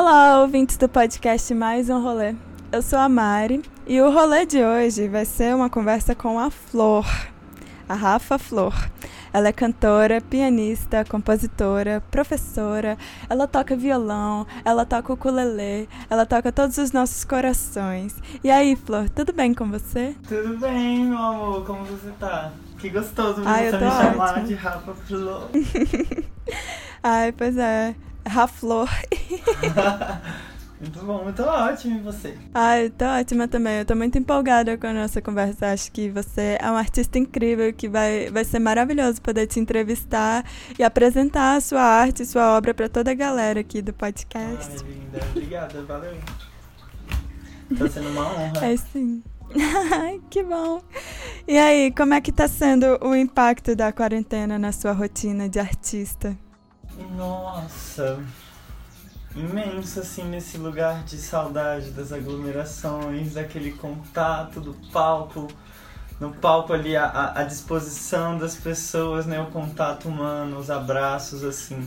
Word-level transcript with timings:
Olá, 0.00 0.40
ouvintes 0.40 0.78
do 0.78 0.88
podcast 0.88 1.52
Mais 1.52 1.90
um 1.90 2.02
Rolê. 2.02 2.34
Eu 2.72 2.80
sou 2.80 2.98
a 2.98 3.06
Mari 3.06 3.60
e 3.86 4.00
o 4.00 4.10
rolê 4.10 4.46
de 4.46 4.64
hoje 4.64 5.06
vai 5.08 5.26
ser 5.26 5.54
uma 5.54 5.68
conversa 5.68 6.14
com 6.14 6.38
a 6.38 6.50
Flor, 6.50 7.04
a 7.86 7.92
Rafa 7.92 8.38
Flor. 8.38 8.72
Ela 9.30 9.48
é 9.48 9.52
cantora, 9.52 10.22
pianista, 10.22 11.04
compositora, 11.04 12.02
professora. 12.10 12.96
Ela 13.28 13.46
toca 13.46 13.76
violão, 13.76 14.46
ela 14.64 14.86
toca 14.86 15.12
ukulele, 15.12 15.86
ela 16.08 16.24
toca 16.24 16.50
todos 16.50 16.78
os 16.78 16.92
nossos 16.92 17.22
corações. 17.22 18.16
E 18.42 18.50
aí, 18.50 18.76
Flor, 18.76 19.10
tudo 19.10 19.34
bem 19.34 19.52
com 19.52 19.70
você? 19.70 20.16
Tudo 20.26 20.56
bem, 20.56 21.04
meu 21.04 21.18
amor, 21.18 21.66
como 21.66 21.84
você 21.84 22.10
tá? 22.18 22.52
Que 22.78 22.88
gostoso 22.88 23.42
Ai, 23.44 23.68
você 23.68 23.76
eu 23.76 23.80
me 23.80 23.90
chamar 23.90 24.44
de 24.44 24.54
Rafa 24.54 24.94
Flor. 24.94 25.50
Ai, 27.04 27.32
pois 27.32 27.58
é. 27.58 27.94
Raflor. 28.26 28.88
muito 30.80 31.04
bom, 31.04 31.24
muito 31.24 31.42
ótimo, 31.42 31.98
e 31.98 32.02
você? 32.02 32.36
Ai, 32.54 32.90
tô 32.90 33.04
ótima 33.04 33.46
também. 33.48 33.78
Eu 33.78 33.84
tô 33.84 33.94
muito 33.94 34.18
empolgada 34.18 34.76
com 34.78 34.86
a 34.86 34.92
nossa 34.92 35.20
conversa. 35.20 35.72
Acho 35.72 35.90
que 35.92 36.08
você 36.08 36.58
é 36.60 36.70
um 36.70 36.76
artista 36.76 37.18
incrível 37.18 37.72
que 37.72 37.88
vai, 37.88 38.30
vai 38.30 38.44
ser 38.44 38.58
maravilhoso 38.58 39.20
poder 39.20 39.46
te 39.46 39.60
entrevistar 39.60 40.44
e 40.78 40.82
apresentar 40.82 41.56
a 41.56 41.60
sua 41.60 41.82
arte, 41.82 42.24
sua 42.24 42.56
obra 42.56 42.72
pra 42.72 42.88
toda 42.88 43.10
a 43.10 43.14
galera 43.14 43.60
aqui 43.60 43.82
do 43.82 43.92
podcast. 43.92 44.84
Ai, 44.84 44.90
linda, 44.90 45.26
obrigada, 45.30 45.82
valeu. 45.84 46.16
Tá 47.78 47.88
sendo 47.88 48.08
uma 48.08 48.26
honra. 48.26 48.66
É 48.66 48.76
sim. 48.76 49.22
Ai, 49.92 50.20
que 50.30 50.42
bom. 50.42 50.82
E 51.46 51.58
aí, 51.58 51.92
como 51.92 52.14
é 52.14 52.20
que 52.20 52.32
tá 52.32 52.46
sendo 52.46 52.98
o 53.00 53.14
impacto 53.14 53.74
da 53.74 53.92
quarentena 53.92 54.58
na 54.58 54.72
sua 54.72 54.92
rotina 54.92 55.48
de 55.48 55.58
artista? 55.58 56.36
Nossa, 57.16 58.22
imenso 59.34 60.00
assim 60.00 60.24
nesse 60.24 60.56
lugar 60.56 61.02
de 61.02 61.18
saudade 61.18 61.90
das 61.90 62.12
aglomerações, 62.12 63.34
daquele 63.34 63.72
contato 63.72 64.60
do 64.60 64.74
palco, 64.92 65.48
no 66.20 66.32
palco 66.32 66.72
ali 66.72 66.96
a, 66.96 67.32
a, 67.34 67.42
disposição 67.42 68.38
das 68.38 68.54
pessoas, 68.54 69.26
né, 69.26 69.40
o 69.40 69.46
contato 69.46 70.08
humano, 70.08 70.58
os 70.58 70.70
abraços 70.70 71.42
assim. 71.42 71.86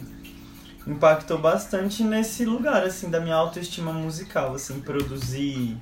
Impactou 0.86 1.38
bastante 1.38 2.04
nesse 2.04 2.44
lugar 2.44 2.84
assim 2.84 3.10
da 3.10 3.22
minha 3.22 3.36
autoestima 3.36 3.94
musical, 3.94 4.54
assim, 4.54 4.82
produzir 4.82 5.78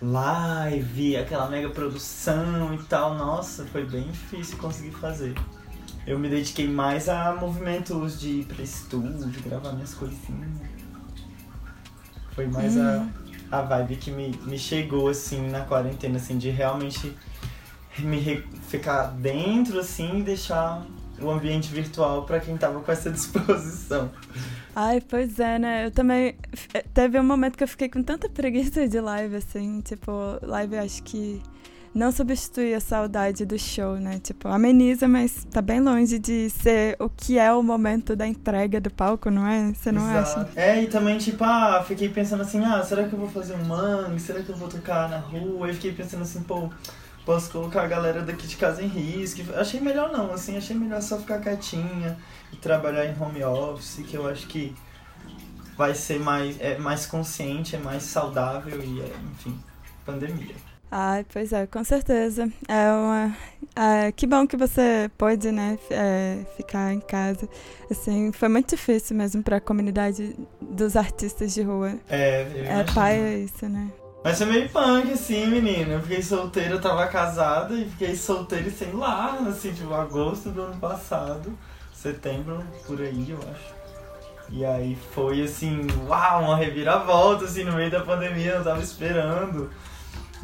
live, 0.00 1.18
aquela 1.18 1.48
mega 1.48 1.68
produção 1.68 2.72
e 2.74 2.82
tal. 2.84 3.14
Nossa, 3.14 3.66
foi 3.66 3.84
bem 3.84 4.10
difícil 4.10 4.56
conseguir 4.56 4.92
fazer 4.92 5.34
eu 6.06 6.18
me 6.18 6.28
dediquei 6.28 6.68
mais 6.68 7.08
a 7.08 7.34
movimentos 7.34 8.20
de 8.20 8.40
ir 8.40 8.44
pra 8.46 8.62
estúdio, 8.62 9.42
gravar 9.42 9.72
minhas 9.72 9.94
coisinhas. 9.94 10.50
Foi 12.34 12.46
mais 12.46 12.76
Uhum. 12.76 13.10
a, 13.50 13.58
a 13.58 13.62
vibe 13.62 13.96
que 13.96 14.10
me, 14.10 14.30
me 14.44 14.58
chegou, 14.58 15.08
assim, 15.08 15.50
na 15.50 15.60
quarentena, 15.62 16.16
assim, 16.16 16.38
de 16.38 16.50
realmente 16.50 17.14
me 17.98 18.18
re- 18.18 18.44
ficar 18.68 19.08
dentro, 19.08 19.78
assim, 19.78 20.20
e 20.20 20.22
deixar 20.22 20.84
o 21.20 21.30
ambiente 21.30 21.68
virtual 21.72 22.24
pra 22.24 22.40
quem 22.40 22.56
tava 22.56 22.80
com 22.80 22.90
essa 22.90 23.10
disposição. 23.12 24.10
Ai, 24.74 25.02
pois 25.02 25.38
é, 25.38 25.58
né? 25.58 25.84
Eu 25.86 25.90
também. 25.90 26.34
f- 26.54 26.82
Teve 26.94 27.20
um 27.20 27.22
momento 27.22 27.58
que 27.58 27.62
eu 27.64 27.68
fiquei 27.68 27.90
com 27.90 28.02
tanta 28.02 28.28
preguiça 28.30 28.88
de 28.88 28.98
live, 28.98 29.36
assim. 29.36 29.82
Tipo, 29.82 30.10
live 30.40 30.78
acho 30.78 31.02
que 31.02 31.42
não 31.94 32.10
substitui 32.10 32.74
a 32.74 32.80
saudade 32.80 33.44
do 33.44 33.58
show, 33.58 33.96
né? 33.96 34.18
Tipo, 34.18 34.48
ameniza, 34.48 35.06
mas 35.06 35.44
tá 35.50 35.60
bem 35.60 35.80
longe 35.80 36.18
de 36.18 36.48
ser 36.48 36.96
o 36.98 37.08
que 37.08 37.38
é 37.38 37.52
o 37.52 37.62
momento 37.62 38.16
da 38.16 38.26
entrega 38.26 38.80
do 38.80 38.90
palco, 38.90 39.30
não 39.30 39.46
é? 39.46 39.72
Você 39.74 39.92
não 39.92 40.04
acha? 40.06 40.40
Exato. 40.40 40.52
É, 40.56 40.82
e 40.82 40.86
também, 40.86 41.18
tipo, 41.18 41.44
ah, 41.44 41.84
fiquei 41.86 42.08
pensando 42.08 42.42
assim, 42.42 42.64
ah, 42.64 42.82
será 42.82 43.06
que 43.06 43.12
eu 43.12 43.18
vou 43.18 43.28
fazer 43.28 43.54
um 43.54 43.64
mangue? 43.64 44.18
Será 44.18 44.42
que 44.42 44.48
eu 44.48 44.56
vou 44.56 44.68
tocar 44.68 45.08
na 45.08 45.18
rua? 45.18 45.70
E 45.70 45.74
fiquei 45.74 45.92
pensando 45.92 46.22
assim, 46.22 46.42
pô, 46.42 46.70
posso 47.26 47.50
colocar 47.50 47.82
a 47.82 47.86
galera 47.86 48.22
daqui 48.22 48.46
de 48.46 48.56
casa 48.56 48.82
em 48.82 48.88
risco. 48.88 49.42
Achei 49.54 49.78
melhor 49.78 50.10
não, 50.10 50.32
assim, 50.32 50.56
achei 50.56 50.74
melhor 50.74 51.02
só 51.02 51.18
ficar 51.18 51.40
quietinha 51.40 52.16
e 52.52 52.56
trabalhar 52.56 53.04
em 53.04 53.14
home 53.20 53.44
office, 53.44 54.02
que 54.06 54.16
eu 54.16 54.26
acho 54.26 54.46
que 54.46 54.74
vai 55.76 55.94
ser 55.94 56.18
mais, 56.20 56.58
é, 56.58 56.78
mais 56.78 57.04
consciente, 57.04 57.76
é 57.76 57.78
mais 57.78 58.02
saudável 58.02 58.82
e, 58.82 59.00
é, 59.00 59.12
enfim, 59.32 59.58
pandemia. 60.06 60.71
Ai, 60.94 61.24
pois 61.32 61.54
é, 61.54 61.66
com 61.66 61.82
certeza. 61.82 62.52
É 62.68 62.90
uma. 62.92 63.34
é, 63.74 64.12
que 64.12 64.26
bom 64.26 64.46
que 64.46 64.58
você 64.58 65.10
pôde, 65.16 65.50
né, 65.50 65.78
é, 65.90 66.40
ficar 66.54 66.92
em 66.92 67.00
casa. 67.00 67.48
Assim, 67.90 68.30
foi 68.30 68.48
muito 68.50 68.76
difícil 68.76 69.16
mesmo 69.16 69.42
pra 69.42 69.58
comunidade 69.58 70.36
dos 70.60 70.94
artistas 70.94 71.54
de 71.54 71.62
rua. 71.62 71.94
É, 72.10 72.42
eu 72.54 72.64
É 72.64 72.72
imagino. 72.74 72.94
paia 72.94 73.38
isso, 73.38 73.66
né? 73.70 73.88
Mas 74.22 74.36
foi 74.36 74.46
meio 74.46 74.68
punk, 74.68 75.10
assim, 75.12 75.46
menina. 75.46 75.94
Eu 75.94 76.02
fiquei 76.02 76.22
solteira, 76.22 76.74
eu 76.74 76.80
tava 76.80 77.06
casada 77.06 77.74
e 77.74 77.88
fiquei 77.88 78.14
solteira 78.14 78.68
e 78.68 78.70
sem 78.70 78.92
lar, 78.92 79.38
assim, 79.48 79.72
tipo, 79.72 79.94
agosto 79.94 80.50
do 80.50 80.60
ano 80.60 80.76
passado, 80.76 81.58
setembro, 81.94 82.62
por 82.86 83.00
aí, 83.00 83.30
eu 83.30 83.38
acho. 83.38 83.74
E 84.50 84.62
aí 84.62 84.94
foi, 85.14 85.42
assim, 85.42 85.86
uau, 86.06 86.42
uma 86.44 86.56
reviravolta, 86.56 87.46
assim, 87.46 87.64
no 87.64 87.72
meio 87.72 87.90
da 87.90 88.02
pandemia, 88.02 88.52
eu 88.56 88.64
tava 88.64 88.82
esperando. 88.82 89.70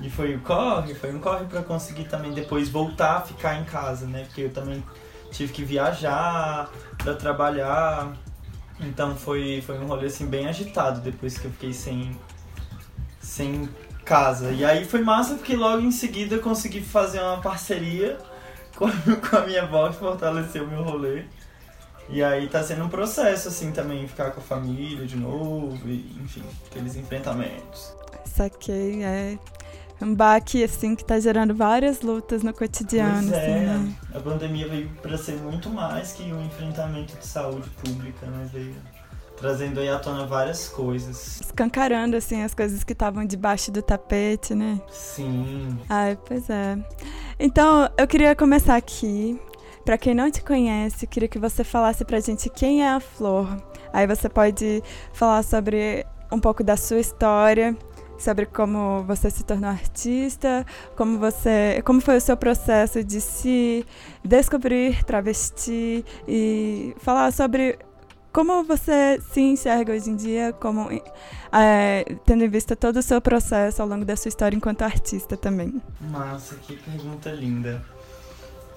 E 0.01 0.09
foi 0.09 0.35
o 0.35 0.41
corre, 0.41 0.95
foi 0.95 1.13
um 1.13 1.19
corre 1.19 1.45
pra 1.47 1.63
conseguir 1.63 2.05
também 2.05 2.33
depois 2.33 2.69
voltar 2.69 3.17
a 3.17 3.21
ficar 3.21 3.61
em 3.61 3.65
casa, 3.65 4.07
né? 4.07 4.25
Porque 4.25 4.43
eu 4.43 4.51
também 4.51 4.83
tive 5.31 5.53
que 5.53 5.65
viajar 5.65 6.71
pra 6.99 7.15
trabalhar. 7.15 8.13
Então 8.81 9.17
foi, 9.17 9.61
foi 9.67 9.79
um 9.79 9.87
rolê, 9.87 10.07
assim, 10.07 10.27
bem 10.27 10.47
agitado 10.47 11.01
depois 11.01 11.37
que 11.37 11.47
eu 11.47 11.51
fiquei 11.51 11.73
sem, 11.73 12.17
sem 13.21 13.69
casa. 14.05 14.53
E 14.53 14.65
aí 14.65 14.85
foi 14.85 15.03
massa 15.03 15.35
porque 15.35 15.57
logo 15.57 15.83
em 15.83 15.91
seguida 15.91 16.37
eu 16.37 16.41
consegui 16.41 16.81
fazer 16.81 17.21
uma 17.21 17.41
parceria 17.41 18.19
com 18.77 18.89
com 18.89 19.37
a 19.37 19.41
minha 19.47 19.63
avó 19.63 19.89
que 19.89 19.97
fortaleceu 19.97 20.67
meu 20.67 20.85
rolê. 20.85 21.25
E 22.09 22.23
aí 22.23 22.49
tá 22.49 22.63
sendo 22.63 22.85
um 22.85 22.89
processo 22.89 23.49
assim 23.49 23.71
também, 23.73 24.09
ficar 24.09 24.31
com 24.31 24.41
a 24.41 24.43
família 24.43 25.07
de 25.07 25.17
novo, 25.17 25.77
e, 25.87 26.17
enfim, 26.23 26.43
aqueles 26.71 26.97
enfrentamentos. 26.97 27.93
Saquei, 28.25 29.05
é 29.05 29.39
um 30.01 30.15
baque, 30.15 30.63
assim, 30.63 30.95
que 30.95 31.05
tá 31.05 31.19
gerando 31.19 31.55
várias 31.55 32.03
lutas 32.03 32.43
no 32.43 32.53
cotidiano, 32.53 33.29
pois 33.31 33.43
assim, 33.43 33.51
é, 33.51 33.61
né? 33.61 33.95
a 34.15 34.21
pandemia 34.21 34.69
veio 34.69 34.89
pra 35.03 35.17
ser 35.19 35.37
muito 35.37 35.69
mais 35.71 36.13
que 36.13 36.23
um 36.33 36.45
enfrentamento 36.45 37.17
de 37.17 37.27
saúde 37.27 37.69
pública, 37.71 38.27
né? 38.27 38.49
Veio 38.53 38.75
trazendo 39.37 39.81
aí 39.81 39.89
à 39.89 39.99
tona 39.99 40.27
várias 40.27 40.69
coisas. 40.69 41.41
Escancarando, 41.41 42.17
assim, 42.17 42.43
as 42.43 42.55
coisas 42.55 42.83
que 42.85 42.93
estavam 42.93 43.25
debaixo 43.25 43.71
do 43.71 43.81
tapete, 43.83 44.55
né? 44.55 44.81
Sim. 44.91 45.79
Ai, 45.89 46.19
pois 46.27 46.49
é. 46.51 46.77
Então, 47.39 47.89
eu 47.97 48.07
queria 48.07 48.35
começar 48.35 48.77
aqui. 48.77 49.41
Pra 49.85 49.97
quem 49.97 50.15
não 50.15 50.31
te 50.31 50.43
conhece, 50.43 51.07
queria 51.07 51.29
que 51.29 51.39
você 51.39 51.65
falasse 51.65 52.05
pra 52.05 52.21
gente 52.21 52.51
quem 52.51 52.83
é 52.83 52.91
a 52.91 53.01
Flor. 53.01 53.57
Aí 53.91 54.07
você 54.07 54.29
pode 54.29 54.83
falar 55.15 55.43
sobre 55.43 56.05
um 56.31 56.39
pouco 56.39 56.63
da 56.63 56.77
sua 56.77 56.99
história, 56.99 57.75
sobre 58.19 58.47
como 58.47 59.03
você 59.05 59.31
se 59.31 59.45
tornou 59.45 59.71
artista, 59.71 60.67
como 60.97 61.19
você, 61.19 61.83
como 61.85 62.01
foi 62.01 62.17
o 62.17 62.21
seu 62.21 62.37
processo 62.37 63.03
de 63.05 63.21
se 63.21 63.87
descobrir 64.25 65.05
travesti 65.05 66.05
e 66.27 66.95
falar 66.99 67.33
sobre 67.33 67.79
como 68.33 68.63
você 68.63 69.21
se 69.33 69.41
enxerga 69.41 69.93
hoje 69.93 70.11
em 70.11 70.17
dia, 70.17 70.53
como 70.61 70.89
é, 71.53 72.05
tendo 72.27 72.45
em 72.45 72.49
vista 72.49 72.77
todo 72.77 72.99
o 72.99 73.03
seu 73.03 73.21
processo 73.21 73.81
ao 73.81 73.89
longo 73.89 74.05
da 74.05 74.17
sua 74.17 74.29
história 74.29 74.57
enquanto 74.57 74.83
artista 74.83 75.37
também. 75.37 75.81
Massa, 76.01 76.57
que 76.57 76.77
pergunta 76.77 77.31
linda. 77.31 77.83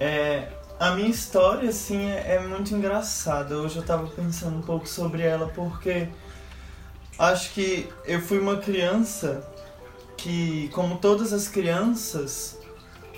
É, 0.00 0.48
a 0.80 0.92
minha 0.92 1.08
história, 1.08 1.68
assim, 1.68 2.10
é, 2.10 2.34
é 2.34 2.40
muito 2.40 2.74
engraçada. 2.74 3.56
Hoje 3.56 3.76
eu 3.76 3.84
tava 3.84 4.08
pensando 4.08 4.58
um 4.58 4.62
pouco 4.62 4.88
sobre 4.88 5.22
ela 5.22 5.48
porque 5.54 6.08
acho 7.18 7.52
que 7.52 7.88
eu 8.04 8.20
fui 8.20 8.38
uma 8.38 8.56
criança 8.56 9.48
que, 10.16 10.68
como 10.72 10.98
todas 10.98 11.32
as 11.32 11.48
crianças, 11.48 12.58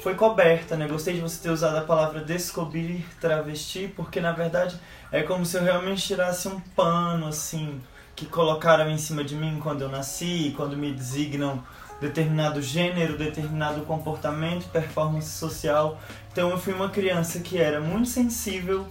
foi 0.02 0.14
coberta, 0.14 0.76
né? 0.76 0.86
Gostei 0.86 1.14
de 1.14 1.20
você 1.20 1.42
ter 1.42 1.50
usado 1.50 1.76
a 1.76 1.80
palavra 1.80 2.20
descobrir 2.20 3.06
travesti, 3.20 3.92
porque 3.96 4.20
na 4.20 4.32
verdade 4.32 4.78
é 5.10 5.22
como 5.22 5.46
se 5.46 5.56
eu 5.56 5.62
realmente 5.62 6.06
tirasse 6.06 6.46
um 6.48 6.60
pano, 6.60 7.26
assim, 7.26 7.80
que 8.14 8.26
colocaram 8.26 8.90
em 8.90 8.98
cima 8.98 9.24
de 9.24 9.34
mim 9.34 9.58
quando 9.62 9.82
eu 9.82 9.88
nasci, 9.88 10.52
quando 10.56 10.76
me 10.76 10.92
designam 10.92 11.62
determinado 12.00 12.60
gênero, 12.60 13.16
determinado 13.16 13.80
comportamento, 13.82 14.68
performance 14.68 15.30
social. 15.30 15.98
Então 16.30 16.50
eu 16.50 16.58
fui 16.58 16.74
uma 16.74 16.90
criança 16.90 17.40
que 17.40 17.56
era 17.56 17.80
muito 17.80 18.08
sensível, 18.08 18.86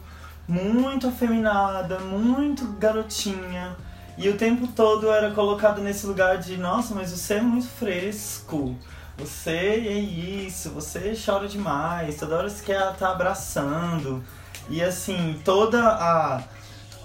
muito 0.47 1.07
afeminada, 1.07 1.99
muito 1.99 2.65
garotinha. 2.79 3.75
E 4.17 4.29
o 4.29 4.37
tempo 4.37 4.67
todo 4.67 5.07
eu 5.07 5.13
era 5.13 5.31
colocado 5.31 5.81
nesse 5.81 6.05
lugar 6.05 6.37
de, 6.37 6.57
nossa, 6.57 6.93
mas 6.93 7.11
você 7.11 7.35
é 7.35 7.41
muito 7.41 7.67
fresco. 7.67 8.75
Você 9.17 9.51
é 9.51 9.97
isso, 9.97 10.69
você 10.69 11.13
chora 11.13 11.47
demais, 11.47 12.17
toda 12.17 12.37
hora 12.37 12.49
você 12.49 12.63
quer 12.63 12.91
estar 12.91 13.11
abraçando. 13.11 14.23
E 14.69 14.81
assim, 14.81 15.39
toda 15.43 15.79
a 15.87 16.43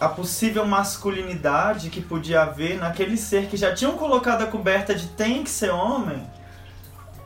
a 0.01 0.09
possível 0.09 0.65
masculinidade 0.65 1.91
que 1.91 2.01
podia 2.01 2.43
haver 2.43 2.79
naquele 2.79 3.17
ser 3.17 3.49
que 3.49 3.57
já 3.57 3.75
tinham 3.75 3.97
colocado 3.97 4.43
a 4.43 4.47
coberta 4.47 4.95
de 4.95 5.09
tem 5.09 5.43
que 5.43 5.51
ser 5.51 5.71
homem, 5.71 6.25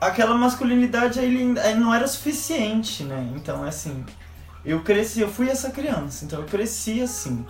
aquela 0.01 0.35
masculinidade 0.35 1.19
ele, 1.19 1.43
ele 1.43 1.79
não 1.79 1.93
era 1.93 2.07
suficiente, 2.07 3.05
né? 3.05 3.31
Então, 3.37 3.63
assim, 3.63 4.05
eu 4.65 4.81
cresci, 4.81 5.21
eu 5.21 5.29
fui 5.29 5.49
essa 5.49 5.71
criança, 5.71 6.25
então 6.25 6.41
eu 6.41 6.47
cresci 6.47 7.03
assim. 7.03 7.45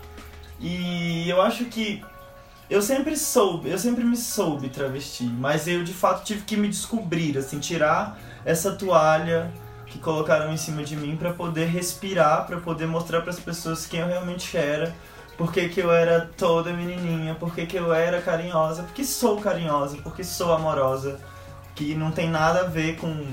E 0.59 1.29
eu 1.29 1.41
acho 1.41 1.67
que 1.67 2.05
eu 2.73 2.81
sempre 2.81 3.17
soube, 3.17 3.69
eu 3.69 3.79
sempre 3.79 4.03
me 4.03 4.17
soube 4.17 4.69
travesti, 4.69 5.25
mas 5.25 5.69
eu 5.69 5.85
de 5.85 5.93
fato 5.93 6.25
tive 6.25 6.43
que 6.43 6.57
me 6.57 6.69
descobrir, 6.69 7.37
assim, 7.37 7.59
tirar 7.59 8.19
essa 8.45 8.73
toalha 8.73 9.53
que 9.87 9.99
colocaram 9.99 10.53
em 10.53 10.57
cima 10.57 10.83
de 10.83 10.97
mim 10.97 11.17
para 11.17 11.33
poder 11.33 11.67
respirar, 11.67 12.47
para 12.47 12.59
poder 12.59 12.87
mostrar 12.87 13.21
para 13.21 13.31
as 13.31 13.39
pessoas 13.39 13.85
quem 13.87 14.01
eu 14.01 14.07
realmente 14.07 14.57
era 14.57 14.95
por 15.37 15.53
que, 15.53 15.73
eu 15.79 15.91
era 15.91 16.31
toda 16.37 16.73
menininha, 16.73 17.35
por 17.35 17.55
que, 17.55 17.77
eu 17.77 17.93
era 17.93 18.23
carinhosa, 18.23 18.83
porque 18.85 19.05
sou 19.05 19.41
carinhosa, 19.41 19.97
porque 19.99 20.23
sou 20.23 20.53
amorosa, 20.53 21.21
que 21.75 21.95
não 21.95 22.11
tem 22.11 22.31
nada 22.31 22.61
a 22.61 22.65
ver 22.65 22.97
com, 22.97 23.27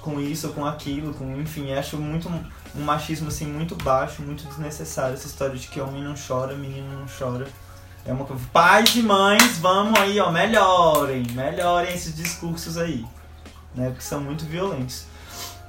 com 0.00 0.20
isso, 0.20 0.50
com 0.50 0.64
aquilo, 0.64 1.12
com 1.14 1.40
enfim, 1.40 1.72
acho 1.72 1.96
muito 1.96 2.28
um 2.28 2.82
machismo 2.82 3.28
assim 3.28 3.46
muito 3.46 3.74
baixo, 3.74 4.22
muito 4.22 4.46
desnecessário 4.46 5.14
essa 5.14 5.26
história 5.26 5.56
de 5.56 5.66
que 5.66 5.80
homem 5.80 6.02
não 6.02 6.14
chora, 6.14 6.54
menino 6.54 6.98
não 6.98 7.06
chora. 7.06 7.46
É 8.04 8.12
uma. 8.12 8.24
Pais 8.52 8.94
e 8.96 9.02
mães, 9.02 9.58
vamos 9.58 9.98
aí, 9.98 10.18
ó, 10.20 10.30
melhorem, 10.30 11.24
melhorem 11.32 11.94
esses 11.94 12.14
discursos 12.14 12.78
aí, 12.78 13.04
né? 13.74 13.88
Porque 13.90 14.02
são 14.02 14.20
muito 14.20 14.44
violentos. 14.44 15.06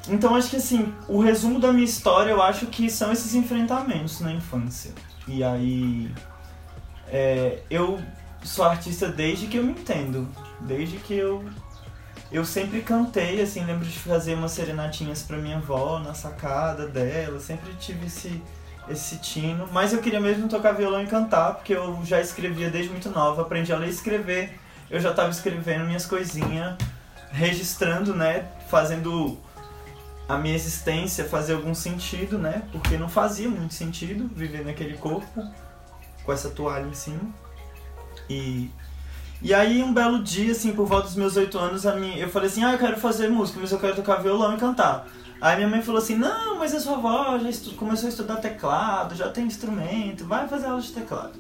Então 0.10 0.36
acho 0.36 0.50
que 0.50 0.56
assim, 0.56 0.94
o 1.08 1.22
resumo 1.22 1.60
da 1.60 1.72
minha 1.72 1.86
história 1.86 2.32
eu 2.32 2.42
acho 2.42 2.66
que 2.68 2.90
são 2.90 3.12
esses 3.12 3.36
enfrentamentos 3.36 4.20
na 4.20 4.32
infância. 4.32 4.92
E 5.28 5.44
aí. 5.44 6.12
É, 7.08 7.60
eu 7.70 8.02
sou 8.44 8.66
artista 8.66 9.08
desde 9.08 9.48
que 9.48 9.58
eu 9.58 9.64
me 9.64 9.72
entendo. 9.72 10.28
Desde 10.62 10.98
que 10.98 11.14
eu. 11.14 11.46
Eu 12.32 12.46
sempre 12.46 12.82
cantei, 12.82 13.42
assim, 13.42 13.64
lembro 13.66 13.86
de 13.86 14.00
fazer 14.00 14.36
umas 14.36 14.54
serenatinhas 14.54 15.22
pra 15.22 15.38
minha 15.38 15.58
avó 15.58 16.00
na 16.00 16.14
sacada 16.14 16.88
dela. 16.88 17.40
Sempre 17.40 17.74
tive 17.74 18.06
esse, 18.06 18.42
esse 18.90 19.18
tino. 19.18 19.68
Mas 19.72 19.94
eu 19.94 20.00
queria 20.02 20.20
mesmo 20.20 20.48
tocar 20.48 20.72
violão 20.74 21.04
e 21.04 21.08
cantar, 21.08 21.56
porque 21.56 21.74
eu 21.74 22.00
já 22.04 22.20
escrevia 22.20 22.70
desde 22.70 22.90
muito 22.92 23.10
nova. 23.10 23.42
Aprendi 23.42 23.72
a 23.72 23.78
ler 23.78 23.88
e 23.88 23.92
escrever. 23.92 24.60
Eu 24.90 25.00
já 25.00 25.14
tava 25.14 25.30
escrevendo 25.30 25.86
minhas 25.86 26.06
coisinhas, 26.06 26.76
registrando, 27.32 28.14
né? 28.14 28.46
Fazendo 28.70 29.38
a 30.28 30.38
minha 30.38 30.56
existência 30.56 31.26
fazer 31.26 31.54
algum 31.54 31.74
sentido, 31.74 32.38
né? 32.38 32.64
Porque 32.72 32.98
não 32.98 33.10
fazia 33.10 33.50
muito 33.50 33.74
sentido 33.74 34.30
viver 34.34 34.66
naquele 34.66 34.98
corpo 34.98 35.46
com 36.24 36.32
essa 36.34 36.50
toalha 36.50 36.86
em 36.86 36.94
cima. 36.94 37.30
E 38.30 38.70
e 39.44 39.56
aí 39.56 39.82
um 39.82 39.92
belo 39.92 40.22
dia, 40.22 40.52
assim, 40.52 40.72
por 40.72 40.86
volta 40.86 41.08
dos 41.08 41.16
meus 41.16 41.36
oito 41.36 41.58
anos, 41.58 41.88
a 41.88 41.96
minha, 41.96 42.16
eu 42.18 42.30
falei 42.30 42.48
assim, 42.48 42.64
ah, 42.64 42.74
eu 42.74 42.78
quero 42.78 42.98
fazer 42.98 43.28
música, 43.28 43.60
mas 43.60 43.72
eu 43.72 43.80
quero 43.80 43.96
tocar 43.96 44.18
violão 44.18 44.54
e 44.56 44.58
cantar. 44.58 45.08
Aí 45.42 45.56
minha 45.56 45.68
mãe 45.68 45.82
falou 45.82 46.00
assim, 46.00 46.16
não, 46.16 46.60
mas 46.60 46.76
a 46.76 46.80
sua 46.80 46.98
avó 46.98 47.40
já 47.40 47.50
começou 47.76 48.06
a 48.06 48.10
estudar 48.10 48.36
teclado, 48.36 49.16
já 49.16 49.28
tem 49.30 49.46
instrumento, 49.46 50.24
vai 50.26 50.48
fazer 50.48 50.68
aula 50.68 50.80
de 50.80 50.92
teclado. 50.92 51.32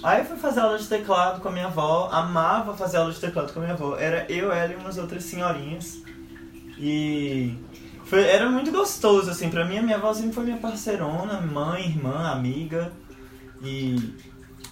Aí 0.00 0.20
eu 0.20 0.26
fui 0.26 0.36
fazer 0.36 0.60
aula 0.60 0.78
de 0.78 0.86
teclado 0.86 1.40
com 1.40 1.48
a 1.48 1.50
minha 1.52 1.66
avó, 1.66 2.08
amava 2.12 2.76
fazer 2.76 2.98
aula 2.98 3.12
de 3.12 3.18
teclado 3.18 3.52
com 3.52 3.58
a 3.58 3.62
minha 3.62 3.74
avó. 3.74 3.96
Era 3.96 4.30
eu, 4.30 4.52
ela 4.52 4.72
e 4.72 4.76
umas 4.76 4.96
outras 4.96 5.24
senhorinhas. 5.24 6.02
E 6.78 7.56
foi, 8.04 8.22
era 8.22 8.48
muito 8.48 8.70
gostoso, 8.70 9.28
assim, 9.28 9.50
pra 9.50 9.64
mim 9.64 9.78
a 9.78 9.82
minha 9.82 9.96
avó 9.96 10.14
sempre 10.14 10.32
foi 10.32 10.44
minha 10.44 10.58
parceirona, 10.58 11.40
mãe, 11.40 11.86
irmã, 11.86 12.30
amiga. 12.30 12.92
E, 13.60 14.14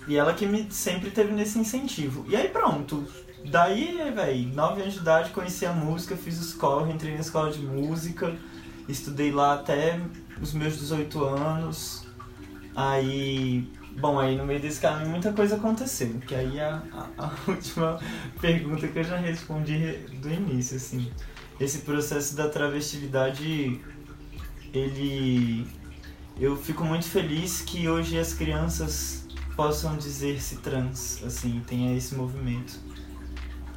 e 0.07 0.17
ela 0.17 0.33
que 0.33 0.47
me 0.47 0.71
sempre 0.71 1.11
teve 1.11 1.33
nesse 1.33 1.59
incentivo. 1.59 2.25
E 2.29 2.37
aí 2.37 2.49
pronto. 2.49 3.05
Daí, 3.45 4.13
velho, 4.15 4.55
9 4.55 4.81
anos 4.81 4.95
de 4.95 5.01
idade, 5.01 5.31
conheci 5.31 5.67
a 5.67 5.73
música, 5.73 6.17
fiz 6.17 6.39
escola, 6.39 6.91
entrei 6.91 7.15
na 7.15 7.21
escola 7.21 7.51
de 7.51 7.61
música, 7.61 8.33
estudei 8.89 9.31
lá 9.31 9.55
até 9.55 10.01
os 10.41 10.53
meus 10.53 10.79
18 10.79 11.25
anos. 11.25 12.07
Aí, 12.75 13.71
bom, 13.99 14.19
aí 14.19 14.37
no 14.37 14.45
meio 14.45 14.61
desse 14.61 14.81
caminho 14.81 15.11
muita 15.11 15.33
coisa 15.33 15.57
aconteceu. 15.57 16.15
Que 16.27 16.35
aí 16.35 16.61
a, 16.61 16.83
a, 16.93 17.27
a 17.27 17.33
última 17.51 17.99
pergunta 18.41 18.87
que 18.89 18.99
eu 18.99 19.05
já 19.05 19.17
respondi 19.17 19.93
do 20.21 20.31
início, 20.31 20.77
assim 20.77 21.11
esse 21.59 21.79
processo 21.79 22.37
da 22.37 22.49
travestilidade, 22.49 23.81
ele. 24.73 25.67
Eu 26.39 26.57
fico 26.57 26.85
muito 26.85 27.07
feliz 27.07 27.63
que 27.63 27.89
hoje 27.89 28.19
as 28.19 28.35
crianças 28.35 29.27
possam 29.57 29.97
dizer-se 29.97 30.57
trans, 30.57 31.23
assim, 31.25 31.63
tenha 31.67 31.97
esse 31.97 32.15
movimento. 32.15 32.79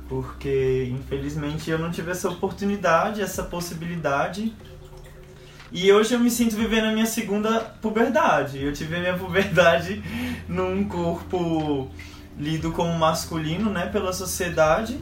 Porque, 0.09 0.91
infelizmente, 0.91 1.71
eu 1.71 1.79
não 1.79 1.89
tive 1.89 2.11
essa 2.11 2.29
oportunidade, 2.29 3.21
essa 3.21 3.43
possibilidade. 3.43 4.53
E 5.71 5.91
hoje 5.91 6.13
eu 6.13 6.19
me 6.19 6.31
sinto 6.31 6.55
vivendo 6.55 6.85
a 6.85 6.91
minha 6.91 7.05
segunda 7.05 7.59
puberdade. 7.81 8.63
Eu 8.63 8.73
tive 8.73 8.95
a 8.95 8.99
minha 8.99 9.17
puberdade 9.17 10.01
num 10.49 10.83
corpo 10.87 11.89
lido 12.37 12.71
como 12.71 12.93
masculino, 12.97 13.69
né, 13.69 13.87
pela 13.87 14.13
sociedade 14.13 14.97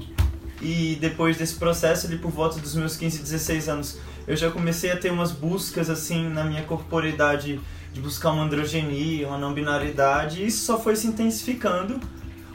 e 0.62 0.98
depois 1.00 1.38
desse 1.38 1.56
processo, 1.56 2.08
ali 2.08 2.18
por 2.18 2.32
volta 2.32 2.60
dos 2.60 2.74
meus 2.76 2.98
15, 2.98 3.20
16 3.20 3.70
anos, 3.70 4.00
eu 4.28 4.36
já 4.36 4.50
comecei 4.50 4.92
a 4.92 4.98
ter 4.98 5.12
umas 5.12 5.32
buscas 5.32 5.90
assim 5.90 6.28
na 6.30 6.44
minha 6.44 6.64
corporeidade 6.64 7.60
de 7.94 8.02
buscar 8.02 8.32
uma 8.32 8.44
androgenia, 8.44 9.28
uma 9.28 9.38
não 9.38 9.54
binaridade, 9.54 10.42
e 10.42 10.48
isso 10.48 10.66
só 10.66 10.80
foi 10.80 10.96
se 10.96 11.08
intensificando. 11.08 12.00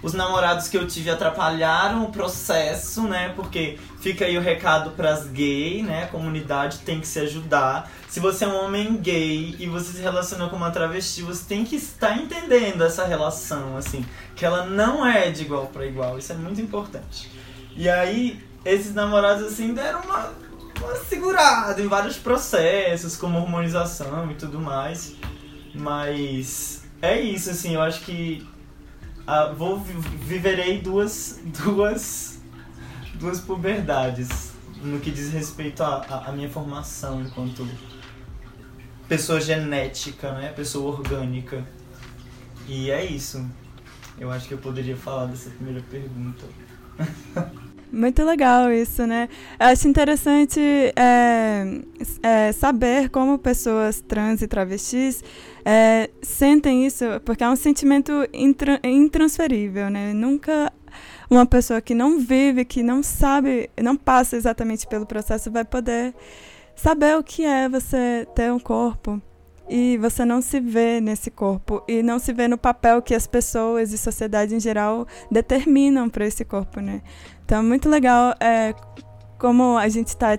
Os 0.02 0.14
namorados 0.14 0.66
que 0.66 0.76
eu 0.76 0.86
tive 0.86 1.10
atrapalharam 1.10 2.04
o 2.04 2.10
processo, 2.10 3.02
né? 3.02 3.32
Porque 3.36 3.78
fica 4.00 4.24
aí 4.24 4.36
o 4.36 4.40
recado 4.40 4.90
pras 4.90 5.28
gays, 5.28 5.84
né? 5.84 6.04
A 6.04 6.06
comunidade 6.08 6.78
tem 6.78 7.00
que 7.00 7.06
se 7.06 7.20
ajudar. 7.20 7.88
Se 8.08 8.18
você 8.18 8.44
é 8.44 8.48
um 8.48 8.64
homem 8.64 8.96
gay 8.96 9.54
e 9.60 9.66
você 9.68 9.92
se 9.92 10.02
relaciona 10.02 10.48
com 10.48 10.56
uma 10.56 10.72
travesti, 10.72 11.22
você 11.22 11.44
tem 11.44 11.64
que 11.64 11.76
estar 11.76 12.18
entendendo 12.18 12.82
essa 12.82 13.04
relação, 13.04 13.76
assim, 13.76 14.04
que 14.34 14.44
ela 14.44 14.66
não 14.66 15.06
é 15.06 15.30
de 15.30 15.42
igual 15.42 15.66
para 15.66 15.86
igual. 15.86 16.18
Isso 16.18 16.32
é 16.32 16.34
muito 16.34 16.60
importante. 16.60 17.30
E 17.76 17.88
aí, 17.88 18.42
esses 18.64 18.92
namorados 18.92 19.44
assim 19.44 19.72
deram 19.72 20.00
uma, 20.00 20.32
uma 20.80 20.96
segurada 20.96 21.80
em 21.80 21.86
vários 21.86 22.16
processos, 22.16 23.16
como 23.16 23.38
hormonização 23.38 24.30
e 24.32 24.34
tudo 24.34 24.58
mais. 24.58 25.14
Mas 25.72 26.82
é 27.00 27.20
isso, 27.20 27.50
assim, 27.50 27.74
eu 27.74 27.82
acho 27.82 28.00
que 28.02 28.46
ah, 29.26 29.52
vou 29.56 29.78
viverei 29.78 30.80
duas, 30.80 31.40
duas, 31.44 32.40
duas 33.14 33.40
puberdades 33.40 34.52
no 34.82 34.98
que 34.98 35.10
diz 35.10 35.32
respeito 35.32 35.82
à 35.82 36.32
minha 36.34 36.48
formação 36.48 37.22
enquanto 37.22 37.66
pessoa 39.08 39.40
genética, 39.40 40.32
né? 40.32 40.48
Pessoa 40.48 40.96
orgânica. 40.96 41.64
E 42.66 42.90
é 42.90 43.04
isso. 43.04 43.44
Eu 44.18 44.30
acho 44.30 44.48
que 44.48 44.54
eu 44.54 44.58
poderia 44.58 44.96
falar 44.96 45.26
dessa 45.26 45.50
primeira 45.50 45.82
pergunta. 45.90 46.44
Muito 47.92 48.24
legal 48.24 48.72
isso, 48.72 49.06
né? 49.06 49.28
Acho 49.58 49.86
interessante 49.86 50.58
é, 50.96 51.80
é, 52.22 52.52
saber 52.52 53.10
como 53.10 53.38
pessoas 53.38 54.00
trans 54.00 54.40
e 54.40 54.48
travestis 54.48 55.22
é, 55.64 56.10
sentem 56.22 56.86
isso, 56.86 57.04
porque 57.24 57.44
é 57.44 57.48
um 57.48 57.56
sentimento 57.56 58.12
intra, 58.32 58.80
intransferível, 58.82 59.90
né? 59.90 60.12
Nunca 60.12 60.72
uma 61.30 61.46
pessoa 61.46 61.80
que 61.80 61.94
não 61.94 62.18
vive, 62.18 62.64
que 62.64 62.82
não 62.82 63.02
sabe, 63.02 63.70
não 63.80 63.96
passa 63.96 64.36
exatamente 64.36 64.86
pelo 64.86 65.06
processo, 65.06 65.50
vai 65.50 65.64
poder 65.64 66.14
saber 66.74 67.16
o 67.16 67.22
que 67.22 67.44
é 67.44 67.68
você 67.68 68.26
ter 68.34 68.52
um 68.52 68.58
corpo 68.58 69.20
e 69.68 69.96
você 69.98 70.24
não 70.24 70.42
se 70.42 70.60
vê 70.60 71.00
nesse 71.00 71.30
corpo 71.30 71.82
e 71.88 72.02
não 72.02 72.18
se 72.18 72.32
vê 72.32 72.48
no 72.48 72.58
papel 72.58 73.00
que 73.00 73.14
as 73.14 73.26
pessoas 73.26 73.92
e 73.92 73.98
sociedade 73.98 74.54
em 74.54 74.60
geral 74.60 75.06
determinam 75.30 76.10
para 76.10 76.26
esse 76.26 76.44
corpo, 76.44 76.80
né? 76.80 77.00
Então 77.44 77.60
é 77.60 77.62
muito 77.62 77.88
legal 77.88 78.34
é, 78.40 78.74
como 79.38 79.78
a 79.78 79.88
gente 79.88 80.08
está 80.08 80.38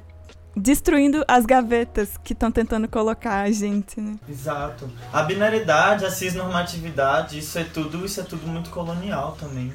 destruindo 0.55 1.23
as 1.27 1.45
gavetas 1.45 2.11
que 2.23 2.33
estão 2.33 2.51
tentando 2.51 2.87
colocar 2.87 3.41
a 3.41 3.51
gente, 3.51 3.99
né? 3.99 4.15
Exato. 4.29 4.89
A 5.11 5.23
binaridade, 5.23 6.05
a 6.05 6.11
cisnormatividade, 6.11 7.39
isso 7.39 7.57
é 7.57 7.63
tudo, 7.63 8.05
isso 8.05 8.19
é 8.19 8.23
tudo 8.23 8.47
muito 8.47 8.69
colonial 8.69 9.35
também. 9.39 9.73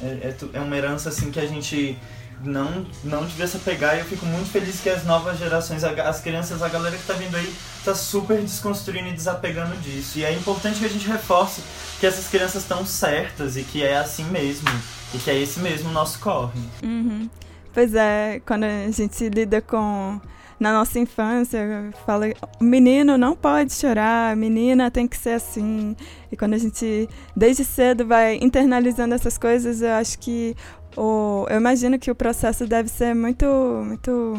É, 0.00 0.06
é, 0.06 0.36
é 0.54 0.60
uma 0.60 0.76
herança 0.76 1.08
assim 1.08 1.30
que 1.30 1.38
a 1.38 1.46
gente 1.46 1.96
não, 2.44 2.84
não 3.04 3.24
devia 3.24 3.46
se 3.46 3.56
apegar 3.56 3.96
e 3.96 4.00
eu 4.00 4.04
fico 4.04 4.26
muito 4.26 4.50
feliz 4.50 4.80
que 4.80 4.88
as 4.88 5.04
novas 5.04 5.38
gerações, 5.38 5.84
as 5.84 6.20
crianças, 6.20 6.62
a 6.62 6.68
galera 6.68 6.96
que 6.96 7.06
tá 7.06 7.14
vindo 7.14 7.36
aí, 7.36 7.54
tá 7.84 7.94
super 7.94 8.40
desconstruindo 8.40 9.08
e 9.08 9.12
desapegando 9.12 9.76
disso. 9.76 10.18
E 10.18 10.24
é 10.24 10.32
importante 10.32 10.80
que 10.80 10.84
a 10.84 10.88
gente 10.88 11.06
reforce 11.06 11.62
que 12.00 12.06
essas 12.06 12.28
crianças 12.28 12.62
estão 12.62 12.84
certas 12.84 13.56
e 13.56 13.62
que 13.62 13.82
é 13.84 13.96
assim 13.96 14.24
mesmo. 14.24 14.68
E 15.14 15.18
que 15.18 15.30
é 15.30 15.38
esse 15.38 15.60
mesmo 15.60 15.90
nosso 15.92 16.18
corre. 16.18 16.58
Uhum. 16.82 17.28
Pois 17.72 17.94
é, 17.94 18.40
quando 18.46 18.64
a 18.64 18.90
gente 18.90 19.28
lida 19.28 19.60
com 19.60 20.20
na 20.62 20.72
nossa 20.72 20.96
infância, 20.98 21.90
fala, 22.06 22.26
menino 22.60 23.18
não 23.18 23.34
pode 23.34 23.72
chorar, 23.72 24.36
menina 24.36 24.92
tem 24.92 25.08
que 25.08 25.16
ser 25.16 25.30
assim. 25.30 25.96
E 26.30 26.36
quando 26.36 26.54
a 26.54 26.58
gente, 26.58 27.08
desde 27.34 27.64
cedo, 27.64 28.06
vai 28.06 28.38
internalizando 28.40 29.12
essas 29.12 29.36
coisas, 29.36 29.82
eu 29.82 29.92
acho 29.92 30.20
que 30.20 30.54
o, 30.96 31.46
eu 31.50 31.56
imagino 31.56 31.98
que 31.98 32.10
o 32.10 32.14
processo 32.14 32.64
deve 32.64 32.88
ser 32.88 33.12
muito, 33.12 33.44
muito 33.84 34.34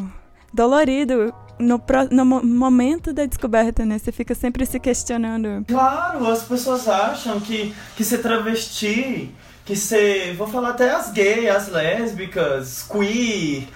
dolorido 0.53 1.33
no, 1.59 1.81
no 2.11 2.25
momento 2.25 3.11
da 3.11 3.25
descoberta, 3.25 3.85
né? 3.85 3.97
Você 3.97 4.11
fica 4.11 4.33
sempre 4.33 4.65
se 4.65 4.79
questionando. 4.79 5.65
Claro, 5.67 6.25
as 6.27 6.43
pessoas 6.43 6.87
acham 6.87 7.39
que, 7.41 7.73
que 7.97 8.03
ser 8.03 8.19
travesti, 8.19 9.29
que 9.65 9.75
ser. 9.75 10.35
Vou 10.35 10.47
falar 10.47 10.69
até 10.69 10.91
as 10.91 11.11
gays, 11.11 11.49
as 11.49 11.67
lésbicas, 11.69 12.85
queer 12.89 13.67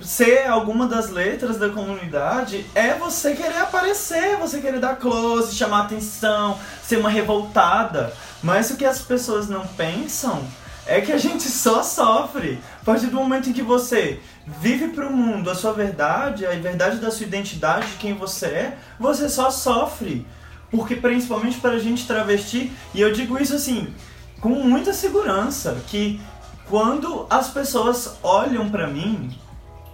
ser 0.00 0.46
alguma 0.46 0.86
das 0.86 1.10
letras 1.10 1.56
da 1.56 1.70
comunidade 1.70 2.66
é 2.74 2.94
você 2.94 3.34
querer 3.34 3.58
aparecer, 3.58 4.36
você 4.36 4.60
querer 4.60 4.78
dar 4.78 4.96
close, 4.96 5.56
chamar 5.56 5.84
atenção, 5.84 6.58
ser 6.82 6.98
uma 6.98 7.08
revoltada. 7.08 8.12
Mas 8.42 8.70
o 8.70 8.76
que 8.76 8.84
as 8.84 9.00
pessoas 9.00 9.48
não 9.48 9.66
pensam 9.66 10.44
é 10.86 11.00
que 11.00 11.12
a 11.12 11.18
gente 11.18 11.44
só 11.44 11.82
sofre. 11.82 12.60
A 12.82 12.84
partir 12.84 13.06
do 13.06 13.16
momento 13.16 13.48
em 13.48 13.52
que 13.52 13.62
você 13.62 14.20
vive 14.46 14.88
para 14.88 15.06
o 15.06 15.12
mundo 15.12 15.50
a 15.50 15.54
sua 15.54 15.72
verdade, 15.72 16.46
a 16.46 16.50
verdade 16.50 16.98
da 16.98 17.10
sua 17.10 17.26
identidade, 17.26 17.86
de 17.88 17.96
quem 17.96 18.14
você 18.14 18.46
é, 18.46 18.78
você 19.00 19.28
só 19.28 19.50
sofre. 19.50 20.26
Porque 20.70 20.94
principalmente 20.94 21.58
para 21.58 21.72
a 21.72 21.78
gente 21.78 22.06
travesti, 22.06 22.70
e 22.94 23.00
eu 23.00 23.12
digo 23.12 23.40
isso 23.40 23.54
assim, 23.54 23.92
com 24.40 24.50
muita 24.50 24.92
segurança, 24.92 25.80
que 25.86 26.20
quando 26.68 27.26
as 27.30 27.48
pessoas 27.48 28.16
olham 28.22 28.68
para 28.68 28.86
mim, 28.86 29.36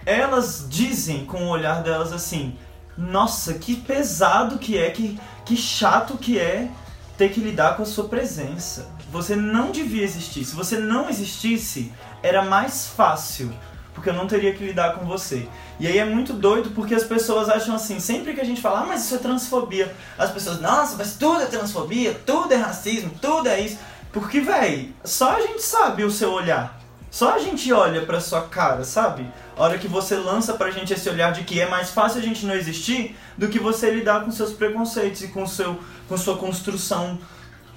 elas 0.04 0.66
dizem 0.68 1.24
com 1.24 1.44
o 1.44 1.48
olhar 1.48 1.82
delas 1.82 2.12
assim: 2.12 2.56
Nossa, 2.96 3.54
que 3.54 3.76
pesado 3.76 4.58
que 4.58 4.76
é, 4.78 4.90
que, 4.90 5.18
que 5.44 5.56
chato 5.56 6.16
que 6.16 6.38
é 6.38 6.68
ter 7.16 7.30
que 7.30 7.40
lidar 7.40 7.76
com 7.76 7.82
a 7.82 7.86
sua 7.86 8.08
presença. 8.08 8.90
Você 9.10 9.36
não 9.36 9.70
devia 9.70 10.02
existir. 10.02 10.44
Se 10.44 10.54
você 10.54 10.78
não 10.78 11.08
existisse, 11.08 11.92
era 12.22 12.42
mais 12.42 12.86
fácil, 12.88 13.52
porque 13.94 14.08
eu 14.08 14.14
não 14.14 14.26
teria 14.26 14.54
que 14.54 14.64
lidar 14.64 14.94
com 14.94 15.04
você. 15.04 15.46
E 15.78 15.86
aí 15.86 15.98
é 15.98 16.04
muito 16.04 16.32
doido 16.32 16.70
porque 16.70 16.94
as 16.94 17.04
pessoas 17.04 17.48
acham 17.48 17.74
assim, 17.74 18.00
sempre 18.00 18.32
que 18.32 18.40
a 18.40 18.44
gente 18.44 18.60
fala, 18.60 18.80
ah, 18.80 18.86
mas 18.86 19.04
isso 19.04 19.14
é 19.14 19.18
transfobia, 19.18 19.94
as 20.18 20.30
pessoas, 20.30 20.60
nossa, 20.60 20.96
mas 20.96 21.14
tudo 21.14 21.42
é 21.42 21.46
transfobia, 21.46 22.14
tudo 22.24 22.52
é 22.52 22.56
racismo, 22.56 23.10
tudo 23.20 23.48
é 23.48 23.60
isso. 23.60 23.78
Porque, 24.12 24.40
véi, 24.40 24.94
só 25.04 25.36
a 25.36 25.40
gente 25.40 25.62
sabe 25.62 26.04
o 26.04 26.10
seu 26.10 26.32
olhar. 26.32 26.78
Só 27.10 27.34
a 27.34 27.38
gente 27.38 27.70
olha 27.72 28.06
pra 28.06 28.20
sua 28.20 28.42
cara, 28.42 28.84
sabe? 28.84 29.26
A 29.56 29.62
hora 29.62 29.78
que 29.78 29.86
você 29.86 30.16
lança 30.16 30.54
pra 30.54 30.70
gente 30.70 30.94
esse 30.94 31.08
olhar 31.10 31.32
de 31.32 31.44
que 31.44 31.60
é 31.60 31.68
mais 31.68 31.90
fácil 31.90 32.20
a 32.20 32.22
gente 32.22 32.46
não 32.46 32.54
existir 32.54 33.16
do 33.36 33.48
que 33.48 33.58
você 33.58 33.90
lidar 33.90 34.24
com 34.24 34.30
seus 34.30 34.52
preconceitos 34.52 35.22
e 35.22 35.28
com, 35.28 35.46
seu, 35.46 35.78
com 36.08 36.16
sua 36.16 36.38
construção 36.38 37.18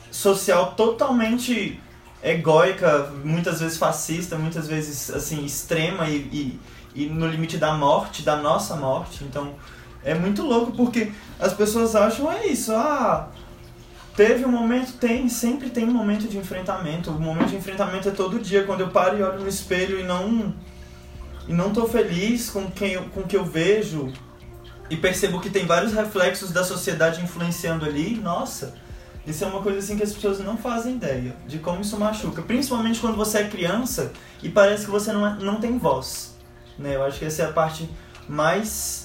social 0.10 0.72
totalmente 0.72 1.82
egóica, 2.24 3.12
muitas 3.24 3.60
vezes 3.60 3.78
fascista, 3.78 4.38
muitas 4.38 4.68
vezes 4.68 5.10
assim 5.12 5.44
extrema 5.44 6.08
e, 6.08 6.60
e, 6.96 7.04
e 7.04 7.06
no 7.08 7.28
limite 7.28 7.58
da 7.58 7.74
morte, 7.74 8.24
da 8.24 8.38
nossa 8.38 8.76
morte. 8.78 9.24
Então 9.26 9.54
é 10.04 10.16
muito 10.16 10.44
louco 10.44 10.72
porque 10.72 11.12
as 11.40 11.54
pessoas 11.54 11.94
acham 11.94 12.32
é 12.32 12.48
isso, 12.48 12.74
ah, 12.74 13.28
Teve 14.16 14.46
um 14.46 14.52
momento, 14.52 14.94
tem, 14.94 15.28
sempre 15.28 15.70
tem 15.70 15.84
um 15.84 15.92
momento 15.92 16.28
de 16.28 16.38
enfrentamento. 16.38 17.12
O 17.12 17.20
momento 17.20 17.50
de 17.50 17.58
enfrentamento 17.58 18.08
é 18.08 18.12
todo 18.12 18.40
dia, 18.40 18.64
quando 18.64 18.80
eu 18.82 18.90
paro 18.90 19.18
e 19.18 19.24
olho 19.24 19.42
no 19.42 19.48
espelho 19.48 20.00
e 20.00 20.04
não 20.04 20.54
e 21.48 21.54
não 21.54 21.72
tô 21.72 21.88
feliz 21.88 22.50
com 22.50 22.72
quem 22.72 22.98
com 23.10 23.20
o 23.22 23.28
que 23.28 23.38
eu 23.38 23.46
vejo 23.46 24.12
e 24.90 24.98
percebo 24.98 25.40
que 25.40 25.50
tem 25.50 25.66
vários 25.66 25.94
reflexos 25.94 26.52
da 26.52 26.64
sociedade 26.64 27.22
influenciando 27.22 27.86
ali, 27.86 28.16
nossa, 28.16 28.74
isso 29.28 29.44
é 29.44 29.48
uma 29.48 29.62
coisa 29.62 29.80
assim 29.80 29.98
que 29.98 30.04
as 30.04 30.14
pessoas 30.14 30.40
não 30.40 30.58
fazem 30.58 30.96
ideia 30.96 31.36
de 31.48 31.60
como 31.60 31.82
isso 31.82 31.98
machuca, 31.98 32.42
principalmente 32.42 33.00
quando 33.00 33.16
você 33.16 33.40
é 33.40 33.48
criança 33.48 34.12
e 34.42 34.50
parece 34.50 34.86
que 34.86 34.92
você 34.92 35.12
não, 35.12 35.26
é, 35.26 35.36
não 35.40 35.60
tem 35.60 35.78
voz, 35.78 36.36
né? 36.78 36.96
Eu 36.96 37.04
acho 37.04 37.20
que 37.20 37.26
essa 37.26 37.44
é 37.44 37.46
a 37.46 37.52
parte 37.52 37.90
mais 38.30 39.05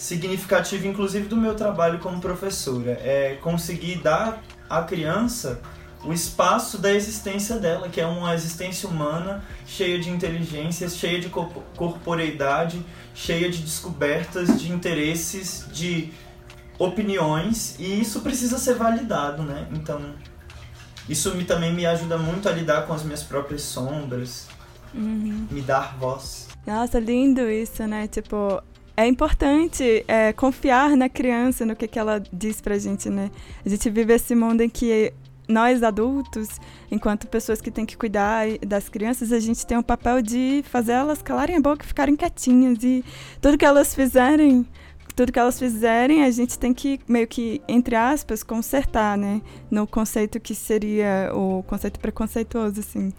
significativo, 0.00 0.86
inclusive, 0.86 1.28
do 1.28 1.36
meu 1.36 1.54
trabalho 1.54 1.98
como 1.98 2.18
professora. 2.20 2.92
É 3.02 3.38
conseguir 3.42 3.96
dar 3.96 4.42
à 4.68 4.82
criança 4.82 5.60
o 6.02 6.10
espaço 6.10 6.78
da 6.78 6.90
existência 6.90 7.58
dela, 7.58 7.86
que 7.90 8.00
é 8.00 8.06
uma 8.06 8.34
existência 8.34 8.88
humana 8.88 9.44
cheia 9.66 9.98
de 9.98 10.08
inteligências, 10.08 10.96
cheia 10.96 11.20
de 11.20 11.28
corporeidade, 11.28 12.82
cheia 13.14 13.50
de 13.50 13.58
descobertas, 13.58 14.58
de 14.58 14.72
interesses, 14.72 15.66
de 15.70 16.10
opiniões, 16.78 17.76
e 17.78 18.00
isso 18.00 18.20
precisa 18.20 18.56
ser 18.56 18.76
validado, 18.76 19.42
né? 19.42 19.68
Então, 19.70 20.00
isso 21.06 21.34
me, 21.34 21.44
também 21.44 21.74
me 21.74 21.84
ajuda 21.84 22.16
muito 22.16 22.48
a 22.48 22.52
lidar 22.52 22.86
com 22.86 22.94
as 22.94 23.02
minhas 23.02 23.22
próprias 23.22 23.60
sombras, 23.60 24.48
uhum. 24.94 25.46
me 25.50 25.60
dar 25.60 25.94
voz. 25.98 26.48
Nossa, 26.66 26.98
lindo 26.98 27.50
isso, 27.50 27.86
né? 27.86 28.08
Tipo, 28.08 28.62
é 28.96 29.06
importante 29.06 30.04
é, 30.06 30.32
confiar 30.32 30.96
na 30.96 31.08
criança, 31.08 31.64
no 31.64 31.74
que, 31.74 31.88
que 31.88 31.98
ela 31.98 32.22
diz 32.32 32.60
pra 32.60 32.78
gente, 32.78 33.08
né? 33.08 33.30
A 33.64 33.68
gente 33.68 33.88
vive 33.88 34.12
esse 34.14 34.34
mundo 34.34 34.62
em 34.62 34.68
que 34.68 35.12
nós 35.48 35.82
adultos, 35.82 36.48
enquanto 36.90 37.26
pessoas 37.26 37.60
que 37.60 37.70
têm 37.70 37.84
que 37.84 37.96
cuidar 37.96 38.46
das 38.66 38.88
crianças, 38.88 39.32
a 39.32 39.40
gente 39.40 39.66
tem 39.66 39.76
o 39.76 39.82
papel 39.82 40.22
de 40.22 40.62
fazer 40.66 40.92
elas 40.92 41.20
calarem 41.20 41.56
a 41.56 41.60
boca 41.60 41.84
ficarem 41.84 42.14
quietinhas. 42.16 42.82
E 42.82 43.04
tudo 43.40 43.58
que 43.58 43.64
elas 43.64 43.94
fizerem, 43.94 44.66
tudo 45.16 45.32
que 45.32 45.38
elas 45.38 45.58
fizerem, 45.58 46.24
a 46.24 46.30
gente 46.30 46.58
tem 46.58 46.72
que 46.72 47.00
meio 47.08 47.26
que, 47.26 47.60
entre 47.66 47.96
aspas, 47.96 48.42
consertar, 48.42 49.18
né? 49.18 49.42
No 49.70 49.86
conceito 49.86 50.38
que 50.38 50.54
seria 50.54 51.30
o 51.34 51.62
conceito 51.64 51.98
preconceituoso, 51.98 52.80
assim 52.80 53.12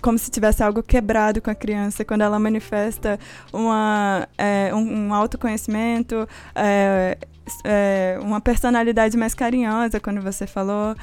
como 0.00 0.18
se 0.18 0.30
tivesse 0.30 0.62
algo 0.62 0.82
quebrado 0.82 1.40
com 1.40 1.50
a 1.50 1.54
criança 1.54 2.04
quando 2.04 2.22
ela 2.22 2.38
manifesta 2.38 3.18
uma, 3.52 4.28
é, 4.36 4.74
um, 4.74 5.08
um, 5.08 5.14
autoconhecimento, 5.14 6.28
é, 6.54 7.18
é, 7.64 8.18
uma 8.22 8.40
personalidade 8.40 9.16
mais 9.16 9.34
carinhosa, 9.34 10.00
quando 10.00 10.20
você 10.20 10.46
falou. 10.46 10.94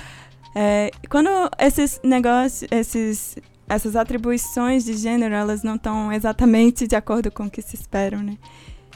É, 0.55 0.91
quando 1.09 1.29
esses 1.57 1.99
negócios, 2.03 2.69
esses, 2.71 3.37
essas 3.67 3.95
atribuições 3.95 4.85
de 4.85 4.93
gênero, 4.93 5.33
elas 5.33 5.63
não 5.63 5.75
estão 5.75 6.11
exatamente 6.11 6.87
de 6.87 6.95
acordo 6.95 7.31
com 7.31 7.45
o 7.45 7.49
que 7.49 7.61
se 7.61 7.75
esperam, 7.75 8.21
né? 8.21 8.37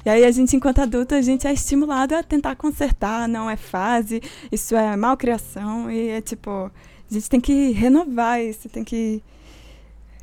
E 0.05 0.09
aí 0.09 0.23
a 0.23 0.31
gente, 0.31 0.55
enquanto 0.55 0.79
adulto, 0.79 1.15
a 1.15 1.21
gente 1.21 1.47
é 1.47 1.51
estimulado 1.51 2.15
a 2.15 2.23
tentar 2.23 2.55
consertar, 2.55 3.27
não 3.27 3.49
é 3.49 3.57
fase, 3.57 4.21
isso 4.49 4.73
é 4.75 4.95
malcriação, 4.95 5.91
e 5.91 6.09
é 6.09 6.21
tipo, 6.21 6.71
a 7.09 7.13
gente 7.13 7.29
tem 7.29 7.39
que 7.39 7.71
renovar 7.71 8.41
isso, 8.41 8.69
tem 8.69 8.83
que. 8.83 9.23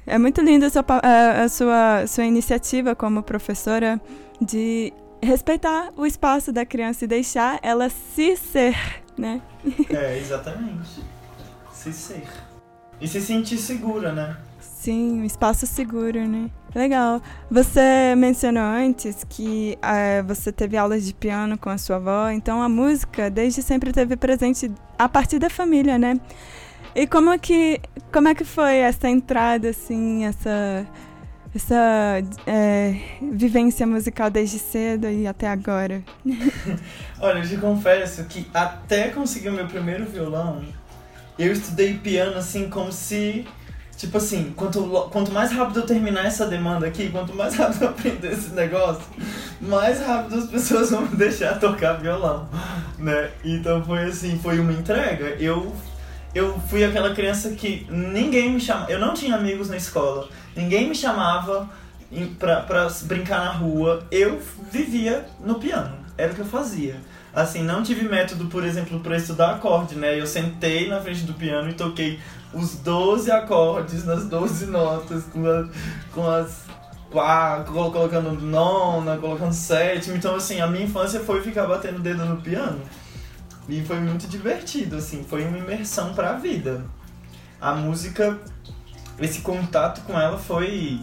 É 0.06 0.18
muito 0.18 0.42
lindo 0.42 0.66
a 0.66 0.70
sua, 0.70 0.84
a, 1.42 1.48
sua, 1.48 2.06
sua 2.06 2.24
iniciativa 2.24 2.94
como 2.94 3.22
professora 3.22 4.00
de 4.40 4.92
respeitar 5.22 5.90
o 5.96 6.04
espaço 6.04 6.52
da 6.52 6.66
criança 6.66 7.04
e 7.04 7.08
deixar 7.08 7.58
ela 7.62 7.88
se 7.88 8.36
ser, 8.36 8.76
né? 9.16 9.40
É, 9.88 10.18
exatamente. 10.18 11.02
se 11.72 11.92
ser. 11.92 12.24
E 13.00 13.08
se 13.08 13.20
sentir 13.20 13.56
segura, 13.56 14.12
né? 14.12 14.36
Sim, 14.60 15.22
um 15.22 15.24
espaço 15.24 15.66
seguro, 15.66 16.28
né? 16.28 16.50
Legal. 16.74 17.22
Você 17.50 18.14
mencionou 18.16 18.62
antes 18.62 19.24
que 19.28 19.78
uh, 19.78 20.22
você 20.26 20.52
teve 20.52 20.76
aulas 20.76 21.06
de 21.06 21.14
piano 21.14 21.56
com 21.56 21.70
a 21.70 21.78
sua 21.78 21.96
avó, 21.96 22.28
então 22.28 22.62
a 22.62 22.68
música 22.68 23.30
desde 23.30 23.62
sempre 23.62 23.92
teve 23.92 24.16
presente 24.16 24.70
a 24.98 25.08
partir 25.08 25.38
da 25.38 25.48
família, 25.48 25.98
né? 25.98 26.20
E 26.94 27.08
como 27.08 27.30
é 27.30 27.38
que, 27.38 27.80
como 28.12 28.28
é 28.28 28.34
que 28.36 28.44
foi 28.44 28.76
essa 28.76 29.08
entrada, 29.08 29.70
assim, 29.70 30.24
essa, 30.24 30.86
essa 31.52 32.22
é, 32.46 32.94
vivência 33.32 33.84
musical 33.84 34.30
desde 34.30 34.60
cedo 34.60 35.08
e 35.08 35.26
até 35.26 35.48
agora? 35.48 36.04
Olha, 37.18 37.38
eu 37.38 37.48
te 37.48 37.56
confesso 37.56 38.24
que 38.26 38.46
até 38.54 39.08
conseguir 39.08 39.48
o 39.48 39.52
meu 39.52 39.66
primeiro 39.66 40.04
violão, 40.04 40.62
eu 41.36 41.52
estudei 41.52 41.94
piano 41.94 42.36
assim 42.36 42.70
como 42.70 42.92
se. 42.92 43.44
Tipo 43.96 44.18
assim, 44.18 44.52
quanto, 44.56 45.08
quanto 45.10 45.32
mais 45.32 45.52
rápido 45.52 45.80
eu 45.80 45.86
terminar 45.86 46.26
essa 46.26 46.46
demanda 46.46 46.86
aqui, 46.86 47.10
quanto 47.10 47.34
mais 47.34 47.54
rápido 47.58 47.82
eu 47.82 47.88
aprender 47.88 48.32
esse 48.32 48.50
negócio, 48.50 49.02
mais 49.60 50.00
rápido 50.00 50.36
as 50.36 50.46
pessoas 50.46 50.90
vão 50.90 51.02
me 51.02 51.14
deixar 51.16 51.58
tocar 51.58 51.94
violão, 51.94 52.48
né? 52.98 53.30
Então 53.44 53.84
foi 53.84 54.04
assim, 54.04 54.38
foi 54.38 54.58
uma 54.58 54.72
entrega. 54.72 55.36
Eu 55.40 55.72
eu 56.34 56.58
fui 56.68 56.84
aquela 56.84 57.14
criança 57.14 57.50
que 57.50 57.86
ninguém 57.90 58.52
me 58.52 58.60
chamava. 58.60 58.90
Eu 58.90 58.98
não 58.98 59.14
tinha 59.14 59.36
amigos 59.36 59.68
na 59.68 59.76
escola, 59.76 60.28
ninguém 60.56 60.88
me 60.88 60.94
chamava 60.94 61.68
pra, 62.38 62.60
pra 62.60 62.88
brincar 63.02 63.44
na 63.44 63.52
rua. 63.52 64.04
Eu 64.10 64.40
vivia 64.70 65.26
no 65.40 65.56
piano, 65.56 65.96
era 66.16 66.32
o 66.32 66.34
que 66.34 66.40
eu 66.40 66.46
fazia. 66.46 66.96
Assim, 67.34 67.64
não 67.64 67.82
tive 67.82 68.08
método, 68.08 68.46
por 68.46 68.64
exemplo, 68.64 69.00
para 69.00 69.16
estudar 69.16 69.54
acorde, 69.54 69.96
né? 69.96 70.18
Eu 70.18 70.26
sentei 70.26 70.88
na 70.88 71.00
frente 71.00 71.24
do 71.24 71.34
piano 71.34 71.68
e 71.68 71.74
toquei 71.74 72.20
os 72.52 72.76
12 72.76 73.30
acordes 73.30 74.04
nas 74.04 74.24
12 74.26 74.66
notas, 74.66 75.24
com, 75.24 75.44
a, 75.44 75.68
com 76.12 76.30
as 76.30 76.62
pá, 77.12 77.64
colocando 77.66 78.32
nona, 78.32 79.16
colocando 79.16 79.52
sétima. 79.52 80.16
Então, 80.16 80.34
assim, 80.34 80.60
a 80.60 80.66
minha 80.66 80.84
infância 80.84 81.20
foi 81.20 81.42
ficar 81.42 81.66
batendo 81.66 82.00
dedo 82.00 82.24
no 82.24 82.36
piano. 82.36 82.80
E 83.68 83.82
foi 83.82 83.98
muito 83.98 84.26
divertido, 84.26 84.96
assim, 84.96 85.24
foi 85.24 85.44
uma 85.46 85.58
imersão 85.58 86.14
para 86.14 86.30
a 86.30 86.32
vida. 86.34 86.84
A 87.60 87.74
música, 87.74 88.38
esse 89.18 89.40
contato 89.40 90.02
com 90.02 90.18
ela 90.18 90.38
foi, 90.38 91.00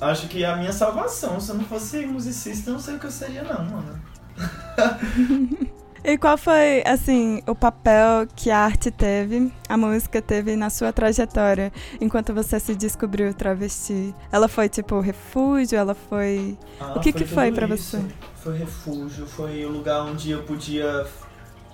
acho 0.00 0.26
que 0.28 0.44
a 0.44 0.56
minha 0.56 0.72
salvação. 0.72 1.40
Se 1.40 1.50
eu 1.50 1.56
não 1.56 1.64
fosse 1.64 2.04
musicista, 2.06 2.70
eu 2.70 2.74
não 2.74 2.80
sei 2.80 2.96
o 2.96 2.98
que 2.98 3.06
eu 3.06 3.10
seria 3.10 3.42
não, 3.44 3.64
mano. 3.64 4.02
E 6.06 6.18
qual 6.18 6.36
foi, 6.36 6.82
assim, 6.84 7.40
o 7.46 7.54
papel 7.54 8.26
que 8.36 8.50
a 8.50 8.58
arte 8.58 8.90
teve, 8.90 9.50
a 9.66 9.74
música 9.74 10.20
teve 10.20 10.54
na 10.54 10.68
sua 10.68 10.92
trajetória 10.92 11.72
enquanto 11.98 12.34
você 12.34 12.60
se 12.60 12.74
descobriu 12.74 13.32
travesti? 13.32 14.14
Ela 14.30 14.46
foi, 14.46 14.68
tipo, 14.68 15.00
refúgio? 15.00 15.78
Ela 15.78 15.94
foi. 15.94 16.58
Ah, 16.78 16.92
o 16.94 17.00
que 17.00 17.10
foi 17.10 17.22
que 17.22 17.24
foi 17.26 17.52
para 17.52 17.66
você? 17.66 18.04
Foi 18.34 18.58
refúgio, 18.58 19.26
foi 19.26 19.64
o 19.64 19.70
lugar 19.70 20.02
onde 20.02 20.30
eu 20.30 20.42
podia 20.42 21.06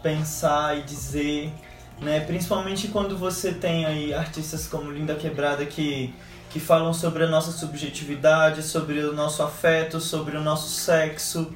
pensar 0.02 0.78
e 0.78 0.83
dizer, 0.83 1.52
né? 2.00 2.21
Principalmente 2.21 2.88
quando 2.88 3.16
você 3.16 3.52
tem 3.52 3.85
aí 3.85 4.14
artistas 4.14 4.66
como 4.66 4.90
Linda 4.90 5.14
Quebrada 5.14 5.64
que 5.66 6.12
que 6.50 6.59
falam 6.59 6.92
sobre 6.92 7.23
a 7.23 7.28
nossa 7.28 7.52
subjetividade, 7.52 8.62
sobre 8.62 8.99
o 9.00 9.12
nosso 9.12 9.42
afeto, 9.42 10.00
sobre 10.00 10.37
o 10.37 10.40
nosso 10.42 10.69
sexo. 10.69 11.52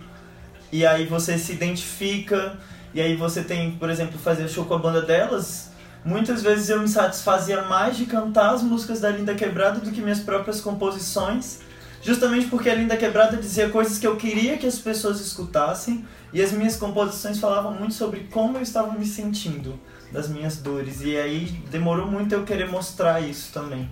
E 0.71 0.87
aí 0.87 1.05
você 1.05 1.37
se 1.37 1.53
identifica, 1.53 2.57
e 2.95 3.01
aí 3.01 3.17
você 3.17 3.43
tem, 3.43 3.73
por 3.73 3.91
exemplo, 3.91 4.19
fazer 4.19 4.49
show 4.49 4.65
com 4.65 4.75
a 4.75 4.79
banda 4.79 5.03
delas. 5.03 5.73
Muitas 6.05 6.43
vezes 6.43 6.69
eu 6.69 6.81
me 6.81 6.89
satisfazia 6.89 7.63
mais 7.63 7.97
de 7.97 8.07
cantar 8.07 8.55
as 8.55 8.63
músicas 8.63 9.01
da 9.01 9.11
Linda 9.11 9.35
Quebrada 9.35 9.81
do 9.81 9.91
que 9.91 10.01
minhas 10.01 10.21
próprias 10.21 10.61
composições, 10.61 11.61
justamente 12.01 12.47
porque 12.47 12.71
a 12.71 12.75
Linda 12.75 12.97
Quebrada 12.97 13.37
dizia 13.37 13.71
coisas 13.71 13.99
que 13.99 14.07
eu 14.07 14.17
queria 14.17 14.59
que 14.59 14.67
as 14.67 14.79
pessoas 14.79 15.21
escutassem, 15.21 16.05
e 16.35 16.43
as 16.43 16.53
minhas 16.53 16.77
composições 16.77 17.39
falavam 17.39 17.73
muito 17.73 17.95
sobre 17.95 18.29
como 18.31 18.59
eu 18.59 18.63
estava 18.63 18.93
me 18.93 19.07
sentindo, 19.07 19.79
das 20.13 20.29
minhas 20.29 20.59
dores, 20.59 21.01
e 21.01 21.17
aí 21.17 21.47
demorou 21.71 22.07
muito 22.07 22.35
eu 22.35 22.45
querer 22.45 22.69
mostrar 22.69 23.21
isso 23.21 23.53
também. 23.53 23.89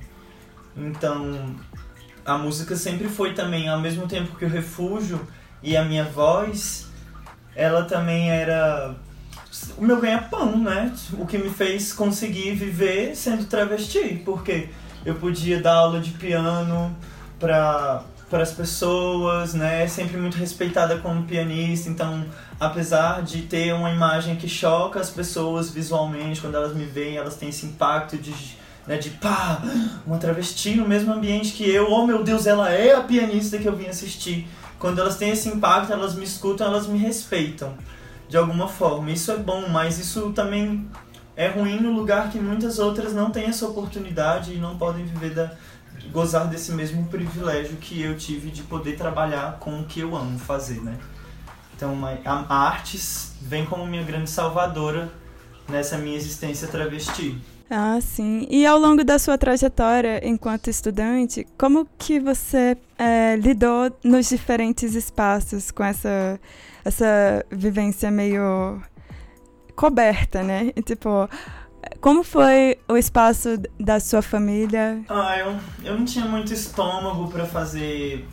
Então, 0.76 1.54
a 2.24 2.36
música 2.36 2.74
sempre 2.76 3.08
foi 3.08 3.32
também, 3.32 3.68
ao 3.68 3.80
mesmo 3.80 4.08
tempo 4.08 4.36
que 4.36 4.44
o 4.44 4.48
refúgio 4.48 5.20
e 5.62 5.76
a 5.76 5.84
minha 5.84 6.04
voz, 6.04 6.88
ela 7.54 7.84
também 7.84 8.30
era 8.30 8.96
o 9.76 9.84
meu 9.84 10.00
ganha-pão, 10.00 10.58
né? 10.58 10.92
O 11.18 11.26
que 11.26 11.38
me 11.38 11.50
fez 11.50 11.92
conseguir 11.92 12.54
viver 12.54 13.14
sendo 13.14 13.44
travesti, 13.44 14.20
porque 14.24 14.68
eu 15.04 15.14
podia 15.14 15.60
dar 15.60 15.74
aula 15.74 16.00
de 16.00 16.10
piano 16.12 16.96
para 17.38 18.04
para 18.32 18.42
as 18.42 18.50
pessoas, 18.50 19.52
né? 19.52 19.86
Sempre 19.86 20.16
muito 20.16 20.38
respeitada 20.38 20.96
como 20.96 21.24
pianista, 21.24 21.90
então 21.90 22.24
apesar 22.58 23.22
de 23.22 23.42
ter 23.42 23.74
uma 23.74 23.90
imagem 23.90 24.36
que 24.36 24.48
choca 24.48 24.98
as 24.98 25.10
pessoas 25.10 25.70
visualmente 25.70 26.40
quando 26.40 26.54
elas 26.54 26.74
me 26.74 26.86
veem, 26.86 27.18
elas 27.18 27.36
têm 27.36 27.50
esse 27.50 27.66
impacto 27.66 28.16
de 28.16 28.32
né, 28.86 28.96
de 28.96 29.10
pá, 29.10 29.62
uma 30.06 30.16
travesti 30.16 30.74
no 30.74 30.88
mesmo 30.88 31.12
ambiente 31.12 31.52
que 31.52 31.68
eu, 31.68 31.88
oh 31.90 32.06
meu 32.06 32.24
Deus, 32.24 32.46
ela 32.46 32.72
é 32.72 32.94
a 32.94 33.02
pianista 33.02 33.58
que 33.58 33.66
eu 33.66 33.76
vim 33.76 33.86
assistir. 33.86 34.48
Quando 34.78 35.00
elas 35.00 35.16
têm 35.16 35.30
esse 35.30 35.48
impacto, 35.48 35.92
elas 35.92 36.14
me 36.14 36.24
escutam, 36.24 36.66
elas 36.66 36.86
me 36.86 36.98
respeitam 36.98 37.74
de 38.28 38.36
alguma 38.36 38.66
forma. 38.66 39.10
Isso 39.10 39.30
é 39.30 39.36
bom, 39.36 39.68
mas 39.68 39.98
isso 39.98 40.32
também 40.32 40.88
é 41.36 41.48
ruim 41.48 41.80
no 41.80 41.92
lugar 41.92 42.30
que 42.30 42.38
muitas 42.38 42.78
outras 42.78 43.12
não 43.12 43.30
têm 43.30 43.44
essa 43.44 43.68
oportunidade 43.68 44.54
e 44.54 44.56
não 44.56 44.76
podem 44.76 45.04
viver 45.04 45.34
da 45.34 45.52
gozar 46.12 46.46
desse 46.46 46.72
mesmo 46.72 47.06
privilégio 47.06 47.76
que 47.76 48.00
eu 48.00 48.16
tive 48.16 48.50
de 48.50 48.62
poder 48.62 48.96
trabalhar 48.96 49.58
com 49.58 49.80
o 49.80 49.84
que 49.84 50.00
eu 50.00 50.14
amo 50.14 50.38
fazer, 50.38 50.80
né? 50.82 50.96
Então, 51.74 51.98
a, 52.24 52.30
a 52.48 52.68
artes 52.68 53.32
vem 53.40 53.64
como 53.64 53.86
minha 53.86 54.04
grande 54.04 54.30
salvadora 54.30 55.10
nessa 55.68 55.98
minha 55.98 56.16
existência 56.16 56.68
travesti. 56.68 57.36
Ah, 57.68 57.98
sim. 58.02 58.46
E 58.50 58.66
ao 58.66 58.78
longo 58.78 59.02
da 59.02 59.18
sua 59.18 59.38
trajetória 59.38 60.20
enquanto 60.22 60.68
estudante, 60.68 61.46
como 61.56 61.88
que 61.98 62.20
você 62.20 62.76
é, 62.98 63.36
lidou 63.36 63.90
nos 64.04 64.28
diferentes 64.28 64.94
espaços 64.94 65.70
com 65.70 65.82
essa, 65.82 66.38
essa 66.84 67.44
vivência 67.50 68.10
meio 68.10 68.82
coberta, 69.74 70.42
né? 70.42 70.70
Tipo, 70.84 71.28
como 72.02 72.22
foi 72.22 72.78
o 72.86 72.96
espaço 72.98 73.58
da 73.80 73.98
sua 73.98 74.20
família? 74.20 75.02
Ah, 75.08 75.38
eu, 75.38 75.56
eu 75.82 75.98
não 75.98 76.04
tinha 76.04 76.26
muito 76.26 76.52
estômago 76.52 77.30
para 77.30 77.46
fazer 77.46 78.28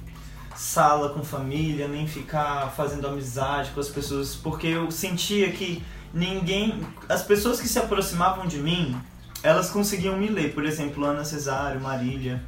sala 0.53 1.09
com 1.09 1.23
família, 1.23 1.87
nem 1.87 2.05
ficar 2.05 2.73
fazendo 2.75 3.07
amizade 3.07 3.71
com 3.71 3.79
as 3.79 3.87
pessoas, 3.87 4.35
porque 4.35 4.67
eu 4.67 4.91
sentia 4.91 5.49
que 5.53 5.81
ninguém. 6.13 6.81
As 7.07 7.23
pessoas 7.23 7.61
que 7.61 7.67
se 7.69 7.79
aproximavam 7.79 8.45
de 8.45 8.57
mim 8.57 8.99
elas 9.41 9.69
conseguiam 9.69 10.17
me 10.17 10.27
ler. 10.27 10.53
Por 10.53 10.65
exemplo, 10.65 11.05
Ana 11.05 11.23
Cesário, 11.23 11.79
Marília, 11.79 12.43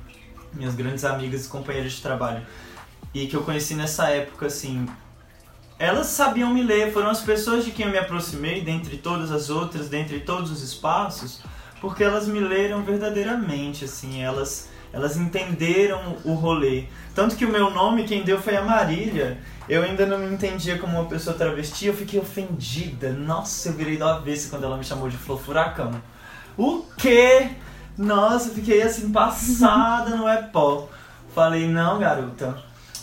minhas 0.54 0.76
grandes 0.76 1.06
amigas 1.06 1.46
e 1.46 1.50
companheiras 1.50 1.94
de 1.94 2.02
trabalho. 2.02 2.46
E 3.14 3.28
que 3.28 3.36
eu 3.36 3.44
conheci 3.44 3.76
nessa 3.76 4.10
época, 4.10 4.48
assim. 4.48 4.88
Elas 5.82 6.06
sabiam 6.06 6.54
me 6.54 6.62
ler, 6.62 6.94
foram 6.94 7.10
as 7.10 7.22
pessoas 7.22 7.66
de 7.66 7.72
quem 7.72 7.88
eu 7.88 7.92
me 7.92 7.98
aproximei, 7.98 8.62
dentre 8.62 8.98
todas 8.98 9.32
as 9.32 9.50
outras, 9.50 9.90
dentre 9.90 10.20
todos 10.20 10.52
os 10.52 10.62
espaços, 10.62 11.42
porque 11.82 12.04
elas 12.04 12.28
me 12.28 12.40
leram 12.40 12.84
verdadeiramente, 12.84 13.86
assim, 13.86 14.22
elas 14.22 14.70
elas 14.94 15.18
entenderam 15.18 16.18
o 16.24 16.34
rolê. 16.34 16.84
Tanto 17.16 17.36
que 17.36 17.46
o 17.46 17.50
meu 17.50 17.72
nome, 17.72 18.04
quem 18.04 18.22
deu 18.22 18.40
foi 18.40 18.56
a 18.58 18.62
Marília. 18.62 19.40
Eu 19.68 19.82
ainda 19.82 20.06
não 20.06 20.20
me 20.20 20.32
entendia 20.32 20.78
como 20.78 21.00
uma 21.00 21.10
pessoa 21.10 21.36
travesti, 21.36 21.88
eu 21.88 21.96
fiquei 21.96 22.20
ofendida. 22.20 23.12
Nossa, 23.12 23.70
eu 23.70 23.74
virei 23.74 23.98
do 23.98 24.06
avesso 24.06 24.52
quando 24.52 24.66
ela 24.66 24.78
me 24.78 24.84
chamou 24.84 25.10
de 25.10 25.18
Flor 25.18 25.40
Furacão. 25.40 26.00
O 26.56 26.86
quê? 26.96 27.50
Nossa, 27.98 28.52
fiquei 28.52 28.84
assim, 28.84 29.12
passada 29.12 30.16
no 30.16 30.30
epó. 30.30 30.90
Falei, 31.34 31.68
não, 31.68 31.98
garota. 31.98 32.62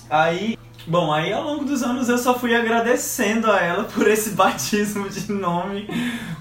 Aí, 0.08 0.56
bom, 0.88 1.12
aí 1.12 1.32
ao 1.32 1.44
longo 1.44 1.64
dos 1.64 1.82
anos 1.82 2.08
eu 2.08 2.18
só 2.18 2.38
fui 2.38 2.54
agradecendo 2.54 3.50
a 3.50 3.60
ela 3.60 3.84
por 3.84 4.08
esse 4.08 4.30
batismo 4.30 5.08
de 5.08 5.30
nome, 5.32 5.88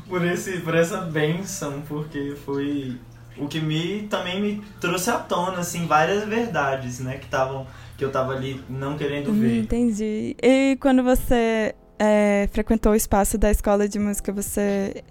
por, 0.08 0.26
esse, 0.26 0.60
por 0.60 0.76
essa 0.76 0.98
benção, 1.02 1.82
porque 1.88 2.36
foi 2.46 2.98
o 3.38 3.48
que 3.48 3.60
me 3.60 4.08
também 4.10 4.42
me 4.42 4.62
trouxe 4.80 5.10
à 5.10 5.18
tona, 5.18 5.60
assim, 5.60 5.86
várias 5.86 6.24
verdades, 6.28 7.00
né, 7.00 7.18
que 7.18 7.26
estavam 7.26 7.68
que 7.98 8.06
eu 8.06 8.12
tava 8.12 8.34
ali 8.34 8.62
não 8.70 8.96
querendo 8.96 9.32
hum, 9.32 9.40
ver. 9.40 9.60
Entendi. 9.64 10.36
E 10.42 10.78
quando 10.80 11.04
você 11.04 11.74
é, 11.98 12.48
frequentou 12.52 12.92
o 12.92 12.96
espaço 12.96 13.38
da 13.38 13.50
escola 13.50 13.88
de 13.88 13.98
música, 13.98 14.32
você 14.32 15.04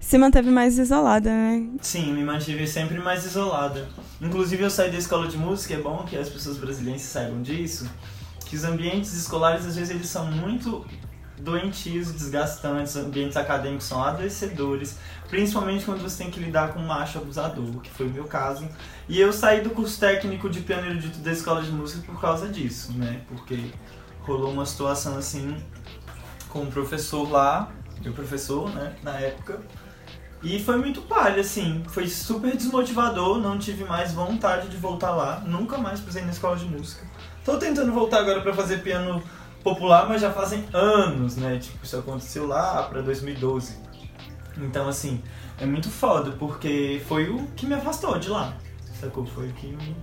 se 0.00 0.18
manteve 0.18 0.50
mais 0.50 0.78
isolada, 0.78 1.30
né? 1.30 1.68
Sim, 1.80 2.12
me 2.12 2.24
mantive 2.24 2.66
sempre 2.66 2.98
mais 2.98 3.24
isolada. 3.24 3.86
Inclusive 4.20 4.62
eu 4.64 4.70
saí 4.70 4.90
da 4.90 4.98
escola 4.98 5.28
de 5.28 5.36
música, 5.36 5.74
é 5.74 5.78
bom 5.78 6.04
que 6.04 6.16
as 6.16 6.28
pessoas 6.28 6.56
brasileiras 6.56 7.02
saibam 7.02 7.42
disso, 7.42 7.88
que 8.52 8.56
os 8.56 8.64
ambientes 8.64 9.14
escolares 9.14 9.64
às 9.64 9.76
vezes 9.76 9.88
eles 9.88 10.08
são 10.08 10.26
muito 10.26 10.84
doentios 11.38 12.12
desgastantes, 12.12 12.94
ambientes 12.96 13.34
acadêmicos 13.34 13.86
são 13.86 14.04
adoecedores, 14.04 14.98
principalmente 15.30 15.86
quando 15.86 16.02
você 16.02 16.22
tem 16.22 16.30
que 16.30 16.38
lidar 16.38 16.74
com 16.74 16.80
um 16.80 16.86
macho 16.86 17.16
abusador, 17.16 17.80
que 17.80 17.88
foi 17.88 18.08
o 18.08 18.10
meu 18.10 18.24
caso. 18.24 18.68
E 19.08 19.18
eu 19.18 19.32
saí 19.32 19.62
do 19.62 19.70
curso 19.70 19.98
técnico 19.98 20.50
de 20.50 20.60
piano 20.60 20.86
erudito 20.86 21.18
da 21.20 21.32
escola 21.32 21.62
de 21.62 21.70
música 21.70 22.02
por 22.04 22.20
causa 22.20 22.46
disso, 22.46 22.92
né? 22.92 23.22
Porque 23.26 23.70
rolou 24.20 24.52
uma 24.52 24.66
situação 24.66 25.16
assim 25.16 25.56
com 26.50 26.64
o 26.64 26.66
professor 26.66 27.30
lá, 27.30 27.72
meu 28.02 28.12
professor, 28.12 28.68
né, 28.68 28.94
na 29.02 29.18
época, 29.18 29.62
e 30.42 30.62
foi 30.62 30.76
muito 30.76 31.00
palha, 31.02 31.40
assim. 31.40 31.82
Foi 31.88 32.08
super 32.08 32.54
desmotivador, 32.56 33.38
não 33.38 33.58
tive 33.58 33.84
mais 33.84 34.12
vontade 34.12 34.68
de 34.68 34.76
voltar 34.76 35.12
lá. 35.12 35.40
Nunca 35.46 35.78
mais 35.78 36.00
pisei 36.00 36.22
na 36.22 36.32
escola 36.32 36.56
de 36.56 36.64
música. 36.64 37.06
Tô 37.44 37.58
tentando 37.58 37.92
voltar 37.92 38.20
agora 38.20 38.40
para 38.40 38.52
fazer 38.52 38.82
piano 38.82 39.22
popular, 39.62 40.08
mas 40.08 40.20
já 40.20 40.30
fazem 40.30 40.64
anos, 40.72 41.36
né? 41.36 41.58
Tipo, 41.58 41.84
isso 41.84 41.96
aconteceu 41.96 42.46
lá 42.46 42.84
pra 42.84 43.00
2012. 43.00 43.76
Então, 44.58 44.88
assim, 44.88 45.22
é 45.58 45.66
muito 45.66 45.88
foda, 45.88 46.32
porque 46.32 47.02
foi 47.08 47.28
o 47.28 47.46
que 47.56 47.66
me 47.66 47.74
afastou 47.74 48.18
de 48.18 48.28
lá. 48.28 48.56
Sacou? 49.00 49.26
Foi 49.26 49.48
o 49.48 49.52
que 49.52 49.66
me, 49.68 49.96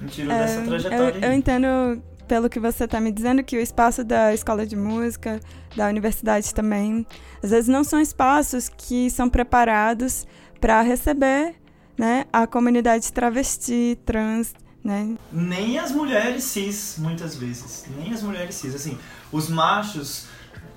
me 0.00 0.08
tirou 0.08 0.32
é, 0.32 0.38
dessa 0.38 0.62
trajetória. 0.62 1.18
Eu, 1.18 1.30
eu 1.30 1.32
entendo 1.32 2.02
pelo 2.26 2.48
que 2.48 2.58
você 2.58 2.84
está 2.84 3.00
me 3.00 3.12
dizendo, 3.12 3.42
que 3.42 3.56
o 3.56 3.60
espaço 3.60 4.02
da 4.02 4.32
escola 4.32 4.66
de 4.66 4.76
música, 4.76 5.40
da 5.76 5.88
universidade 5.88 6.54
também, 6.54 7.06
às 7.42 7.50
vezes 7.50 7.68
não 7.68 7.84
são 7.84 8.00
espaços 8.00 8.68
que 8.68 9.10
são 9.10 9.28
preparados 9.28 10.26
para 10.60 10.80
receber 10.80 11.54
né, 11.98 12.24
a 12.32 12.46
comunidade 12.46 13.12
travesti, 13.12 13.98
trans, 14.04 14.54
né? 14.84 15.16
Nem 15.32 15.78
as 15.78 15.90
mulheres 15.90 16.44
cis, 16.44 16.96
muitas 16.98 17.34
vezes. 17.34 17.86
Nem 17.96 18.12
as 18.12 18.22
mulheres 18.22 18.54
cis. 18.54 18.74
Assim, 18.74 18.98
os 19.32 19.48
machos 19.48 20.26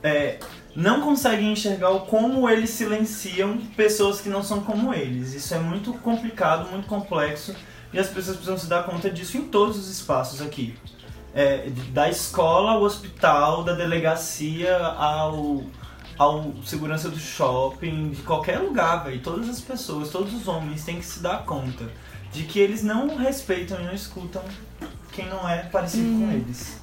é, 0.01 0.39
não 0.73 1.01
conseguem 1.01 1.51
enxergar 1.51 1.89
o 1.89 2.01
como 2.01 2.49
eles 2.49 2.69
silenciam 2.69 3.57
pessoas 3.75 4.21
que 4.21 4.29
não 4.29 4.41
são 4.41 4.61
como 4.61 4.93
eles. 4.93 5.33
Isso 5.33 5.53
é 5.53 5.59
muito 5.59 5.93
complicado, 5.95 6.71
muito 6.71 6.87
complexo 6.87 7.53
e 7.91 7.99
as 7.99 8.07
pessoas 8.07 8.37
precisam 8.37 8.57
se 8.57 8.67
dar 8.67 8.83
conta 8.83 9.09
disso 9.09 9.37
em 9.37 9.43
todos 9.43 9.77
os 9.77 9.89
espaços 9.89 10.41
aqui. 10.41 10.73
É, 11.33 11.69
da 11.91 12.09
escola 12.09 12.71
ao 12.71 12.83
hospital, 12.83 13.63
da 13.63 13.73
delegacia 13.73 14.77
ao, 14.77 15.63
ao 16.17 16.53
segurança 16.65 17.09
do 17.09 17.19
shopping, 17.19 18.11
de 18.11 18.21
qualquer 18.21 18.59
lugar, 18.59 19.03
velho. 19.03 19.21
Todas 19.21 19.49
as 19.49 19.59
pessoas, 19.59 20.09
todos 20.09 20.33
os 20.33 20.47
homens 20.47 20.85
têm 20.85 20.97
que 20.97 21.05
se 21.05 21.19
dar 21.19 21.43
conta 21.43 21.85
de 22.31 22.43
que 22.43 22.59
eles 22.59 22.83
não 22.83 23.15
respeitam 23.15 23.79
e 23.81 23.85
não 23.85 23.93
escutam 23.93 24.43
quem 25.11 25.27
não 25.27 25.49
é 25.49 25.63
parecido 25.63 26.07
hum. 26.07 26.19
com 26.19 26.31
eles. 26.31 26.79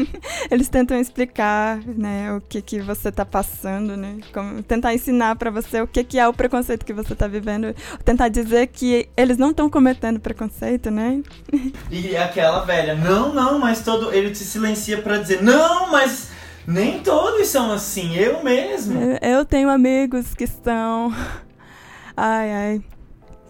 eles 0.50 0.68
tentam 0.68 0.98
explicar, 0.98 1.78
né, 1.84 2.32
o 2.32 2.40
que 2.40 2.62
que 2.62 2.80
você 2.80 3.12
tá 3.12 3.26
passando, 3.26 3.94
né? 3.94 4.20
Como, 4.32 4.62
tentar 4.62 4.94
ensinar 4.94 5.36
para 5.36 5.50
você 5.50 5.82
o 5.82 5.86
que 5.86 6.02
que 6.02 6.18
é 6.18 6.26
o 6.26 6.32
preconceito 6.32 6.84
que 6.86 6.94
você 6.94 7.14
tá 7.14 7.28
vivendo, 7.28 7.74
tentar 8.02 8.28
dizer 8.28 8.68
que 8.68 9.06
eles 9.14 9.36
não 9.36 9.50
estão 9.50 9.68
cometendo 9.68 10.18
preconceito, 10.18 10.90
né? 10.90 11.22
e 11.90 12.16
aquela 12.16 12.64
velha, 12.64 12.94
não, 12.94 13.34
não, 13.34 13.58
mas 13.58 13.82
todo 13.82 14.14
ele 14.14 14.30
te 14.30 14.44
silencia 14.44 15.02
para 15.02 15.18
dizer, 15.18 15.42
não, 15.42 15.90
mas 15.92 16.30
nem 16.66 17.00
todos 17.00 17.48
são 17.48 17.70
assim, 17.70 18.16
eu 18.16 18.42
mesmo. 18.42 18.98
Eu, 18.98 19.18
eu 19.20 19.44
tenho 19.44 19.68
amigos 19.68 20.34
que 20.34 20.44
estão 20.44 21.12
Ai, 22.16 22.52
ai. 22.52 22.82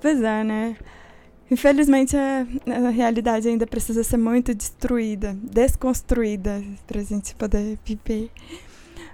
Pois 0.00 0.22
é, 0.22 0.42
né? 0.42 0.76
Infelizmente, 1.54 2.16
a, 2.16 2.44
a, 2.66 2.90
realidade 2.90 3.46
ainda 3.46 3.64
precisa 3.64 4.02
ser 4.02 4.16
muito 4.16 4.52
destruída, 4.52 5.36
desconstruída, 5.40 6.60
para 6.84 7.00
a 7.00 7.04
gente 7.04 7.32
poder 7.36 7.78
viver. 7.84 8.28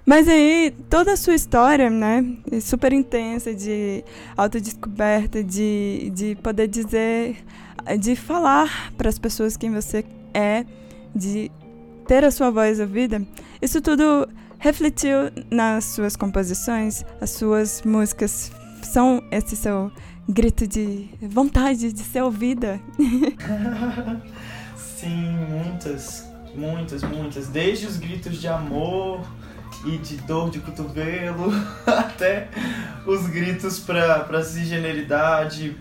Mas 0.06 0.26
aí, 0.26 0.74
toda 0.88 1.12
a 1.12 1.16
sua 1.18 1.34
história, 1.34 1.90
né, 1.90 2.24
é 2.50 2.58
super 2.58 2.94
intensa 2.94 3.54
de 3.54 4.02
autodescoberta, 4.38 5.44
de, 5.44 6.10
de 6.14 6.34
poder 6.36 6.66
dizer, 6.66 7.44
de 7.98 8.16
falar 8.16 8.90
para 8.96 9.10
as 9.10 9.18
pessoas 9.18 9.54
quem 9.54 9.70
você 9.70 10.02
é, 10.32 10.64
de 11.14 11.50
ter 12.08 12.24
a 12.24 12.30
sua 12.30 12.50
voz 12.50 12.80
ouvida, 12.80 13.22
isso 13.60 13.82
tudo 13.82 14.26
refletiu 14.58 15.30
nas 15.50 15.84
suas 15.84 16.16
composições, 16.16 17.04
as 17.20 17.28
suas 17.32 17.82
músicas 17.82 18.50
são 18.82 19.22
esse 19.30 19.56
seu 19.56 19.92
grito 20.30 20.66
de 20.66 21.10
vontade 21.20 21.92
de 21.92 22.00
ser 22.00 22.22
ouvida. 22.22 22.80
Sim, 24.76 25.32
muitas, 25.48 26.28
muitas, 26.54 27.02
muitas. 27.02 27.48
Desde 27.48 27.86
os 27.86 27.96
gritos 27.96 28.40
de 28.40 28.48
amor 28.48 29.20
e 29.84 29.98
de 29.98 30.16
dor 30.18 30.50
de 30.50 30.60
cotovelo 30.60 31.50
até 31.86 32.48
os 33.06 33.26
gritos 33.26 33.78
para 33.80 34.44
cisgeneridade 34.44 35.76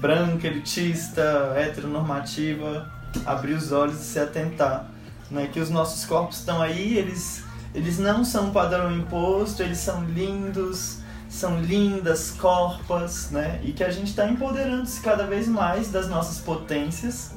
branca, 0.00 0.46
elitista, 0.46 1.54
heteronormativa, 1.56 2.90
abrir 3.24 3.54
os 3.54 3.72
olhos 3.72 4.00
e 4.00 4.04
se 4.04 4.18
atentar. 4.18 4.90
Né? 5.30 5.48
Que 5.52 5.60
os 5.60 5.70
nossos 5.70 6.04
corpos 6.04 6.38
estão 6.38 6.60
aí, 6.60 6.98
eles, 6.98 7.44
eles 7.74 7.98
não 7.98 8.24
são 8.24 8.50
padrão 8.50 8.94
imposto, 8.94 9.62
eles 9.62 9.78
são 9.78 10.04
lindos, 10.04 10.98
são 11.34 11.60
lindas, 11.60 12.30
corpas, 12.30 13.30
né? 13.30 13.60
E 13.64 13.72
que 13.72 13.82
a 13.82 13.90
gente 13.90 14.08
está 14.08 14.28
empoderando-se 14.28 15.00
cada 15.00 15.26
vez 15.26 15.48
mais 15.48 15.90
das 15.90 16.08
nossas 16.08 16.38
potências. 16.38 17.34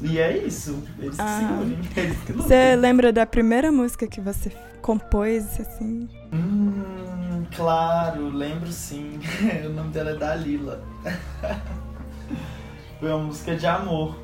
E 0.00 0.18
é 0.18 0.36
isso, 0.36 0.82
eles 0.98 1.18
ah, 1.18 1.40
segurem, 1.40 1.78
eles 1.96 2.18
que 2.18 2.32
Você 2.32 2.76
lembra 2.76 3.12
da 3.12 3.26
primeira 3.26 3.72
música 3.72 4.06
que 4.06 4.20
você 4.20 4.52
compôs, 4.82 5.58
assim? 5.58 6.08
Hum, 6.32 7.44
claro, 7.56 8.28
lembro 8.28 8.70
sim. 8.70 9.18
o 9.66 9.70
nome 9.70 9.90
dela 9.90 10.10
é 10.10 10.16
Dalila. 10.16 10.84
Foi 13.00 13.10
uma 13.10 13.24
música 13.24 13.56
de 13.56 13.66
amor. 13.66 14.16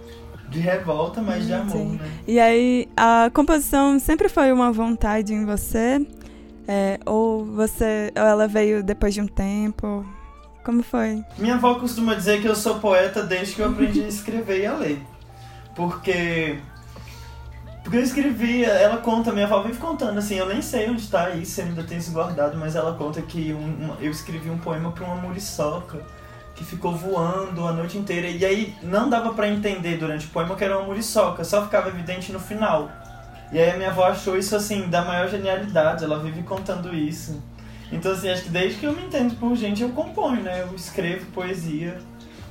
De 0.49 0.61
revolta, 0.61 1.23
mas 1.23 1.47
de 1.47 1.55
amor, 1.55 1.73
sim. 1.73 1.97
né? 1.97 2.11
E 2.29 2.39
aí, 2.39 2.89
a 2.95 3.31
composição 3.33 3.99
sempre 3.99 4.29
foi 4.29 4.53
uma 4.53 4.71
vontade 4.71 5.33
em 5.33 5.47
você? 5.47 6.07
É, 6.67 6.99
ou 7.05 7.45
você, 7.45 8.13
ou 8.17 8.23
ela 8.23 8.47
veio 8.47 8.83
depois 8.83 9.15
de 9.15 9.21
um 9.21 9.27
tempo? 9.27 10.07
Como 10.65 10.83
foi? 10.83 11.25
Minha 11.39 11.55
avó 11.55 11.75
costuma 11.75 12.15
dizer 12.15 12.41
que 12.41 12.47
eu 12.47 12.55
sou 12.55 12.79
poeta 12.79 13.23
desde 13.23 13.57
que 13.57 13.63
eu 13.63 13.69
aprendi 13.69 14.03
a 14.03 14.09
escrever 14.09 14.61
e 14.61 14.67
a 14.67 14.75
ler. 14.75 15.03
Porque 15.75 16.59
porque 17.83 17.97
eu 17.97 18.03
escrevi, 18.03 18.65
ela 18.65 18.99
conta, 18.99 19.33
minha 19.33 19.45
avó 19.45 19.61
vive 19.61 19.79
contando, 19.79 20.17
assim, 20.17 20.37
eu 20.37 20.47
nem 20.47 20.63
sei 20.63 20.89
onde 20.89 21.03
está 21.03 21.31
isso, 21.31 21.61
ainda 21.61 21.83
tenho 21.83 21.99
isso 21.99 22.13
guardado, 22.13 22.57
mas 22.57 22.77
ela 22.77 22.95
conta 22.95 23.21
que 23.21 23.53
um, 23.53 23.59
um, 23.59 23.97
eu 24.01 24.11
escrevi 24.11 24.49
um 24.49 24.59
poema 24.59 24.93
para 24.93 25.05
uma 25.05 25.17
muriçoca 25.17 25.99
que 26.55 26.65
ficou 26.65 26.95
voando 26.95 27.67
a 27.67 27.73
noite 27.73 27.99
inteira. 27.99 28.29
E 28.29 28.45
aí 28.45 28.77
não 28.83 29.11
dava 29.11 29.35
para 29.35 29.49
entender 29.49 29.97
durante 29.97 30.27
o 30.27 30.31
poema 30.31 30.55
que 30.55 30.63
era 30.63 30.79
uma 30.79 30.87
muriçoca, 30.87 31.43
só 31.43 31.65
ficava 31.65 31.89
evidente 31.89 32.33
no 32.33 32.39
final. 32.39 32.89
E 33.53 33.59
aí 33.59 33.71
a 33.71 33.77
minha 33.77 33.91
avó 33.91 34.07
achou 34.07 34.37
isso 34.37 34.57
assim, 34.57 34.89
da 34.89 35.05
maior 35.05 35.29
genialidade, 35.29 36.05
ela 36.05 36.19
vive 36.19 36.43
contando 36.43 36.95
isso. 36.95 37.43
Então 37.93 38.13
assim, 38.13 38.31
acho 38.31 38.45
que 38.45 38.51
desde 38.51 38.81
que 38.81 38.87
eu 38.87 38.93
me 38.95 39.05
entendo 39.05 39.37
por 39.37 39.55
gente, 39.55 39.83
eu 39.83 39.91
componho, 39.91 40.43
né? 40.43 40.63
Eu 40.63 40.75
escrevo 40.75 41.27
poesia. 41.27 41.99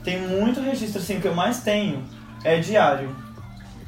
Tem 0.03 0.19
muito 0.21 0.61
registro, 0.61 1.01
assim, 1.01 1.17
o 1.17 1.21
que 1.21 1.27
eu 1.27 1.35
mais 1.35 1.61
tenho 1.61 2.03
é 2.43 2.59
diário. 2.59 3.15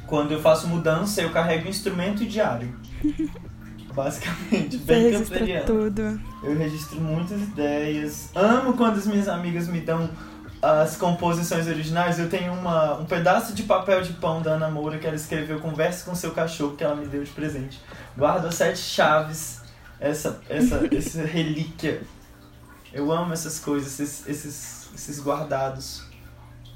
Quando 0.06 0.32
eu 0.32 0.40
faço 0.40 0.66
mudança, 0.68 1.22
eu 1.22 1.30
carrego 1.30 1.68
instrumento 1.68 2.22
e 2.22 2.26
diário. 2.26 2.74
Basicamente, 3.94 4.76
bem 4.78 5.12
canceriano. 5.12 5.66
tudo. 5.66 6.20
Eu 6.42 6.58
registro 6.58 7.00
muitas 7.00 7.40
ideias. 7.40 8.28
Amo 8.34 8.72
quando 8.72 8.98
as 8.98 9.06
minhas 9.06 9.28
amigas 9.28 9.68
me 9.68 9.80
dão 9.80 10.10
as 10.64 10.96
composições 10.96 11.66
originais, 11.66 12.18
eu 12.18 12.28
tenho 12.28 12.52
uma, 12.52 12.98
um 12.98 13.04
pedaço 13.04 13.52
de 13.52 13.64
papel 13.64 14.00
de 14.02 14.14
pão 14.14 14.40
da 14.40 14.52
Ana 14.52 14.70
Moura 14.70 14.98
que 14.98 15.06
ela 15.06 15.16
escreveu 15.16 15.60
Converse 15.60 16.04
com 16.04 16.14
seu 16.14 16.30
cachorro, 16.30 16.74
que 16.74 16.82
ela 16.82 16.96
me 16.96 17.06
deu 17.06 17.22
de 17.22 17.30
presente. 17.30 17.78
Guardo 18.16 18.46
as 18.46 18.54
sete 18.54 18.78
chaves, 18.78 19.60
essa, 20.00 20.40
essa, 20.48 20.88
essa 20.90 21.22
relíquia. 21.22 22.02
Eu 22.92 23.12
amo 23.12 23.32
essas 23.32 23.58
coisas, 23.58 24.00
esses, 24.00 24.26
esses, 24.26 24.88
esses 24.94 25.20
guardados. 25.20 26.06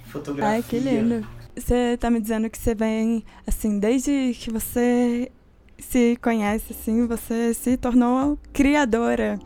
Fotografia. 0.06 0.56
Ai, 0.56 0.62
que 0.62 0.78
lindo. 0.78 1.26
Você 1.56 1.96
tá 1.96 2.10
me 2.10 2.20
dizendo 2.20 2.50
que 2.50 2.58
você 2.58 2.74
vem, 2.74 3.24
assim, 3.46 3.78
desde 3.78 4.34
que 4.38 4.50
você 4.50 5.32
se 5.78 6.18
conhece, 6.20 6.72
assim, 6.72 7.06
você 7.06 7.54
se 7.54 7.76
tornou 7.76 8.38
criadora, 8.52 9.38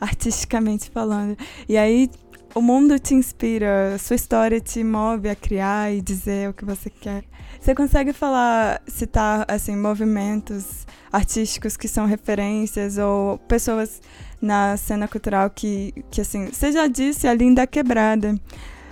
artisticamente 0.00 0.90
falando. 0.90 1.36
E 1.68 1.76
aí 1.76 2.10
o 2.54 2.62
mundo 2.62 2.98
te 2.98 3.14
inspira, 3.14 3.96
sua 3.98 4.16
história 4.16 4.60
te 4.60 4.84
move 4.84 5.28
a 5.28 5.34
criar 5.34 5.92
e 5.92 6.00
dizer 6.00 6.48
o 6.48 6.54
que 6.54 6.64
você 6.64 6.88
quer. 6.88 7.24
Você 7.60 7.74
consegue 7.74 8.12
falar, 8.12 8.80
citar 8.86 9.44
assim 9.48 9.76
movimentos 9.76 10.86
artísticos 11.12 11.76
que 11.76 11.88
são 11.88 12.06
referências 12.06 12.98
ou 12.98 13.38
pessoas 13.38 14.00
na 14.40 14.76
cena 14.76 15.08
cultural 15.08 15.50
que, 15.50 15.92
que 16.10 16.20
assim, 16.20 16.46
você 16.46 16.70
já 16.70 16.86
disse 16.86 17.26
a 17.26 17.34
linda 17.34 17.66
quebrada, 17.66 18.34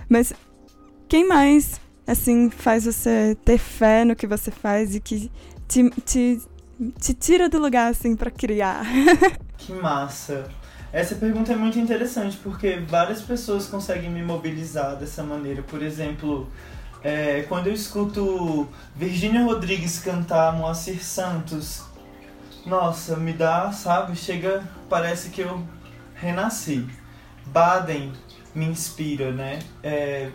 mas 0.09 0.33
quem 1.09 1.27
mais 1.29 1.81
assim 2.07 2.51
faz 2.51 2.85
você 2.85 3.37
ter 3.45 3.59
fé 3.59 4.05
no 4.05 4.17
que 4.17 4.27
você 4.27 4.51
faz 4.51 4.95
e 4.95 5.01
que 5.01 5.31
te, 5.69 5.91
te, 6.05 6.41
te 6.99 7.15
tira 7.15 7.49
do 7.49 7.59
lugar 7.59 7.91
assim 7.91 8.17
para 8.17 8.31
criar? 8.31 8.85
Que 9.59 9.73
massa. 9.75 10.51
Essa 10.93 11.15
pergunta 11.15 11.53
é 11.55 11.57
muito 11.57 11.79
interessante 11.79 12.37
porque 12.43 12.77
várias 12.77 13.23
pessoas 13.23 13.67
conseguem 13.67 14.11
me 14.11 14.23
mobilizar 14.23 14.95
dessa 14.95 15.23
maneira. 15.23 15.63
Por 15.63 15.83
exemplo, 15.83 16.51
é, 17.03 17.47
quando 17.49 17.69
eu 17.69 17.73
escuto 17.73 18.69
Virginia 18.95 19.43
Rodrigues 19.43 20.01
cantar 20.01 20.53
Moacir 20.53 21.03
Santos, 21.03 21.83
nossa, 22.67 23.17
me 23.17 23.33
dá, 23.33 23.73
sabe? 23.73 24.15
Chega, 24.15 24.63
parece 24.91 25.31
que 25.31 25.41
eu 25.41 25.67
renasci. 26.15 26.87
Baden 27.47 28.13
me 28.55 28.67
inspira, 28.67 29.33
né? 29.33 29.61
É, 29.83 30.31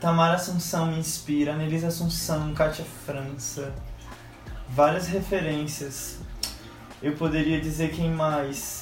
Tamara 0.00 0.34
Assunção 0.34 0.86
me 0.86 0.98
inspira, 0.98 1.54
Anelisa 1.54 1.88
Assunção, 1.88 2.54
Kátia 2.54 2.84
França. 3.04 3.74
Várias 4.68 5.08
referências. 5.08 6.20
Eu 7.02 7.14
poderia 7.16 7.60
dizer 7.60 7.90
quem 7.90 8.10
mais 8.12 8.81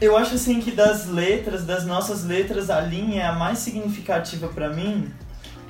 eu 0.00 0.16
acho 0.16 0.34
assim 0.34 0.60
que 0.60 0.70
das 0.70 1.06
letras, 1.06 1.64
das 1.64 1.84
nossas 1.84 2.24
letras, 2.24 2.70
a 2.70 2.80
linha 2.80 3.22
é 3.22 3.26
a 3.26 3.32
mais 3.32 3.58
significativa 3.58 4.48
para 4.48 4.70
mim, 4.70 5.12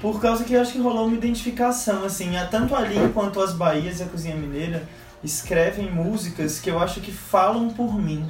por 0.01 0.21
causa 0.21 0.45
que 0.45 0.55
eu 0.55 0.61
acho 0.61 0.73
que 0.73 0.81
rolou 0.81 1.07
uma 1.07 1.17
identificação, 1.17 2.05
assim, 2.05 2.31
tanto 2.51 2.75
a 2.75 2.81
linha 2.81 3.09
quanto 3.11 3.41
as 3.41 3.53
Bahias 3.53 4.01
e 4.01 4.05
a 4.05 4.07
Cozinha 4.07 4.37
Mineira 4.37 4.89
escrevem 5.23 5.91
músicas 5.91 6.59
que 6.59 6.71
eu 6.71 6.79
acho 6.79 7.01
que 7.01 7.13
falam 7.13 7.69
por 7.71 7.95
mim. 7.95 8.27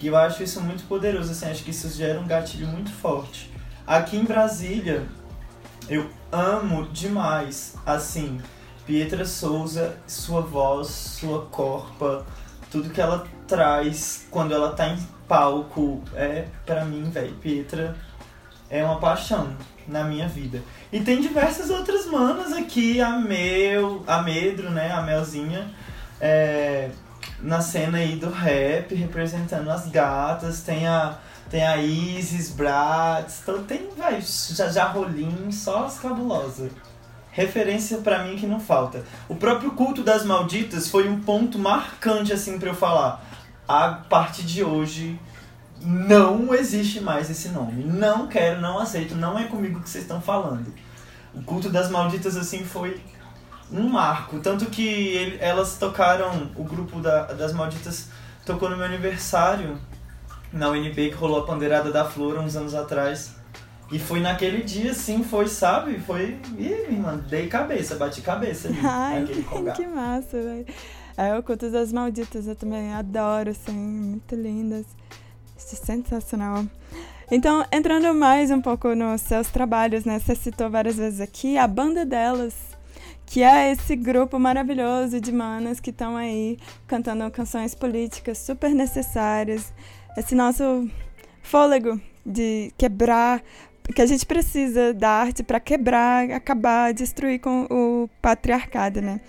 E 0.00 0.06
eu 0.06 0.16
acho 0.16 0.42
isso 0.42 0.60
muito 0.60 0.84
poderoso, 0.84 1.30
assim, 1.30 1.46
acho 1.46 1.62
que 1.62 1.70
isso 1.70 1.88
gera 1.88 2.18
um 2.18 2.26
gatilho 2.26 2.66
muito 2.66 2.90
forte. 2.90 3.50
Aqui 3.86 4.16
em 4.16 4.24
Brasília, 4.24 5.06
eu 5.88 6.10
amo 6.32 6.88
demais, 6.88 7.74
assim, 7.86 8.40
Pietra 8.86 9.24
Souza, 9.24 9.96
sua 10.06 10.40
voz, 10.40 10.88
sua 10.88 11.46
corpa, 11.46 12.26
tudo 12.70 12.90
que 12.90 13.00
ela 13.00 13.24
traz 13.46 14.26
quando 14.30 14.54
ela 14.54 14.72
tá 14.72 14.88
em 14.88 14.98
palco 15.28 16.02
é, 16.14 16.46
para 16.66 16.84
mim, 16.84 17.04
velho, 17.10 17.34
Pietra 17.36 17.96
é 18.70 18.84
uma 18.84 18.98
paixão. 18.98 19.56
na 19.86 20.02
minha 20.04 20.26
vida. 20.26 20.62
E 20.90 21.00
tem 21.00 21.20
diversas 21.20 21.68
outras 21.68 22.06
manas 22.06 22.52
aqui, 22.52 23.00
a 23.00 23.18
Mel, 23.18 24.02
a 24.06 24.22
Medro, 24.22 24.70
né, 24.70 24.90
a 24.90 25.02
Melzinha, 25.02 25.70
é, 26.18 26.88
na 27.40 27.60
cena 27.60 27.98
aí 27.98 28.16
do 28.16 28.30
rap, 28.30 28.94
representando 28.94 29.70
as 29.70 29.86
gatas, 29.88 30.62
tem 30.62 30.86
a 30.86 31.18
tem 31.50 31.64
a 31.64 31.76
Isis, 31.76 32.50
Bratz, 32.50 33.40
então 33.42 33.62
tem, 33.62 33.88
vai, 33.96 34.20
já, 34.20 34.68
já 34.68 34.86
rolinho, 34.86 35.52
só 35.52 35.84
as 35.84 35.98
cabulosas. 35.98 36.72
Referência 37.30 37.98
para 37.98 38.24
mim 38.24 38.36
que 38.36 38.46
não 38.46 38.58
falta. 38.58 39.04
O 39.28 39.36
próprio 39.36 39.72
culto 39.72 40.02
das 40.02 40.24
malditas 40.24 40.88
foi 40.88 41.08
um 41.08 41.20
ponto 41.20 41.58
marcante 41.58 42.32
assim 42.32 42.58
para 42.58 42.70
eu 42.70 42.74
falar. 42.74 43.23
A 43.66 43.88
partir 43.88 44.42
de 44.42 44.62
hoje 44.62 45.18
não 45.80 46.54
existe 46.54 47.00
mais 47.00 47.30
esse 47.30 47.48
nome. 47.48 47.84
Não 47.84 48.26
quero, 48.26 48.60
não 48.60 48.78
aceito, 48.78 49.14
não 49.14 49.38
é 49.38 49.44
comigo 49.44 49.80
que 49.80 49.88
vocês 49.88 50.04
estão 50.04 50.20
falando. 50.20 50.72
O 51.34 51.42
culto 51.42 51.68
das 51.68 51.90
malditas 51.90 52.36
assim 52.36 52.64
foi 52.64 53.00
um 53.72 53.88
marco, 53.88 54.38
tanto 54.40 54.66
que 54.66 54.86
ele, 54.86 55.38
elas 55.40 55.76
tocaram, 55.78 56.50
o 56.54 56.62
grupo 56.62 57.00
da, 57.00 57.24
das 57.32 57.52
malditas 57.52 58.08
tocou 58.44 58.68
no 58.68 58.76
meu 58.76 58.86
aniversário 58.86 59.78
na 60.52 60.68
UNB 60.68 61.10
que 61.10 61.14
rolou 61.14 61.40
a 61.40 61.46
pandeirada 61.46 61.90
da 61.90 62.04
Flor 62.04 62.38
uns 62.38 62.54
anos 62.56 62.74
atrás. 62.74 63.34
E 63.92 63.98
foi 63.98 64.20
naquele 64.20 64.62
dia, 64.62 64.92
assim, 64.92 65.22
foi, 65.22 65.46
sabe? 65.46 65.98
Foi. 65.98 66.38
Ih, 66.56 66.86
irmã, 66.90 67.16
dei 67.28 67.48
cabeça, 67.48 67.96
bati 67.96 68.22
cabeça 68.22 68.68
ali. 68.68 68.78
Ai, 68.82 69.24
que 69.76 69.86
massa, 69.86 70.40
velho. 70.40 70.66
É, 71.16 71.36
o 71.38 71.42
Culto 71.42 71.70
das 71.70 71.92
Malditas 71.92 72.46
eu 72.46 72.56
também 72.56 72.92
adoro, 72.92 73.50
assim, 73.50 73.72
muito 73.72 74.34
lindas. 74.34 74.86
É 75.56 75.60
sensacional. 75.60 76.64
Então, 77.30 77.64
entrando 77.72 78.14
mais 78.14 78.50
um 78.50 78.60
pouco 78.60 78.94
nos 78.94 79.20
seus 79.22 79.48
trabalhos, 79.48 80.04
né? 80.04 80.18
Você 80.18 80.34
citou 80.34 80.68
várias 80.68 80.96
vezes 80.96 81.20
aqui 81.20 81.56
a 81.56 81.66
banda 81.66 82.04
delas, 82.04 82.54
que 83.26 83.42
é 83.42 83.72
esse 83.72 83.96
grupo 83.96 84.38
maravilhoso 84.38 85.20
de 85.20 85.32
manas 85.32 85.80
que 85.80 85.90
estão 85.90 86.16
aí 86.16 86.58
cantando 86.86 87.30
canções 87.30 87.74
políticas 87.74 88.38
super 88.38 88.74
necessárias 88.74 89.72
esse 90.16 90.34
nosso 90.34 90.88
fôlego 91.42 92.00
de 92.24 92.72
quebrar, 92.78 93.42
que 93.94 94.00
a 94.00 94.06
gente 94.06 94.24
precisa 94.24 94.94
da 94.94 95.10
arte 95.10 95.42
para 95.42 95.60
quebrar, 95.60 96.30
acabar, 96.30 96.92
destruir 96.94 97.40
com 97.40 97.66
o 97.70 98.08
patriarcado, 98.22 99.02
né? 99.02 99.20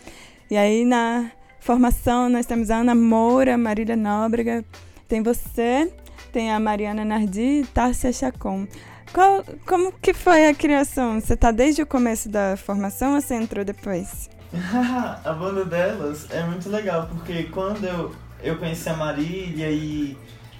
E 0.49 0.55
aí 0.55 0.85
na 0.85 1.31
formação 1.65 2.29
nós 2.29 2.45
temos 2.45 2.69
a 2.69 2.77
Ana 2.77 2.93
Moura, 2.93 3.57
Marília 3.57 3.95
Nóbrega, 3.95 4.63
tem 5.07 5.23
você, 5.23 5.91
tem 6.31 6.51
a 6.51 6.59
Mariana 6.59 7.03
Nardi 7.03 7.41
e 7.41 7.65
Tárcia 7.65 8.13
Chacon. 8.13 8.67
Qual, 9.11 9.43
como 9.65 9.91
que 9.93 10.13
foi 10.13 10.47
a 10.47 10.53
criação? 10.53 11.19
Você 11.19 11.35
tá 11.35 11.49
desde 11.49 11.81
o 11.81 11.87
começo 11.87 12.29
da 12.29 12.55
formação 12.55 13.15
ou 13.15 13.21
você 13.21 13.33
entrou 13.33 13.65
depois? 13.65 14.29
a 15.25 15.33
banda 15.33 15.65
delas 15.65 16.27
é 16.29 16.43
muito 16.43 16.69
legal, 16.69 17.07
porque 17.07 17.45
quando 17.45 17.83
eu, 17.83 18.15
eu 18.43 18.57
conheci 18.59 18.87
a 18.87 18.93
Marília 18.93 19.71
e 19.71 20.15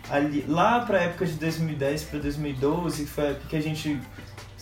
ali, 0.10 0.44
lá 0.48 0.80
para 0.80 0.98
a 0.98 1.02
época 1.04 1.28
de 1.28 1.34
2010 1.34 2.04
para 2.06 2.20
2012, 2.20 3.04
que 3.04 3.10
foi 3.12 3.36
que 3.48 3.56
a 3.56 3.62
gente 3.62 4.00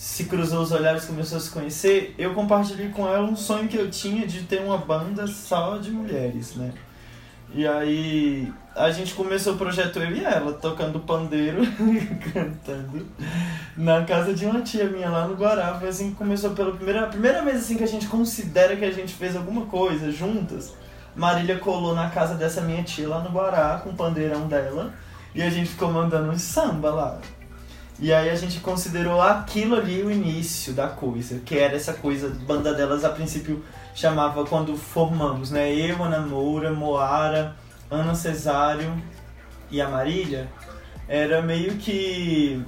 se 0.03 0.25
cruzou 0.25 0.61
os 0.61 0.73
olhares, 0.73 1.05
começou 1.05 1.37
a 1.37 1.41
se 1.41 1.49
conhecer, 1.49 2.13
eu 2.17 2.33
compartilhei 2.33 2.89
com 2.89 3.07
ela 3.07 3.25
um 3.25 3.37
sonho 3.37 3.69
que 3.69 3.77
eu 3.77 3.89
tinha 3.89 4.27
de 4.27 4.43
ter 4.43 4.59
uma 4.59 4.77
banda 4.77 5.25
só 5.25 5.77
de 5.77 5.91
mulheres, 5.91 6.55
né? 6.55 6.73
E 7.55 7.65
aí 7.65 8.51
a 8.75 8.91
gente 8.91 9.13
começou 9.13 9.53
o 9.53 9.57
projeto 9.57 9.99
eu 9.99 10.11
e 10.11 10.21
ela, 10.21 10.51
tocando 10.51 10.99
pandeiro 10.99 11.61
cantando 12.33 13.07
na 13.77 14.03
casa 14.03 14.33
de 14.33 14.45
uma 14.45 14.61
tia 14.61 14.89
minha 14.89 15.09
lá 15.09 15.25
no 15.25 15.35
Guará. 15.35 15.79
Foi 15.79 15.87
assim 15.87 16.09
que 16.09 16.17
começou 16.17 16.49
pela 16.51 16.73
primeira, 16.73 17.07
primeira 17.07 17.41
vez 17.41 17.59
assim 17.59 17.77
que 17.77 17.83
a 17.85 17.87
gente 17.87 18.07
considera 18.07 18.75
que 18.75 18.83
a 18.83 18.91
gente 18.91 19.13
fez 19.13 19.37
alguma 19.37 19.67
coisa 19.67 20.11
juntas. 20.11 20.73
Marília 21.15 21.59
colou 21.59 21.95
na 21.95 22.09
casa 22.09 22.35
dessa 22.35 22.59
minha 22.59 22.83
tia 22.83 23.07
lá 23.07 23.21
no 23.21 23.29
Guará 23.29 23.79
com 23.81 23.91
o 23.91 23.95
pandeirão 23.95 24.49
dela. 24.49 24.93
E 25.33 25.41
a 25.41 25.49
gente 25.49 25.69
ficou 25.69 25.89
mandando 25.89 26.29
um 26.29 26.37
samba 26.37 26.91
lá. 26.91 27.21
E 27.99 28.11
aí 28.11 28.29
a 28.29 28.35
gente 28.35 28.59
considerou 28.59 29.21
aquilo 29.21 29.75
ali 29.75 30.01
o 30.01 30.11
início 30.11 30.73
da 30.73 30.87
coisa, 30.87 31.39
que 31.39 31.57
era 31.57 31.75
essa 31.75 31.93
coisa, 31.93 32.29
banda 32.29 32.73
delas 32.73 33.05
a 33.05 33.09
princípio 33.09 33.63
chamava 33.93 34.45
quando 34.45 34.75
formamos, 34.75 35.51
né? 35.51 35.73
Eu, 35.73 36.03
Ana 36.03 36.19
Moura, 36.19 36.71
Moara, 36.71 37.55
Ana 37.89 38.15
Cesário 38.15 38.91
e 39.69 39.79
a 39.79 39.87
Marília, 39.87 40.49
era 41.07 41.41
meio 41.41 41.75
que 41.75 42.65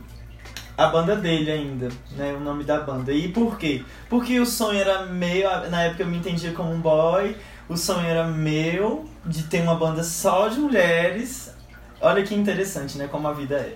a 0.77 0.88
banda 0.88 1.15
dele 1.15 1.51
ainda, 1.51 1.89
né? 2.11 2.33
O 2.33 2.39
nome 2.39 2.63
da 2.63 2.79
banda. 2.79 3.11
E 3.11 3.27
por 3.29 3.57
quê? 3.57 3.83
Porque 4.09 4.39
o 4.39 4.45
sonho 4.45 4.79
era 4.79 5.05
meu, 5.07 5.49
na 5.69 5.83
época 5.83 6.03
eu 6.03 6.07
me 6.07 6.17
entendia 6.17 6.53
como 6.53 6.71
um 6.71 6.79
boy, 6.79 7.35
o 7.67 7.75
sonho 7.75 8.05
era 8.05 8.27
meu 8.27 9.05
de 9.25 9.43
ter 9.43 9.61
uma 9.61 9.75
banda 9.75 10.03
só 10.03 10.47
de 10.47 10.59
mulheres, 10.59 11.55
Olha 12.01 12.23
que 12.23 12.35
interessante, 12.35 12.97
né? 12.97 13.07
Como 13.07 13.27
a 13.27 13.33
vida 13.33 13.55
é. 13.55 13.75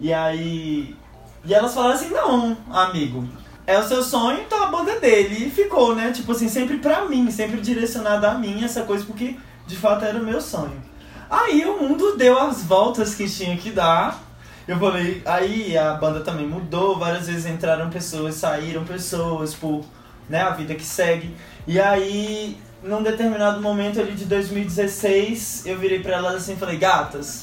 E 0.00 0.12
aí. 0.12 0.96
E 1.44 1.54
elas 1.54 1.74
falaram 1.74 1.94
assim: 1.94 2.10
não, 2.10 2.56
amigo, 2.70 3.28
é 3.66 3.78
o 3.78 3.86
seu 3.86 4.02
sonho, 4.02 4.40
então 4.40 4.62
a 4.62 4.66
banda 4.66 4.92
é 4.92 5.00
dele. 5.00 5.46
E 5.46 5.50
ficou, 5.50 5.94
né? 5.94 6.12
Tipo 6.12 6.32
assim, 6.32 6.48
sempre 6.48 6.78
pra 6.78 7.04
mim, 7.04 7.30
sempre 7.30 7.60
direcionada 7.60 8.30
a 8.30 8.34
mim 8.34 8.64
essa 8.64 8.82
coisa, 8.82 9.04
porque 9.04 9.36
de 9.66 9.76
fato 9.76 10.04
era 10.04 10.18
o 10.18 10.24
meu 10.24 10.40
sonho. 10.40 10.82
Aí 11.30 11.64
o 11.66 11.82
mundo 11.82 12.16
deu 12.16 12.38
as 12.38 12.64
voltas 12.64 13.14
que 13.14 13.28
tinha 13.28 13.56
que 13.56 13.70
dar. 13.70 14.22
Eu 14.66 14.78
falei, 14.78 15.22
aí 15.24 15.76
a 15.76 15.94
banda 15.94 16.20
também 16.20 16.46
mudou, 16.46 16.98
várias 16.98 17.26
vezes 17.26 17.46
entraram 17.46 17.88
pessoas, 17.88 18.34
saíram 18.34 18.84
pessoas 18.84 19.54
por 19.54 19.84
né, 20.28 20.42
a 20.42 20.50
vida 20.50 20.74
que 20.74 20.84
segue. 20.84 21.34
E 21.66 21.80
aí, 21.80 22.58
num 22.82 23.02
determinado 23.02 23.60
momento 23.60 24.00
ali 24.00 24.12
de 24.12 24.24
2016, 24.26 25.64
eu 25.66 25.78
virei 25.78 26.00
para 26.00 26.16
elas 26.16 26.34
assim 26.34 26.52
e 26.52 26.56
falei, 26.56 26.76
gatas, 26.76 27.42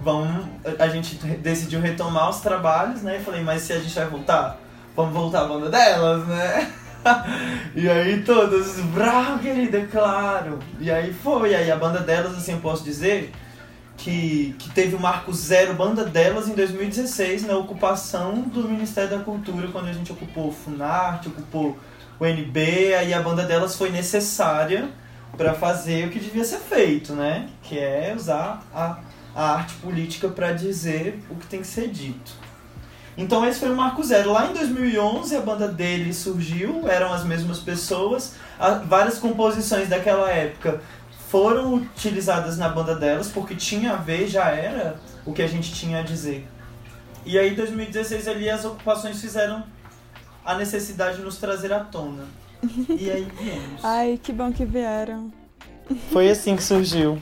vamos, 0.00 0.46
a 0.78 0.88
gente 0.88 1.16
decidiu 1.16 1.80
retomar 1.80 2.30
os 2.30 2.40
trabalhos, 2.40 3.02
né? 3.02 3.18
E 3.18 3.24
falei, 3.24 3.42
mas 3.42 3.62
se 3.62 3.72
a 3.72 3.78
gente 3.78 3.94
vai 3.94 4.06
voltar, 4.06 4.58
vamos 4.94 5.12
voltar 5.12 5.42
a 5.42 5.48
banda 5.48 5.70
delas, 5.70 6.26
né? 6.26 6.72
e 7.74 7.88
aí 7.88 8.22
todas, 8.22 8.80
bravo, 8.80 9.38
querida, 9.38 9.86
claro. 9.90 10.58
E 10.80 10.90
aí 10.90 11.12
foi, 11.12 11.54
aí 11.54 11.70
a 11.70 11.76
banda 11.76 12.00
delas, 12.00 12.36
assim, 12.36 12.52
eu 12.52 12.60
posso 12.60 12.84
dizer 12.84 13.32
que, 13.96 14.54
que 14.58 14.70
teve 14.70 14.94
o 14.94 15.00
marco 15.00 15.32
zero 15.32 15.74
banda 15.74 16.04
delas 16.04 16.48
em 16.48 16.54
2016 16.54 17.46
na 17.46 17.56
ocupação 17.56 18.42
do 18.42 18.68
Ministério 18.68 19.10
da 19.10 19.24
Cultura, 19.24 19.68
quando 19.68 19.88
a 19.88 19.92
gente 19.92 20.12
ocupou 20.12 20.48
o 20.48 20.52
Funarte, 20.52 21.28
ocupou 21.28 21.78
o 22.18 22.26
NB, 22.26 22.94
aí 22.94 23.14
a 23.14 23.20
banda 23.20 23.44
delas 23.44 23.76
foi 23.76 23.90
necessária 23.90 24.88
para 25.36 25.54
fazer 25.54 26.06
o 26.06 26.10
que 26.10 26.18
devia 26.18 26.44
ser 26.44 26.58
feito, 26.58 27.12
né? 27.12 27.48
Que 27.62 27.78
é 27.78 28.14
usar 28.16 28.62
a 28.74 28.98
a 29.36 29.56
arte 29.56 29.74
política 29.74 30.28
para 30.28 30.52
dizer 30.52 31.22
o 31.28 31.34
que 31.34 31.46
tem 31.46 31.60
que 31.60 31.66
ser 31.66 31.88
dito. 31.88 32.32
Então 33.18 33.46
esse 33.46 33.60
foi 33.60 33.70
o 33.70 33.76
marco 33.76 34.02
zero. 34.02 34.32
Lá 34.32 34.46
em 34.46 34.54
2011 34.54 35.36
a 35.36 35.40
banda 35.40 35.68
dele 35.68 36.12
surgiu, 36.14 36.88
eram 36.88 37.12
as 37.12 37.22
mesmas 37.22 37.58
pessoas, 37.58 38.34
várias 38.86 39.18
composições 39.18 39.88
daquela 39.88 40.30
época 40.30 40.80
foram 41.28 41.74
utilizadas 41.74 42.56
na 42.56 42.68
banda 42.68 42.94
delas 42.94 43.28
porque 43.28 43.54
tinha 43.54 43.92
a 43.92 43.96
ver, 43.96 44.26
já 44.26 44.48
era 44.48 44.98
o 45.26 45.32
que 45.34 45.42
a 45.42 45.46
gente 45.46 45.72
tinha 45.74 45.98
a 45.98 46.02
dizer. 46.02 46.48
E 47.26 47.38
aí 47.38 47.52
em 47.52 47.54
2016 47.54 48.28
ali 48.28 48.48
as 48.48 48.64
ocupações 48.64 49.20
fizeram 49.20 49.64
a 50.44 50.54
necessidade 50.54 51.16
de 51.18 51.22
nos 51.22 51.36
trazer 51.36 51.72
à 51.74 51.80
tona. 51.80 52.24
E 52.88 53.10
aí 53.10 53.28
viemos. 53.38 53.84
Ai, 53.84 54.18
que 54.22 54.32
bom 54.32 54.50
que 54.50 54.64
vieram. 54.64 55.30
Foi 56.10 56.30
assim 56.30 56.56
que 56.56 56.62
surgiu. 56.62 57.20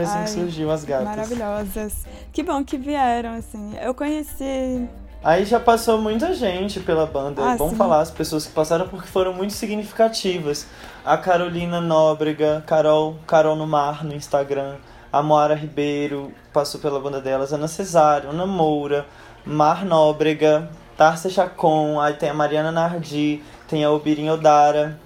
Foi 0.00 0.04
assim 0.04 0.18
Ai, 0.18 0.24
que 0.24 0.30
surgiu 0.30 0.70
as 0.70 0.84
gatas. 0.84 1.04
Maravilhosas. 1.04 2.06
Que 2.32 2.42
bom 2.42 2.64
que 2.64 2.78
vieram, 2.78 3.34
assim. 3.34 3.74
Eu 3.82 3.94
conheci. 3.94 4.88
Aí 5.22 5.44
já 5.44 5.60
passou 5.60 6.00
muita 6.00 6.32
gente 6.32 6.80
pela 6.80 7.04
banda. 7.04 7.42
Ah, 7.44 7.54
é 7.54 7.56
bom 7.56 7.68
sim. 7.68 7.76
falar 7.76 8.00
as 8.00 8.10
pessoas 8.10 8.46
que 8.46 8.52
passaram 8.52 8.88
porque 8.88 9.06
foram 9.06 9.34
muito 9.34 9.52
significativas. 9.52 10.66
A 11.04 11.18
Carolina 11.18 11.80
Nóbrega, 11.80 12.64
Carol, 12.66 13.16
Carol 13.26 13.54
no 13.54 13.66
Mar 13.66 14.02
no 14.02 14.14
Instagram, 14.14 14.76
a 15.12 15.22
Moara 15.22 15.54
Ribeiro 15.54 16.32
passou 16.52 16.80
pela 16.80 16.98
banda 16.98 17.20
delas, 17.20 17.52
Ana 17.52 17.68
Cesário, 17.68 18.30
Ana 18.30 18.46
Moura, 18.46 19.06
Mar 19.44 19.84
Nóbrega, 19.84 20.70
Tarcia 20.96 21.30
Chacon, 21.30 22.00
aí 22.00 22.14
tem 22.14 22.30
a 22.30 22.34
Mariana 22.34 22.72
Nardi, 22.72 23.42
tem 23.68 23.84
a 23.84 23.90
Obirinha 23.90 24.32
Odara, 24.32 24.98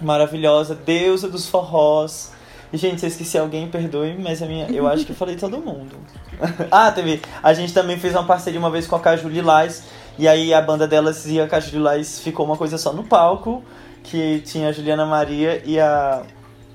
maravilhosa, 0.00 0.74
deusa 0.74 1.28
dos 1.28 1.46
forrós. 1.48 2.32
Gente, 2.72 3.00
se 3.00 3.06
eu 3.06 3.08
esqueci 3.08 3.36
alguém, 3.36 3.68
perdoe, 3.68 4.16
mas 4.18 4.40
a 4.42 4.46
minha, 4.46 4.70
eu 4.70 4.86
acho 4.86 5.04
que 5.04 5.10
eu 5.10 5.16
falei 5.16 5.36
todo 5.36 5.58
mundo. 5.58 5.96
ah, 6.70 6.90
teve. 6.92 7.20
A 7.42 7.52
gente 7.52 7.74
também 7.74 7.98
fez 7.98 8.14
uma 8.14 8.24
parceria 8.24 8.60
uma 8.60 8.70
vez 8.70 8.86
com 8.86 8.94
a 8.94 9.00
Caju 9.00 9.28
Lilás. 9.28 9.84
E 10.18 10.28
aí 10.28 10.54
a 10.54 10.60
banda 10.60 10.86
delas 10.86 11.26
e 11.26 11.40
a 11.40 11.48
Caju 11.48 11.70
Lilás 11.72 12.20
ficou 12.20 12.46
uma 12.46 12.56
coisa 12.56 12.78
só 12.78 12.92
no 12.92 13.04
palco. 13.04 13.64
Que 14.02 14.40
tinha 14.40 14.68
a 14.68 14.72
Juliana 14.72 15.04
Maria 15.04 15.62
e 15.64 15.78
a, 15.78 16.22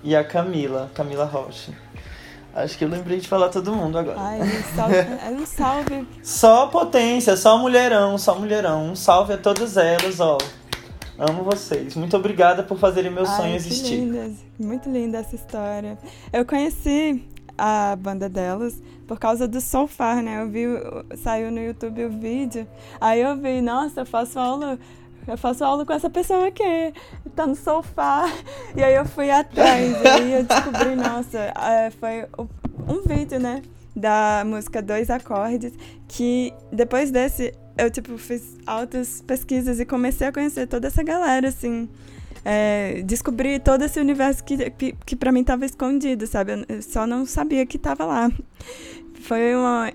e 0.04 0.16
a 0.16 0.24
Camila, 0.24 0.92
Camila 0.94 1.26
Rocha. 1.26 1.72
Acho 2.54 2.78
que 2.78 2.86
eu 2.86 2.90
lembrei 2.90 3.20
de 3.20 3.28
falar 3.28 3.50
todo 3.50 3.74
mundo 3.76 3.98
agora. 3.98 4.18
Ai, 4.18 4.42
um 4.42 4.76
salve. 4.76 4.96
É 4.96 5.30
um 5.30 5.46
salve. 5.46 6.08
Só 6.24 6.68
potência, 6.68 7.36
só 7.36 7.58
mulherão, 7.58 8.18
só 8.18 8.36
mulherão. 8.36 8.92
Um 8.92 8.96
salve 8.96 9.34
a 9.34 9.38
todas 9.38 9.76
elas, 9.76 10.22
ó. 10.22 10.38
Amo 11.18 11.44
vocês. 11.44 11.96
Muito 11.96 12.16
obrigada 12.18 12.64
por 12.64 12.78
fazerem 12.78 13.12
meu 13.12 13.26
Ai, 13.26 13.38
sonho 13.38 13.52
que 13.52 13.56
existir. 13.56 13.96
lindas. 13.98 14.34
Muito 14.60 14.90
linda 14.90 15.20
essa 15.20 15.36
história. 15.36 15.98
Eu 16.32 16.46
conheci 16.46 17.24
a 17.58 17.96
banda 17.96 18.28
delas 18.28 18.82
por 19.08 19.18
causa 19.18 19.48
do 19.48 19.62
Soulfar, 19.62 20.22
né? 20.22 20.42
Eu 20.42 20.50
vi, 20.50 20.66
saiu 21.18 21.52
no 21.52 21.60
YouTube 21.60 22.06
o 22.06 22.10
vídeo. 22.10 22.68
Aí 23.00 23.22
eu 23.22 23.38
vi, 23.38 23.62
nossa, 23.62 24.02
eu 24.02 24.06
faço 24.06 24.38
aula 24.38 24.78
eu 25.28 25.38
faço 25.38 25.64
aula 25.64 25.86
com 25.86 25.94
essa 25.94 26.10
pessoa 26.10 26.52
que 26.52 26.94
tá 27.36 27.48
no 27.48 27.56
sofá. 27.56 28.32
E 28.76 28.84
aí 28.84 28.94
eu 28.94 29.06
fui 29.06 29.32
atrás. 29.32 30.04
e 30.04 30.08
aí 30.08 30.34
eu 30.34 30.44
descobri, 30.44 30.94
nossa, 30.96 31.40
é, 31.40 31.90
foi 31.90 32.26
um 32.88 33.02
vídeo, 33.02 33.40
né? 33.40 33.64
Da 33.96 34.44
música 34.46 34.82
Dois 34.82 35.10
Acordes. 35.10 35.74
Que 36.08 36.54
depois 36.72 37.10
desse, 37.10 37.54
eu, 37.78 37.90
tipo, 37.90 38.18
fiz 38.18 38.58
altas 38.66 39.22
pesquisas 39.22 39.80
e 39.80 39.86
comecei 39.86 40.28
a 40.28 40.32
conhecer 40.32 40.68
toda 40.68 40.88
essa 40.88 41.04
galera, 41.04 41.48
assim. 41.48 41.90
É, 42.44 43.02
descobri 43.04 43.60
todo 43.60 43.84
esse 43.84 44.00
universo 44.00 44.44
que, 44.44 44.70
que, 44.72 44.96
que 45.06 45.16
para 45.16 45.32
mim 45.32 45.44
tava 45.44 45.66
escondido, 45.66 46.28
sabe? 46.28 46.66
Eu 46.70 46.82
só 46.82 47.08
não 47.08 47.26
sabia 47.26 47.66
que 47.66 47.78
tava 47.78 48.06
lá. 48.06 48.30
Foi 49.22 49.56
uma 49.56 49.92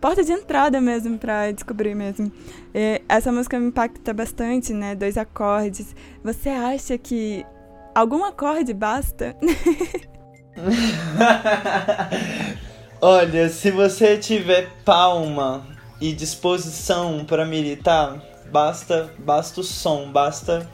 porta 0.00 0.22
de 0.22 0.32
entrada 0.32 0.80
mesmo 0.82 1.18
para 1.18 1.50
descobrir 1.50 1.94
mesmo. 1.94 2.30
E 2.74 3.00
essa 3.08 3.32
música 3.32 3.58
me 3.58 3.68
impacta 3.68 4.12
bastante, 4.12 4.74
né? 4.74 4.94
Dois 4.94 5.16
acordes. 5.16 5.96
Você 6.22 6.50
acha 6.50 6.98
que 6.98 7.44
algum 7.94 8.22
acorde 8.22 8.74
basta? 8.74 9.34
Olha, 13.00 13.48
se 13.48 13.70
você 13.70 14.18
tiver 14.18 14.68
palma 14.84 15.73
e 16.00 16.12
disposição 16.12 17.24
para 17.24 17.44
militar, 17.44 18.22
basta, 18.50 19.12
basta 19.18 19.60
o 19.60 19.64
som, 19.64 20.10
basta, 20.10 20.68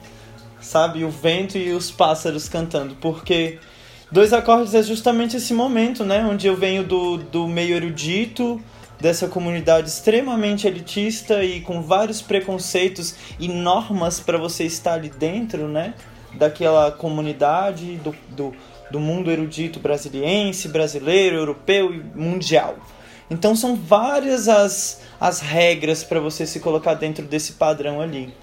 sabe, 0.59 1.03
o 1.03 1.09
vento 1.09 1.57
e 1.57 1.71
os 1.71 1.91
pássaros 1.91 2.49
cantando, 2.49 2.95
porque 2.95 3.59
dois 4.11 4.33
acordes 4.33 4.73
é 4.73 4.83
justamente 4.83 5.37
esse 5.37 5.53
momento, 5.53 6.03
né, 6.03 6.25
onde 6.25 6.47
eu 6.47 6.55
venho 6.55 6.83
do, 6.83 7.17
do 7.17 7.47
meio 7.47 7.75
erudito, 7.75 8.61
dessa 9.01 9.27
comunidade 9.27 9.89
extremamente 9.89 10.67
elitista 10.67 11.43
e 11.43 11.59
com 11.59 11.81
vários 11.81 12.21
preconceitos 12.21 13.15
e 13.39 13.47
normas 13.47 14.19
para 14.19 14.37
você 14.37 14.63
estar 14.63 14.93
ali 14.93 15.09
dentro, 15.09 15.67
né? 15.67 15.95
Daquela 16.35 16.91
comunidade 16.91 17.95
do, 17.97 18.15
do, 18.29 18.53
do 18.91 18.99
mundo 18.99 19.31
erudito 19.31 19.79
brasiliense, 19.79 20.67
brasileiro, 20.67 21.35
europeu 21.35 21.93
e 21.93 21.99
mundial. 22.15 22.77
Então 23.31 23.55
são 23.55 23.77
várias 23.77 24.49
as, 24.49 24.99
as 25.17 25.39
regras 25.39 26.03
para 26.03 26.19
você 26.19 26.45
se 26.45 26.59
colocar 26.59 26.95
dentro 26.95 27.25
desse 27.25 27.53
padrão 27.53 28.01
ali. 28.01 28.33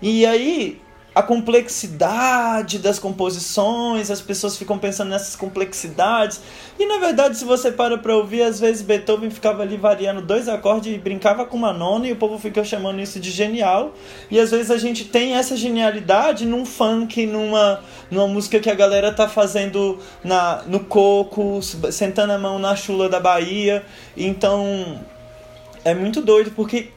E 0.00 0.24
aí 0.24 0.80
a 1.18 1.22
complexidade 1.24 2.78
das 2.78 2.96
composições, 2.96 4.08
as 4.08 4.20
pessoas 4.20 4.56
ficam 4.56 4.78
pensando 4.78 5.08
nessas 5.08 5.34
complexidades. 5.34 6.40
E 6.78 6.86
na 6.86 6.98
verdade, 6.98 7.36
se 7.36 7.44
você 7.44 7.72
para 7.72 7.98
para 7.98 8.14
ouvir, 8.14 8.42
às 8.42 8.60
vezes 8.60 8.82
Beethoven 8.82 9.28
ficava 9.28 9.64
ali 9.64 9.76
variando 9.76 10.22
dois 10.22 10.48
acordes 10.48 10.94
e 10.94 10.96
brincava 10.96 11.44
com 11.44 11.56
uma 11.56 11.72
nona 11.72 12.06
e 12.06 12.12
o 12.12 12.16
povo 12.16 12.38
fica 12.38 12.62
chamando 12.62 13.00
isso 13.00 13.18
de 13.18 13.32
genial. 13.32 13.94
E 14.30 14.38
às 14.38 14.52
vezes 14.52 14.70
a 14.70 14.78
gente 14.78 15.06
tem 15.06 15.34
essa 15.34 15.56
genialidade 15.56 16.46
num 16.46 16.64
funk, 16.64 17.26
numa, 17.26 17.80
numa 18.08 18.28
música 18.28 18.60
que 18.60 18.70
a 18.70 18.74
galera 18.74 19.10
tá 19.10 19.28
fazendo 19.28 19.98
na, 20.22 20.62
no 20.68 20.84
coco, 20.84 21.58
sentando 21.90 22.32
a 22.32 22.38
mão 22.38 22.60
na 22.60 22.76
chula 22.76 23.08
da 23.08 23.18
Bahia. 23.18 23.84
Então 24.16 25.00
é 25.84 25.92
muito 25.96 26.22
doido 26.22 26.52
porque 26.52 26.90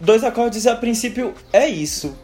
dois 0.00 0.24
acordes 0.24 0.66
a 0.66 0.74
princípio 0.74 1.34
é 1.52 1.68
isso 1.68 2.16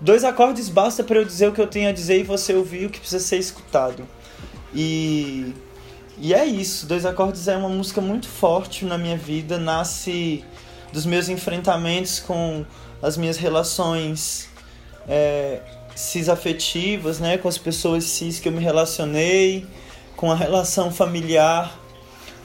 Dois 0.00 0.24
acordes 0.24 0.68
basta 0.68 1.02
para 1.04 1.18
eu 1.18 1.24
dizer 1.24 1.48
o 1.48 1.52
que 1.52 1.60
eu 1.60 1.66
tenho 1.66 1.88
a 1.88 1.92
dizer 1.92 2.20
e 2.20 2.22
você 2.22 2.54
ouvir 2.54 2.86
o 2.86 2.90
que 2.90 2.98
precisa 2.98 3.24
ser 3.24 3.38
escutado. 3.38 4.06
E 4.74 5.52
e 6.18 6.32
é 6.32 6.44
isso. 6.44 6.86
Dois 6.86 7.04
acordes 7.04 7.48
é 7.48 7.56
uma 7.56 7.68
música 7.68 8.00
muito 8.00 8.28
forte 8.28 8.84
na 8.84 8.96
minha 8.96 9.16
vida, 9.16 9.58
nasce 9.58 10.44
dos 10.92 11.04
meus 11.04 11.28
enfrentamentos 11.28 12.20
com 12.20 12.64
as 13.02 13.16
minhas 13.16 13.36
relações 13.36 14.48
é, 15.08 15.60
cis 15.94 16.28
afetivas, 16.28 17.18
né, 17.18 17.36
com 17.36 17.48
as 17.48 17.58
pessoas 17.58 18.04
cis 18.04 18.38
que 18.38 18.48
eu 18.48 18.52
me 18.52 18.62
relacionei, 18.62 19.66
com 20.16 20.30
a 20.30 20.36
relação 20.36 20.92
familiar, 20.92 21.76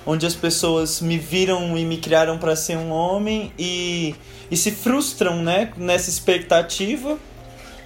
onde 0.06 0.26
as 0.26 0.34
pessoas 0.34 1.00
me 1.00 1.20
viram 1.20 1.78
e 1.78 1.86
me 1.86 1.98
criaram 1.98 2.40
para 2.40 2.56
ser 2.56 2.76
um 2.76 2.90
homem 2.90 3.54
e, 3.58 4.16
e 4.50 4.58
se 4.58 4.72
frustram, 4.72 5.44
né, 5.44 5.72
nessa 5.78 6.10
expectativa 6.10 7.20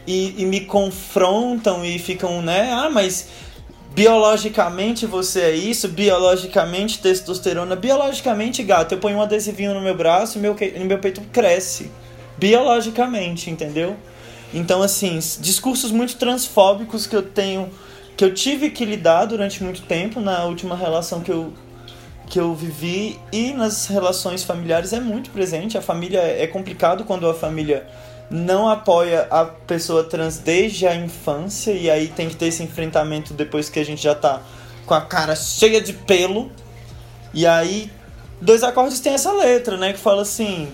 e, 0.05 0.41
e 0.41 0.45
me 0.45 0.61
confrontam 0.61 1.83
e 1.83 1.97
ficam, 1.99 2.41
né? 2.41 2.71
Ah, 2.71 2.89
mas 2.89 3.29
biologicamente 3.93 5.05
você 5.05 5.41
é 5.41 5.55
isso, 5.55 5.87
biologicamente 5.87 6.99
testosterona, 6.99 7.75
biologicamente 7.75 8.63
gato, 8.63 8.93
eu 8.93 8.97
ponho 8.97 9.17
um 9.17 9.21
adesivinho 9.21 9.73
no 9.73 9.81
meu 9.81 9.95
braço 9.95 10.37
e 10.37 10.41
meu, 10.41 10.55
meu 10.85 10.99
peito 10.99 11.21
cresce. 11.31 11.91
Biologicamente, 12.37 13.49
entendeu? 13.49 13.95
Então, 14.53 14.81
assim, 14.81 15.19
discursos 15.39 15.91
muito 15.91 16.15
transfóbicos 16.17 17.07
que 17.07 17.15
eu 17.15 17.23
tenho, 17.23 17.69
que 18.17 18.23
eu 18.23 18.33
tive 18.33 18.69
que 18.69 18.85
lidar 18.85 19.25
durante 19.25 19.63
muito 19.63 19.83
tempo 19.83 20.19
na 20.19 20.43
última 20.45 20.75
relação 20.75 21.21
que 21.21 21.31
eu, 21.31 21.53
que 22.27 22.39
eu 22.39 22.53
vivi 22.53 23.19
e 23.31 23.53
nas 23.53 23.87
relações 23.87 24.43
familiares 24.43 24.93
é 24.93 24.99
muito 24.99 25.29
presente. 25.31 25.77
A 25.77 25.81
família 25.81 26.19
é 26.19 26.45
complicado 26.45 27.03
quando 27.03 27.27
a 27.27 27.33
família 27.33 27.87
não 28.29 28.69
apoia 28.69 29.27
a 29.29 29.45
pessoa 29.45 30.03
trans 30.03 30.37
desde 30.37 30.87
a 30.87 30.95
infância 30.95 31.71
e 31.71 31.89
aí 31.89 32.07
tem 32.07 32.29
que 32.29 32.35
ter 32.35 32.47
esse 32.47 32.63
enfrentamento 32.63 33.33
depois 33.33 33.69
que 33.69 33.79
a 33.79 33.85
gente 33.85 34.01
já 34.01 34.15
tá 34.15 34.41
com 34.85 34.93
a 34.93 35.01
cara 35.01 35.35
cheia 35.35 35.81
de 35.81 35.93
pelo. 35.93 36.51
E 37.33 37.45
aí 37.45 37.91
dois 38.41 38.63
acordes 38.63 38.99
tem 38.99 39.13
essa 39.13 39.31
letra, 39.31 39.77
né, 39.77 39.93
que 39.93 39.99
fala 39.99 40.21
assim, 40.21 40.67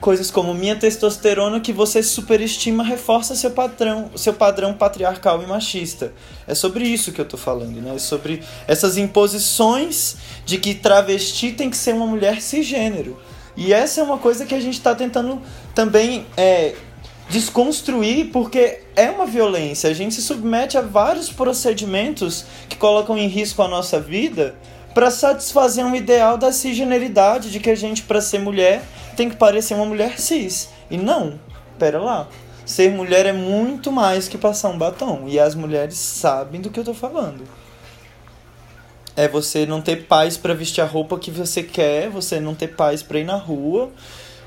coisas 0.00 0.30
como 0.30 0.54
minha 0.54 0.76
testosterona 0.76 1.60
que 1.60 1.72
você 1.72 2.02
superestima 2.02 2.84
reforça 2.84 3.34
seu 3.34 3.50
padrão, 3.50 4.10
seu 4.14 4.34
padrão 4.34 4.74
patriarcal 4.74 5.42
e 5.42 5.46
machista. 5.46 6.12
É 6.46 6.54
sobre 6.54 6.84
isso 6.84 7.12
que 7.12 7.20
eu 7.20 7.24
tô 7.24 7.36
falando, 7.36 7.80
né? 7.80 7.94
É 7.94 7.98
sobre 7.98 8.42
essas 8.68 8.96
imposições 8.96 10.16
de 10.44 10.58
que 10.58 10.74
travesti 10.74 11.52
tem 11.52 11.70
que 11.70 11.76
ser 11.76 11.94
uma 11.94 12.06
mulher 12.06 12.40
cisgênero. 12.40 13.18
E 13.56 13.72
essa 13.72 14.00
é 14.00 14.04
uma 14.04 14.18
coisa 14.18 14.44
que 14.44 14.54
a 14.54 14.60
gente 14.60 14.74
está 14.74 14.94
tentando 14.94 15.40
também 15.74 16.26
é, 16.36 16.74
desconstruir 17.28 18.30
porque 18.32 18.80
é 18.94 19.10
uma 19.10 19.26
violência. 19.26 19.90
A 19.90 19.94
gente 19.94 20.14
se 20.14 20.22
submete 20.22 20.78
a 20.78 20.80
vários 20.80 21.30
procedimentos 21.30 22.44
que 22.68 22.76
colocam 22.76 23.18
em 23.18 23.28
risco 23.28 23.62
a 23.62 23.68
nossa 23.68 24.00
vida 24.00 24.54
para 24.94 25.10
satisfazer 25.10 25.84
um 25.84 25.94
ideal 25.94 26.38
da 26.38 26.50
cisgeneridade, 26.50 27.50
de 27.50 27.60
que 27.60 27.68
a 27.68 27.74
gente, 27.74 28.02
para 28.02 28.20
ser 28.20 28.38
mulher, 28.38 28.82
tem 29.14 29.28
que 29.28 29.36
parecer 29.36 29.74
uma 29.74 29.84
mulher 29.84 30.18
cis. 30.18 30.70
E 30.90 30.96
não, 30.96 31.38
pera 31.78 32.00
lá. 32.00 32.28
Ser 32.64 32.90
mulher 32.90 33.26
é 33.26 33.32
muito 33.32 33.92
mais 33.92 34.26
que 34.26 34.38
passar 34.38 34.70
um 34.70 34.78
batom. 34.78 35.24
E 35.26 35.38
as 35.38 35.54
mulheres 35.54 35.96
sabem 35.96 36.60
do 36.62 36.70
que 36.70 36.80
eu 36.80 36.84
tô 36.84 36.94
falando. 36.94 37.44
É 39.14 39.28
você 39.28 39.66
não 39.66 39.82
ter 39.82 40.06
paz 40.06 40.36
para 40.36 40.54
vestir 40.54 40.80
a 40.80 40.86
roupa 40.86 41.18
que 41.18 41.30
você 41.30 41.62
quer, 41.62 42.08
você 42.08 42.40
não 42.40 42.54
ter 42.54 42.68
paz 42.68 43.02
para 43.02 43.18
ir 43.18 43.24
na 43.24 43.36
rua, 43.36 43.90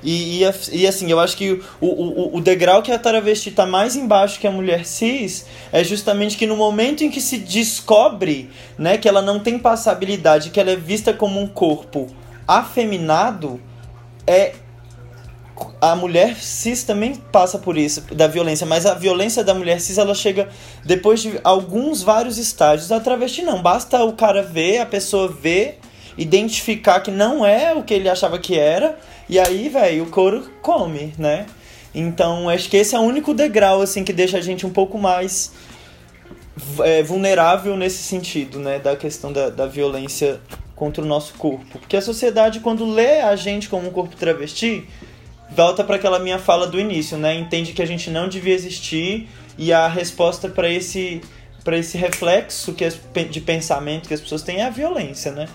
e, 0.04 0.44
e, 0.44 0.52
e, 0.72 0.88
assim, 0.88 1.12
eu 1.12 1.20
acho 1.20 1.36
que 1.36 1.62
o, 1.82 1.88
o, 1.88 2.38
o 2.38 2.42
degrau 2.42 2.82
que 2.82 2.92
a 2.92 2.98
travesti 2.98 3.50
está 3.50 3.66
mais 3.66 3.96
embaixo 3.96 4.40
que 4.40 4.48
a 4.48 4.52
mulher 4.52 4.86
cis 4.86 5.46
é 5.72 5.84
justamente 5.84 6.38
que 6.38 6.48
no 6.48 6.56
momento 6.56 7.04
em 7.04 7.10
que 7.10 7.20
se 7.20 7.38
descobre 7.38 8.50
né, 8.78 8.98
que 8.98 9.08
ela 9.08 9.22
não 9.22 9.40
tem 9.40 9.60
passabilidade, 9.60 10.52
que 10.52 10.60
ela 10.60 10.72
é 10.72 10.76
vista 10.76 11.14
como 11.14 11.40
um 11.40 11.48
corpo 11.48 12.08
afeminado, 12.48 13.60
é 14.26 14.54
a 15.82 15.96
mulher 15.96 16.36
cis 16.38 16.84
também 16.84 17.16
passa 17.16 17.58
por 17.58 17.78
isso, 17.78 18.02
da 18.14 18.28
violência, 18.28 18.66
mas 18.66 18.86
a 18.86 18.94
violência 18.94 19.44
da 19.44 19.54
mulher 19.54 19.82
cis 19.82 19.98
ela 19.98 20.16
chega 20.16 20.48
depois 20.86 21.22
de 21.22 21.40
alguns 21.44 22.02
vários 22.02 22.38
estágios. 22.38 22.92
A 22.92 23.00
travesti 23.00 23.42
não, 23.42 23.62
basta 23.62 24.02
o 24.04 24.14
cara 24.14 24.42
ver, 24.42 24.80
a 24.80 24.86
pessoa 24.86 25.28
ver, 25.28 25.80
identificar 26.18 27.02
que 27.02 27.12
não 27.12 27.46
é 27.46 27.74
o 27.74 27.84
que 27.84 27.94
ele 27.94 28.10
achava 28.10 28.40
que 28.40 28.58
era 28.58 28.98
e 29.30 29.38
aí, 29.40 29.70
velho, 29.70 30.04
o 30.04 30.08
couro 30.08 30.50
come, 30.62 31.14
né? 31.18 31.46
Então, 31.94 32.50
acho 32.50 32.70
que 32.70 32.78
esse 32.78 32.96
é 32.96 33.00
o 33.00 33.04
único 33.04 33.34
degrau, 33.34 33.82
assim, 33.82 34.04
que 34.04 34.12
deixa 34.12 34.38
a 34.38 34.42
gente 34.42 34.66
um 34.66 34.70
pouco 34.70 34.98
mais 34.98 35.52
é, 36.80 37.04
vulnerável 37.04 37.78
nesse 37.78 38.02
sentido, 38.04 38.60
né? 38.60 38.80
Da 38.80 38.96
questão 38.96 39.32
da, 39.32 39.50
da 39.50 39.66
violência 39.66 40.40
contra 40.76 41.04
o 41.04 41.06
nosso 41.06 41.34
corpo. 41.36 41.80
Porque 41.80 41.96
a 41.96 42.02
sociedade, 42.02 42.60
quando 42.60 42.86
lê 42.86 43.20
a 43.20 43.36
gente 43.36 43.70
como 43.70 43.88
um 43.88 43.92
corpo 43.92 44.16
travesti, 44.16 44.88
volta 45.52 45.84
para 45.84 45.98
aquela 45.98 46.20
minha 46.20 46.40
fala 46.40 46.66
do 46.68 46.80
início, 46.80 47.18
né? 47.18 47.36
Entende 47.36 47.74
que 47.74 47.82
a 47.82 47.88
gente 47.88 48.10
não 48.10 48.28
devia 48.28 48.54
existir 48.54 49.28
e 49.58 49.74
a 49.74 49.88
resposta 49.88 50.48
para 50.50 50.70
esse 50.70 51.22
para 51.64 51.78
esse 51.78 51.98
reflexo 51.98 52.74
que 52.74 52.86
as, 52.86 52.98
de 53.30 53.42
pensamento 53.42 54.08
que 54.08 54.14
as 54.14 54.22
pessoas 54.22 54.42
têm 54.42 54.62
é 54.62 54.66
a 54.66 54.70
violência, 54.70 55.32
né? 55.32 55.48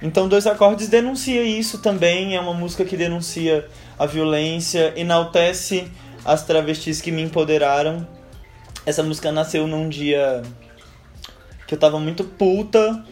Então, 0.00 0.28
Dois 0.28 0.46
Acordes 0.46 0.88
denuncia 0.88 1.42
isso 1.42 1.78
também, 1.78 2.36
é 2.36 2.40
uma 2.40 2.52
música 2.52 2.84
que 2.84 2.96
denuncia 2.96 3.66
a 3.98 4.04
violência, 4.04 4.92
enaltece 4.96 5.88
as 6.24 6.44
travestis 6.44 7.00
que 7.00 7.10
me 7.10 7.22
empoderaram. 7.22 8.06
Essa 8.84 9.02
música 9.02 9.32
nasceu 9.32 9.66
num 9.66 9.88
dia 9.88 10.42
que 11.66 11.74
eu 11.74 11.78
tava 11.78 11.98
muito 11.98 12.24
puta, 12.24 13.04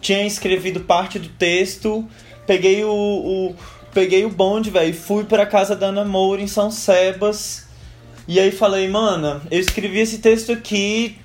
tinha 0.00 0.26
escrevido 0.26 0.80
parte 0.80 1.18
do 1.18 1.28
texto, 1.28 2.08
peguei 2.46 2.84
o, 2.84 2.90
o 2.90 3.56
peguei 3.92 4.24
o 4.24 4.30
bonde, 4.30 4.70
velho, 4.70 4.94
fui 4.94 5.24
pra 5.24 5.46
casa 5.46 5.76
da 5.76 5.86
Ana 5.86 6.04
Moura 6.04 6.40
em 6.40 6.46
São 6.46 6.70
Sebas. 6.70 7.68
E 8.26 8.38
aí 8.38 8.52
falei, 8.52 8.88
mana, 8.88 9.42
eu 9.50 9.58
escrevi 9.58 9.98
esse 9.98 10.18
texto 10.18 10.52
aqui, 10.52 11.18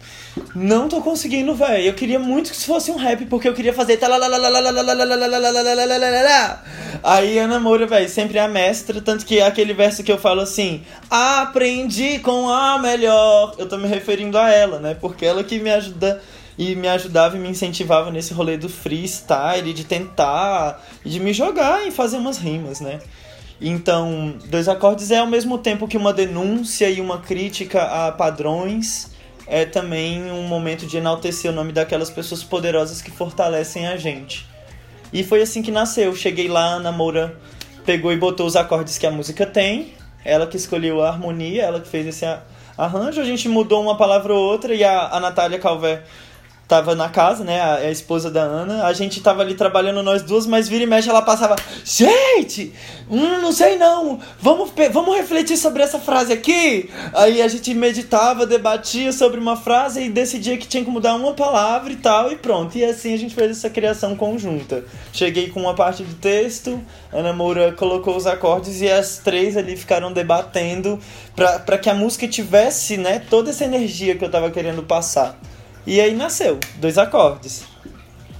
não 0.54 0.90
tô 0.90 1.02
conseguindo, 1.02 1.54
velho. 1.56 1.86
Eu 1.86 1.94
queria 1.94 2.20
muito 2.20 2.50
que 2.50 2.56
isso 2.56 2.66
fosse 2.66 2.92
um 2.92 2.96
rap, 2.96 3.26
porque 3.26 3.48
eu 3.48 3.54
queria 3.54 3.74
fazer. 3.74 4.00
Aí 7.04 7.38
Ana 7.38 7.60
Moura, 7.60 7.88
velho, 7.88 8.10
sempre 8.10 8.38
é 8.38 8.42
a 8.42 8.48
mestra. 8.48 9.02
Tanto 9.02 9.26
que 9.26 9.42
aquele 9.42 9.74
verso 9.74 10.04
que 10.04 10.12
eu 10.12 10.18
falo 10.18 10.42
assim: 10.42 10.84
Aprendi 11.10 12.20
com 12.20 12.50
a 12.50 12.78
melhor. 12.80 13.56
Eu 13.58 13.68
tô 13.68 13.78
me 13.78 13.88
referindo 13.88 14.38
a 14.38 14.50
ela, 14.50 14.80
né? 14.80 14.94
Porque 14.94 15.26
ela 15.26 15.44
que 15.44 15.60
me 15.60 15.72
ajuda 15.72 16.22
e 16.58 16.76
me 16.76 16.88
ajudava 16.88 17.36
e 17.36 17.40
me 17.40 17.50
incentivava 17.50 18.12
nesse 18.12 18.34
rolê 18.34 18.58
do 18.58 18.70
freestyle, 18.70 19.74
de 19.74 19.84
tentar, 19.84 20.82
de 21.06 21.20
me 21.20 21.34
jogar 21.34 21.86
e 21.86 21.92
fazer 21.92 22.18
umas 22.18 22.38
rimas, 22.38 22.80
né? 22.80 23.00
Então, 23.60 24.36
Dois 24.46 24.68
Acordes 24.68 25.12
é 25.12 25.20
ao 25.20 25.28
mesmo 25.28 25.58
tempo 25.58 25.88
que 25.88 25.98
uma 25.98 26.14
denúncia 26.14 26.90
e 26.90 27.00
uma 27.00 27.20
crítica 27.20 27.84
a 27.84 28.12
padrões, 28.12 29.12
é 29.48 29.66
também 29.66 30.32
um 30.32 30.44
momento 30.44 30.86
de 30.86 30.98
enaltecer 30.98 31.52
o 31.52 31.54
nome 31.54 31.72
daquelas 31.72 32.10
pessoas 32.10 32.44
poderosas 32.44 33.02
que 33.02 33.12
fortalecem 33.12 33.88
a 33.88 33.98
gente. 33.98 34.46
E 35.14 35.24
foi 35.24 35.42
assim 35.42 35.62
que 35.62 35.72
nasceu. 35.72 36.16
Cheguei 36.16 36.48
lá, 36.48 36.76
a 36.76 36.92
Moura 36.92 37.38
pegou 37.86 38.12
e 38.12 38.18
botou 38.18 38.46
os 38.46 38.56
acordes 38.56 38.98
que 38.98 39.06
a 39.06 39.12
música 39.12 39.46
tem, 39.46 39.94
ela 40.24 40.48
que 40.48 40.58
escolheu 40.58 41.02
a 41.02 41.10
harmonia, 41.10 41.64
ela 41.64 41.80
que 41.80 41.88
fez 41.88 42.08
esse 42.08 42.26
arranjo, 42.78 43.22
a 43.22 43.26
gente 43.26 43.48
mudou 43.48 43.82
uma 43.82 43.96
palavra 43.96 44.34
ou 44.34 44.40
outra 44.40 44.74
e 44.74 44.84
a, 44.84 45.10
a 45.10 45.20
Natália 45.20 45.60
Calvé 45.60 46.04
tava 46.68 46.96
na 46.96 47.10
casa, 47.10 47.44
né? 47.44 47.62
A, 47.62 47.76
a, 47.76 47.92
esposa 47.92 48.32
da 48.32 48.42
Ana. 48.42 48.86
A 48.86 48.94
gente 48.94 49.22
tava 49.22 49.42
ali 49.42 49.54
trabalhando 49.54 50.02
nós 50.02 50.24
duas, 50.24 50.46
mas 50.46 50.68
vira 50.68 50.84
e 50.84 50.88
mexe 50.88 51.10
ela 51.10 51.22
passava. 51.22 51.56
Gente! 51.84 52.74
Hum, 53.10 53.42
não 53.42 53.52
sei 53.52 53.78
não! 53.78 54.20
Vamos, 54.40 54.72
vamos 54.92 55.16
refletir 55.16 55.58
sobre 55.58 55.84
essa 55.84 56.00
frase 56.00 56.34
aqui? 56.34 56.90
Aí 57.14 57.42
a 57.42 57.48
gente 57.48 57.74
meditava, 57.74 58.46
debatia 58.46 59.12
sobre 59.12 59.40
uma 59.40 59.56
frase 59.56 60.02
e 60.02 60.10
decidia 60.10 60.58
que 60.58 60.68
tinha 60.68 60.84
que 60.84 60.90
mudar 60.90 61.16
uma 61.16 61.34
palavra 61.34 61.94
e 61.94 61.98
tal, 61.98 62.32
e 62.32 62.36
pronto. 62.36 62.76
E 62.78 62.84
assim 62.84 63.14
a 63.14 63.18
gente 63.18 63.36
fez 63.36 63.52
essa 63.52 63.70
criação 63.70 64.16
conjunta. 64.16 64.84
Cheguei 65.14 65.50
com 65.50 65.62
uma 65.62 65.76
parte 65.76 66.04
do 66.04 66.16
texto, 66.16 66.82
Ana 67.14 67.32
Moura 67.32 67.72
colocou 67.74 68.16
os 68.16 68.26
acordes 68.26 68.82
e 68.82 68.90
as 68.90 69.20
três 69.20 69.56
ali 69.56 69.78
ficaram 69.78 70.12
debatendo 70.12 71.00
para 71.36 71.78
que 71.78 71.90
a 71.90 71.94
música 71.94 72.28
tivesse, 72.28 72.98
né, 72.98 73.22
toda 73.30 73.52
essa 73.52 73.66
energia 73.66 74.16
que 74.16 74.26
eu 74.26 74.32
tava 74.32 74.50
querendo 74.50 74.84
passar. 74.84 75.38
E 75.88 76.02
aí 76.02 76.16
nasceu 76.16 76.60
dois 76.78 76.98
acordes 76.98 77.64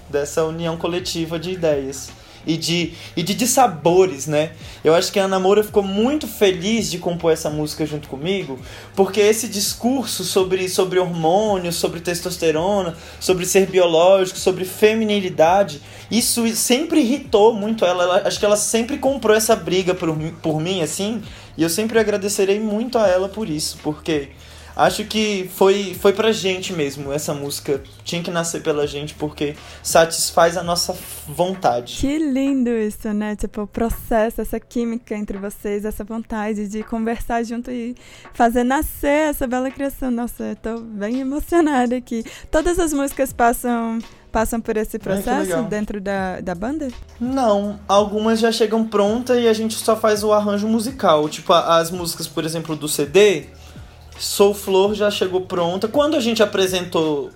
dessa 0.10 0.44
união 0.44 0.78
coletiva 0.78 1.38
de 1.38 1.52
ideias 1.52 2.10
e 2.46 2.58
de, 2.58 2.94
e 3.16 3.24
de, 3.24 3.34
de 3.34 3.48
sabores, 3.48 4.28
né? 4.28 4.52
Eu 4.84 4.94
acho 4.94 5.12
que 5.12 5.20
a 5.20 5.26
Ana 5.26 5.40
Moura 5.40 5.64
ficou 5.64 5.84
muito 5.84 6.28
feliz 6.28 6.90
de 6.90 7.00
compor 7.00 7.32
essa 7.32 7.50
música 7.50 7.86
junto 7.86 8.08
comigo, 8.08 8.60
porque 8.96 9.20
esse 9.20 9.48
discurso 9.48 10.24
sobre, 10.24 10.70
sobre 10.70 11.00
hormônios, 11.00 11.76
sobre 11.76 12.00
testosterona, 12.00 12.96
sobre 13.20 13.46
ser 13.46 13.68
biológico, 13.68 14.38
sobre 14.38 14.64
feminilidade, 14.64 15.82
isso 16.10 16.48
sempre 16.56 17.02
irritou 17.02 17.54
muito 17.54 17.84
ela. 17.84 18.04
ela 18.04 18.28
acho 18.28 18.40
que 18.40 18.46
ela 18.46 18.58
sempre 18.58 18.98
comprou 18.98 19.36
essa 19.36 19.56
briga 19.56 19.94
por, 19.94 20.16
por 20.42 20.60
mim, 20.60 20.82
assim, 20.82 21.22
e 21.58 21.64
eu 21.64 21.70
sempre 21.70 22.00
agradecerei 22.00 22.60
muito 22.60 22.98
a 22.98 23.08
ela 23.08 23.28
por 23.28 23.50
isso, 23.50 23.80
porque 23.84 24.30
Acho 24.76 25.06
que 25.06 25.50
foi, 25.56 25.96
foi 26.00 26.12
pra 26.12 26.32
gente 26.32 26.74
mesmo 26.74 27.14
essa 27.14 27.34
música. 27.34 27.82
Tinha 28.04 28.22
que 28.22 28.30
nascer 28.30 28.62
pela 28.62 28.86
gente 28.86 29.14
porque 29.16 29.56
satisfaz 29.82 30.58
a 30.58 30.64
nossa 30.64 30.96
vontade. 31.28 31.98
Que 32.00 32.18
lindo 32.18 32.70
isso, 32.70 33.14
né? 33.14 33.36
Tipo, 33.36 33.62
o 33.62 33.68
processo, 33.68 34.42
essa 34.42 34.60
química 34.60 35.16
entre 35.16 35.38
vocês, 35.38 35.86
essa 35.86 36.04
vontade 36.04 36.68
de 36.68 36.84
conversar 36.84 37.44
junto 37.44 37.72
e 37.72 37.96
fazer 38.34 38.64
nascer 38.64 39.30
essa 39.30 39.48
bela 39.48 39.72
criação. 39.72 40.12
Nossa, 40.12 40.44
eu 40.44 40.56
tô 40.56 40.80
bem 40.82 41.22
emocionada 41.22 41.96
aqui. 41.96 42.24
Todas 42.52 42.78
as 42.78 42.92
músicas 42.92 43.32
passam 43.32 44.00
passam 44.36 44.60
por 44.60 44.76
esse 44.76 45.00
processo 45.00 45.56
Ai, 45.56 45.64
dentro 45.64 46.02
da, 46.02 46.42
da 46.42 46.54
banda? 46.54 46.90
Não, 47.22 47.80
algumas 47.88 48.38
já 48.38 48.52
chegam 48.52 48.86
prontas 48.86 49.42
e 49.42 49.48
a 49.48 49.54
gente 49.54 49.76
só 49.76 49.96
faz 49.96 50.26
o 50.26 50.34
arranjo 50.34 50.68
musical. 50.68 51.30
Tipo, 51.30 51.54
as 51.54 51.90
músicas, 51.90 52.28
por 52.28 52.44
exemplo, 52.44 52.76
do 52.76 52.90
CD, 52.90 53.46
Sou 54.18 54.54
Flor 54.54 54.94
já 54.94 55.12
chegou 55.12 55.42
pronta. 55.42 55.88
Quando 55.88 56.16
a 56.16 56.20
gente 56.20 56.42
apresentou 56.42 57.32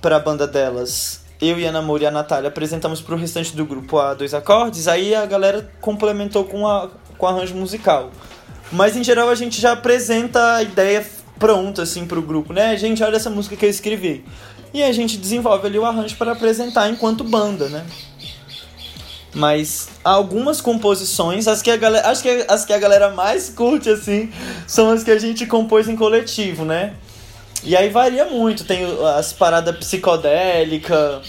para 0.00 0.16
a 0.16 0.20
banda 0.20 0.46
delas, 0.46 1.20
eu 1.40 1.58
e 1.58 1.66
a 1.66 1.72
Namor 1.72 2.00
e 2.02 2.06
a 2.06 2.10
Natália 2.10 2.48
apresentamos 2.48 3.00
para 3.00 3.14
o 3.14 3.18
restante 3.18 3.56
do 3.56 3.66
grupo 3.66 3.98
a 3.98 4.14
dois 4.14 4.32
acordes, 4.32 4.86
aí 4.86 5.14
a 5.14 5.26
galera 5.26 5.68
complementou 5.80 6.44
com, 6.44 6.66
a, 6.66 6.88
com 7.18 7.26
arranjo 7.26 7.54
musical. 7.54 8.10
Mas 8.70 8.96
em 8.96 9.02
geral 9.02 9.28
a 9.28 9.34
gente 9.34 9.60
já 9.60 9.72
apresenta 9.72 10.54
a 10.54 10.62
ideia 10.62 11.04
pronta 11.38 11.82
assim 11.82 12.06
pro 12.06 12.22
grupo, 12.22 12.52
né? 12.52 12.76
Gente, 12.76 13.02
olha 13.02 13.16
essa 13.16 13.28
música 13.28 13.56
que 13.56 13.66
eu 13.66 13.70
escrevi. 13.70 14.24
E 14.72 14.82
a 14.82 14.92
gente 14.92 15.18
desenvolve 15.18 15.66
ali 15.66 15.78
o 15.78 15.84
arranjo 15.84 16.16
para 16.16 16.32
apresentar 16.32 16.88
enquanto 16.88 17.24
banda, 17.24 17.68
né? 17.68 17.84
Mas 19.34 19.88
algumas 20.04 20.60
composições, 20.60 21.48
as 21.48 21.62
que 21.62 21.70
a 21.70 21.76
galera, 21.76 22.08
acho 22.08 22.22
que 22.22 22.44
as 22.48 22.64
que 22.64 22.72
a 22.72 22.78
galera 22.78 23.10
mais 23.10 23.48
curte 23.48 23.88
assim, 23.88 24.30
são 24.66 24.90
as 24.90 25.02
que 25.02 25.10
a 25.10 25.18
gente 25.18 25.46
compôs 25.46 25.88
em 25.88 25.96
coletivo, 25.96 26.64
né? 26.64 26.94
E 27.64 27.74
aí 27.76 27.88
varia 27.88 28.26
muito, 28.26 28.64
tem 28.64 28.84
as 29.16 29.32
paradas 29.32 29.74
psicodélica 29.76 31.22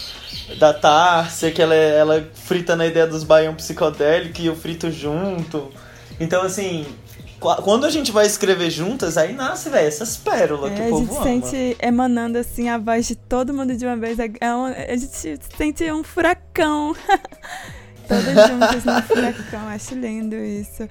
da 0.59 0.73
Tárcia, 0.73 1.51
que 1.51 1.61
ela, 1.61 1.75
ela 1.75 2.27
frita 2.33 2.75
na 2.75 2.85
ideia 2.85 3.07
dos 3.07 3.23
baião 3.23 3.55
psicodélico 3.55 4.41
e 4.41 4.47
eu 4.47 4.55
frito 4.55 4.91
junto. 4.91 5.71
Então 6.19 6.41
assim, 6.41 6.85
quando 7.39 7.85
a 7.85 7.89
gente 7.89 8.11
vai 8.11 8.25
escrever 8.25 8.69
juntas, 8.69 9.17
aí 9.17 9.33
nasce, 9.33 9.69
velho, 9.69 9.87
essas 9.87 10.17
pérolas 10.17 10.71
é, 10.71 10.75
que 10.75 10.81
o 10.81 10.89
povo 10.89 10.97
A 10.97 10.99
gente 10.99 11.15
ama. 11.15 11.23
sente 11.23 11.77
emanando, 11.81 12.37
assim, 12.37 12.69
a 12.69 12.77
voz 12.77 13.07
de 13.07 13.15
todo 13.15 13.53
mundo 13.53 13.75
de 13.75 13.85
uma 13.85 13.97
vez. 13.97 14.17
É, 14.19 14.29
é 14.39 14.55
um, 14.55 14.65
a 14.65 14.95
gente 14.95 15.39
sente 15.57 15.91
um 15.91 16.03
furacão. 16.03 16.95
Todas 18.13 18.49
juntas 18.49 18.83
no 18.83 19.01
furacão, 19.03 19.67
acho 19.67 19.95
lindo 19.95 20.35
isso. 20.35 20.87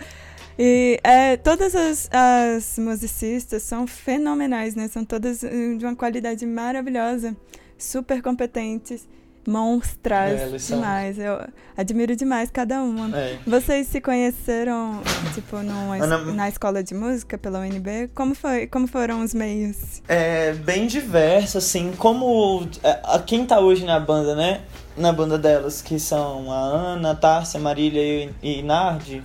E 0.58 1.00
é, 1.02 1.36
todas 1.36 1.74
as, 1.74 2.10
as 2.12 2.78
musicistas 2.78 3.62
são 3.62 3.86
fenomenais, 3.86 4.74
né? 4.74 4.88
São 4.88 5.04
todas 5.04 5.42
eh, 5.42 5.74
de 5.76 5.84
uma 5.84 5.96
qualidade 5.96 6.44
maravilhosa, 6.44 7.34
super 7.78 8.20
competentes, 8.20 9.08
monstras 9.46 10.40
é, 10.40 10.74
demais. 10.74 11.18
Eu 11.18 11.40
admiro 11.76 12.14
demais 12.14 12.50
cada 12.50 12.82
uma. 12.82 13.16
É. 13.16 13.38
Vocês 13.46 13.88
se 13.88 14.00
conheceram, 14.00 15.02
tipo, 15.34 15.56
numa, 15.58 15.96
Ana... 15.96 16.18
na 16.32 16.48
escola 16.48 16.82
de 16.82 16.94
música 16.94 17.38
pela 17.38 17.60
UNB? 17.60 18.10
Como, 18.14 18.34
foi, 18.34 18.66
como 18.66 18.86
foram 18.86 19.22
os 19.22 19.32
meios? 19.34 20.02
É 20.06 20.52
bem 20.52 20.86
diverso, 20.86 21.58
assim. 21.58 21.92
Como 21.96 22.68
é, 22.82 23.18
quem 23.26 23.46
tá 23.46 23.58
hoje 23.58 23.84
na 23.84 23.98
banda, 23.98 24.34
né? 24.34 24.62
Na 24.96 25.12
banda 25.12 25.38
delas, 25.38 25.80
que 25.80 25.98
são 25.98 26.50
a 26.50 26.58
Ana, 26.58 27.12
a 27.12 27.14
Tárcia, 27.14 27.58
a 27.58 27.62
Marília 27.62 28.30
e, 28.42 28.62
Nardi, 28.62 29.22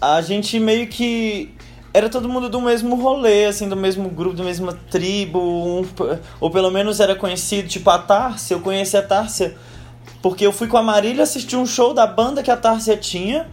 a 0.00 0.20
gente 0.20 0.58
meio 0.58 0.86
que 0.86 1.54
era 1.92 2.08
todo 2.08 2.28
mundo 2.28 2.48
do 2.48 2.60
mesmo 2.60 2.94
rolê, 2.94 3.46
assim, 3.46 3.68
do 3.68 3.76
mesmo 3.76 4.08
grupo, 4.08 4.36
da 4.36 4.44
mesma 4.44 4.72
tribo, 4.90 5.40
um, 5.40 5.84
ou 6.40 6.50
pelo 6.50 6.70
menos 6.70 7.00
era 7.00 7.16
conhecido, 7.16 7.68
tipo 7.68 7.90
a 7.90 7.98
Tárcia, 7.98 8.54
eu 8.54 8.60
conheci 8.60 8.96
a 8.96 9.02
Tárcia 9.02 9.56
porque 10.22 10.46
eu 10.46 10.52
fui 10.52 10.68
com 10.68 10.76
a 10.76 10.82
Marília 10.82 11.22
assistir 11.22 11.56
um 11.56 11.66
show 11.66 11.94
da 11.94 12.06
banda 12.06 12.42
que 12.42 12.50
a 12.50 12.56
Tárcia 12.56 12.96
tinha 12.96 13.48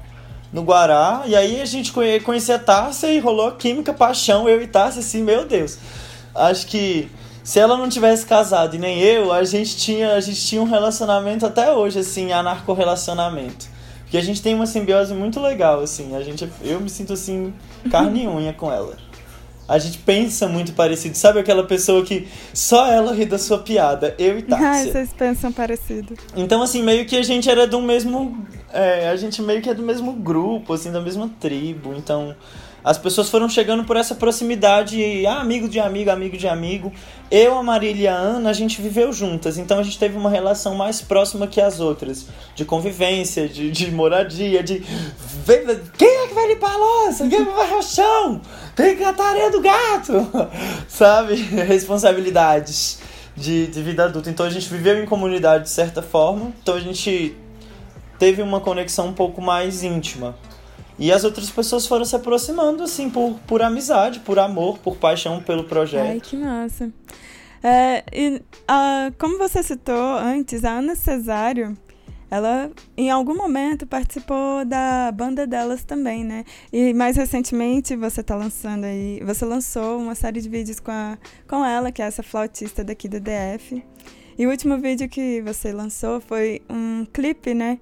no 0.52 0.62
Guará, 0.62 1.24
e 1.26 1.36
aí 1.36 1.60
a 1.60 1.66
gente 1.66 1.92
conhecia 2.24 2.56
a 2.56 2.60
Tárcia 2.60 3.08
e 3.08 3.20
rolou 3.20 3.52
química, 3.54 3.92
paixão, 3.92 4.48
eu 4.48 4.62
e 4.62 4.68
Tárcia, 4.68 5.00
assim, 5.00 5.24
meu 5.24 5.46
Deus. 5.46 5.78
Acho 6.34 6.68
que 6.68 7.10
se 7.48 7.62
ela 7.62 7.78
não 7.78 7.88
tivesse 7.88 8.26
casado 8.26 8.76
e 8.76 8.78
nem 8.78 9.00
eu, 9.00 9.32
a 9.32 9.42
gente 9.46 9.78
tinha, 9.78 10.16
a 10.16 10.20
gente 10.20 10.46
tinha 10.46 10.62
um 10.62 10.66
relacionamento 10.66 11.46
até 11.46 11.72
hoje, 11.72 12.00
assim, 12.00 12.34
anarco-relacionamento. 12.34 13.70
Porque 14.02 14.18
a 14.18 14.22
gente 14.22 14.42
tem 14.42 14.54
uma 14.54 14.66
simbiose 14.66 15.14
muito 15.14 15.40
legal, 15.40 15.80
assim. 15.80 16.14
A 16.14 16.22
gente, 16.22 16.46
eu 16.62 16.82
me 16.82 16.90
sinto, 16.90 17.14
assim, 17.14 17.54
carne 17.90 18.26
e 18.26 18.28
unha 18.28 18.52
com 18.52 18.70
ela. 18.70 18.98
A 19.66 19.80
gente 19.80 19.98
pensa 20.00 20.46
muito 20.46 20.74
parecido. 20.74 21.16
Sabe 21.16 21.40
aquela 21.40 21.64
pessoa 21.64 22.04
que 22.04 22.28
só 22.54 22.86
ela 22.86 23.14
ri 23.14 23.24
da 23.24 23.40
sua 23.40 23.60
piada? 23.60 24.14
Eu 24.20 24.40
e 24.40 24.42
Tássia. 24.42 24.68
Ah, 24.68 24.84
vocês 24.84 25.14
pensam 25.14 25.50
parecido. 25.50 26.16
Então, 26.36 26.62
assim, 26.62 26.84
meio 26.84 27.06
que 27.06 27.16
a 27.16 27.24
gente 27.24 27.50
era 27.50 27.66
do 27.66 27.82
mesmo... 27.82 28.46
É, 28.74 29.08
a 29.08 29.16
gente 29.16 29.42
meio 29.42 29.62
que 29.62 29.70
é 29.70 29.74
do 29.74 29.84
mesmo 29.84 30.12
grupo, 30.12 30.74
assim, 30.74 30.92
da 30.92 31.00
mesma 31.00 31.32
tribo. 31.40 31.94
Então, 31.96 32.36
As 32.88 32.98
pessoas 32.98 33.30
foram 33.30 33.50
chegando 33.50 33.84
por 33.84 33.98
essa 33.98 34.16
proximidade, 34.16 35.26
ah, 35.26 35.42
amigo 35.42 35.68
de 35.68 35.78
amigo, 35.78 36.10
amigo 36.10 36.38
de 36.38 36.48
amigo. 36.48 36.94
Eu, 37.30 37.58
a 37.58 37.62
Marília 37.62 38.04
e 38.04 38.08
a 38.08 38.16
Ana, 38.16 38.50
a 38.50 38.54
gente 38.54 38.82
viveu 38.82 39.12
juntas, 39.12 39.58
então 39.58 39.78
a 39.78 39.84
gente 39.84 40.00
teve 40.00 40.18
uma 40.18 40.30
relação 40.30 40.74
mais 40.74 41.02
próxima 41.02 41.48
que 41.48 41.60
as 41.60 41.82
outras. 41.82 42.28
De 42.56 42.64
convivência, 42.64 43.46
de, 43.46 43.70
de 43.72 43.92
moradia, 43.92 44.64
de. 44.64 44.86
Quem 45.98 46.08
é 46.08 46.28
que 46.28 46.34
vai 46.34 46.48
limpar 46.48 46.76
a 46.76 46.78
louça? 46.78 47.28
Quem 47.28 47.44
vai 47.44 47.56
varrer 47.56 47.78
o 47.78 47.84
chão? 47.84 48.42
Tem 48.74 48.96
que 48.96 49.04
cantar 49.04 49.24
a 49.26 49.30
areia 49.32 49.52
do 49.52 49.60
gato! 49.60 50.50
Sabe? 50.88 51.36
Responsabilidades 51.36 53.00
de, 53.36 53.68
de 53.68 53.84
vida 53.84 54.06
adulta. 54.06 54.30
Então 54.30 54.46
a 54.46 54.50
gente 54.50 54.70
viveu 54.70 55.04
em 55.04 55.06
comunidade 55.06 55.66
de 55.66 55.72
certa 55.72 56.02
forma, 56.02 56.54
então 56.64 56.76
a 56.76 56.80
gente 56.80 57.36
teve 58.18 58.42
uma 58.42 58.62
conexão 58.62 59.08
um 59.08 59.14
pouco 59.14 59.42
mais 59.42 59.84
íntima. 59.84 60.38
E 61.00 61.12
as 61.12 61.24
outras 61.24 61.50
pessoas 61.50 61.86
foram 61.86 62.06
se 62.06 62.16
aproximando, 62.16 62.84
assim, 62.84 63.10
por, 63.10 63.36
por 63.46 63.62
amizade, 63.62 64.20
por 64.22 64.40
amor, 64.40 64.80
por 64.80 64.98
paixão 64.98 65.42
pelo 65.42 65.64
projeto. 65.64 66.08
Ai, 66.08 66.20
que 66.20 66.36
massa. 66.36 66.92
É, 67.64 68.04
e, 68.12 68.38
uh, 68.38 69.14
como 69.20 69.38
você 69.38 69.62
citou 69.62 70.18
antes, 70.18 70.64
a 70.64 70.72
Ana 70.72 70.96
Cesário, 70.96 71.78
ela 72.30 72.70
em 72.96 73.10
algum 73.10 73.36
momento 73.36 73.88
participou 73.88 74.66
da 74.66 75.12
banda 75.12 75.48
delas 75.48 75.84
também, 75.84 76.24
né? 76.24 76.44
E 76.74 76.94
mais 76.94 77.16
recentemente 77.16 77.96
você 77.96 78.22
tá 78.22 78.36
lançando 78.36 78.84
aí, 78.84 79.22
você 79.24 79.46
lançou 79.46 80.00
uma 80.00 80.14
série 80.14 80.42
de 80.42 80.50
vídeos 80.50 80.80
com, 80.80 80.92
a, 80.92 81.18
com 81.48 81.66
ela, 81.66 81.92
que 81.92 82.02
é 82.02 82.06
essa 82.06 82.22
flautista 82.22 82.84
daqui 82.84 83.08
do 83.08 83.20
DF. 83.20 83.84
E 84.38 84.46
o 84.46 84.50
último 84.52 84.78
vídeo 84.78 85.10
que 85.10 85.42
você 85.42 85.72
lançou 85.72 86.22
foi 86.22 86.62
um 86.70 87.06
clipe, 87.06 87.54
né? 87.54 87.80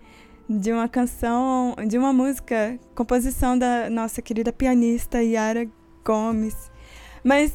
De 0.50 0.72
uma 0.72 0.88
canção, 0.88 1.76
de 1.88 1.98
uma 1.98 2.14
música, 2.14 2.80
composição 2.94 3.58
da 3.58 3.90
nossa 3.90 4.22
querida 4.22 4.54
pianista 4.54 5.22
Yara 5.22 5.68
Gomes. 6.06 6.56
Mas 7.24 7.52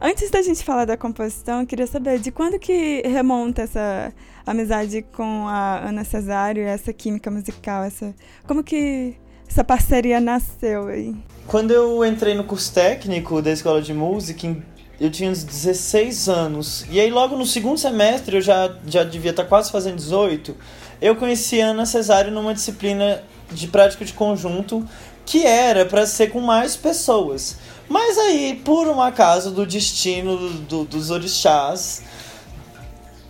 antes 0.00 0.30
da 0.30 0.42
gente 0.42 0.62
falar 0.62 0.84
da 0.84 0.96
composição, 0.96 1.60
eu 1.60 1.66
queria 1.66 1.86
saber 1.86 2.18
de 2.18 2.30
quando 2.30 2.58
que 2.58 3.02
remonta 3.06 3.62
essa 3.62 4.12
amizade 4.46 5.02
com 5.14 5.48
a 5.48 5.88
Ana 5.88 6.04
Cesário, 6.04 6.62
essa 6.62 6.92
química 6.92 7.30
musical, 7.30 7.82
essa 7.82 8.14
como 8.46 8.62
que 8.62 9.16
essa 9.48 9.64
parceria 9.64 10.20
nasceu 10.20 10.88
aí? 10.88 11.16
Quando 11.46 11.70
eu 11.70 12.04
entrei 12.04 12.34
no 12.34 12.44
curso 12.44 12.72
técnico 12.74 13.40
da 13.40 13.50
escola 13.50 13.80
de 13.80 13.94
música, 13.94 14.54
eu 15.00 15.10
tinha 15.10 15.30
uns 15.30 15.42
16 15.42 16.28
anos. 16.28 16.84
E 16.90 17.00
aí 17.00 17.10
logo 17.10 17.36
no 17.36 17.46
segundo 17.46 17.78
semestre, 17.78 18.36
eu 18.36 18.42
já 18.42 18.76
já 18.86 19.02
devia 19.02 19.30
estar 19.30 19.44
quase 19.44 19.72
fazendo 19.72 19.96
18 19.96 20.54
eu 21.00 21.16
conheci 21.16 21.60
Ana 21.60 21.86
Cesário 21.86 22.30
numa 22.32 22.54
disciplina 22.54 23.22
de 23.50 23.66
prática 23.68 24.04
de 24.04 24.12
conjunto 24.12 24.86
que 25.24 25.46
era 25.46 25.84
para 25.84 26.06
ser 26.06 26.28
com 26.28 26.40
mais 26.40 26.76
pessoas. 26.76 27.58
Mas 27.88 28.18
aí, 28.18 28.60
por 28.64 28.86
um 28.88 29.00
acaso 29.00 29.50
do 29.50 29.66
destino 29.66 30.36
do, 30.36 30.50
do, 30.50 30.84
dos 30.84 31.10
orixás, 31.10 32.02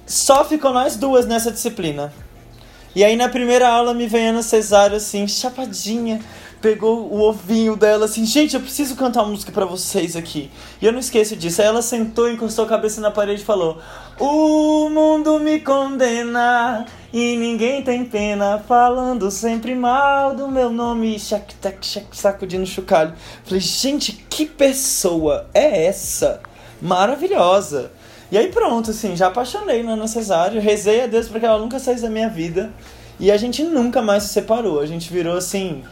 só 0.06 0.44
ficou 0.44 0.72
nós 0.72 0.96
duas 0.96 1.26
nessa 1.26 1.50
disciplina. 1.50 2.12
E 2.94 3.04
aí 3.04 3.16
na 3.16 3.28
primeira 3.28 3.68
aula 3.68 3.92
me 3.94 4.06
vem 4.06 4.28
Ana 4.28 4.42
Cesário 4.42 4.96
assim, 4.96 5.28
chapadinha, 5.28 6.20
pegou 6.60 7.12
o 7.12 7.20
ovinho 7.20 7.76
dela 7.76 8.04
assim, 8.04 8.24
gente, 8.24 8.54
eu 8.54 8.60
preciso 8.60 8.96
cantar 8.96 9.22
uma 9.22 9.30
música 9.30 9.52
para 9.52 9.64
vocês 9.64 10.16
aqui. 10.16 10.50
E 10.80 10.86
eu 10.86 10.92
não 10.92 10.98
esqueço 10.98 11.36
disso. 11.36 11.60
Aí 11.60 11.68
ela 11.68 11.82
sentou, 11.82 12.30
encostou 12.30 12.64
a 12.64 12.68
cabeça 12.68 13.00
na 13.00 13.10
parede 13.10 13.42
e 13.42 13.44
falou: 13.44 13.78
O 14.18 14.88
mundo 14.88 15.38
me 15.38 15.60
condena 15.60 16.86
e 17.12 17.36
ninguém 17.36 17.82
tem 17.82 18.04
pena, 18.04 18.58
falando 18.58 19.30
sempre 19.30 19.74
mal 19.74 20.34
do 20.34 20.48
meu 20.48 20.70
nome, 20.70 21.18
chac, 21.18 21.54
tac, 21.54 21.84
chac, 21.86 22.06
sacudindo 22.12 22.66
chocalho. 22.66 23.14
Falei, 23.44 23.60
gente, 23.60 24.12
que 24.28 24.44
pessoa 24.44 25.46
é 25.54 25.86
essa? 25.86 26.40
Maravilhosa. 26.82 27.90
E 28.30 28.36
aí 28.36 28.48
pronto, 28.48 28.90
assim, 28.90 29.16
já 29.16 29.28
apaixonei 29.28 29.82
na 29.82 29.92
Ana 29.92 30.06
Cesário, 30.06 30.60
rezei 30.60 31.02
a 31.02 31.06
Deus 31.06 31.28
para 31.28 31.40
que 31.40 31.46
ela 31.46 31.58
nunca 31.58 31.78
saísse 31.78 32.02
da 32.02 32.10
minha 32.10 32.28
vida. 32.28 32.70
E 33.18 33.32
a 33.32 33.36
gente 33.36 33.62
nunca 33.64 34.02
mais 34.02 34.24
se 34.24 34.28
separou. 34.28 34.78
A 34.78 34.86
gente 34.86 35.10
virou 35.10 35.36
assim 35.36 35.82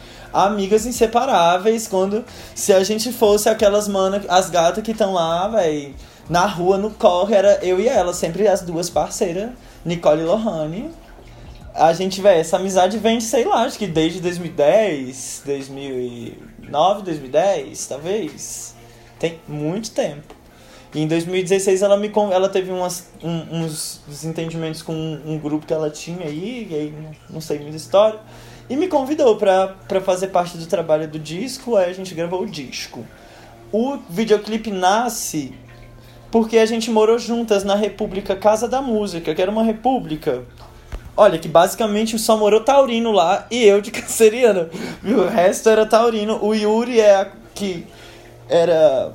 amigas 0.45 0.85
inseparáveis 0.85 1.89
quando 1.89 2.25
se 2.55 2.73
a 2.73 2.83
gente 2.85 3.13
fosse 3.13 3.49
aquelas 3.49 3.89
manas, 3.89 4.25
as 4.29 4.51
gatas 4.51 4.83
que 4.85 4.93
estão 4.93 5.15
lá, 5.15 5.49
velho, 5.49 5.95
na 6.29 6.47
rua, 6.47 6.77
no 6.77 6.91
corre, 6.91 7.35
era 7.35 7.59
eu 7.65 7.81
e 7.81 7.89
ela, 7.89 8.13
sempre 8.13 8.47
as 8.47 8.63
duas 8.63 8.91
parceiras, 8.91 9.51
Nicole 9.85 10.23
e 10.23 10.25
Lohane. 10.25 10.91
A 11.75 11.93
gente, 11.93 12.21
velho, 12.21 12.41
essa 12.41 12.57
amizade 12.57 12.99
vem, 12.99 13.21
sei 13.21 13.45
lá, 13.45 13.63
acho 13.63 13.79
que 13.79 13.87
desde 13.87 14.21
2010, 14.21 15.43
2009, 15.45 17.03
2010, 17.03 17.87
talvez. 17.87 18.75
Tem 19.19 19.41
muito 19.47 19.91
tempo. 19.91 20.35
E 20.95 21.01
em 21.03 21.07
2016 21.07 21.83
ela 21.83 21.97
me 21.97 22.11
ela 22.33 22.49
teve 22.49 22.71
umas, 22.71 23.11
um, 23.23 23.63
uns 23.63 24.01
desentendimentos 24.07 24.83
com 24.83 24.95
um, 24.95 25.35
um, 25.35 25.39
grupo 25.39 25.67
que 25.67 25.73
ela 25.75 25.91
tinha 25.91 26.27
aí, 26.27 26.67
e 26.71 26.75
aí 26.75 26.95
não 27.29 27.41
sei 27.41 27.59
muita 27.59 27.77
história. 27.77 28.19
E 28.69 28.77
me 28.77 28.89
convidou 28.89 29.37
para 29.37 30.01
fazer 30.05 30.29
parte 30.29 30.59
do 30.59 30.67
trabalho 30.67 31.07
do 31.07 31.19
disco, 31.19 31.77
aí 31.77 31.91
a 31.91 31.93
gente 31.93 32.15
gravou 32.15 32.43
o 32.43 32.47
disco. 32.47 33.07
O 33.73 33.97
videoclipe 34.09 34.71
nasce 34.71 35.53
porque 36.31 36.59
a 36.59 36.67
gente 36.67 36.91
morou 36.91 37.19
juntas 37.19 37.65
na 37.65 37.75
República 37.75 38.35
Casa 38.35 38.67
da 38.67 38.83
Música, 38.83 39.35
que 39.35 39.41
era 39.41 39.51
uma 39.51 39.63
república. 39.63 40.43
Olha, 41.17 41.39
que 41.39 41.49
basicamente 41.49 42.19
só 42.19 42.37
morou 42.37 42.61
taurino 42.61 43.13
lá 43.13 43.47
e 43.51 43.65
eu 43.65 43.81
de 43.81 43.91
canceriana. 43.93 44.69
O 45.03 45.27
resto 45.29 45.69
era 45.69 45.87
taurino. 45.87 46.39
O 46.43 46.53
Yuri 46.53 47.01
é 47.01 47.17
a, 47.17 47.33
que 47.55 47.87
era 48.49 49.13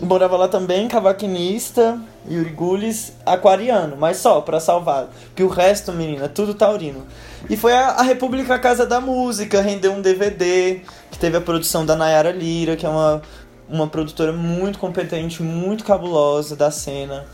morava 0.00 0.36
lá 0.36 0.48
também, 0.48 0.88
cavaquinista, 0.88 2.00
Yuri 2.28 2.50
Gules, 2.50 3.12
aquariano, 3.24 3.96
mas 3.96 4.18
só 4.18 4.40
para 4.40 4.60
salvar. 4.60 5.08
Que 5.34 5.42
o 5.42 5.48
resto, 5.48 5.92
menina, 5.92 6.28
tudo 6.28 6.54
taurino. 6.54 7.06
E 7.50 7.56
foi 7.56 7.72
a, 7.72 7.88
a 7.88 8.02
República 8.02 8.58
Casa 8.58 8.86
da 8.86 9.00
Música, 9.00 9.60
rendeu 9.60 9.92
um 9.92 10.00
DVD, 10.00 10.80
que 11.10 11.18
teve 11.18 11.36
a 11.36 11.40
produção 11.40 11.84
da 11.84 11.96
Nayara 11.96 12.30
Lira, 12.30 12.76
que 12.76 12.86
é 12.86 12.88
uma, 12.88 13.22
uma 13.68 13.86
produtora 13.86 14.32
muito 14.32 14.78
competente, 14.78 15.42
muito 15.42 15.84
cabulosa 15.84 16.54
da 16.54 16.70
cena. 16.70 17.26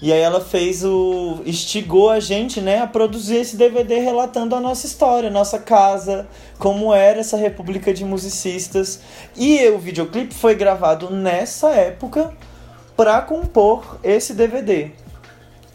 E 0.00 0.12
aí 0.12 0.20
ela 0.20 0.40
fez 0.40 0.84
o. 0.84 1.40
instigou 1.46 2.10
a 2.10 2.20
gente, 2.20 2.60
né, 2.60 2.80
a 2.80 2.86
produzir 2.86 3.36
esse 3.36 3.56
DVD 3.56 3.98
relatando 3.98 4.54
a 4.54 4.60
nossa 4.60 4.86
história, 4.86 5.30
nossa 5.30 5.58
casa, 5.58 6.26
como 6.58 6.92
era 6.92 7.20
essa 7.20 7.36
república 7.36 7.94
de 7.94 8.04
musicistas. 8.04 9.00
E 9.34 9.66
o 9.68 9.78
videoclipe 9.78 10.34
foi 10.34 10.54
gravado 10.54 11.10
nessa 11.10 11.70
época 11.70 12.32
para 12.94 13.22
compor 13.22 13.98
esse 14.04 14.34
DVD. 14.34 14.90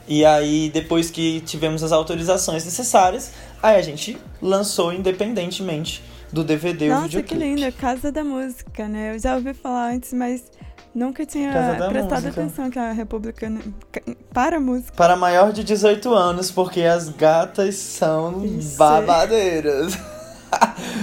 E 0.07 0.25
aí, 0.25 0.69
depois 0.69 1.09
que 1.09 1.41
tivemos 1.41 1.83
as 1.83 1.91
autorizações 1.91 2.65
necessárias, 2.65 3.31
aí 3.61 3.77
a 3.77 3.81
gente 3.81 4.17
lançou 4.41 4.91
independentemente 4.93 6.03
do 6.31 6.43
DVD 6.43 6.89
Nossa, 6.89 7.01
o 7.01 7.03
videoclipe. 7.03 7.35
Nossa, 7.35 7.55
que 7.55 7.61
lindo, 7.61 7.77
Casa 7.77 8.11
da 8.11 8.23
Música, 8.23 8.87
né? 8.87 9.13
Eu 9.15 9.19
já 9.19 9.35
ouvi 9.35 9.53
falar 9.53 9.91
antes, 9.91 10.13
mas 10.13 10.43
nunca 10.93 11.25
tinha 11.25 11.51
prestado 11.89 12.23
música. 12.23 12.41
atenção 12.41 12.69
que 12.69 12.79
a 12.79 12.91
República 12.91 13.49
né, 13.49 13.61
para 14.33 14.57
a 14.57 14.59
música. 14.59 14.93
Para 14.95 15.15
maior 15.15 15.51
de 15.51 15.63
18 15.63 16.13
anos, 16.13 16.51
porque 16.51 16.81
as 16.81 17.09
gatas 17.09 17.75
são 17.75 18.43
Isso. 18.45 18.77
babadeiras. 18.77 19.97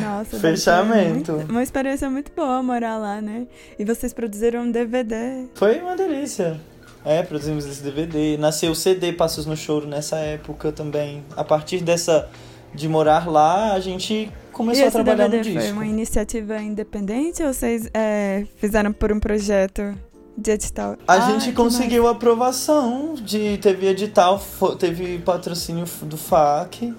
Nossa, 0.03 0.39
Fechamento. 0.39 1.33
Muito, 1.33 1.51
uma 1.51 1.63
experiência 1.63 2.09
muito 2.11 2.31
boa 2.35 2.63
morar 2.63 2.99
lá, 2.99 3.21
né? 3.21 3.47
E 3.79 3.85
vocês 3.85 4.13
produziram 4.13 4.63
um 4.63 4.71
DVD. 4.71 5.47
Foi 5.55 5.81
uma 5.81 5.97
delícia. 5.97 6.61
É, 7.05 7.23
produzimos 7.23 7.65
esse 7.65 7.83
DVD. 7.83 8.37
Nasceu 8.37 8.73
o 8.73 8.75
CD 8.75 9.13
Passos 9.13 9.47
no 9.47 9.57
Choro 9.57 9.87
nessa 9.87 10.19
época 10.19 10.71
também. 10.73 11.25
A 11.35 11.43
partir 11.43 11.81
dessa 11.81 12.29
de 12.75 12.89
morar 12.89 13.29
lá, 13.29 13.73
a 13.73 13.81
gente 13.81 14.31
começou 14.53 14.89
a 14.89 14.91
trabalhar 14.91 15.29
DVD 15.29 15.37
no 15.37 15.45
disco. 15.45 15.61
Foi 15.61 15.73
uma 15.73 15.87
iniciativa 15.87 16.61
independente 16.61 17.43
ou 17.43 17.53
vocês 17.53 17.89
é, 17.95 18.47
fizeram 18.57 18.93
por 18.93 19.13
um 19.13 19.21
projeto 19.21 19.95
de 20.37 20.51
edital? 20.51 20.97
A 21.07 21.15
ah, 21.15 21.21
gente 21.21 21.53
conseguiu 21.53 22.05
mais. 22.05 22.17
aprovação 22.17 23.15
de 23.15 23.59
teve 23.59 23.87
edital, 23.87 24.41
teve 24.79 25.19
patrocínio 25.19 25.85
do 26.03 26.17
FAC, 26.17 26.95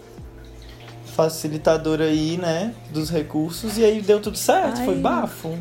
facilitador 1.15 2.01
aí, 2.01 2.37
né, 2.37 2.73
dos 2.91 3.09
recursos 3.09 3.77
e 3.77 3.83
aí 3.83 4.01
deu 4.01 4.21
tudo 4.21 4.37
certo, 4.37 4.79
Ai. 4.79 4.85
foi 4.85 4.95
bafo. 4.95 5.57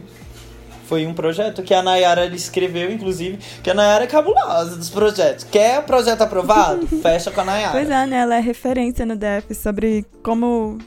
Foi 0.89 1.07
um 1.07 1.12
projeto 1.12 1.62
que 1.62 1.74
a 1.74 1.82
Nayara 1.82 2.24
escreveu, 2.34 2.91
inclusive, 2.91 3.39
que 3.62 3.68
a 3.68 3.74
Nayara 3.74 4.05
é 4.05 4.07
cabulosa 4.07 4.74
dos 4.74 4.89
projetos. 4.89 5.45
Quer 5.45 5.82
projeto 5.82 6.22
aprovado? 6.22 6.86
Fecha 7.03 7.30
com 7.30 7.43
a 7.43 7.45
Nayara. 7.45 7.72
Pois 7.72 7.91
é, 7.91 8.07
né? 8.07 8.16
Ela 8.20 8.36
é 8.36 8.41
referência 8.41 9.05
no 9.05 9.14
DEF 9.14 9.55
sobre 9.55 10.07
como 10.22 10.78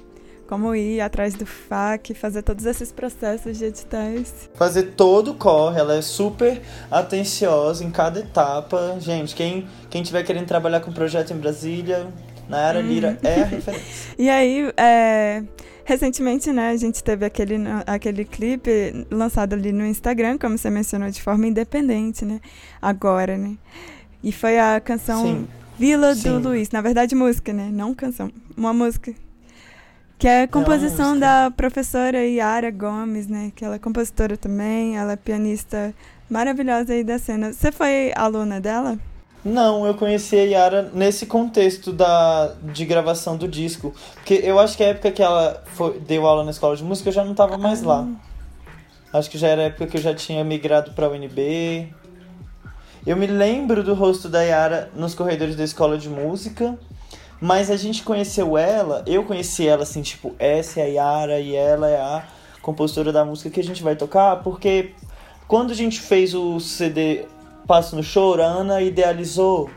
como 0.48 0.76
ir 0.76 1.00
atrás 1.00 1.34
do 1.34 1.46
FAC, 1.46 2.14
fazer 2.14 2.42
todos 2.42 2.66
esses 2.66 2.92
processos 2.92 3.58
de 3.58 3.66
editais. 3.66 4.50
Fazer 4.56 4.84
todo 4.98 5.32
o 5.32 5.34
corre, 5.36 5.80
ela 5.80 5.96
é 5.96 6.02
super 6.02 6.62
atenciosa 6.90 7.86
em 7.86 7.90
cada 7.90 8.20
etapa. 8.20 8.98
Gente, 9.00 9.34
quem, 9.34 9.66
quem 9.90 10.04
tiver 10.04 10.24
querendo 10.24 10.48
trabalhar 10.48 10.82
com 10.82 10.92
projeto 10.92 11.32
em 11.32 11.38
Brasília, 11.38 12.06
Nayara 12.50 12.82
Lira 12.82 13.18
é 13.24 13.44
a 13.44 13.46
referência. 13.46 14.12
E 14.20 14.30
aí, 14.30 14.74
é, 14.76 15.44
recentemente, 15.92 16.54
né, 16.54 16.70
a 16.70 16.78
gente 16.78 17.04
teve 17.04 17.26
aquele, 17.26 17.56
aquele 17.86 18.24
clipe 18.24 19.06
lançado 19.12 19.54
ali 19.54 19.74
no 19.74 19.86
Instagram, 19.86 20.38
como 20.38 20.58
você 20.58 20.70
mencionou, 20.70 21.10
de 21.10 21.22
forma 21.22 21.46
independente, 21.46 22.24
né? 22.24 22.40
Agora, 22.82 23.38
né? 23.38 23.58
E 24.24 24.32
foi 24.32 24.58
a 24.58 24.80
canção 24.80 25.22
Sim. 25.26 25.48
Vila 25.78 26.16
Sim. 26.16 26.40
do 26.40 26.50
Luiz. 26.50 26.70
Na 26.70 26.80
verdade, 26.80 27.14
música, 27.14 27.52
né? 27.52 27.70
Não 27.74 27.94
canção. 27.94 28.32
Uma 28.56 28.72
música. 28.72 29.14
Que 30.18 30.28
é 30.28 30.44
a 30.44 30.48
composição 30.48 31.16
é 31.16 31.20
da 31.20 31.52
professora 31.52 32.24
Yara 32.24 32.72
Gomes, 32.72 33.28
né? 33.28 33.52
Que 33.54 33.66
ela 33.66 33.76
é 33.76 33.80
compositora 33.80 34.38
também, 34.38 34.98
ela 34.98 35.14
é 35.14 35.18
pianista 35.18 35.94
maravilhosa 36.30 36.94
aí 36.94 37.04
da 37.04 37.20
cena. 37.20 37.52
Você 37.52 37.70
foi 37.70 38.14
aluna 38.16 38.62
dela? 38.62 38.98
Não, 39.44 39.88
eu 39.88 39.96
conheci 39.96 40.36
a 40.36 40.44
Yara 40.44 40.92
nesse 40.94 41.26
contexto 41.26 41.92
da, 41.92 42.54
de 42.62 42.86
gravação 42.86 43.36
do 43.36 43.48
disco. 43.48 43.94
Porque 44.16 44.36
eu 44.44 44.60
acho 44.60 44.78
que 44.78 44.84
a 44.84 44.88
época 44.88 45.12
que 45.12 45.22
ela 45.22 45.64
foi, 45.66 46.00
deu 46.00 46.28
aula 46.28 46.44
na 46.44 46.52
escola 46.52 46.76
de 46.76 46.84
música 46.84 47.10
eu 47.10 47.14
já 47.14 47.24
não 47.24 47.32
estava 47.32 47.58
mais 47.58 47.82
lá. 47.82 48.08
Ah. 48.08 49.18
Acho 49.18 49.30
que 49.30 49.38
já 49.38 49.48
era 49.48 49.64
a 49.64 49.66
época 49.66 49.88
que 49.88 49.98
eu 49.98 50.02
já 50.02 50.14
tinha 50.14 50.44
migrado 50.44 50.92
para 50.92 51.08
a 51.08 51.10
UNB. 51.10 51.92
Eu 53.06 53.18
me 53.18 53.26
lembro 53.26 53.84
do 53.84 53.96
rosto 53.96 54.30
da 54.30 54.44
Yara 54.44 54.92
nos 54.96 55.16
corredores 55.16 55.56
da 55.56 55.64
escola 55.64 55.98
de 55.98 56.08
música. 56.08 56.78
Mas 57.42 57.72
a 57.72 57.76
gente 57.76 58.04
conheceu 58.04 58.56
ela, 58.56 59.04
eu 59.08 59.24
conheci 59.24 59.68
ela 59.68 59.82
assim, 59.82 60.04
tipo, 60.04 60.36
essa 60.38 60.80
é 60.80 60.84
a 60.84 60.86
Yara 60.86 61.40
e 61.40 61.56
ela 61.56 61.90
é 61.90 62.00
a 62.00 62.24
compositora 62.62 63.12
da 63.12 63.26
música 63.26 63.50
que 63.50 63.60
a 63.60 63.64
gente 63.64 63.82
vai 63.82 63.96
tocar, 63.96 64.44
porque 64.44 64.94
quando 65.48 65.72
a 65.72 65.74
gente 65.74 66.00
fez 66.00 66.36
o 66.36 66.60
CD 66.60 67.26
Passo 67.68 67.96
no 67.96 68.04
Choro, 68.04 68.42
a 68.42 68.46
Ana 68.46 68.82
idealizou 68.82 69.70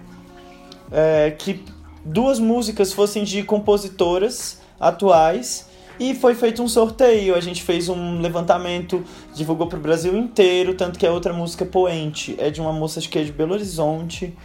é, 0.91 1.31
que 1.31 1.65
duas 2.05 2.39
músicas 2.39 2.93
fossem 2.93 3.25
de 3.25 3.43
compositoras 3.43 4.61
atuais 4.79 5.69
e 5.99 6.15
foi 6.15 6.35
feito 6.35 6.63
um 6.63 6.69
sorteio. 6.69 7.35
A 7.35 7.41
gente 7.41 7.63
fez 7.63 7.89
um 7.89 8.21
levantamento, 8.21 9.05
divulgou 9.35 9.67
para 9.67 9.79
o 9.79 9.83
Brasil 9.83 10.17
inteiro, 10.17 10.75
tanto 10.75 10.99
que 10.99 11.07
a 11.07 11.13
outra 11.13 11.33
música 11.33 11.65
Poente 11.65 12.35
é 12.39 12.51
de 12.51 12.61
uma 12.61 12.73
moça 12.73 13.01
que 13.01 13.19
é 13.19 13.23
de 13.23 13.33
Belo 13.33 13.55
Horizonte. 13.55 14.37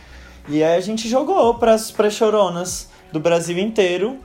E 0.47 0.63
aí 0.63 0.77
a 0.77 0.81
gente 0.81 1.07
jogou 1.07 1.55
para 1.55 1.73
as 1.73 1.93
choronas 2.11 2.89
do 3.11 3.19
Brasil 3.19 3.57
inteiro. 3.57 4.17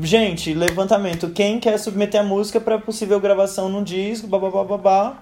Gente, 0.00 0.54
levantamento. 0.54 1.30
Quem 1.30 1.60
quer 1.60 1.78
submeter 1.78 2.20
a 2.20 2.24
música 2.24 2.60
para 2.60 2.78
possível 2.78 3.20
gravação 3.20 3.68
num 3.68 3.82
disco, 3.82 4.26
babá, 4.26 4.64
babá. 4.64 5.18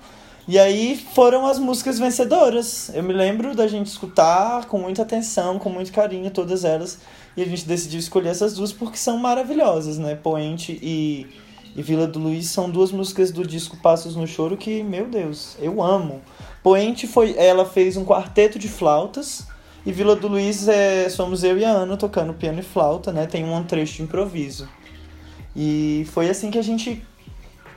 E 0.50 0.58
aí 0.58 0.96
foram 1.14 1.46
as 1.46 1.60
músicas 1.60 2.00
vencedoras. 2.00 2.90
Eu 2.92 3.04
me 3.04 3.12
lembro 3.12 3.54
da 3.54 3.68
gente 3.68 3.86
escutar 3.86 4.64
com 4.66 4.80
muita 4.80 5.02
atenção, 5.02 5.60
com 5.60 5.70
muito 5.70 5.92
carinho, 5.92 6.28
todas 6.28 6.64
elas. 6.64 6.98
E 7.36 7.42
a 7.42 7.46
gente 7.46 7.64
decidiu 7.64 8.00
escolher 8.00 8.30
essas 8.30 8.54
duas 8.54 8.72
porque 8.72 8.96
são 8.96 9.16
maravilhosas, 9.16 9.96
né? 9.96 10.16
Poente 10.16 10.76
e, 10.82 11.28
e 11.76 11.80
Vila 11.80 12.04
do 12.04 12.18
Luiz 12.18 12.48
são 12.48 12.68
duas 12.68 12.90
músicas 12.90 13.30
do 13.30 13.46
disco 13.46 13.76
Passos 13.76 14.16
no 14.16 14.26
Choro 14.26 14.56
que, 14.56 14.82
meu 14.82 15.06
Deus, 15.06 15.56
eu 15.60 15.80
amo. 15.80 16.20
Poente 16.64 17.06
foi. 17.06 17.36
Ela 17.38 17.64
fez 17.64 17.96
um 17.96 18.04
quarteto 18.04 18.58
de 18.58 18.66
flautas. 18.66 19.46
E 19.86 19.92
Vila 19.92 20.16
do 20.16 20.26
Luiz 20.26 20.66
é, 20.66 21.08
somos 21.10 21.44
eu 21.44 21.58
e 21.58 21.64
a 21.64 21.70
Ana 21.70 21.96
tocando 21.96 22.34
piano 22.34 22.58
e 22.58 22.64
flauta, 22.64 23.12
né? 23.12 23.24
Tem 23.24 23.44
um 23.44 23.62
trecho 23.62 23.98
de 23.98 24.02
improviso. 24.02 24.68
E 25.54 26.08
foi 26.12 26.28
assim 26.28 26.50
que 26.50 26.58
a 26.58 26.62
gente 26.62 27.04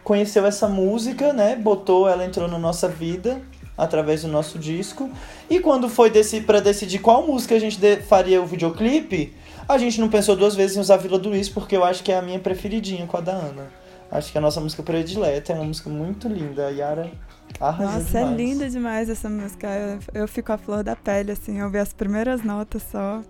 conheceu 0.04 0.46
essa 0.46 0.68
música, 0.68 1.34
né? 1.34 1.56
Botou, 1.56 2.08
ela 2.08 2.26
entrou 2.26 2.48
na 2.48 2.60
nossa 2.60 2.88
vida 2.88 3.42
através 3.78 4.22
do 4.22 4.28
nosso 4.28 4.60
disco. 4.60 5.10
E 5.50 5.60
quando 5.60 5.90
foi 5.90 6.12
para 6.46 6.60
decidir 6.60 7.00
qual 7.00 7.26
música 7.26 7.56
a 7.56 7.60
gente 7.60 7.80
faria 8.04 8.42
o 8.42 8.46
videoclipe, 8.46 9.34
a 9.68 9.78
gente 9.78 10.00
não 10.00 10.10
pensou 10.10 10.36
duas 10.36 10.56
vezes 10.56 10.78
em 10.78 10.80
usar 10.80 10.98
Vila 10.98 11.18
do 11.18 11.30
Luiz, 11.30 11.50
porque 11.50 11.76
eu 11.76 11.84
acho 11.84 12.04
que 12.04 12.12
é 12.12 12.18
a 12.18 12.22
minha 12.22 12.40
preferidinha 12.40 13.06
com 13.08 13.18
a 13.18 13.22
da 13.22 13.34
Ana. 13.34 13.68
Acho 14.12 14.32
que 14.32 14.38
é 14.38 14.40
a 14.40 14.42
nossa 14.42 14.62
música 14.62 14.84
predileta 14.84 15.54
é 15.54 15.56
uma 15.56 15.64
música 15.64 15.90
muito 15.90 16.28
linda. 16.28 16.68
A 16.68 16.70
Yara 16.70 17.12
arrasou 17.60 18.00
Nossa, 18.00 18.20
é 18.20 18.22
demais. 18.22 18.40
é 18.40 18.44
linda 18.44 18.70
demais 18.70 19.10
essa 19.10 19.28
música. 19.30 19.68
Eu, 19.68 20.22
eu 20.22 20.28
fico 20.28 20.52
a 20.52 20.58
flor 20.58 20.84
da 20.84 20.96
pele, 20.96 21.32
assim, 21.32 21.60
eu 21.60 21.66
ouvi 21.66 21.80
as 21.80 21.94
primeiras 21.94 22.44
notas 22.44 22.84
só. 22.92 23.22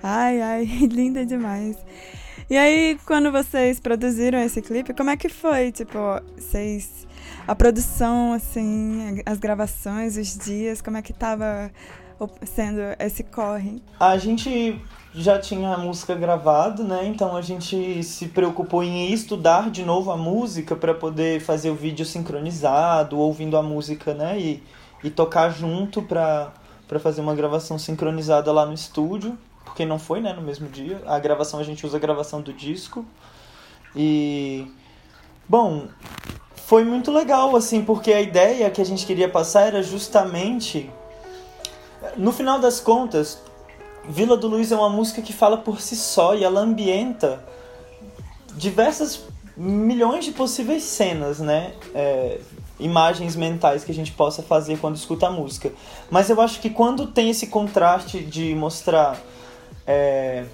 Ai, 0.00 0.40
ai, 0.40 0.64
linda 0.86 1.26
demais. 1.26 1.76
E 2.48 2.58
aí, 2.58 2.98
quando 3.06 3.32
vocês 3.32 3.80
produziram 3.80 4.38
esse 4.38 4.60
clipe, 4.60 4.92
como 4.92 5.08
é 5.08 5.16
que 5.16 5.30
foi? 5.30 5.72
Tipo, 5.72 5.98
vocês. 6.36 7.06
A 7.46 7.54
produção, 7.54 8.34
assim, 8.34 9.22
as 9.24 9.38
gravações, 9.38 10.16
os 10.16 10.36
dias, 10.38 10.82
como 10.82 10.96
é 10.96 11.02
que 11.02 11.12
tava 11.12 11.70
sendo 12.46 12.80
esse 12.98 13.22
corre? 13.22 13.82
A 13.98 14.16
gente 14.18 14.80
já 15.14 15.38
tinha 15.38 15.74
a 15.74 15.78
música 15.78 16.14
gravada, 16.14 16.82
né? 16.82 17.06
Então 17.06 17.36
a 17.36 17.42
gente 17.42 18.02
se 18.02 18.28
preocupou 18.28 18.82
em 18.82 19.12
estudar 19.12 19.70
de 19.70 19.84
novo 19.84 20.10
a 20.10 20.16
música 20.16 20.76
para 20.76 20.94
poder 20.94 21.40
fazer 21.40 21.70
o 21.70 21.74
vídeo 21.74 22.04
sincronizado, 22.04 23.18
ouvindo 23.18 23.56
a 23.56 23.62
música, 23.62 24.12
né? 24.12 24.38
E, 24.38 24.62
e 25.02 25.10
tocar 25.10 25.50
junto 25.50 26.02
para 26.02 26.52
fazer 27.00 27.20
uma 27.20 27.34
gravação 27.34 27.78
sincronizada 27.78 28.52
lá 28.52 28.66
no 28.66 28.74
estúdio 28.74 29.38
porque 29.64 29.84
não 29.84 29.98
foi, 29.98 30.20
né, 30.20 30.32
no 30.32 30.42
mesmo 30.42 30.68
dia. 30.68 31.02
A 31.06 31.18
gravação 31.18 31.60
a 31.60 31.62
gente 31.64 31.84
usa 31.86 31.96
a 31.96 32.00
gravação 32.00 32.40
do 32.40 32.52
disco. 32.52 33.04
E 33.94 34.66
bom, 35.48 35.88
foi 36.54 36.84
muito 36.84 37.10
legal 37.10 37.54
assim, 37.56 37.84
porque 37.84 38.12
a 38.12 38.20
ideia 38.20 38.70
que 38.70 38.80
a 38.80 38.84
gente 38.84 39.06
queria 39.06 39.28
passar 39.28 39.62
era 39.62 39.82
justamente 39.82 40.90
no 42.16 42.32
final 42.32 42.58
das 42.58 42.80
contas, 42.80 43.38
Vila 44.08 44.36
do 44.36 44.48
Luiz 44.48 44.70
é 44.70 44.76
uma 44.76 44.90
música 44.90 45.22
que 45.22 45.32
fala 45.32 45.56
por 45.56 45.80
si 45.80 45.96
só 45.96 46.34
e 46.34 46.44
ela 46.44 46.60
ambienta 46.60 47.42
diversas 48.56 49.24
milhões 49.56 50.24
de 50.24 50.32
possíveis 50.32 50.82
cenas, 50.82 51.38
né? 51.38 51.72
É, 51.94 52.40
imagens 52.78 53.36
mentais 53.36 53.84
que 53.84 53.92
a 53.92 53.94
gente 53.94 54.12
possa 54.12 54.42
fazer 54.42 54.78
quando 54.78 54.96
escuta 54.96 55.28
a 55.28 55.30
música. 55.30 55.72
Mas 56.10 56.28
eu 56.28 56.40
acho 56.40 56.60
que 56.60 56.68
quando 56.68 57.06
tem 57.06 57.30
esse 57.30 57.46
contraste 57.46 58.20
de 58.20 58.54
mostrar 58.54 59.18
é, 59.86 60.44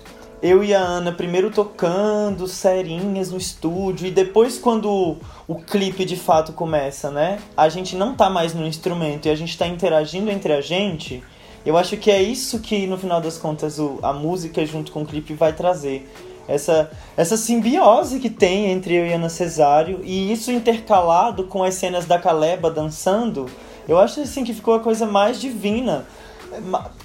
eu 0.42 0.64
e 0.64 0.74
a 0.74 0.80
Ana 0.80 1.12
primeiro 1.12 1.50
tocando 1.50 2.46
serinhas 2.46 3.30
no 3.30 3.36
estúdio 3.36 4.06
e 4.06 4.10
depois 4.10 4.58
quando 4.58 5.18
o 5.46 5.54
clipe 5.56 6.04
de 6.04 6.16
fato 6.16 6.52
começa, 6.52 7.10
né? 7.10 7.38
A 7.56 7.68
gente 7.68 7.94
não 7.94 8.14
tá 8.14 8.30
mais 8.30 8.54
no 8.54 8.66
instrumento 8.66 9.26
e 9.26 9.30
a 9.30 9.34
gente 9.34 9.56
tá 9.56 9.66
interagindo 9.66 10.30
entre 10.30 10.52
a 10.52 10.60
gente. 10.60 11.22
Eu 11.64 11.76
acho 11.76 11.96
que 11.98 12.10
é 12.10 12.22
isso 12.22 12.60
que 12.60 12.86
no 12.86 12.96
final 12.96 13.20
das 13.20 13.36
contas 13.36 13.78
o, 13.78 13.98
a 14.02 14.12
música 14.14 14.64
junto 14.64 14.90
com 14.92 15.02
o 15.02 15.06
clipe 15.06 15.34
vai 15.34 15.52
trazer. 15.52 16.10
Essa, 16.48 16.90
essa 17.16 17.36
simbiose 17.36 18.18
que 18.18 18.30
tem 18.30 18.72
entre 18.72 18.94
eu 18.94 19.06
e 19.06 19.12
Ana 19.12 19.28
Cesário 19.28 20.00
e 20.02 20.32
isso 20.32 20.50
intercalado 20.50 21.44
com 21.44 21.62
as 21.62 21.74
cenas 21.74 22.06
da 22.06 22.18
Caleba 22.18 22.70
dançando, 22.70 23.46
eu 23.86 23.98
acho 23.98 24.20
assim 24.22 24.42
que 24.42 24.54
ficou 24.54 24.74
a 24.74 24.80
coisa 24.80 25.06
mais 25.06 25.40
divina 25.40 26.06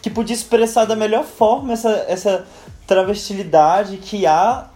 que 0.01 0.09
podia 0.09 0.35
expressar 0.35 0.85
da 0.85 0.95
melhor 0.95 1.23
forma 1.23 1.73
essa, 1.73 2.05
essa 2.07 2.45
travestilidade 2.87 3.97
que 3.97 4.25
há 4.25 4.69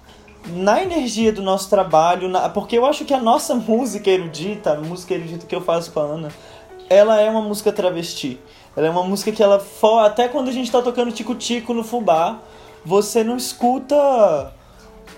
na 0.47 0.82
energia 0.82 1.32
do 1.32 1.41
nosso 1.41 1.69
trabalho, 1.69 2.27
na, 2.30 2.49
porque 2.49 2.77
eu 2.77 2.86
acho 2.86 3.05
que 3.05 3.13
a 3.13 3.19
nossa 3.19 3.53
música 3.55 4.09
erudita, 4.09 4.73
a 4.73 4.80
música 4.80 5.13
erudita 5.13 5.45
que 5.45 5.55
eu 5.55 5.61
faço 5.61 5.91
com 5.91 5.99
a 5.99 6.03
Ana, 6.03 6.30
ela 6.89 7.19
é 7.19 7.30
uma 7.30 7.41
música 7.41 7.71
travesti. 7.71 8.39
Ela 8.75 8.88
é 8.88 8.89
uma 8.89 9.03
música 9.03 9.32
que 9.32 9.43
ela 9.43 9.63
até 10.05 10.27
quando 10.27 10.49
a 10.49 10.51
gente 10.51 10.65
está 10.65 10.82
tocando 10.82 11.11
tico-tico 11.11 11.73
no 11.73 11.84
fubá, 11.84 12.39
você 12.86 13.23
não 13.23 13.36
escuta 13.36 14.53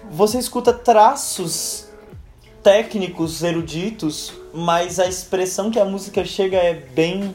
você 0.10 0.40
escuta 0.40 0.74
traços 0.74 1.88
técnicos 2.64 3.44
eruditos, 3.44 4.34
mas 4.54 5.00
a 5.00 5.08
expressão 5.08 5.72
que 5.72 5.80
a 5.80 5.86
música 5.86 6.26
chega 6.26 6.58
é 6.58 6.74
bem 6.74 7.34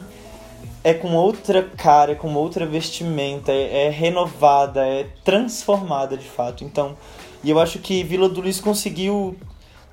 é 0.87 0.93
com 0.93 1.13
outra 1.13 1.63
cara, 1.63 2.13
é 2.13 2.15
com 2.15 2.33
outra 2.33 2.65
vestimenta, 2.65 3.51
é, 3.51 3.87
é, 3.87 3.89
renovada, 3.89 4.87
é 4.87 5.05
transformada 5.21 6.15
de 6.15 6.23
fato. 6.23 6.63
Então, 6.63 6.95
e 7.43 7.49
eu 7.49 7.59
acho 7.59 7.79
que 7.79 8.03
Vila 8.03 8.29
do 8.29 8.39
Luiz 8.39 8.61
conseguiu 8.61 9.35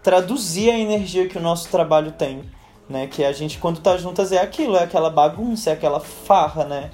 traduzir 0.04 0.70
a 0.70 0.78
energia 0.78 1.26
que 1.26 1.36
o 1.36 1.40
nosso 1.40 1.68
trabalho 1.68 2.12
tem, 2.12 2.44
né? 2.88 3.08
Que 3.08 3.24
a 3.24 3.32
gente 3.32 3.58
quando 3.58 3.80
tá 3.80 3.96
juntas 3.96 4.30
é 4.30 4.38
aquilo, 4.40 4.76
é 4.76 4.84
aquela 4.84 5.10
bagunça, 5.10 5.70
é 5.70 5.72
aquela 5.72 5.98
farra, 5.98 6.64
né? 6.64 6.92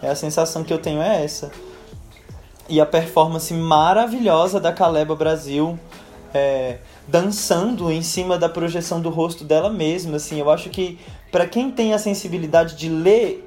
É 0.00 0.08
a 0.08 0.14
sensação 0.14 0.62
que 0.62 0.72
eu 0.72 0.78
tenho 0.78 1.02
é 1.02 1.24
essa. 1.24 1.50
E 2.68 2.80
a 2.80 2.86
performance 2.86 3.52
maravilhosa 3.52 4.60
da 4.60 4.72
Caleba 4.72 5.16
Brasil, 5.16 5.76
é, 6.32 6.78
dançando 7.08 7.90
em 7.90 8.00
cima 8.00 8.38
da 8.38 8.48
projeção 8.48 9.00
do 9.00 9.10
rosto 9.10 9.42
dela 9.42 9.70
mesma, 9.70 10.18
assim, 10.18 10.38
eu 10.38 10.48
acho 10.48 10.70
que 10.70 11.00
para 11.30 11.46
quem 11.46 11.70
tem 11.70 11.94
a 11.94 11.98
sensibilidade 11.98 12.76
de 12.76 12.88
ler 12.88 13.46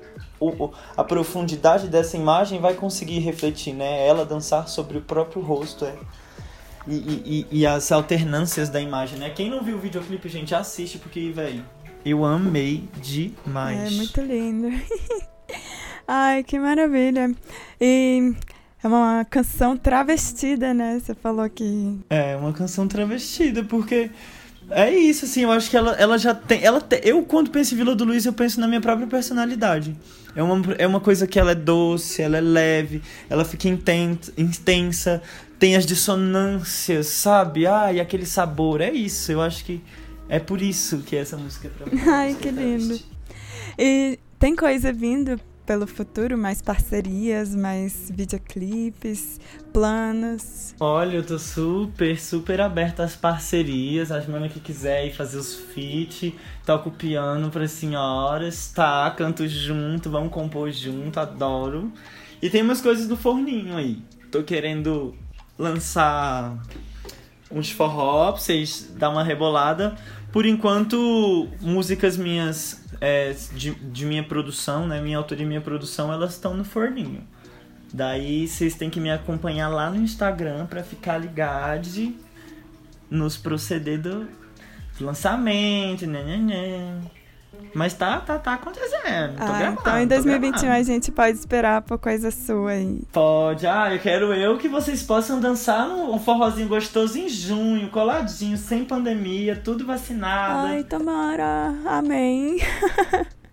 a 0.97 1.03
profundidade 1.03 1.87
dessa 1.87 2.17
imagem 2.17 2.59
vai 2.59 2.73
conseguir 2.73 3.19
refletir, 3.19 3.73
né? 3.73 4.05
Ela 4.05 4.25
dançar 4.25 4.67
sobre 4.67 4.97
o 4.97 5.01
próprio 5.01 5.41
rosto, 5.41 5.85
é. 5.85 5.95
E, 6.85 7.47
e, 7.51 7.59
e, 7.59 7.65
as 7.65 7.93
alternâncias 7.93 8.67
da 8.67 8.81
imagem, 8.81 9.17
né? 9.17 9.29
Quem 9.29 9.49
não 9.49 9.63
viu 9.63 9.77
o 9.77 9.79
videoclipe, 9.79 10.27
gente, 10.27 10.53
assiste, 10.53 10.97
porque, 10.97 11.31
velho, 11.31 11.63
eu 12.05 12.25
amei 12.25 12.89
demais. 13.01 13.93
É 13.93 13.95
muito 13.95 14.21
lindo. 14.21 14.67
Ai, 16.05 16.43
que 16.43 16.59
maravilha. 16.59 17.33
E 17.79 18.35
É 18.83 18.87
uma 18.87 19.25
canção 19.29 19.77
travestida, 19.77 20.73
né? 20.73 20.99
Você 20.99 21.13
falou 21.15 21.49
que. 21.49 21.97
É, 22.09 22.35
uma 22.35 22.51
canção 22.51 22.85
travestida, 22.85 23.63
porque 23.63 24.11
é 24.69 24.89
isso, 24.89 25.25
assim, 25.25 25.41
eu 25.41 25.51
acho 25.51 25.69
que 25.69 25.77
ela, 25.77 25.91
ela 25.93 26.17
já 26.17 26.33
tem. 26.33 26.63
Ela 26.63 26.81
te, 26.81 27.01
eu, 27.03 27.23
quando 27.23 27.49
penso 27.51 27.73
em 27.73 27.77
Vila 27.77 27.95
do 27.95 28.03
Luiz, 28.03 28.25
eu 28.25 28.33
penso 28.33 28.59
na 28.59 28.67
minha 28.67 28.81
própria 28.81 29.07
personalidade. 29.07 29.95
É 30.35 30.41
uma, 30.41 30.73
é 30.77 30.87
uma 30.87 30.99
coisa 30.99 31.27
que 31.27 31.39
ela 31.39 31.51
é 31.51 31.55
doce, 31.55 32.21
ela 32.21 32.37
é 32.37 32.41
leve, 32.41 33.01
ela 33.29 33.45
fica 33.45 33.67
intensa, 33.67 34.33
intensa 34.35 35.21
tem 35.59 35.77
as 35.77 35.85
dissonâncias, 35.85 37.07
sabe? 37.07 37.65
Ai, 37.65 37.99
aquele 37.99 38.25
sabor. 38.25 38.81
É 38.81 38.91
isso, 38.91 39.31
eu 39.31 39.41
acho 39.41 39.63
que 39.63 39.81
é 40.27 40.37
por 40.37 40.61
isso 40.61 40.97
que 40.99 41.15
essa 41.15 41.37
música 41.37 41.67
é 41.67 41.71
pra 41.71 41.85
mim. 41.85 42.01
Ai, 42.09 42.35
que 42.35 42.49
lindo. 42.49 42.99
E 43.79 44.19
tem 44.37 44.55
coisa 44.55 44.91
vindo 44.91 45.39
pelo 45.65 45.87
futuro, 45.87 46.37
mais 46.37 46.61
parcerias, 46.61 47.55
mais 47.55 48.11
videoclipes, 48.13 49.39
planos? 49.71 50.75
Olha, 50.79 51.17
eu 51.17 51.25
tô 51.25 51.39
super, 51.39 52.19
super 52.19 52.61
aberta 52.61 53.03
às 53.03 53.15
parcerias. 53.15 54.11
As 54.11 54.27
manas 54.27 54.51
que 54.51 54.59
quiser 54.59 55.07
ir 55.07 55.13
fazer 55.13 55.37
os 55.37 55.55
feat, 55.55 56.35
toco 56.65 56.91
piano 56.91 57.49
para 57.49 57.67
senhoras, 57.67 58.71
tá? 58.73 59.09
Canto 59.17 59.47
junto, 59.47 60.09
vamos 60.09 60.31
compor 60.31 60.71
junto, 60.71 61.19
adoro. 61.19 61.91
E 62.41 62.49
tem 62.49 62.61
umas 62.61 62.81
coisas 62.81 63.07
do 63.07 63.15
forninho 63.15 63.77
aí. 63.77 64.01
Tô 64.31 64.43
querendo 64.43 65.15
lançar 65.57 66.57
uns 67.49 67.71
forró 67.71 68.31
pra 68.31 68.41
vocês 68.41 68.91
dar 68.97 69.09
uma 69.09 69.23
rebolada. 69.23 69.95
Por 70.31 70.45
enquanto, 70.45 71.47
músicas 71.61 72.17
minhas 72.17 72.82
é, 73.05 73.35
de, 73.51 73.75
de 73.75 74.05
minha 74.05 74.23
produção, 74.23 74.87
né? 74.87 75.01
Minha 75.01 75.17
autoria 75.17 75.43
e 75.43 75.47
minha 75.47 75.59
produção, 75.59 76.13
elas 76.13 76.31
estão 76.31 76.53
no 76.53 76.63
forninho. 76.63 77.27
Daí 77.93 78.47
vocês 78.47 78.75
têm 78.75 78.89
que 78.89 78.97
me 78.97 79.11
acompanhar 79.11 79.67
lá 79.67 79.89
no 79.89 79.97
Instagram 79.97 80.65
para 80.67 80.81
ficar 80.85 81.17
ligados 81.17 81.97
nos 83.09 83.35
proceder 83.35 83.99
do 83.99 84.25
lançamento, 85.01 86.07
né, 86.07 86.23
né, 86.23 86.37
né. 86.37 87.01
Mas 87.73 87.93
tá, 87.93 88.19
tá, 88.19 88.37
tá 88.37 88.53
acontecendo. 88.53 89.35
Tô 89.35 89.43
ah, 89.43 89.57
gravando, 89.57 89.79
então 89.81 89.99
em 89.99 90.07
2021 90.07 90.71
a 90.71 90.83
gente 90.83 91.11
pode 91.11 91.37
esperar 91.37 91.81
por 91.81 91.97
coisa 91.97 92.29
sua 92.29 92.71
aí. 92.71 93.01
Pode. 93.11 93.65
Ah, 93.65 93.93
eu 93.93 93.99
quero 93.99 94.33
eu 94.33 94.57
que 94.57 94.67
vocês 94.67 95.01
possam 95.01 95.39
dançar 95.39 95.87
um 95.89 96.19
forrozinho 96.19 96.67
gostoso 96.67 97.17
em 97.17 97.27
junho, 97.27 97.89
coladinho, 97.89 98.57
sem 98.57 98.85
pandemia, 98.85 99.55
tudo 99.55 99.85
vacinado. 99.85 100.67
Ai, 100.67 100.83
tomara. 100.83 101.73
Amém. 101.85 102.59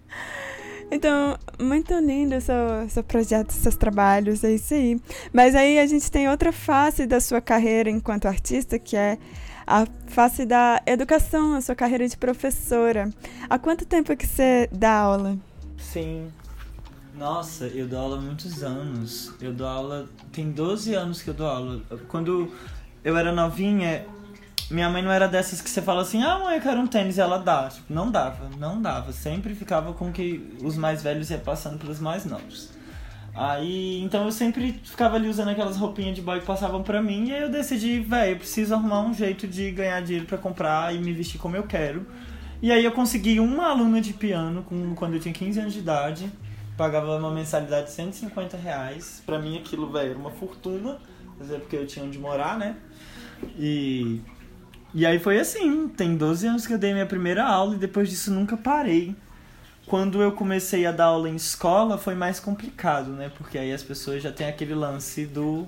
Então, 0.92 1.38
muito 1.60 1.94
lindo 2.00 2.34
o 2.36 2.40
seu, 2.40 2.88
seu 2.88 3.04
projeto, 3.04 3.52
seus 3.52 3.76
trabalhos, 3.76 4.42
é 4.42 4.52
isso 4.52 4.74
aí. 4.74 5.00
Mas 5.32 5.54
aí 5.54 5.78
a 5.78 5.86
gente 5.86 6.10
tem 6.10 6.28
outra 6.28 6.50
face 6.50 7.06
da 7.06 7.20
sua 7.20 7.40
carreira 7.40 7.88
enquanto 7.88 8.26
artista, 8.26 8.76
que 8.76 8.96
é 8.96 9.16
a 9.70 9.86
face 10.08 10.44
da 10.44 10.82
educação, 10.84 11.54
a 11.54 11.60
sua 11.60 11.76
carreira 11.76 12.08
de 12.08 12.16
professora. 12.16 13.08
Há 13.48 13.56
quanto 13.56 13.86
tempo 13.86 14.16
que 14.16 14.26
você 14.26 14.68
dá 14.72 14.98
aula? 14.98 15.38
Sim. 15.78 16.28
Nossa, 17.16 17.66
eu 17.68 17.86
dou 17.86 18.00
aula 18.00 18.18
há 18.18 18.20
muitos 18.20 18.64
anos. 18.64 19.32
Eu 19.40 19.52
dou 19.52 19.68
aula. 19.68 20.08
Tem 20.32 20.50
12 20.50 20.94
anos 20.94 21.22
que 21.22 21.30
eu 21.30 21.34
dou 21.34 21.46
aula. 21.46 21.80
Quando 22.08 22.52
eu 23.04 23.16
era 23.16 23.30
novinha, 23.30 24.04
minha 24.68 24.90
mãe 24.90 25.02
não 25.02 25.12
era 25.12 25.28
dessas 25.28 25.60
que 25.60 25.70
você 25.70 25.80
fala 25.80 26.02
assim, 26.02 26.20
ah, 26.20 26.40
mãe, 26.40 26.56
eu 26.56 26.62
quero 26.62 26.80
um 26.80 26.86
tênis 26.88 27.16
e 27.16 27.20
ela 27.20 27.38
dá. 27.38 27.68
Tipo, 27.68 27.94
não 27.94 28.10
dava, 28.10 28.50
não 28.58 28.82
dava. 28.82 29.12
Sempre 29.12 29.54
ficava 29.54 29.92
com 29.92 30.10
que 30.10 30.56
os 30.64 30.76
mais 30.76 31.00
velhos 31.00 31.30
iam 31.30 31.38
passando 31.38 31.78
pelos 31.78 32.00
mais 32.00 32.24
novos. 32.24 32.70
Aí, 33.34 34.00
então 34.02 34.24
eu 34.24 34.32
sempre 34.32 34.80
ficava 34.82 35.16
ali 35.16 35.28
usando 35.28 35.48
aquelas 35.48 35.76
roupinhas 35.76 36.16
de 36.16 36.22
boy 36.22 36.40
que 36.40 36.46
passavam 36.46 36.82
pra 36.82 37.00
mim, 37.00 37.28
e 37.28 37.34
aí 37.34 37.42
eu 37.42 37.48
decidi, 37.48 38.00
velho, 38.00 38.32
eu 38.32 38.36
preciso 38.36 38.74
arrumar 38.74 39.02
um 39.02 39.14
jeito 39.14 39.46
de 39.46 39.70
ganhar 39.70 40.00
dinheiro 40.02 40.26
para 40.26 40.36
comprar 40.36 40.94
e 40.94 40.98
me 40.98 41.12
vestir 41.12 41.38
como 41.38 41.56
eu 41.56 41.62
quero. 41.62 42.06
E 42.60 42.70
aí 42.72 42.84
eu 42.84 42.92
consegui 42.92 43.40
uma 43.40 43.68
aluna 43.68 44.00
de 44.00 44.12
piano 44.12 44.62
com, 44.62 44.94
quando 44.94 45.14
eu 45.14 45.20
tinha 45.20 45.32
15 45.32 45.60
anos 45.60 45.72
de 45.72 45.78
idade, 45.78 46.30
pagava 46.76 47.16
uma 47.16 47.30
mensalidade 47.30 47.86
de 47.86 47.92
150 47.92 48.56
reais. 48.56 49.22
Pra 49.24 49.38
mim 49.38 49.56
aquilo, 49.56 49.90
velho, 49.90 50.10
era 50.10 50.18
uma 50.18 50.30
fortuna, 50.30 50.98
mas 51.38 51.50
é 51.50 51.58
porque 51.58 51.76
eu 51.76 51.86
tinha 51.86 52.04
onde 52.04 52.18
morar, 52.18 52.58
né? 52.58 52.76
E, 53.56 54.20
e 54.92 55.06
aí 55.06 55.18
foi 55.18 55.38
assim, 55.38 55.88
tem 55.88 56.16
12 56.16 56.46
anos 56.46 56.66
que 56.66 56.74
eu 56.74 56.78
dei 56.78 56.92
minha 56.92 57.06
primeira 57.06 57.44
aula 57.44 57.76
e 57.76 57.78
depois 57.78 58.10
disso 58.10 58.30
nunca 58.30 58.56
parei 58.56 59.14
quando 59.90 60.22
eu 60.22 60.30
comecei 60.30 60.86
a 60.86 60.92
dar 60.92 61.06
aula 61.06 61.28
em 61.28 61.34
escola 61.34 61.98
foi 61.98 62.14
mais 62.14 62.38
complicado, 62.38 63.10
né? 63.10 63.28
Porque 63.36 63.58
aí 63.58 63.72
as 63.72 63.82
pessoas 63.82 64.22
já 64.22 64.30
têm 64.30 64.46
aquele 64.46 64.72
lance 64.72 65.26
do 65.26 65.66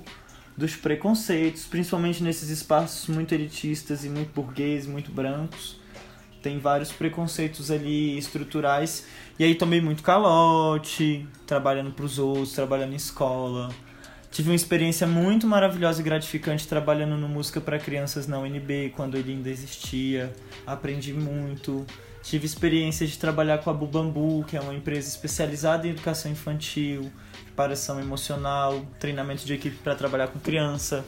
dos 0.57 0.77
preconceitos, 0.77 1.65
principalmente 1.65 2.23
nesses 2.23 2.49
espaços 2.49 3.09
muito 3.13 3.35
elitistas 3.35 4.05
e 4.05 4.09
muito 4.09 4.33
burgueses, 4.33 4.87
muito 4.87 5.11
brancos. 5.11 5.77
Tem 6.41 6.61
vários 6.61 6.93
preconceitos 6.93 7.69
ali 7.69 8.17
estruturais. 8.17 9.05
E 9.41 9.43
aí 9.43 9.57
tomei 9.57 9.81
muito 9.81 10.05
calote, 10.05 11.27
trabalhando 11.45 11.91
para 11.91 12.05
os 12.05 12.21
outros, 12.21 12.53
trabalhando 12.53 12.93
em 12.93 12.97
escola. 12.97 13.71
Tive 14.31 14.51
uma 14.51 14.55
experiência 14.55 15.05
muito 15.05 15.49
maravilhosa 15.49 16.01
e 16.01 16.05
gratificante 16.05 16.69
trabalhando 16.69 17.17
no 17.17 17.29
Música 17.29 17.61
para 17.61 17.77
Crianças 17.77 18.29
na 18.29 18.39
UNB, 18.39 18.93
quando 18.95 19.17
ele 19.17 19.33
ainda 19.33 19.51
existia. 19.51 20.33
Aprendi 20.65 21.13
muito. 21.13 21.85
Tive 22.23 22.47
experiência 22.47 23.07
de 23.07 23.19
trabalhar 23.19 23.59
com 23.59 23.69
a 23.69 23.73
Bubambu, 23.73 24.45
que 24.47 24.57
é 24.57 24.61
uma 24.61 24.75
empresa 24.75 25.09
especializada 25.09 25.87
em 25.87 25.91
educação 25.91 26.31
infantil, 26.31 27.11
preparação 27.47 28.01
emocional, 28.01 28.87
treinamento 28.99 29.45
de 29.45 29.55
equipe 29.55 29.77
para 29.77 29.95
trabalhar 29.95 30.29
com 30.29 30.39
criança. 30.39 31.05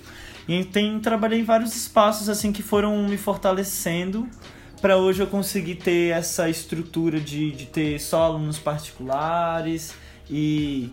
E 0.49 0.65
tem, 0.65 0.99
trabalhei 0.99 1.41
em 1.41 1.45
vários 1.45 1.75
espaços 1.77 2.29
assim 2.29 2.53
que 2.53 2.63
foram 2.63 3.09
me 3.09 3.17
fortalecendo 3.17 4.29
para 4.85 4.99
hoje 4.99 5.23
eu 5.23 5.27
conseguir 5.27 5.77
ter 5.77 6.11
essa 6.11 6.47
estrutura 6.51 7.19
de, 7.19 7.53
de 7.53 7.65
ter 7.65 7.99
só 7.99 8.25
alunos 8.25 8.59
particulares 8.59 9.95
e, 10.29 10.91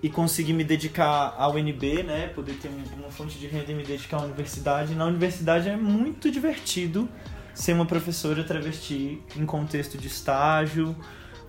e 0.00 0.08
conseguir 0.08 0.52
me 0.52 0.62
dedicar 0.62 1.34
ao 1.36 1.54
UNB, 1.54 2.04
né? 2.04 2.28
Poder 2.28 2.54
ter 2.54 2.70
uma 2.96 3.10
fonte 3.10 3.36
de 3.36 3.48
renda 3.48 3.72
e 3.72 3.74
me 3.74 3.82
dedicar 3.82 4.18
à 4.18 4.22
universidade. 4.22 4.94
Na 4.94 5.06
universidade 5.06 5.68
é 5.68 5.76
muito 5.76 6.30
divertido 6.30 7.08
ser 7.54 7.72
uma 7.72 7.86
professora 7.86 8.42
travesti 8.42 9.22
em 9.36 9.46
contexto 9.46 9.96
de 9.96 10.08
estágio, 10.08 10.94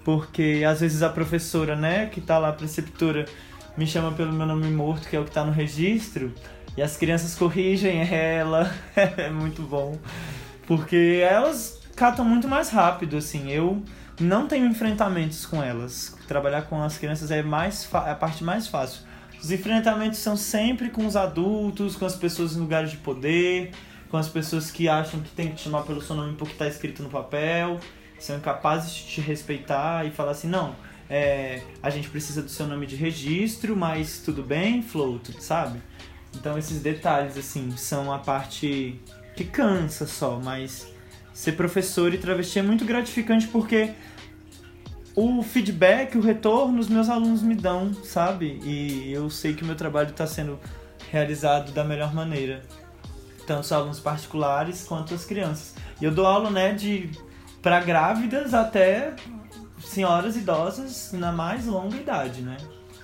porque 0.03 0.63
às 0.67 0.81
vezes 0.81 1.01
a 1.01 1.09
professora, 1.09 1.75
né, 1.75 2.05
que 2.05 2.21
tá 2.21 2.37
lá, 2.37 2.49
a 2.49 2.53
preceptora, 2.53 3.25
me 3.75 3.87
chama 3.87 4.11
pelo 4.11 4.31
meu 4.31 4.45
nome 4.45 4.69
morto, 4.69 5.09
que 5.09 5.15
é 5.15 5.19
o 5.19 5.25
que 5.25 5.31
tá 5.31 5.43
no 5.43 5.51
registro, 5.51 6.31
e 6.77 6.81
as 6.81 6.95
crianças 6.95 7.35
corrigem 7.35 8.01
ela, 8.13 8.71
é 8.95 9.29
muito 9.29 9.63
bom, 9.63 9.97
porque 10.67 11.21
elas 11.27 11.81
catam 11.95 12.23
muito 12.23 12.47
mais 12.47 12.69
rápido, 12.69 13.17
assim, 13.17 13.51
eu 13.51 13.83
não 14.19 14.47
tenho 14.47 14.65
enfrentamentos 14.65 15.45
com 15.45 15.61
elas, 15.61 16.15
trabalhar 16.27 16.63
com 16.63 16.81
as 16.81 16.97
crianças 16.97 17.31
é, 17.31 17.41
mais 17.41 17.89
é 18.05 18.11
a 18.11 18.15
parte 18.15 18.43
mais 18.43 18.67
fácil. 18.67 19.01
Os 19.41 19.51
enfrentamentos 19.51 20.19
são 20.19 20.37
sempre 20.37 20.89
com 20.89 21.05
os 21.05 21.15
adultos, 21.15 21.95
com 21.95 22.05
as 22.05 22.15
pessoas 22.15 22.55
em 22.55 22.59
lugares 22.59 22.91
de 22.91 22.97
poder, 22.97 23.71
com 24.09 24.17
as 24.17 24.27
pessoas 24.27 24.71
que 24.71 24.87
acham 24.87 25.19
que 25.19 25.29
tem 25.29 25.49
que 25.49 25.55
te 25.55 25.61
chamar 25.63 25.83
pelo 25.83 26.01
seu 26.01 26.15
nome 26.15 26.35
porque 26.35 26.53
está 26.53 26.67
escrito 26.67 27.03
no 27.03 27.09
papel, 27.09 27.79
são 28.19 28.37
incapazes 28.37 28.93
de 28.93 29.03
te 29.05 29.21
respeitar 29.21 30.05
e 30.05 30.11
falar 30.11 30.31
assim, 30.31 30.47
não, 30.47 30.75
é, 31.09 31.61
a 31.81 31.89
gente 31.89 32.09
precisa 32.09 32.41
do 32.41 32.49
seu 32.49 32.67
nome 32.67 32.85
de 32.85 32.95
registro, 32.95 33.75
mas 33.75 34.19
tudo 34.19 34.43
bem, 34.43 34.81
float, 34.81 35.41
sabe? 35.41 35.81
Então 36.33 36.57
esses 36.57 36.81
detalhes, 36.81 37.37
assim, 37.37 37.75
são 37.77 38.11
a 38.11 38.19
parte 38.19 38.99
que 39.35 39.43
cansa 39.43 40.07
só, 40.07 40.39
mas 40.39 40.87
ser 41.33 41.53
professor 41.53 42.13
e 42.13 42.17
travesti 42.17 42.59
é 42.59 42.61
muito 42.61 42.85
gratificante 42.85 43.47
porque 43.47 43.91
o 45.15 45.41
feedback, 45.43 46.17
o 46.17 46.21
retorno, 46.21 46.79
os 46.79 46.89
meus 46.89 47.09
alunos 47.09 47.41
me 47.41 47.55
dão, 47.55 47.93
sabe? 47.93 48.59
E 48.63 49.11
eu 49.11 49.29
sei 49.29 49.53
que 49.53 49.63
o 49.63 49.65
meu 49.65 49.75
trabalho 49.75 50.09
está 50.09 50.27
sendo 50.27 50.59
realizado 51.11 51.71
da 51.71 51.83
melhor 51.83 52.13
maneira 52.13 52.63
tanto 53.45 53.61
os 53.61 53.71
alunos 53.71 53.99
particulares 53.99 54.83
quanto 54.83 55.13
as 55.13 55.25
crianças. 55.25 55.75
E 56.01 56.05
eu 56.05 56.11
dou 56.11 56.25
aula, 56.25 56.49
né, 56.49 56.73
de 56.73 57.09
para 57.61 57.79
grávidas 57.79 58.53
até 58.53 59.13
senhoras 59.79 60.35
idosas 60.35 61.11
na 61.13 61.31
mais 61.31 61.65
longa 61.65 61.95
idade, 61.95 62.41
né? 62.41 62.57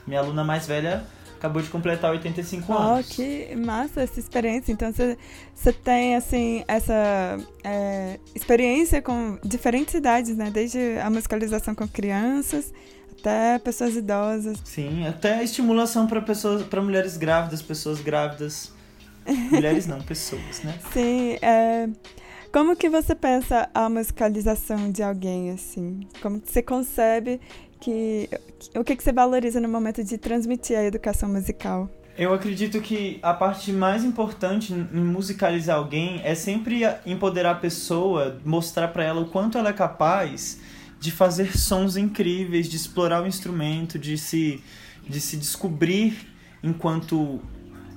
Minha 0.06 0.20
aluna 0.20 0.44
mais 0.44 0.68
velha 0.68 1.04
acabou 1.36 1.62
de 1.62 1.70
completar 1.70 2.12
85 2.12 2.72
anos. 2.72 3.08
Oh, 3.08 3.16
que 3.16 3.56
massa 3.56 4.02
essa 4.02 4.20
experiência. 4.20 4.72
Então 4.72 4.92
você 4.94 5.74
tem 5.74 6.16
assim 6.16 6.64
essa 6.68 7.38
é, 7.64 8.20
experiência 8.36 9.02
com 9.02 9.40
diferentes 9.44 9.96
idades, 9.96 10.38
né? 10.38 10.52
Desde 10.52 11.00
a 11.00 11.10
musicalização 11.10 11.74
com 11.74 11.88
crianças 11.88 12.72
até 13.20 13.58
pessoas 13.60 13.96
idosas. 13.96 14.60
Sim, 14.64 15.08
até 15.08 15.44
estimulação 15.44 16.06
para 16.06 16.22
pessoas, 16.22 16.64
para 16.64 16.82
mulheres 16.82 17.18
grávidas, 17.18 17.62
pessoas 17.62 18.00
grávidas 18.02 18.72
Mulheres 19.52 19.88
não, 19.88 20.02
pessoas, 20.02 20.62
né? 20.64 20.78
Sim, 20.94 21.38
é... 21.42 21.90
Como 22.52 22.76
que 22.76 22.90
você 22.90 23.16
pensa 23.16 23.70
a 23.74 23.90
musicalização 23.90 24.92
de 24.92 25.02
alguém, 25.02 25.52
assim? 25.52 26.02
Como 26.22 26.40
que 26.40 26.52
você 26.52 26.62
concebe 26.62 27.40
que... 27.80 28.30
O 28.76 28.84
que, 28.84 28.96
que 28.96 29.04
você 29.04 29.14
valoriza 29.14 29.60
no 29.62 29.70
momento 29.70 30.04
de 30.04 30.18
transmitir 30.18 30.78
a 30.78 30.84
educação 30.84 31.30
musical? 31.30 31.90
Eu 32.18 32.34
acredito 32.34 32.82
que 32.82 33.20
a 33.24 33.34
parte 33.34 33.72
mais 33.72 34.04
importante 34.04 34.74
em 34.74 35.02
musicalizar 35.02 35.78
alguém 35.78 36.20
é 36.24 36.36
sempre 36.36 36.82
empoderar 37.06 37.52
a 37.52 37.56
pessoa, 37.56 38.40
mostrar 38.44 38.90
para 38.90 39.04
ela 39.04 39.22
o 39.22 39.30
quanto 39.30 39.58
ela 39.58 39.70
é 39.70 39.74
capaz 39.74 40.60
de 41.00 41.10
fazer 41.10 41.58
sons 41.58 41.96
incríveis, 41.96 42.68
de 42.68 42.76
explorar 42.76 43.24
o 43.24 43.28
instrumento, 43.28 43.98
de 43.98 44.18
se, 44.18 44.62
de 45.08 45.20
se 45.20 45.38
descobrir 45.38 46.28
enquanto 46.62 47.42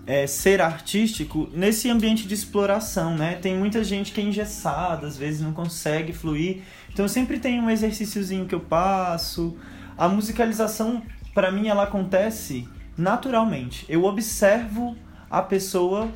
é, 0.07 0.27
ser 0.27 0.61
artístico 0.61 1.49
nesse 1.53 1.89
ambiente 1.91 2.27
de 2.27 2.35
exploração, 2.35 3.17
né? 3.17 3.37
Tem 3.37 3.57
muita 3.57 3.83
gente 3.83 4.13
que 4.13 4.21
é 4.21 4.25
engessada, 4.25 5.07
às 5.07 5.17
vezes 5.17 5.41
não 5.41 5.53
consegue 5.53 6.13
fluir. 6.13 6.63
Então 6.93 7.09
sempre 7.09 7.39
tem 7.39 7.61
um 7.61 7.71
exercíciozinho 7.71 8.47
que 8.47 8.55
eu 8.55 8.61
passo. 8.61 9.57
A 9.97 10.09
musicalização, 10.09 11.03
para 11.33 11.51
mim, 11.51 11.69
ela 11.69 11.85
acontece 11.85 12.69
naturalmente. 12.97 13.85
Eu 13.89 14.05
observo 14.05 14.97
a 15.31 15.41
pessoa 15.41 16.11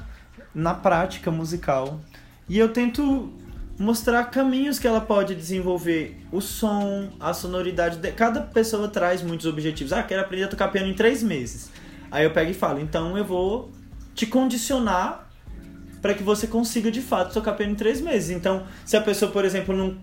na 0.54 0.74
prática 0.74 1.30
musical 1.30 2.00
e 2.48 2.58
eu 2.58 2.72
tento 2.72 3.32
mostrar 3.78 4.24
caminhos 4.24 4.78
que 4.78 4.86
ela 4.86 5.00
pode 5.00 5.34
desenvolver 5.34 6.20
o 6.32 6.40
som, 6.40 7.10
a 7.18 7.32
sonoridade. 7.32 7.98
De... 7.98 8.10
Cada 8.12 8.40
pessoa 8.40 8.88
traz 8.88 9.22
muitos 9.22 9.46
objetivos. 9.46 9.92
Ah, 9.92 10.02
quero 10.02 10.20
aprender 10.20 10.44
a 10.44 10.48
tocar 10.48 10.68
piano 10.68 10.88
em 10.88 10.94
três 10.94 11.22
meses. 11.22 11.70
Aí 12.10 12.24
eu 12.24 12.32
pego 12.32 12.50
e 12.50 12.54
falo, 12.54 12.80
então 12.80 13.16
eu 13.16 13.24
vou 13.24 13.70
te 14.18 14.26
condicionar 14.26 15.30
para 16.02 16.12
que 16.12 16.24
você 16.24 16.48
consiga 16.48 16.90
de 16.90 17.00
fato 17.00 17.32
tocar 17.32 17.52
piano 17.52 17.72
em 17.72 17.76
três 17.76 18.00
meses. 18.00 18.30
Então, 18.30 18.66
se 18.84 18.96
a 18.96 19.00
pessoa, 19.00 19.30
por 19.30 19.44
exemplo, 19.44 19.76
não 19.76 19.96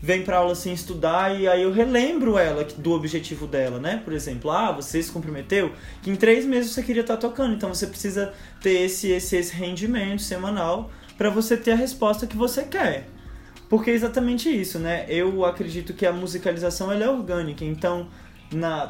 vem 0.00 0.22
para 0.22 0.38
aula 0.38 0.54
sem 0.54 0.74
estudar 0.74 1.38
e 1.38 1.48
aí 1.48 1.62
eu 1.62 1.72
relembro 1.72 2.36
ela 2.36 2.64
do 2.64 2.92
objetivo 2.92 3.46
dela, 3.46 3.78
né? 3.78 4.02
Por 4.04 4.12
exemplo, 4.12 4.50
ah, 4.50 4.72
você 4.72 5.02
se 5.02 5.10
comprometeu 5.10 5.72
que 6.02 6.10
em 6.10 6.16
três 6.16 6.44
meses 6.44 6.72
você 6.72 6.82
queria 6.82 7.00
estar 7.00 7.16
tá 7.16 7.28
tocando, 7.28 7.54
então 7.54 7.72
você 7.72 7.86
precisa 7.86 8.34
ter 8.60 8.82
esse 8.82 9.08
esse, 9.08 9.36
esse 9.36 9.54
rendimento 9.54 10.20
semanal 10.20 10.90
para 11.16 11.30
você 11.30 11.56
ter 11.56 11.72
a 11.72 11.76
resposta 11.76 12.26
que 12.26 12.36
você 12.36 12.64
quer. 12.64 13.08
Porque 13.70 13.90
é 13.90 13.94
exatamente 13.94 14.50
isso, 14.50 14.78
né? 14.78 15.06
Eu 15.08 15.46
acredito 15.46 15.94
que 15.94 16.04
a 16.04 16.12
musicalização 16.12 16.92
ela 16.92 17.04
é 17.04 17.08
orgânica, 17.08 17.64
então 17.64 18.08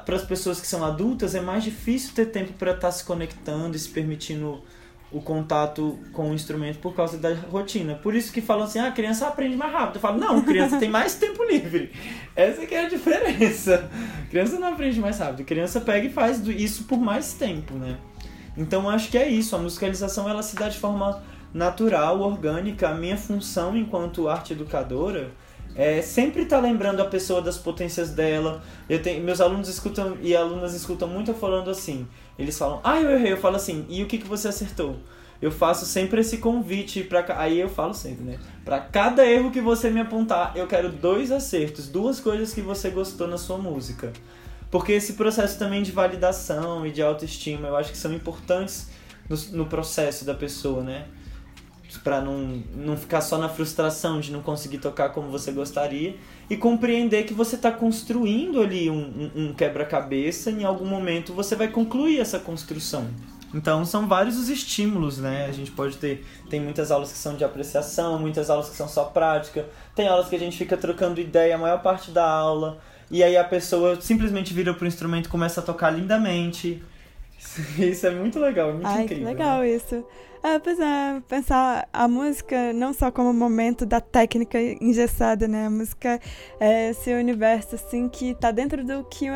para 0.04 0.16
as 0.16 0.24
pessoas 0.24 0.60
que 0.60 0.66
são 0.66 0.84
adultas 0.84 1.34
é 1.34 1.40
mais 1.40 1.64
difícil 1.64 2.14
ter 2.14 2.26
tempo 2.26 2.52
para 2.54 2.72
estar 2.72 2.88
tá 2.88 2.92
se 2.92 3.04
conectando 3.04 3.76
e 3.76 3.78
se 3.78 3.88
permitindo 3.88 4.62
o 5.12 5.20
contato 5.20 5.98
com 6.12 6.30
o 6.30 6.34
instrumento 6.34 6.78
por 6.78 6.94
causa 6.94 7.18
da 7.18 7.34
rotina. 7.34 7.94
Por 7.94 8.14
isso 8.14 8.32
que 8.32 8.40
falam 8.40 8.64
assim, 8.64 8.78
ah, 8.78 8.88
a 8.88 8.92
criança 8.92 9.26
aprende 9.26 9.56
mais 9.56 9.70
rápido. 9.70 9.96
Eu 9.96 10.00
falo, 10.00 10.18
não, 10.18 10.40
criança 10.42 10.78
tem 10.78 10.88
mais 10.88 11.14
tempo 11.14 11.44
livre. 11.44 11.92
Essa 12.34 12.64
que 12.64 12.74
é 12.74 12.86
a 12.86 12.88
diferença. 12.88 13.90
A 14.24 14.30
criança 14.30 14.58
não 14.58 14.68
aprende 14.68 14.98
mais 14.98 15.18
rápido. 15.18 15.42
A 15.42 15.44
criança 15.44 15.80
pega 15.82 16.06
e 16.06 16.10
faz 16.10 16.40
isso 16.46 16.84
por 16.84 16.98
mais 16.98 17.34
tempo, 17.34 17.74
né? 17.74 17.98
Então 18.56 18.88
acho 18.88 19.10
que 19.10 19.18
é 19.18 19.28
isso. 19.28 19.54
A 19.54 19.58
musicalização 19.58 20.28
ela 20.28 20.42
se 20.42 20.56
dá 20.56 20.68
de 20.70 20.78
forma 20.78 21.22
natural, 21.52 22.20
orgânica. 22.20 22.88
A 22.88 22.94
minha 22.94 23.18
função 23.18 23.76
enquanto 23.76 24.28
arte 24.28 24.54
educadora 24.54 25.30
é, 25.74 26.02
sempre 26.02 26.44
tá 26.44 26.58
lembrando 26.58 27.00
a 27.00 27.04
pessoa 27.06 27.40
das 27.40 27.56
potências 27.56 28.10
dela. 28.10 28.62
Eu 28.88 29.02
tenho, 29.02 29.22
meus 29.22 29.40
alunos 29.40 29.68
escutam 29.68 30.16
e 30.20 30.36
alunas 30.36 30.74
escutam 30.74 31.08
muito 31.08 31.32
falando 31.34 31.70
assim. 31.70 32.06
Eles 32.38 32.58
falam, 32.58 32.80
ah, 32.84 33.00
eu 33.00 33.10
errei. 33.10 33.32
Eu 33.32 33.38
falo 33.38 33.56
assim, 33.56 33.86
e 33.88 34.02
o 34.02 34.06
que, 34.06 34.18
que 34.18 34.26
você 34.26 34.48
acertou? 34.48 34.96
Eu 35.40 35.50
faço 35.50 35.84
sempre 35.86 36.20
esse 36.20 36.38
convite 36.38 37.02
para 37.02 37.24
aí 37.36 37.58
eu 37.58 37.68
falo 37.68 37.92
sempre, 37.94 38.24
né? 38.24 38.38
Para 38.64 38.78
cada 38.78 39.26
erro 39.26 39.50
que 39.50 39.60
você 39.60 39.90
me 39.90 39.98
apontar, 39.98 40.52
eu 40.54 40.68
quero 40.68 40.88
dois 40.88 41.32
acertos, 41.32 41.88
duas 41.88 42.20
coisas 42.20 42.54
que 42.54 42.60
você 42.60 42.90
gostou 42.90 43.26
na 43.26 43.36
sua 43.36 43.58
música. 43.58 44.12
Porque 44.70 44.92
esse 44.92 45.14
processo 45.14 45.58
também 45.58 45.82
de 45.82 45.90
validação 45.90 46.86
e 46.86 46.92
de 46.92 47.02
autoestima, 47.02 47.68
eu 47.68 47.76
acho 47.76 47.90
que 47.90 47.98
são 47.98 48.12
importantes 48.12 48.88
no, 49.28 49.36
no 49.58 49.66
processo 49.66 50.24
da 50.24 50.32
pessoa, 50.32 50.82
né? 50.82 51.06
Para 52.00 52.20
não, 52.20 52.62
não 52.74 52.96
ficar 52.96 53.20
só 53.20 53.38
na 53.38 53.48
frustração 53.48 54.20
de 54.20 54.32
não 54.32 54.42
conseguir 54.42 54.78
tocar 54.78 55.10
como 55.10 55.30
você 55.30 55.52
gostaria 55.52 56.16
e 56.48 56.56
compreender 56.56 57.24
que 57.24 57.34
você 57.34 57.56
está 57.56 57.70
construindo 57.70 58.60
ali 58.60 58.90
um, 58.90 59.30
um, 59.34 59.44
um 59.44 59.54
quebra-cabeça 59.54 60.50
em 60.50 60.64
algum 60.64 60.86
momento 60.86 61.32
você 61.32 61.56
vai 61.56 61.68
concluir 61.68 62.20
essa 62.20 62.38
construção. 62.38 63.08
Então 63.54 63.84
são 63.84 64.08
vários 64.08 64.36
os 64.38 64.48
estímulos, 64.48 65.18
né? 65.18 65.46
A 65.46 65.52
gente 65.52 65.70
pode 65.70 65.96
ter. 65.98 66.24
Tem 66.48 66.58
muitas 66.58 66.90
aulas 66.90 67.12
que 67.12 67.18
são 67.18 67.36
de 67.36 67.44
apreciação, 67.44 68.18
muitas 68.18 68.48
aulas 68.48 68.70
que 68.70 68.76
são 68.76 68.88
só 68.88 69.04
prática, 69.04 69.66
tem 69.94 70.08
aulas 70.08 70.28
que 70.28 70.36
a 70.36 70.38
gente 70.38 70.56
fica 70.56 70.76
trocando 70.76 71.20
ideia 71.20 71.54
a 71.54 71.58
maior 71.58 71.82
parte 71.82 72.10
da 72.10 72.26
aula, 72.26 72.78
e 73.10 73.22
aí 73.22 73.36
a 73.36 73.44
pessoa 73.44 74.00
simplesmente 74.00 74.54
vira 74.54 74.72
pro 74.72 74.86
instrumento 74.86 75.26
e 75.26 75.28
começa 75.28 75.60
a 75.60 75.62
tocar 75.62 75.90
lindamente. 75.90 76.82
Isso 77.78 78.06
é 78.06 78.10
muito 78.10 78.38
legal, 78.38 78.70
é 78.70 78.72
muito 78.72 78.86
Ai, 78.86 79.04
incrível. 79.04 79.26
Que 79.26 79.32
legal 79.32 79.60
né? 79.60 79.70
isso. 79.70 80.04
É, 80.44 80.58
pois 80.58 80.80
é, 80.80 81.22
pensar 81.28 81.88
a 81.92 82.08
música 82.08 82.72
não 82.72 82.92
só 82.92 83.12
como 83.12 83.32
momento 83.32 83.86
da 83.86 84.00
técnica 84.00 84.58
engessada, 84.80 85.46
né? 85.46 85.66
A 85.66 85.70
música 85.70 86.18
é 86.58 86.90
esse 86.90 87.14
universo, 87.14 87.76
assim, 87.76 88.08
que 88.08 88.34
tá 88.34 88.50
dentro 88.50 88.84
do 88.84 89.04
que 89.04 89.26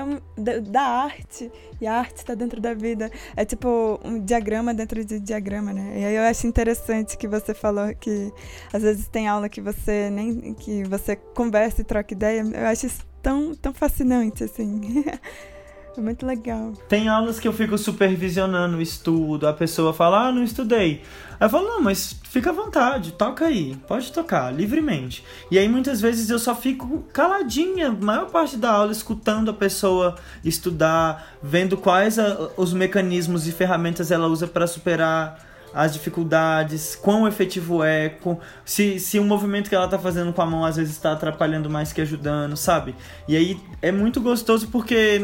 da 0.68 0.82
arte, 0.82 1.50
e 1.80 1.86
a 1.86 1.94
arte 1.94 2.24
tá 2.24 2.34
dentro 2.34 2.60
da 2.60 2.74
vida. 2.74 3.08
É 3.36 3.44
tipo 3.44 4.00
um 4.02 4.18
diagrama 4.18 4.74
dentro 4.74 5.04
de 5.04 5.20
diagrama, 5.20 5.72
né? 5.72 6.00
E 6.00 6.04
aí 6.04 6.16
eu 6.16 6.24
acho 6.24 6.44
interessante 6.44 7.16
que 7.16 7.28
você 7.28 7.54
falou 7.54 7.94
que 7.94 8.32
às 8.72 8.82
vezes 8.82 9.06
tem 9.06 9.28
aula 9.28 9.48
que 9.48 9.60
você 9.60 10.10
nem 10.10 10.54
que 10.54 10.82
você 10.84 11.14
conversa 11.14 11.82
e 11.82 11.84
troca 11.84 12.12
ideia. 12.12 12.40
Eu 12.40 12.66
acho 12.66 12.86
isso 12.86 13.06
tão, 13.22 13.54
tão 13.54 13.72
fascinante, 13.72 14.42
assim. 14.42 15.04
É 15.96 16.00
muito 16.00 16.26
legal. 16.26 16.74
Tem 16.88 17.08
aulas 17.08 17.40
que 17.40 17.48
eu 17.48 17.52
fico 17.52 17.78
supervisionando 17.78 18.76
o 18.76 18.82
estudo, 18.82 19.48
a 19.48 19.52
pessoa 19.52 19.94
fala, 19.94 20.28
ah, 20.28 20.32
não 20.32 20.42
estudei. 20.42 21.02
Aí 21.40 21.46
eu 21.46 21.50
falo, 21.50 21.66
não, 21.66 21.80
mas 21.80 22.14
fica 22.24 22.50
à 22.50 22.52
vontade, 22.52 23.12
toca 23.12 23.46
aí, 23.46 23.76
pode 23.88 24.12
tocar, 24.12 24.52
livremente. 24.54 25.24
E 25.50 25.58
aí 25.58 25.68
muitas 25.68 26.00
vezes 26.00 26.28
eu 26.28 26.38
só 26.38 26.54
fico 26.54 27.04
caladinha, 27.12 27.88
a 27.88 27.92
maior 27.92 28.26
parte 28.26 28.58
da 28.58 28.70
aula, 28.70 28.92
escutando 28.92 29.50
a 29.50 29.54
pessoa 29.54 30.16
estudar, 30.44 31.34
vendo 31.42 31.76
quais 31.78 32.18
a, 32.18 32.50
os 32.58 32.74
mecanismos 32.74 33.46
e 33.46 33.52
ferramentas 33.52 34.10
ela 34.10 34.26
usa 34.26 34.46
para 34.46 34.66
superar 34.66 35.45
as 35.76 35.92
dificuldades, 35.92 36.96
quão 36.96 37.28
efetivo 37.28 37.84
é, 37.84 38.08
com, 38.08 38.38
se, 38.64 38.98
se 38.98 39.18
o 39.18 39.24
movimento 39.24 39.68
que 39.68 39.74
ela 39.74 39.86
tá 39.86 39.98
fazendo 39.98 40.32
com 40.32 40.40
a 40.40 40.46
mão 40.46 40.64
às 40.64 40.76
vezes 40.76 40.94
está 40.94 41.12
atrapalhando 41.12 41.68
mais 41.68 41.92
que 41.92 42.00
ajudando, 42.00 42.56
sabe? 42.56 42.94
E 43.28 43.36
aí 43.36 43.60
é 43.82 43.92
muito 43.92 44.18
gostoso 44.18 44.68
porque 44.68 45.20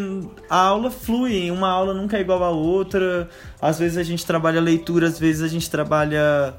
a 0.51 0.59
aula 0.59 0.91
flui, 0.91 1.51
uma 1.51 1.71
aula 1.71 1.95
nunca 1.95 2.19
é 2.19 2.21
igual 2.21 2.45
a 2.45 2.51
outra. 2.51 3.31
Às 3.63 3.79
vezes 3.79 3.97
a 3.97 4.03
gente 4.03 4.27
trabalha 4.27 4.61
leitura, 4.61 5.07
às 5.07 5.19
vezes 5.19 5.41
a 5.41 5.49
gente 5.49 5.71
trabalha 5.71 6.55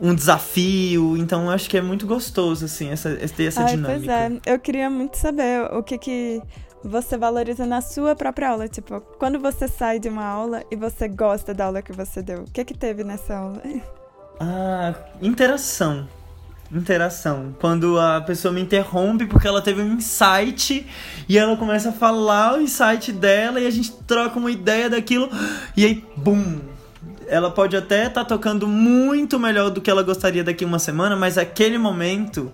um 0.00 0.14
desafio, 0.14 1.16
então 1.16 1.50
acho 1.50 1.68
que 1.68 1.76
é 1.76 1.82
muito 1.82 2.06
gostoso 2.06 2.66
assim 2.66 2.90
essa 2.90 3.16
ter 3.36 3.46
essa 3.46 3.62
Ai, 3.62 3.74
dinâmica. 3.74 4.14
Pois 4.14 4.46
é, 4.46 4.54
eu 4.54 4.60
queria 4.60 4.88
muito 4.88 5.16
saber 5.16 5.64
o 5.72 5.82
que 5.82 5.98
que 5.98 6.40
você 6.84 7.16
valoriza 7.16 7.66
na 7.66 7.80
sua 7.80 8.14
própria 8.14 8.50
aula. 8.50 8.68
Tipo, 8.68 9.00
quando 9.18 9.38
você 9.38 9.68
sai 9.68 9.98
de 9.98 10.08
uma 10.08 10.24
aula 10.24 10.62
e 10.70 10.76
você 10.76 11.08
gosta 11.08 11.52
da 11.52 11.66
aula 11.66 11.82
que 11.82 11.92
você 11.92 12.22
deu, 12.22 12.42
o 12.42 12.50
que 12.50 12.64
que 12.64 12.74
teve 12.74 13.04
nessa 13.04 13.36
aula? 13.36 13.62
Ah, 14.40 14.94
interação. 15.20 16.06
Interação. 16.70 17.56
Quando 17.58 17.98
a 17.98 18.20
pessoa 18.20 18.54
me 18.54 18.60
interrompe 18.60 19.26
porque 19.26 19.48
ela 19.48 19.60
teve 19.60 19.82
um 19.82 19.94
insight 19.94 20.86
e 21.28 21.36
ela 21.36 21.56
começa 21.56 21.88
a 21.88 21.92
falar 21.92 22.56
o 22.56 22.60
insight 22.60 23.10
dela 23.10 23.58
e 23.58 23.66
a 23.66 23.70
gente 23.70 23.90
troca 24.06 24.38
uma 24.38 24.50
ideia 24.50 24.88
daquilo 24.88 25.28
e 25.76 25.84
aí, 25.84 26.04
bum! 26.16 26.60
Ela 27.26 27.50
pode 27.50 27.76
até 27.76 28.06
estar 28.06 28.22
tá 28.22 28.24
tocando 28.24 28.68
muito 28.68 29.40
melhor 29.40 29.70
do 29.70 29.80
que 29.80 29.90
ela 29.90 30.04
gostaria 30.04 30.44
daqui 30.44 30.64
uma 30.64 30.78
semana, 30.78 31.16
mas 31.16 31.36
aquele 31.36 31.78
momento 31.78 32.52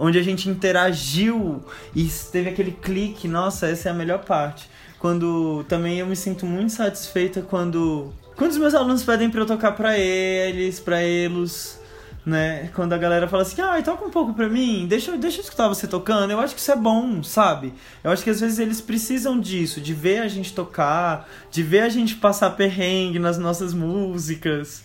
onde 0.00 0.18
a 0.18 0.22
gente 0.22 0.48
interagiu 0.48 1.62
e 1.94 2.08
teve 2.32 2.48
aquele 2.48 2.72
clique. 2.72 3.28
Nossa, 3.28 3.66
essa 3.66 3.90
é 3.90 3.92
a 3.92 3.94
melhor 3.94 4.24
parte. 4.24 4.68
Quando 4.98 5.62
também 5.68 5.98
eu 5.98 6.06
me 6.06 6.16
sinto 6.16 6.46
muito 6.46 6.72
satisfeita 6.72 7.42
quando 7.42 8.12
quando 8.36 8.52
os 8.52 8.56
meus 8.56 8.74
alunos 8.74 9.02
pedem 9.02 9.28
para 9.28 9.40
eu 9.40 9.46
tocar 9.46 9.72
para 9.72 9.98
eles, 9.98 10.80
para 10.80 11.02
eles, 11.02 11.78
né? 12.24 12.70
Quando 12.74 12.94
a 12.94 12.98
galera 12.98 13.28
fala 13.28 13.42
assim: 13.42 13.60
"Ah, 13.60 13.80
toca 13.82 14.04
um 14.04 14.10
pouco 14.10 14.32
para 14.32 14.48
mim, 14.48 14.86
deixa, 14.88 15.16
deixa 15.18 15.38
eu 15.38 15.42
escutar 15.42 15.68
você 15.68 15.86
tocando". 15.86 16.30
Eu 16.30 16.40
acho 16.40 16.54
que 16.54 16.60
isso 16.60 16.72
é 16.72 16.76
bom, 16.76 17.22
sabe? 17.22 17.74
Eu 18.02 18.10
acho 18.10 18.24
que 18.24 18.30
às 18.30 18.40
vezes 18.40 18.58
eles 18.58 18.80
precisam 18.80 19.38
disso, 19.38 19.80
de 19.80 19.92
ver 19.92 20.20
a 20.22 20.28
gente 20.28 20.54
tocar, 20.54 21.28
de 21.50 21.62
ver 21.62 21.80
a 21.80 21.88
gente 21.90 22.16
passar 22.16 22.50
perrengue 22.50 23.18
nas 23.18 23.36
nossas 23.36 23.74
músicas. 23.74 24.82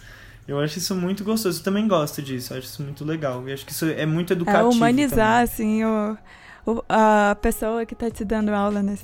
Eu 0.48 0.60
acho 0.60 0.78
isso 0.78 0.96
muito 0.96 1.24
gostoso. 1.24 1.60
Eu 1.60 1.64
também 1.64 1.88
gosto 1.88 2.22
disso. 2.22 2.54
Eu 2.54 2.60
acho 2.60 2.68
isso 2.68 2.84
muito 2.84 3.04
legal. 3.04 3.48
Eu 3.48 3.54
acho 3.54 3.66
que 3.66 3.72
isso 3.72 3.86
é 3.86 4.06
muito 4.06 4.32
é 4.32 4.36
educativo. 4.36 4.72
É 4.72 4.76
humanizar, 4.76 5.48
também. 5.48 5.84
assim, 5.84 5.84
o, 5.84 6.18
o, 6.66 6.84
a 6.88 7.36
pessoa 7.42 7.86
que 7.86 7.94
está 7.94 8.10
te 8.12 8.24
dando 8.24 8.50
aula, 8.50 8.84
né? 8.84 8.96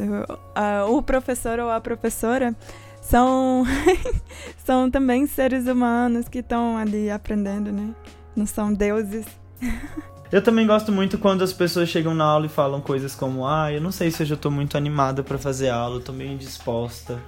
O, 0.87 0.97
o 0.97 1.01
professor 1.03 1.59
ou 1.59 1.69
a 1.69 1.81
professora 1.81 2.55
são, 3.01 3.65
são 4.63 4.89
também 4.89 5.25
seres 5.25 5.65
humanos 5.65 6.29
que 6.29 6.39
estão 6.39 6.77
ali 6.77 7.09
aprendendo, 7.09 7.71
né? 7.71 7.93
Não 8.35 8.45
são 8.45 8.71
deuses. 8.71 9.25
Eu 10.31 10.41
também 10.41 10.65
gosto 10.65 10.93
muito 10.93 11.17
quando 11.17 11.43
as 11.43 11.51
pessoas 11.51 11.89
chegam 11.89 12.13
na 12.13 12.23
aula 12.23 12.45
e 12.45 12.49
falam 12.49 12.79
coisas 12.79 13.13
como: 13.13 13.45
Ah, 13.45 13.69
eu 13.69 13.81
não 13.81 13.91
sei 13.91 14.09
se 14.09 14.23
eu 14.23 14.27
já 14.27 14.37
tô 14.37 14.49
muito 14.49 14.77
animada 14.77 15.21
para 15.21 15.37
fazer 15.37 15.67
aula, 15.67 15.97
eu 15.97 16.01
tô 16.01 16.13
meio 16.13 16.31
indisposta. 16.31 17.19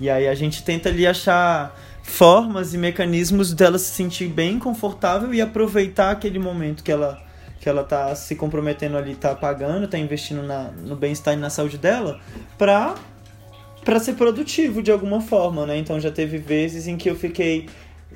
E 0.00 0.08
aí 0.08 0.26
a 0.26 0.34
gente 0.34 0.64
tenta 0.64 0.88
ali 0.88 1.06
achar 1.06 1.78
formas 2.02 2.74
e 2.74 2.78
mecanismos 2.78 3.54
dela 3.54 3.78
se 3.78 3.94
sentir 3.94 4.28
bem 4.28 4.58
confortável 4.58 5.32
e 5.32 5.40
aproveitar 5.40 6.10
aquele 6.10 6.38
momento 6.38 6.82
que 6.82 6.92
ela 6.92 7.22
que 7.60 7.68
ela 7.68 7.84
tá 7.84 8.12
se 8.16 8.34
comprometendo 8.34 8.96
ali, 8.96 9.14
tá 9.14 9.36
pagando, 9.36 9.86
tá 9.86 9.96
investindo 9.96 10.42
na, 10.42 10.72
no 10.84 10.96
bem-estar 10.96 11.32
e 11.34 11.36
na 11.36 11.48
saúde 11.48 11.78
dela, 11.78 12.18
pra, 12.58 12.96
pra 13.84 14.00
ser 14.00 14.14
produtivo 14.14 14.82
de 14.82 14.90
alguma 14.90 15.20
forma, 15.20 15.64
né? 15.64 15.78
Então 15.78 16.00
já 16.00 16.10
teve 16.10 16.38
vezes 16.38 16.88
em 16.88 16.96
que 16.96 17.08
eu 17.08 17.14
fiquei 17.14 17.68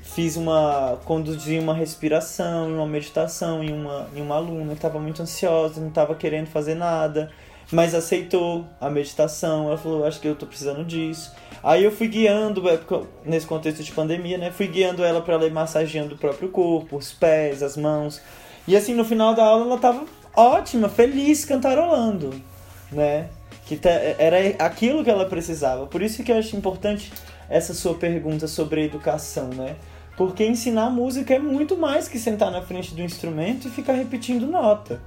fiz 0.03 0.37
uma 0.37 0.99
conduzi 1.05 1.61
uma 1.61 1.72
respiração, 1.72 2.74
uma 2.74 2.87
meditação 2.87 3.62
em 3.62 3.72
uma 3.72 4.09
em 4.16 4.20
uma 4.20 4.34
aluna 4.34 4.70
que 4.70 4.78
estava 4.78 4.99
muito 4.99 5.22
ansiosa, 5.22 5.80
não 5.80 5.89
estava 5.89 6.16
querendo 6.16 6.49
fazer 6.49 6.74
nada, 6.74 7.30
mas 7.70 7.95
aceitou 7.95 8.66
a 8.80 8.91
meditação. 8.91 9.68
Ela 9.68 9.78
falou, 9.78 10.05
acho 10.05 10.20
que 10.20 10.26
eu 10.26 10.34
tô 10.34 10.47
precisando 10.47 10.84
disso. 10.84 11.32
Aí 11.67 11.83
eu 11.83 11.91
fui 11.91 12.07
guiando, 12.07 12.62
é, 12.69 12.79
nesse 13.25 13.45
contexto 13.45 13.83
de 13.83 13.91
pandemia, 13.91 14.39
né? 14.39 14.53
Fui 14.53 14.69
guiando 14.69 15.03
ela 15.03 15.21
para 15.21 15.35
ela 15.35 15.47
ir 15.47 15.53
massageando 15.53 16.14
o 16.14 16.17
próprio 16.17 16.49
corpo, 16.49 16.97
os 16.97 17.12
pés, 17.12 17.61
as 17.61 17.77
mãos. 17.77 18.23
E 18.69 18.77
assim, 18.77 18.95
no 18.95 19.05
final 19.05 19.35
da 19.35 19.45
aula 19.45 19.64
ela 19.64 19.77
tava 19.77 20.05
ótima, 20.37 20.89
feliz, 20.89 21.45
cantarolando, 21.45 22.41
né? 22.93 23.31
Que 23.64 23.81
era 24.17 24.37
aquilo 24.64 25.03
que 25.03 25.11
ela 25.11 25.25
precisava. 25.25 25.89
Por 25.89 26.03
isso 26.03 26.23
que 26.23 26.31
eu 26.31 26.39
acho 26.39 26.55
importante 26.55 27.12
essa 27.51 27.75
sua 27.75 27.95
pergunta 27.95 28.47
sobre 28.47 28.85
educação, 28.85 29.49
né? 29.49 29.75
Porque 30.17 30.47
ensinar 30.47 30.89
música 30.89 31.35
é 31.35 31.41
muito 31.41 31.77
mais 31.77 32.07
que 32.07 32.17
sentar 32.17 32.53
na 32.53 32.62
frente 32.62 32.95
do 32.95 33.03
instrumento 33.03 33.67
e 33.67 33.73
ficar 33.73 33.95
repetindo 33.95 34.47
nota. 34.47 35.03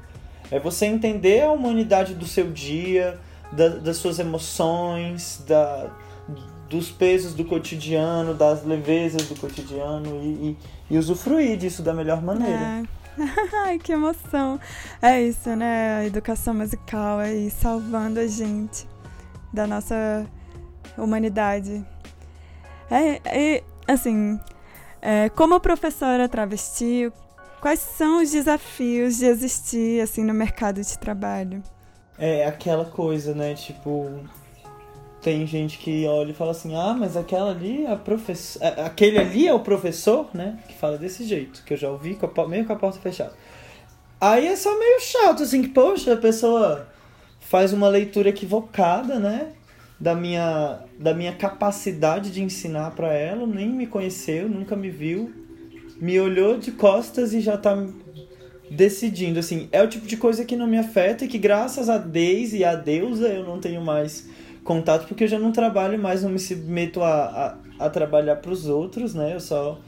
É 0.51 0.59
você 0.59 0.87
entender 0.87 1.41
a 1.41 1.53
humanidade 1.53 2.15
do 2.15 2.27
seu 2.27 2.51
dia, 2.51 3.17
da, 3.49 3.69
das 3.69 3.95
suas 3.95 4.19
emoções, 4.19 5.41
da, 5.47 5.89
dos 6.69 6.91
pesos 6.91 7.33
do 7.33 7.43
cotidiano, 7.43 8.33
das 8.33 8.63
levezas 8.63 9.27
do 9.27 9.35
cotidiano 9.35 10.21
e, 10.21 10.27
e, 10.27 10.57
e 10.91 10.97
usufruir 10.97 11.57
disso 11.57 11.81
da 11.81 11.93
melhor 11.93 12.21
maneira. 12.21 12.85
É. 12.85 12.99
Ai, 13.65 13.79
que 13.79 13.91
emoção. 13.91 14.59
É 15.01 15.21
isso, 15.21 15.55
né? 15.55 15.97
A 15.97 16.05
educação 16.05 16.53
musical 16.53 17.19
aí 17.19 17.49
salvando 17.49 18.19
a 18.19 18.27
gente 18.27 18.87
da 19.51 19.65
nossa 19.65 20.25
humanidade. 20.97 21.85
É, 22.89 23.19
é 23.25 23.63
assim, 23.87 24.39
é, 25.01 25.29
como 25.29 25.59
professora 25.59 26.29
travesti, 26.29 27.11
quais 27.59 27.79
são 27.79 28.21
os 28.21 28.31
desafios 28.31 29.17
de 29.17 29.25
existir 29.25 30.01
assim 30.01 30.23
no 30.23 30.33
mercado 30.33 30.81
de 30.81 30.97
trabalho? 30.97 31.63
É 32.17 32.45
aquela 32.45 32.85
coisa, 32.85 33.33
né? 33.33 33.53
Tipo, 33.53 34.19
tem 35.21 35.45
gente 35.45 35.77
que 35.77 36.05
olha 36.05 36.31
e 36.31 36.33
fala 36.33 36.51
assim: 36.51 36.75
ah, 36.75 36.95
mas 36.97 37.17
aquela 37.17 37.51
ali 37.51 37.85
é 37.85 37.91
a 37.91 37.95
professor. 37.95 38.63
Aquele 38.85 39.17
ali 39.17 39.47
é 39.47 39.53
o 39.53 39.59
professor, 39.59 40.29
né? 40.33 40.59
Que 40.67 40.75
fala 40.75 40.97
desse 40.97 41.25
jeito, 41.25 41.63
que 41.65 41.73
eu 41.73 41.77
já 41.77 41.89
ouvi 41.89 42.17
meio 42.47 42.65
com 42.65 42.73
a 42.73 42.75
porta 42.75 42.99
fechada. 42.99 43.33
Aí 44.21 44.47
é 44.47 44.55
só 44.55 44.77
meio 44.77 44.99
chato, 44.99 45.43
assim, 45.43 45.61
que, 45.61 45.69
poxa, 45.69 46.13
a 46.13 46.17
pessoa 46.17 46.87
faz 47.39 47.71
uma 47.71 47.87
leitura 47.87 48.29
equivocada, 48.29 49.19
né? 49.19 49.53
Da 49.99 50.15
minha, 50.15 50.79
da 50.97 51.13
minha 51.13 51.33
capacidade 51.33 52.31
de 52.31 52.41
ensinar 52.41 52.91
para 52.91 53.13
ela, 53.13 53.45
nem 53.45 53.69
me 53.69 53.87
conheceu, 53.87 54.47
nunca 54.47 54.75
me 54.75 54.89
viu, 54.89 55.33
me 55.99 56.17
olhou 56.19 56.57
de 56.57 56.71
costas 56.71 57.33
e 57.33 57.41
já 57.41 57.57
tá 57.57 57.77
decidindo, 58.71 59.39
assim. 59.39 59.67
É 59.71 59.81
o 59.83 59.87
tipo 59.87 60.07
de 60.07 60.15
coisa 60.15 60.45
que 60.45 60.55
não 60.55 60.67
me 60.67 60.77
afeta 60.77 61.25
e 61.25 61.27
que, 61.27 61.37
graças 61.37 61.89
a 61.89 61.97
Deus 61.97 62.53
e 62.53 62.63
a 62.63 62.75
deusa, 62.75 63.27
eu 63.27 63.43
não 63.43 63.59
tenho 63.59 63.81
mais 63.81 64.29
contato, 64.63 65.07
porque 65.07 65.23
eu 65.23 65.27
já 65.27 65.39
não 65.39 65.51
trabalho 65.51 65.97
mais, 65.97 66.23
não 66.23 66.29
me 66.29 66.39
submeto 66.39 67.01
a, 67.01 67.55
a, 67.79 67.85
a 67.85 67.89
trabalhar 67.89 68.37
para 68.37 68.51
os 68.51 68.67
outros, 68.67 69.13
né? 69.13 69.33
Eu 69.33 69.39
só, 69.39 69.79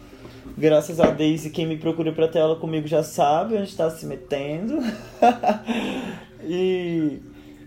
graças 0.58 1.00
a 1.00 1.08
Deus, 1.12 1.46
e 1.46 1.50
quem 1.50 1.66
me 1.66 1.78
procura 1.78 2.12
para 2.12 2.28
ter 2.28 2.40
aula 2.40 2.56
comigo 2.56 2.88
já 2.88 3.04
sabe 3.04 3.56
onde 3.56 3.70
está 3.70 3.90
se 3.90 4.06
metendo. 4.06 4.80
e, 6.44 7.20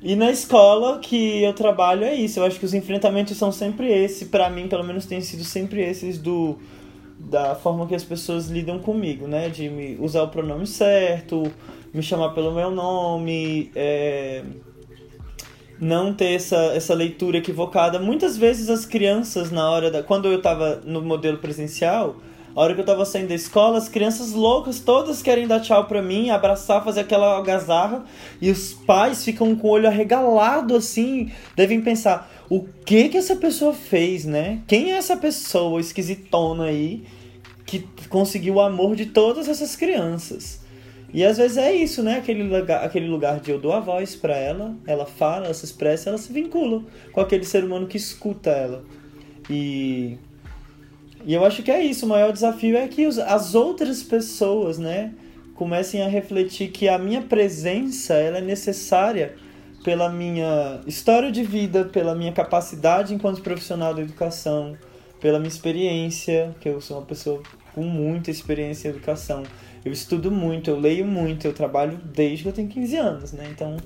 e 0.03 0.17
na 0.17 0.31
escola 0.31 0.99
que 0.99 1.43
eu 1.43 1.53
trabalho 1.53 2.05
é 2.05 2.15
isso. 2.15 2.41
Eu 2.41 2.45
acho 2.45 2.59
que 2.59 2.67
os 2.67 2.75
enfrentamentos 2.75 3.37
são 3.37 3.53
sempre 3.53 3.91
esse, 3.93 4.27
para 4.27 4.49
mim, 4.51 4.69
pelo 4.69 4.85
menos, 4.85 5.07
tem 5.07 5.21
sido 5.21 5.45
sempre 5.45 5.83
esses 5.83 6.19
do 6.19 6.59
da 7.17 7.55
forma 7.55 7.87
que 7.87 7.95
as 7.95 8.05
pessoas 8.05 8.49
lidam 8.49 8.79
comigo, 8.79 9.27
né? 9.27 9.49
De 9.49 9.69
me 9.69 9.97
usar 9.99 10.25
o 10.25 10.29
pronome 10.29 10.67
certo, 10.67 11.51
me 11.93 12.03
chamar 12.03 12.31
pelo 12.31 12.53
meu 12.53 12.71
nome, 12.71 13.71
é 13.75 14.43
não 15.81 16.15
ter 16.15 16.35
essa, 16.35 16.57
essa 16.75 16.95
leitura 16.95 17.39
equivocada. 17.39 17.99
Muitas 17.99 18.37
vezes 18.37 18.71
as 18.71 18.87
crianças, 18.87 19.51
na 19.51 19.69
hora 19.69 19.91
da. 19.91 20.03
Quando 20.03 20.27
eu 20.27 20.39
estava 20.39 20.81
no 20.85 21.03
modelo 21.03 21.39
presencial, 21.39 22.17
a 22.55 22.61
hora 22.61 22.73
que 22.73 22.81
eu 22.81 22.85
estava 22.85 23.05
saindo 23.05 23.29
da 23.29 23.35
escola, 23.35 23.79
as 23.79 23.89
crianças 23.89 24.33
loucas 24.33 24.79
todas 24.79 25.21
querem 25.23 25.47
dar 25.47 25.61
tchau 25.61 25.87
pra 25.87 26.01
mim, 26.01 26.31
abraçar, 26.31 26.85
fazer 26.85 27.01
aquela 27.01 27.35
algazarra, 27.35 28.05
e 28.41 28.51
os 28.51 28.73
pais 28.73 29.25
ficam 29.25 29.57
com 29.57 29.67
o 29.67 29.71
olho 29.73 29.89
arregalado 29.89 30.77
assim, 30.77 31.33
devem 31.57 31.81
pensar: 31.81 32.31
o 32.49 32.65
que 32.85 33.09
que 33.09 33.17
essa 33.17 33.35
pessoa 33.35 33.75
fez, 33.75 34.25
né? 34.25 34.63
Quem 34.69 34.93
é 34.93 34.97
essa 34.97 35.17
pessoa 35.17 35.81
esquisitona 35.81 36.65
aí 36.65 37.05
que 37.67 37.85
conseguiu 38.09 38.55
o 38.55 38.61
amor 38.61 38.95
de 38.95 39.07
todas 39.07 39.49
essas 39.49 39.75
crianças? 39.75 40.64
E 41.15 41.25
às 41.25 41.37
vezes 41.37 41.57
é 41.57 41.73
isso, 41.73 42.03
né? 42.03 42.17
Aquele 42.17 42.43
lugar, 42.43 42.85
aquele 42.85 43.07
lugar 43.07 43.39
de 43.39 43.53
eu 43.53 43.59
dou 43.61 43.73
a 43.73 43.79
voz 43.79 44.17
para 44.17 44.37
ela, 44.37 44.75
ela 44.85 45.07
fala, 45.07 45.45
ela 45.45 45.55
se 45.55 45.65
expressa, 45.65 46.11
ela 46.11 46.19
se 46.19 46.33
vincula 46.33 46.83
com 47.13 47.21
aquele 47.21 47.45
ser 47.45 47.63
humano 47.63 47.87
que 47.87 47.97
escuta 47.97 48.51
ela. 48.51 48.85
E, 49.49 50.19
e 51.25 51.33
eu 51.33 51.45
acho 51.45 51.63
que 51.63 51.71
é 51.71 51.81
isso. 51.81 52.05
O 52.05 52.09
maior 52.09 52.33
desafio 52.33 52.77
é 52.77 52.89
que 52.89 53.07
os, 53.07 53.17
as 53.21 53.55
outras 53.55 54.03
pessoas, 54.03 54.77
né, 54.77 55.13
comecem 55.55 56.03
a 56.03 56.09
refletir 56.09 56.73
que 56.73 56.89
a 56.89 56.99
minha 56.99 57.23
presença 57.23 58.15
ela 58.15 58.39
é 58.39 58.43
necessária 58.43 59.37
pela 59.85 60.09
minha 60.09 60.81
história 60.85 61.31
de 61.31 61.45
vida, 61.45 61.85
pela 61.85 62.17
minha 62.17 62.33
capacidade 62.33 63.15
enquanto 63.15 63.41
profissional 63.41 63.95
da 63.95 64.03
educação, 64.03 64.77
pela 65.21 65.39
minha 65.39 65.49
experiência, 65.49 66.57
que 66.61 66.69
eu 66.69 66.81
sou 66.81 66.99
uma 66.99 67.07
pessoa 67.07 67.41
com 67.73 67.85
muita 67.85 68.33
experiência 68.33 68.89
em 68.89 68.91
educação 68.91 69.45
eu 69.85 69.93
estudo 69.93 70.31
muito, 70.31 70.71
eu 70.71 70.79
leio 70.79 71.05
muito, 71.05 71.47
eu 71.47 71.53
trabalho 71.53 71.99
desde 72.05 72.43
que 72.43 72.49
eu 72.49 72.53
tenho 72.53 72.69
15 72.69 72.97
anos, 72.97 73.33
né? 73.33 73.49
Então 73.51 73.77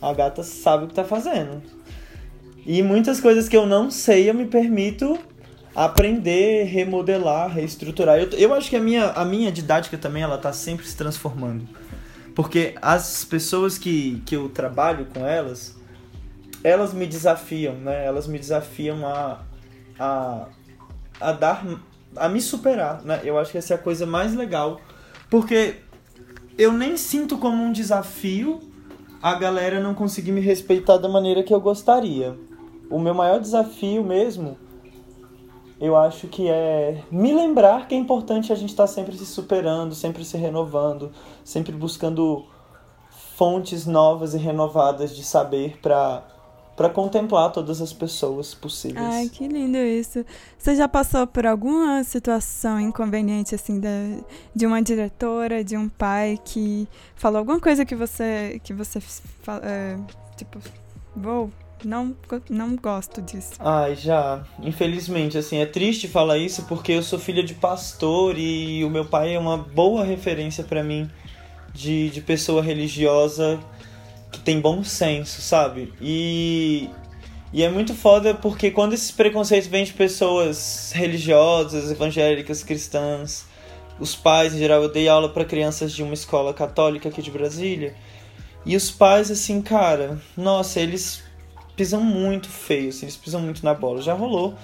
a 0.00 0.12
gata 0.12 0.42
sabe 0.42 0.84
o 0.84 0.88
que 0.88 0.94
tá 0.94 1.04
fazendo. 1.04 1.62
E 2.66 2.82
muitas 2.82 3.20
coisas 3.20 3.48
que 3.48 3.56
eu 3.56 3.66
não 3.66 3.90
sei 3.90 4.28
eu 4.28 4.34
me 4.34 4.46
permito 4.46 5.18
aprender, 5.74 6.64
remodelar, 6.64 7.50
reestruturar. 7.50 8.18
Eu, 8.18 8.30
eu 8.30 8.54
acho 8.54 8.70
que 8.70 8.76
a 8.76 8.80
minha, 8.80 9.10
a 9.10 9.24
minha 9.24 9.50
didática 9.50 9.98
também 9.98 10.22
ela 10.22 10.38
tá 10.38 10.52
sempre 10.52 10.86
se 10.86 10.96
transformando. 10.96 11.68
Porque 12.34 12.74
as 12.82 13.24
pessoas 13.24 13.78
que, 13.78 14.22
que 14.26 14.34
eu 14.34 14.48
trabalho 14.48 15.06
com 15.06 15.26
elas, 15.26 15.76
elas 16.62 16.92
me 16.92 17.06
desafiam, 17.06 17.74
né? 17.74 18.04
Elas 18.04 18.26
me 18.26 18.38
desafiam 18.38 19.06
a, 19.06 19.42
a, 19.98 20.48
a 21.20 21.32
dar 21.32 21.64
a 22.16 22.28
me 22.28 22.40
superar, 22.40 23.02
né? 23.02 23.20
Eu 23.24 23.38
acho 23.38 23.52
que 23.52 23.58
essa 23.58 23.74
é 23.74 23.76
a 23.76 23.78
coisa 23.78 24.06
mais 24.06 24.34
legal 24.34 24.80
porque 25.30 25.76
eu 26.56 26.72
nem 26.72 26.96
sinto 26.96 27.38
como 27.38 27.62
um 27.62 27.72
desafio 27.72 28.60
a 29.22 29.34
galera 29.34 29.80
não 29.80 29.94
conseguir 29.94 30.32
me 30.32 30.40
respeitar 30.40 30.98
da 30.98 31.08
maneira 31.08 31.42
que 31.42 31.54
eu 31.54 31.60
gostaria. 31.60 32.38
O 32.90 32.98
meu 32.98 33.14
maior 33.14 33.40
desafio 33.40 34.04
mesmo, 34.04 34.58
eu 35.80 35.96
acho 35.96 36.28
que 36.28 36.48
é 36.48 37.02
me 37.10 37.32
lembrar 37.32 37.88
que 37.88 37.94
é 37.94 37.98
importante 37.98 38.52
a 38.52 38.54
gente 38.54 38.70
estar 38.70 38.84
tá 38.84 38.86
sempre 38.86 39.16
se 39.16 39.24
superando, 39.24 39.94
sempre 39.94 40.24
se 40.24 40.36
renovando, 40.36 41.10
sempre 41.42 41.72
buscando 41.72 42.44
fontes 43.34 43.86
novas 43.86 44.34
e 44.34 44.38
renovadas 44.38 45.16
de 45.16 45.24
saber 45.24 45.78
para 45.80 46.22
para 46.76 46.88
contemplar 46.88 47.52
todas 47.52 47.80
as 47.80 47.92
pessoas 47.92 48.54
possíveis. 48.54 49.04
Ai, 49.04 49.28
que 49.28 49.46
lindo 49.46 49.78
isso. 49.78 50.24
Você 50.58 50.74
já 50.74 50.88
passou 50.88 51.26
por 51.26 51.46
alguma 51.46 52.02
situação 52.02 52.80
inconveniente 52.80 53.54
assim 53.54 53.78
da, 53.78 53.88
de 54.54 54.66
uma 54.66 54.82
diretora, 54.82 55.62
de 55.62 55.76
um 55.76 55.88
pai 55.88 56.38
que 56.44 56.88
falou 57.14 57.38
alguma 57.38 57.60
coisa 57.60 57.84
que 57.84 57.94
você 57.94 58.60
que 58.64 58.72
você 58.72 58.98
é, 59.62 59.96
tipo, 60.36 60.58
vou 61.14 61.50
não, 61.84 62.16
não 62.48 62.76
gosto 62.76 63.20
disso. 63.20 63.52
Ai, 63.60 63.94
já. 63.94 64.42
Infelizmente, 64.62 65.36
assim, 65.36 65.58
é 65.58 65.66
triste 65.66 66.08
falar 66.08 66.38
isso 66.38 66.64
porque 66.64 66.92
eu 66.92 67.02
sou 67.02 67.18
filha 67.18 67.42
de 67.42 67.54
pastor 67.54 68.38
e 68.38 68.82
o 68.84 68.90
meu 68.90 69.04
pai 69.04 69.34
é 69.34 69.38
uma 69.38 69.56
boa 69.56 70.04
referência 70.04 70.64
para 70.64 70.82
mim 70.82 71.10
de, 71.74 72.08
de 72.10 72.20
pessoa 72.20 72.62
religiosa 72.62 73.60
que 74.34 74.40
tem 74.40 74.60
bom 74.60 74.82
senso, 74.82 75.40
sabe? 75.40 75.92
E, 76.00 76.90
e 77.52 77.62
é 77.62 77.68
muito 77.68 77.94
foda 77.94 78.34
porque 78.34 78.70
quando 78.70 78.92
esses 78.92 79.10
preconceitos 79.10 79.68
vêm 79.68 79.84
de 79.84 79.92
pessoas 79.92 80.92
religiosas, 80.94 81.90
evangélicas, 81.90 82.62
cristãs, 82.62 83.46
os 83.98 84.14
pais 84.14 84.54
em 84.54 84.58
geral, 84.58 84.82
eu 84.82 84.88
dei 84.88 85.08
aula 85.08 85.28
para 85.28 85.44
crianças 85.44 85.92
de 85.92 86.02
uma 86.02 86.14
escola 86.14 86.52
católica 86.52 87.08
aqui 87.08 87.22
de 87.22 87.30
Brasília. 87.30 87.94
E 88.66 88.76
os 88.76 88.90
pais, 88.90 89.30
assim, 89.30 89.62
cara, 89.62 90.20
nossa, 90.36 90.80
eles 90.80 91.22
pisam 91.76 92.00
muito 92.00 92.48
feio, 92.48 92.88
assim, 92.88 93.06
eles 93.06 93.16
pisam 93.16 93.40
muito 93.40 93.64
na 93.64 93.74
bola. 93.74 94.02
Já 94.02 94.14
rolou 94.14 94.54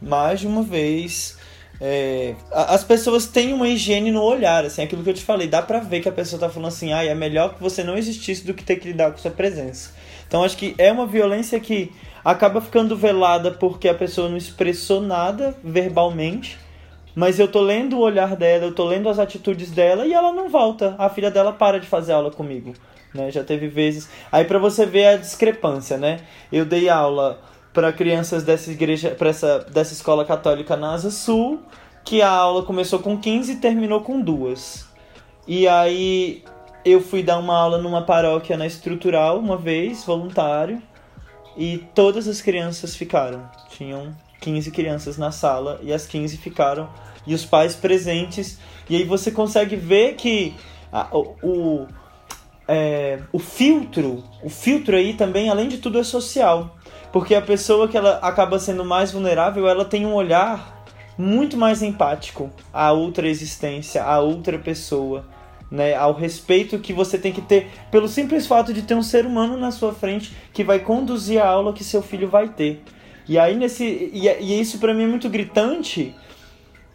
mais 0.00 0.40
de 0.40 0.46
uma 0.46 0.62
vez. 0.62 1.36
É, 1.84 2.36
as 2.52 2.84
pessoas 2.84 3.26
têm 3.26 3.52
uma 3.52 3.68
higiene 3.68 4.12
no 4.12 4.22
olhar, 4.22 4.64
assim, 4.64 4.82
aquilo 4.82 5.02
que 5.02 5.10
eu 5.10 5.14
te 5.14 5.24
falei, 5.24 5.48
dá 5.48 5.60
pra 5.60 5.80
ver 5.80 6.00
que 6.00 6.08
a 6.08 6.12
pessoa 6.12 6.38
tá 6.38 6.48
falando 6.48 6.68
assim, 6.68 6.92
ah, 6.92 7.04
é 7.04 7.12
melhor 7.12 7.54
que 7.54 7.60
você 7.60 7.82
não 7.82 7.98
existisse 7.98 8.46
do 8.46 8.54
que 8.54 8.62
ter 8.62 8.76
que 8.76 8.86
lidar 8.86 9.10
com 9.10 9.18
sua 9.18 9.32
presença. 9.32 9.92
Então 10.28 10.44
acho 10.44 10.56
que 10.56 10.76
é 10.78 10.92
uma 10.92 11.08
violência 11.08 11.58
que 11.58 11.90
acaba 12.24 12.60
ficando 12.60 12.96
velada 12.96 13.50
porque 13.50 13.88
a 13.88 13.94
pessoa 13.94 14.28
não 14.28 14.36
expressou 14.36 15.00
nada 15.00 15.56
verbalmente, 15.64 16.56
mas 17.16 17.40
eu 17.40 17.48
tô 17.48 17.60
lendo 17.60 17.96
o 17.96 18.00
olhar 18.00 18.36
dela, 18.36 18.66
eu 18.66 18.74
tô 18.74 18.84
lendo 18.84 19.08
as 19.08 19.18
atitudes 19.18 19.72
dela 19.72 20.06
e 20.06 20.12
ela 20.12 20.32
não 20.32 20.48
volta. 20.48 20.94
A 20.98 21.08
filha 21.08 21.32
dela 21.32 21.52
para 21.52 21.80
de 21.80 21.88
fazer 21.88 22.12
aula 22.12 22.30
comigo, 22.30 22.74
né? 23.12 23.28
Já 23.32 23.42
teve 23.42 23.66
vezes. 23.66 24.08
Aí 24.30 24.44
para 24.44 24.60
você 24.60 24.86
ver 24.86 25.06
a 25.06 25.16
discrepância, 25.16 25.98
né? 25.98 26.20
Eu 26.52 26.64
dei 26.64 26.88
aula 26.88 27.40
para 27.72 27.92
crianças 27.92 28.42
dessa 28.42 28.70
igreja, 28.70 29.10
para 29.10 29.30
essa 29.30 29.60
dessa 29.60 29.92
escola 29.92 30.24
católica 30.24 30.76
na 30.76 30.92
Asa 30.92 31.10
Sul, 31.10 31.60
que 32.04 32.20
a 32.20 32.30
aula 32.30 32.62
começou 32.64 32.98
com 32.98 33.18
15 33.18 33.52
e 33.52 33.56
terminou 33.56 34.00
com 34.00 34.20
duas. 34.20 34.86
E 35.46 35.66
aí 35.66 36.44
eu 36.84 37.00
fui 37.00 37.22
dar 37.22 37.38
uma 37.38 37.56
aula 37.56 37.78
numa 37.78 38.02
paróquia 38.02 38.56
na 38.56 38.66
estrutural 38.66 39.38
uma 39.38 39.56
vez, 39.56 40.04
voluntário, 40.04 40.82
e 41.56 41.78
todas 41.94 42.28
as 42.28 42.40
crianças 42.40 42.96
ficaram. 42.96 43.48
Tinham 43.68 44.14
15 44.40 44.70
crianças 44.70 45.16
na 45.16 45.30
sala 45.30 45.80
e 45.82 45.92
as 45.92 46.06
15 46.06 46.36
ficaram 46.36 46.88
e 47.26 47.34
os 47.34 47.44
pais 47.44 47.74
presentes. 47.74 48.58
E 48.88 48.96
aí 48.96 49.04
você 49.04 49.30
consegue 49.30 49.76
ver 49.76 50.14
que 50.14 50.54
a, 50.92 51.08
o, 51.12 51.86
é, 52.66 53.20
o 53.32 53.38
filtro, 53.38 54.22
o 54.42 54.50
filtro 54.50 54.96
aí 54.96 55.14
também, 55.14 55.48
além 55.48 55.68
de 55.68 55.78
tudo, 55.78 55.98
é 55.98 56.04
social. 56.04 56.76
Porque 57.12 57.34
a 57.34 57.42
pessoa 57.42 57.86
que 57.86 57.96
ela 57.96 58.18
acaba 58.22 58.58
sendo 58.58 58.84
mais 58.84 59.12
vulnerável, 59.12 59.68
ela 59.68 59.84
tem 59.84 60.06
um 60.06 60.14
olhar 60.14 60.84
muito 61.16 61.56
mais 61.56 61.82
empático 61.82 62.50
à 62.72 62.90
outra 62.92 63.28
existência, 63.28 64.02
à 64.02 64.18
outra 64.20 64.58
pessoa. 64.58 65.24
Né, 65.70 65.94
ao 65.94 66.12
respeito 66.12 66.78
que 66.78 66.92
você 66.92 67.16
tem 67.16 67.32
que 67.32 67.40
ter 67.40 67.70
pelo 67.90 68.06
simples 68.06 68.46
fato 68.46 68.74
de 68.74 68.82
ter 68.82 68.94
um 68.94 69.02
ser 69.02 69.24
humano 69.24 69.56
na 69.56 69.70
sua 69.70 69.94
frente 69.94 70.36
que 70.52 70.62
vai 70.62 70.80
conduzir 70.80 71.40
a 71.40 71.48
aula 71.48 71.72
que 71.72 71.82
seu 71.82 72.02
filho 72.02 72.28
vai 72.28 72.48
ter. 72.50 72.82
E 73.26 73.38
aí 73.38 73.56
nesse 73.56 73.82
e, 73.82 74.28
e 74.28 74.60
isso 74.60 74.78
para 74.78 74.92
mim 74.92 75.04
é 75.04 75.06
muito 75.06 75.30
gritante, 75.30 76.14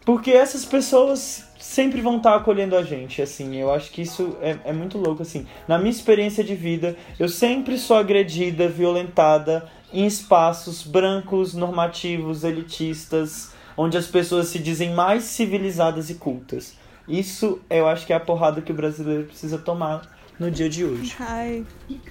porque 0.06 0.30
essas 0.30 0.64
pessoas 0.64 1.48
sempre 1.58 2.00
vão 2.00 2.18
estar 2.18 2.30
tá 2.30 2.36
acolhendo 2.36 2.76
a 2.76 2.82
gente, 2.82 3.20
assim. 3.20 3.56
Eu 3.56 3.72
acho 3.72 3.90
que 3.90 4.02
isso 4.02 4.36
é, 4.40 4.56
é 4.64 4.72
muito 4.72 4.96
louco, 4.96 5.22
assim. 5.22 5.46
Na 5.66 5.76
minha 5.76 5.90
experiência 5.90 6.42
de 6.42 6.54
vida, 6.54 6.96
eu 7.18 7.28
sempre 7.28 7.76
sou 7.76 7.96
agredida, 7.96 8.68
violentada 8.68 9.68
em 9.92 10.06
espaços 10.06 10.82
brancos, 10.82 11.54
normativos, 11.54 12.44
elitistas, 12.44 13.52
onde 13.76 13.96
as 13.96 14.06
pessoas 14.06 14.48
se 14.48 14.58
dizem 14.58 14.92
mais 14.94 15.24
civilizadas 15.24 16.10
e 16.10 16.14
cultas. 16.14 16.74
Isso 17.06 17.60
eu 17.70 17.86
acho 17.88 18.06
que 18.06 18.12
é 18.12 18.16
a 18.16 18.20
porrada 18.20 18.60
que 18.60 18.72
o 18.72 18.74
brasileiro 18.74 19.24
precisa 19.24 19.56
tomar 19.58 20.02
no 20.38 20.50
dia 20.50 20.68
de 20.68 20.84
hoje. 20.84 21.16
Ai, 21.20 21.64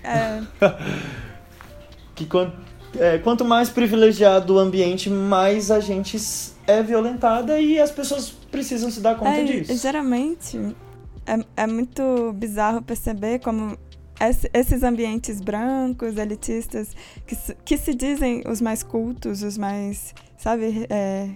é. 0.04 0.42
que 2.16 2.26
quando 2.26 2.54
é, 2.96 3.18
quanto 3.18 3.44
mais 3.44 3.70
privilegiado 3.70 4.56
o 4.56 4.60
ambiente, 4.60 5.10
mais 5.10 5.70
a 5.70 5.80
gente 5.80 6.18
é 6.66 6.82
violentada 6.82 7.60
e 7.60 7.80
as 7.80 7.92
pessoas 7.92 8.30
precisam 8.30 8.90
se 8.90 9.00
dar 9.00 9.16
conta 9.16 9.32
é, 9.32 9.44
disso. 9.44 9.78
Geralmente, 9.78 10.76
é, 11.26 11.64
é 11.64 11.68
muito 11.68 12.34
bizarro 12.34 12.82
perceber 12.82 13.40
como 13.40 13.78
esses 14.54 14.84
ambientes 14.84 15.40
brancos, 15.40 16.18
elitistas, 16.18 16.96
que, 17.26 17.36
que 17.64 17.78
se 17.78 17.94
dizem 17.94 18.44
os 18.48 18.62
mais 18.62 18.84
cultos, 18.84 19.44
os 19.44 19.58
mais, 19.58 20.14
sabe, 20.38 20.88
é, 20.90 21.30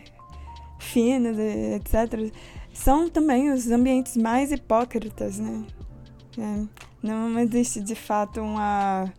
finos, 0.80 1.38
etc., 1.38 2.34
são 2.74 3.10
também 3.10 3.52
os 3.52 3.70
ambientes 3.70 4.18
mais 4.18 4.52
hipócritas, 4.52 5.38
né? 5.38 5.64
É, 6.38 6.66
não 7.04 7.38
existe 7.38 7.82
de 7.82 7.96
fato 7.96 8.40
uma 8.40 9.12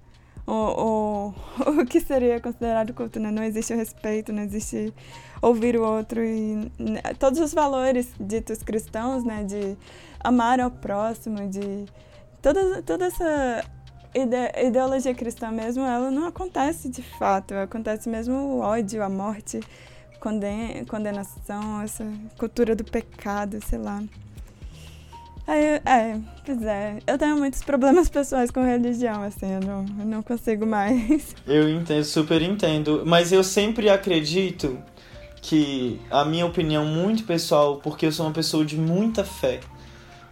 o, 0.46 0.52
o, 0.52 1.34
o 1.82 1.86
que 1.86 2.00
seria 2.00 2.40
considerado 2.40 2.92
culto, 2.92 3.20
né? 3.20 3.30
Não 3.30 3.42
existe 3.42 3.72
o 3.72 3.76
respeito, 3.76 4.32
não 4.32 4.42
existe 4.42 4.92
ouvir 5.40 5.76
o 5.76 5.84
outro 5.84 6.22
e 6.22 6.70
né, 6.78 7.00
todos 7.18 7.38
os 7.40 7.52
valores 7.52 8.08
ditos 8.18 8.62
cristãos, 8.62 9.24
né? 9.24 9.44
De 9.44 9.76
amar 10.20 10.60
ao 10.60 10.70
próximo, 10.70 11.48
de 11.48 11.86
toda, 12.42 12.82
toda 12.82 13.06
essa 13.06 13.64
ide, 14.14 14.66
ideologia 14.66 15.14
cristã 15.14 15.50
mesmo, 15.50 15.84
ela 15.84 16.10
não 16.10 16.26
acontece 16.26 16.88
de 16.88 17.02
fato, 17.02 17.54
acontece 17.54 18.08
mesmo 18.08 18.34
o 18.34 18.60
ódio, 18.60 19.02
a 19.02 19.08
morte, 19.08 19.60
conden, 20.20 20.84
condenação, 20.84 21.80
essa 21.80 22.04
cultura 22.36 22.74
do 22.74 22.84
pecado, 22.84 23.58
sei 23.64 23.78
lá. 23.78 24.02
É, 25.46 25.82
é, 25.84 26.20
pois 26.44 26.62
é. 26.62 26.98
Eu 27.04 27.18
tenho 27.18 27.36
muitos 27.36 27.62
problemas 27.62 28.08
pessoais 28.08 28.50
com 28.50 28.62
religião, 28.62 29.22
assim, 29.22 29.54
eu 29.54 29.60
não, 29.60 29.84
eu 29.98 30.06
não 30.06 30.22
consigo 30.22 30.64
mais. 30.64 31.34
Eu 31.46 31.68
entendo, 31.68 32.04
super 32.04 32.40
entendo. 32.42 33.02
Mas 33.04 33.32
eu 33.32 33.42
sempre 33.42 33.90
acredito 33.90 34.78
que 35.40 36.00
a 36.10 36.24
minha 36.24 36.46
opinião 36.46 36.86
muito 36.86 37.24
pessoal, 37.24 37.78
porque 37.78 38.06
eu 38.06 38.12
sou 38.12 38.26
uma 38.26 38.32
pessoa 38.32 38.64
de 38.64 38.78
muita 38.78 39.24
fé. 39.24 39.58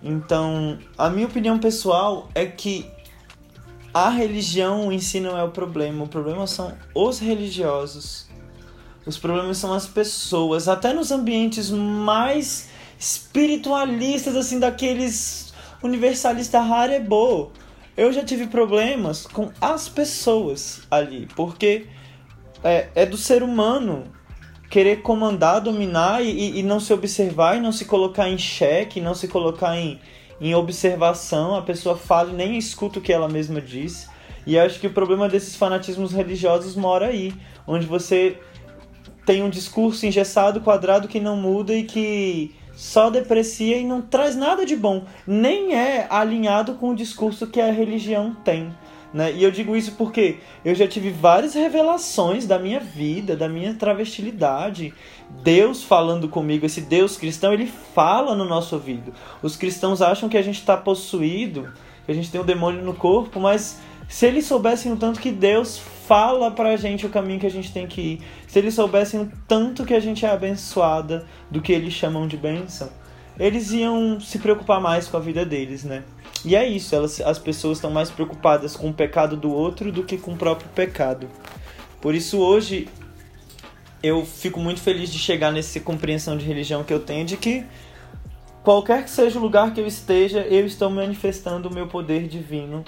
Então, 0.03 0.79
a 0.97 1.11
minha 1.11 1.27
opinião 1.27 1.59
pessoal 1.59 2.29
é 2.35 2.47
que 2.47 2.91
a 3.93 4.09
religião 4.09 4.91
em 4.93 4.99
si 4.99 5.21
não 5.21 5.37
é 5.37 5.43
o 5.43 5.51
problema. 5.51 6.05
O 6.05 6.09
problema 6.09 6.47
são 6.47 6.73
os 6.95 7.19
religiosos. 7.19 8.29
Os 9.05 9.19
problemas 9.19 9.59
são 9.59 9.73
as 9.73 9.87
pessoas. 9.87 10.69
Até 10.69 10.93
nos 10.93 11.11
ambientes 11.11 11.71
mais 11.71 12.69
espiritualistas, 12.99 14.37
assim, 14.37 14.59
daqueles 14.59 15.53
universalistas 15.83 16.61
harebo. 16.61 17.51
Eu 17.97 18.13
já 18.13 18.25
tive 18.25 18.47
problemas 18.47 19.27
com 19.27 19.51
as 19.61 19.89
pessoas 19.89 20.83
ali, 20.91 21.29
porque 21.35 21.87
é, 22.63 22.89
é 22.95 23.07
do 23.07 23.17
ser 23.17 23.43
humano 23.43 24.05
querer 24.71 25.03
comandar, 25.03 25.61
dominar 25.61 26.25
e, 26.25 26.61
e 26.61 26.63
não 26.63 26.79
se 26.79 26.93
observar 26.93 27.57
e 27.57 27.61
não 27.61 27.73
se 27.73 27.85
colocar 27.85 28.29
em 28.29 28.39
xeque, 28.39 29.01
não 29.01 29.15
se 29.15 29.27
colocar 29.27 29.77
em, 29.77 29.99
em 30.41 30.55
observação, 30.55 31.57
a 31.57 31.63
pessoa 31.63 31.97
fala 31.97 32.31
e 32.31 32.35
nem 32.35 32.57
escuta 32.57 33.01
o 33.01 33.03
que 33.03 33.13
ela 33.13 33.29
mesma 33.29 33.61
diz. 33.61 34.09
E 34.47 34.57
acho 34.59 34.79
que 34.79 34.87
o 34.87 34.93
problema 34.93 35.29
desses 35.29 35.57
fanatismos 35.57 36.13
religiosos 36.13 36.77
mora 36.77 37.07
aí, 37.07 37.35
onde 37.67 37.85
você 37.85 38.39
tem 39.27 39.43
um 39.43 39.51
discurso 39.51 40.07
engessado, 40.07 40.61
quadrado, 40.61 41.09
que 41.09 41.21
não 41.21 41.37
muda 41.37 41.75
e 41.75 41.83
que 41.83 42.55
só 42.73 43.11
deprecia 43.11 43.77
e 43.77 43.85
não 43.85 44.01
traz 44.01 44.35
nada 44.37 44.65
de 44.65 44.75
bom, 44.75 45.05
nem 45.27 45.75
é 45.75 46.07
alinhado 46.09 46.75
com 46.75 46.91
o 46.91 46.97
discurso 46.97 47.47
que 47.47 47.61
a 47.61 47.71
religião 47.71 48.35
tem. 48.43 48.73
Né? 49.13 49.33
E 49.33 49.43
eu 49.43 49.51
digo 49.51 49.77
isso 49.77 49.93
porque 49.93 50.39
eu 50.65 50.75
já 50.75 50.87
tive 50.87 51.11
várias 51.11 51.55
revelações 51.55 52.47
da 52.47 52.59
minha 52.59 52.79
vida, 52.79 53.37
da 53.37 53.49
minha 53.49 53.75
travestilidade. 53.75 54.95
Deus 55.43 55.83
falando 55.83 56.29
comigo, 56.29 56.65
esse 56.65 56.81
Deus 56.81 57.17
cristão, 57.17 57.53
ele 57.53 57.67
fala 57.67 58.37
no 58.37 58.45
nosso 58.45 58.77
ouvido. 58.77 59.13
Os 59.43 59.57
cristãos 59.57 60.01
acham 60.01 60.29
que 60.29 60.37
a 60.37 60.43
gente 60.43 60.61
está 60.61 60.77
possuído, 60.77 61.73
que 62.07 62.13
a 62.13 62.15
gente 62.15 62.31
tem 62.31 62.41
um 62.41 62.45
demônio 62.45 62.85
no 62.85 62.95
corpo, 62.95 63.41
mas 63.41 63.81
se 64.09 64.27
eles 64.27 64.47
soubessem 64.47 64.93
o 64.93 64.97
tanto 64.97 65.21
que 65.21 65.31
Deus 65.31 65.79
fala 65.79 66.51
pra 66.51 66.77
gente 66.77 67.07
o 67.07 67.11
caminho 67.11 67.39
que 67.39 67.47
a 67.47 67.51
gente 67.51 67.73
tem 67.73 67.87
que 67.87 68.01
ir, 68.01 68.21
se 68.47 68.59
eles 68.59 68.75
soubessem 68.75 69.21
o 69.21 69.33
tanto 69.47 69.85
que 69.85 69.95
a 69.95 70.01
gente 70.01 70.27
é 70.27 70.31
abençoada 70.31 71.25
do 71.51 71.61
que 71.61 71.73
eles 71.73 71.93
chamam 71.93 72.27
de 72.27 72.37
bênção, 72.37 72.91
eles 73.39 73.71
iam 73.71 74.21
se 74.21 74.39
preocupar 74.39 74.81
mais 74.81 75.07
com 75.07 75.17
a 75.17 75.21
vida 75.21 75.45
deles, 75.45 75.85
né? 75.85 76.03
E 76.45 76.57
é 76.57 76.67
isso, 76.67 76.95
elas, 76.95 77.21
as 77.21 77.39
pessoas 77.39 77.79
estão 77.79 77.91
mais 77.91 78.11
preocupadas 78.11 78.75
com 78.77 78.89
o 78.89 78.95
pecado 78.95 79.37
do 79.37 79.53
outro 79.53 79.93
do 79.93 80.03
que 80.05 80.17
com 80.17 80.33
o 80.33 80.37
próprio 80.37 80.69
pecado. 80.71 81.29
Por 82.01 82.15
isso 82.15 82.39
hoje 82.39 82.89
eu 84.03 84.25
fico 84.25 84.59
muito 84.59 84.81
feliz 84.81 85.11
de 85.11 85.19
chegar 85.19 85.53
nessa 85.53 85.79
compreensão 85.81 86.37
de 86.37 86.45
religião 86.45 86.83
que 86.83 86.93
eu 86.93 87.01
tenho 87.01 87.27
de 87.27 87.37
que 87.37 87.67
qualquer 88.63 89.05
que 89.05 89.11
seja 89.11 89.39
o 89.39 89.43
lugar 89.43 89.75
que 89.75 89.81
eu 89.81 89.87
esteja, 89.87 90.41
eu 90.41 90.65
estou 90.65 90.89
manifestando 90.89 91.69
o 91.69 91.75
meu 91.75 91.87
poder 91.87 92.27
divino 92.27 92.85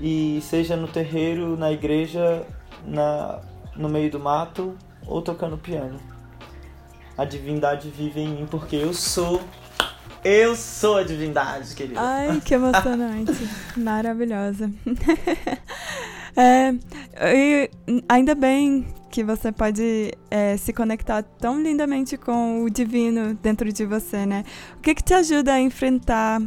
e 0.00 0.40
seja 0.42 0.76
no 0.76 0.88
terreiro, 0.88 1.56
na 1.56 1.72
igreja, 1.72 2.46
na, 2.84 3.40
no 3.74 3.88
meio 3.88 4.10
do 4.10 4.18
mato 4.18 4.76
ou 5.06 5.20
tocando 5.20 5.58
piano. 5.58 5.98
A 7.16 7.24
divindade 7.24 7.88
vive 7.88 8.20
em 8.20 8.28
mim 8.28 8.46
porque 8.50 8.76
eu 8.76 8.92
sou. 8.92 9.40
Eu 10.28 10.56
sou 10.56 10.96
a 10.96 11.04
divindade, 11.04 11.72
querida. 11.72 12.00
Ai, 12.00 12.42
que 12.44 12.52
emocionante. 12.52 13.48
Maravilhosa. 13.78 14.68
é, 16.36 16.74
e 17.32 17.70
ainda 18.08 18.34
bem 18.34 18.84
que 19.08 19.22
você 19.22 19.52
pode 19.52 20.10
é, 20.28 20.56
se 20.56 20.72
conectar 20.72 21.22
tão 21.22 21.62
lindamente 21.62 22.16
com 22.16 22.64
o 22.64 22.68
divino 22.68 23.34
dentro 23.34 23.72
de 23.72 23.86
você, 23.86 24.26
né? 24.26 24.44
O 24.76 24.80
que, 24.80 24.96
que 24.96 25.04
te 25.04 25.14
ajuda 25.14 25.52
a 25.52 25.60
enfrentar 25.60 26.42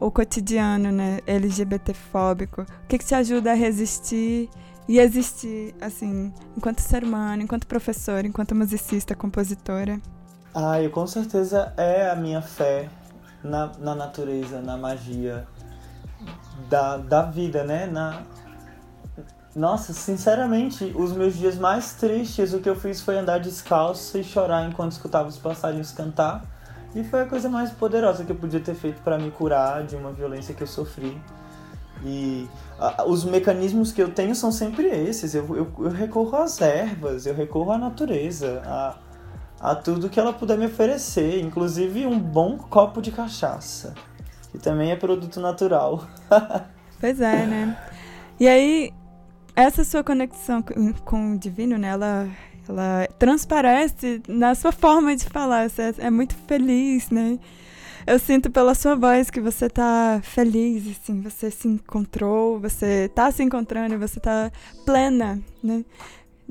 o 0.00 0.10
cotidiano 0.10 0.90
né, 0.90 1.18
LGBTfóbico? 1.26 2.62
O 2.62 2.86
que, 2.88 2.96
que 2.96 3.04
te 3.04 3.14
ajuda 3.14 3.50
a 3.50 3.54
resistir 3.54 4.48
e 4.88 4.98
existir, 4.98 5.74
assim, 5.78 6.32
enquanto 6.56 6.80
ser 6.80 7.04
humano, 7.04 7.42
enquanto 7.42 7.66
professora, 7.66 8.26
enquanto 8.26 8.54
musicista, 8.54 9.14
compositora? 9.14 10.00
Ah, 10.54 10.80
eu 10.80 10.90
com 10.90 11.06
certeza 11.06 11.74
é 11.76 12.08
a 12.08 12.16
minha 12.16 12.40
fé 12.40 12.88
na, 13.42 13.70
na 13.78 13.94
natureza, 13.94 14.60
na 14.60 14.76
magia 14.76 15.46
da, 16.68 16.96
da 16.96 17.22
vida, 17.22 17.64
né? 17.64 17.86
Na, 17.86 18.22
nossa, 19.54 19.92
sinceramente, 19.92 20.92
os 20.96 21.12
meus 21.12 21.34
dias 21.34 21.56
mais 21.56 21.94
tristes, 21.94 22.54
o 22.54 22.60
que 22.60 22.68
eu 22.68 22.76
fiz 22.76 23.00
foi 23.00 23.18
andar 23.18 23.38
descalço 23.38 24.16
e 24.16 24.22
chorar 24.22 24.68
enquanto 24.68 24.92
escutava 24.92 25.28
os 25.28 25.36
passarinhos 25.36 25.90
cantar. 25.90 26.44
E 26.94 27.02
foi 27.04 27.22
a 27.22 27.26
coisa 27.26 27.48
mais 27.48 27.70
poderosa 27.70 28.24
que 28.24 28.32
eu 28.32 28.36
podia 28.36 28.60
ter 28.60 28.74
feito 28.74 29.00
para 29.02 29.18
me 29.18 29.30
curar 29.30 29.84
de 29.84 29.96
uma 29.96 30.12
violência 30.12 30.54
que 30.54 30.62
eu 30.62 30.66
sofri. 30.66 31.20
E 32.04 32.48
a, 32.78 33.04
os 33.04 33.24
mecanismos 33.24 33.92
que 33.92 34.00
eu 34.00 34.12
tenho 34.12 34.34
são 34.34 34.50
sempre 34.50 34.86
esses. 34.86 35.34
Eu, 35.34 35.44
eu, 35.56 35.72
eu, 35.78 35.90
recorro 35.90 36.36
às 36.36 36.60
ervas, 36.60 37.26
eu 37.26 37.34
recorro 37.34 37.72
à 37.72 37.78
natureza, 37.78 38.62
a, 38.64 38.96
a 39.60 39.74
tudo 39.74 40.08
que 40.08 40.18
ela 40.18 40.32
puder 40.32 40.56
me 40.56 40.66
oferecer, 40.66 41.40
inclusive 41.40 42.06
um 42.06 42.18
bom 42.18 42.56
copo 42.56 43.02
de 43.02 43.12
cachaça, 43.12 43.94
que 44.50 44.58
também 44.58 44.90
é 44.90 44.96
produto 44.96 45.38
natural. 45.38 46.06
pois 46.98 47.20
é, 47.20 47.46
né? 47.46 47.78
E 48.38 48.48
aí, 48.48 48.90
essa 49.54 49.84
sua 49.84 50.02
conexão 50.02 50.64
com 51.04 51.34
o 51.34 51.38
divino, 51.38 51.76
né? 51.76 51.88
Ela, 51.88 52.28
ela 52.66 53.06
transparece 53.18 54.22
na 54.26 54.54
sua 54.54 54.72
forma 54.72 55.14
de 55.14 55.26
falar. 55.26 55.68
Você 55.68 55.94
é 55.98 56.08
muito 56.08 56.34
feliz, 56.46 57.10
né? 57.10 57.38
Eu 58.06 58.18
sinto 58.18 58.50
pela 58.50 58.74
sua 58.74 58.96
voz 58.96 59.28
que 59.28 59.40
você 59.40 59.68
tá 59.68 60.20
feliz, 60.22 60.96
assim, 60.96 61.20
você 61.20 61.50
se 61.50 61.68
encontrou, 61.68 62.58
você 62.58 63.10
tá 63.14 63.30
se 63.30 63.42
encontrando, 63.42 63.98
você 63.98 64.18
tá 64.18 64.50
plena, 64.86 65.38
né? 65.62 65.84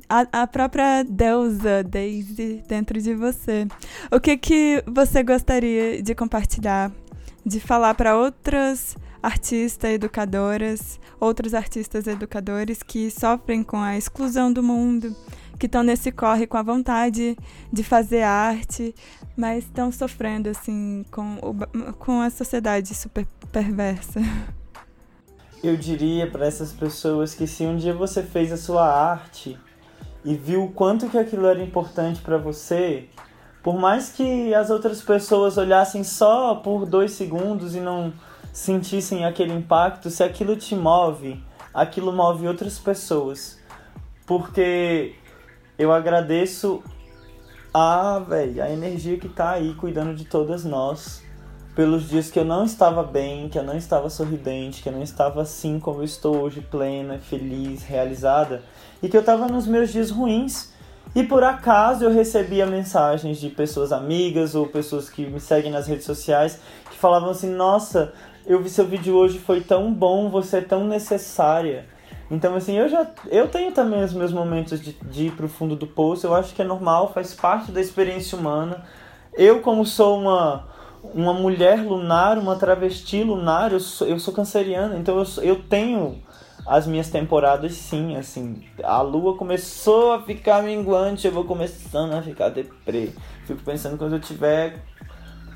A, 0.08 0.44
a 0.44 0.48
própria 0.48 1.04
deusa 1.04 1.84
Daisy 1.84 2.64
dentro 2.68 3.02
de 3.02 3.14
você. 3.14 3.68
O 4.12 4.20
que 4.20 4.38
que 4.38 4.84
você 4.86 5.24
gostaria 5.24 6.02
de 6.02 6.14
compartilhar, 6.16 6.92
de 7.46 7.60
falar 7.60 7.94
para 7.96 8.16
outras 8.16 8.96
artistas 9.22 9.92
educadoras, 9.92 11.00
outros 11.20 11.54
artistas 11.54 12.08
educadores 12.08 12.82
que 12.82 13.12
sofrem 13.12 13.64
com 13.64 13.78
a 13.78 13.98
exclusão 13.98 14.52
do 14.52 14.64
mundo, 14.64 15.16
que 15.60 15.66
estão 15.66 15.84
nesse 15.84 16.12
corre 16.12 16.48
com 16.48 16.58
a 16.58 16.64
vontade 16.64 17.38
de 17.72 17.84
fazer 17.84 18.22
arte, 18.22 18.96
mas 19.36 19.66
estão 19.66 19.92
sofrendo 19.92 20.50
assim 20.50 21.06
com, 21.12 21.36
o, 21.42 21.94
com 21.94 22.22
a 22.22 22.30
sociedade 22.30 22.96
super 22.96 23.28
perversa. 23.52 24.22
Eu 25.62 25.76
diria 25.76 26.26
para 26.32 26.46
essas 26.46 26.72
pessoas 26.72 27.36
que 27.36 27.46
se 27.46 27.66
um 27.66 27.76
dia 27.76 27.94
você 27.94 28.24
fez 28.24 28.52
a 28.52 28.58
sua 28.58 28.90
arte 28.90 29.60
e 30.24 30.36
viu 30.36 30.66
o 30.66 30.72
quanto 30.72 31.10
que 31.10 31.18
aquilo 31.18 31.46
era 31.46 31.62
importante 31.62 32.22
para 32.22 32.38
você, 32.38 33.08
por 33.64 33.78
mais 33.78 34.10
que 34.10 34.54
as 34.54 34.70
outras 34.70 35.02
pessoas 35.02 35.58
olhassem 35.58 36.04
só 36.04 36.56
por 36.56 36.86
dois 36.86 37.12
segundos 37.12 37.76
e 37.76 37.80
não 37.80 38.14
sentissem 38.52 39.26
aquele 39.26 39.54
impacto, 39.54 40.10
se 40.10 40.24
aquilo 40.24 40.56
te 40.56 40.76
move, 40.76 41.44
aquilo 41.74 42.12
move 42.12 42.48
outras 42.48 42.80
pessoas. 42.80 43.60
Porque 44.26 45.16
eu 45.78 45.92
agradeço 45.92 46.84
a, 47.74 48.20
véio, 48.20 48.64
a 48.64 48.70
energia 48.70 49.18
que 49.18 49.30
tá 49.30 49.52
aí 49.52 49.74
cuidando 49.76 50.16
de 50.16 50.26
todas 50.26 50.64
nós. 50.66 51.24
Pelos 51.80 52.10
dias 52.10 52.30
que 52.30 52.38
eu 52.38 52.44
não 52.44 52.66
estava 52.66 53.02
bem, 53.04 53.48
que 53.48 53.58
eu 53.58 53.64
não 53.64 53.78
estava 53.78 54.10
sorridente, 54.10 54.84
que 54.84 54.90
eu 54.90 54.92
não 54.92 55.02
estava 55.02 55.44
assim 55.44 55.80
como 55.80 56.02
eu 56.02 56.04
estou 56.04 56.36
hoje, 56.36 56.60
plena, 56.60 57.20
feliz, 57.20 57.84
realizada, 57.84 58.62
e 59.02 59.08
que 59.08 59.16
eu 59.16 59.22
estava 59.22 59.48
nos 59.48 59.66
meus 59.66 59.90
dias 59.90 60.12
ruins. 60.12 60.74
E 61.16 61.24
por 61.24 61.42
acaso 61.42 62.04
eu 62.04 62.12
recebia 62.12 62.66
mensagens 62.66 63.40
de 63.40 63.48
pessoas 63.48 63.94
amigas 63.94 64.56
ou 64.56 64.68
pessoas 64.68 65.10
que 65.10 65.26
me 65.26 65.40
seguem 65.40 65.72
nas 65.72 65.88
redes 65.88 66.04
sociais 66.04 66.60
que 66.92 66.98
falavam 66.98 67.30
assim: 67.30 67.50
Nossa, 67.50 68.12
eu 68.46 68.62
vi 68.62 68.70
seu 68.70 68.86
vídeo 68.86 69.16
hoje, 69.16 69.40
foi 69.40 69.62
tão 69.62 69.94
bom, 69.94 70.30
você 70.30 70.58
é 70.58 70.62
tão 70.62 70.86
necessária. 70.86 71.86
Então, 72.30 72.56
assim, 72.56 72.78
eu 72.78 72.90
já 72.90 73.08
eu 73.28 73.48
tenho 73.48 73.72
também 73.72 74.04
os 74.04 74.14
meus 74.14 74.34
momentos 74.34 74.82
de, 74.82 74.92
de 74.92 75.28
ir 75.28 75.32
pro 75.32 75.48
fundo 75.48 75.78
do 75.78 75.88
poço, 75.88 76.28
eu 76.28 76.36
acho 76.36 76.54
que 76.54 76.62
é 76.62 76.66
normal, 76.66 77.14
faz 77.14 77.34
parte 77.34 77.72
da 77.72 77.80
experiência 77.80 78.38
humana. 78.38 78.84
Eu, 79.34 79.62
como 79.62 79.86
sou 79.86 80.20
uma, 80.20 80.68
uma 81.04 81.34
mulher 81.34 81.84
lunar, 81.84 82.38
uma 82.38 82.56
travesti 82.56 83.24
lunar, 83.24 83.72
eu 83.72 83.80
sou, 83.80 84.08
eu 84.08 84.20
sou 84.20 84.34
canceriana, 84.34 84.98
então 84.98 85.18
eu, 85.18 85.44
eu 85.44 85.64
tenho 85.64 86.22
as 86.66 86.86
minhas 86.86 87.10
temporadas 87.10 87.74
sim, 87.74 88.16
assim. 88.16 88.64
A 88.84 89.02
lua 89.02 89.36
começou 89.36 90.14
a 90.14 90.22
ficar 90.22 90.62
minguante, 90.62 91.26
eu 91.26 91.34
vou 91.34 91.46
começando 91.46 92.14
a 92.14 92.22
ficar 92.22 92.50
deprê. 92.50 93.10
Fico 93.46 93.64
pensando 93.64 93.98
quando 93.98 94.14
eu 94.14 94.20
tiver 94.20 94.84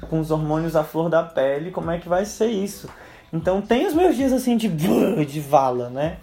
com 0.09 0.19
os 0.19 0.31
hormônios 0.31 0.75
à 0.75 0.83
flor 0.83 1.09
da 1.09 1.23
pele, 1.23 1.71
como 1.71 1.91
é 1.91 1.99
que 1.99 2.09
vai 2.09 2.25
ser 2.25 2.47
isso? 2.47 2.89
Então 3.31 3.61
tem 3.61 3.85
os 3.85 3.93
meus 3.93 4.15
dias 4.15 4.33
assim 4.33 4.57
de 4.57 4.67
de 5.25 5.39
vala, 5.39 5.89
né? 5.89 6.17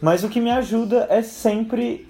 Mas 0.00 0.22
o 0.22 0.28
que 0.28 0.40
me 0.40 0.50
ajuda 0.50 1.06
é 1.10 1.22
sempre 1.22 2.08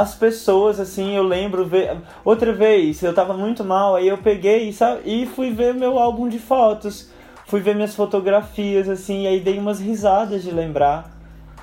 as 0.00 0.14
pessoas, 0.14 0.78
assim, 0.78 1.16
eu 1.16 1.24
lembro 1.24 1.66
ver. 1.66 1.96
Outra 2.24 2.52
vez, 2.52 3.02
eu 3.02 3.12
tava 3.12 3.34
muito 3.34 3.64
mal, 3.64 3.96
aí 3.96 4.06
eu 4.06 4.18
peguei 4.18 4.72
sabe, 4.72 5.02
e 5.04 5.26
fui 5.26 5.50
ver 5.50 5.74
meu 5.74 5.98
álbum 5.98 6.28
de 6.28 6.38
fotos. 6.38 7.10
Fui 7.46 7.60
ver 7.60 7.74
minhas 7.74 7.96
fotografias, 7.96 8.88
assim, 8.88 9.22
e 9.22 9.26
aí 9.26 9.40
dei 9.40 9.58
umas 9.58 9.80
risadas 9.80 10.42
de 10.42 10.50
lembrar 10.50 11.16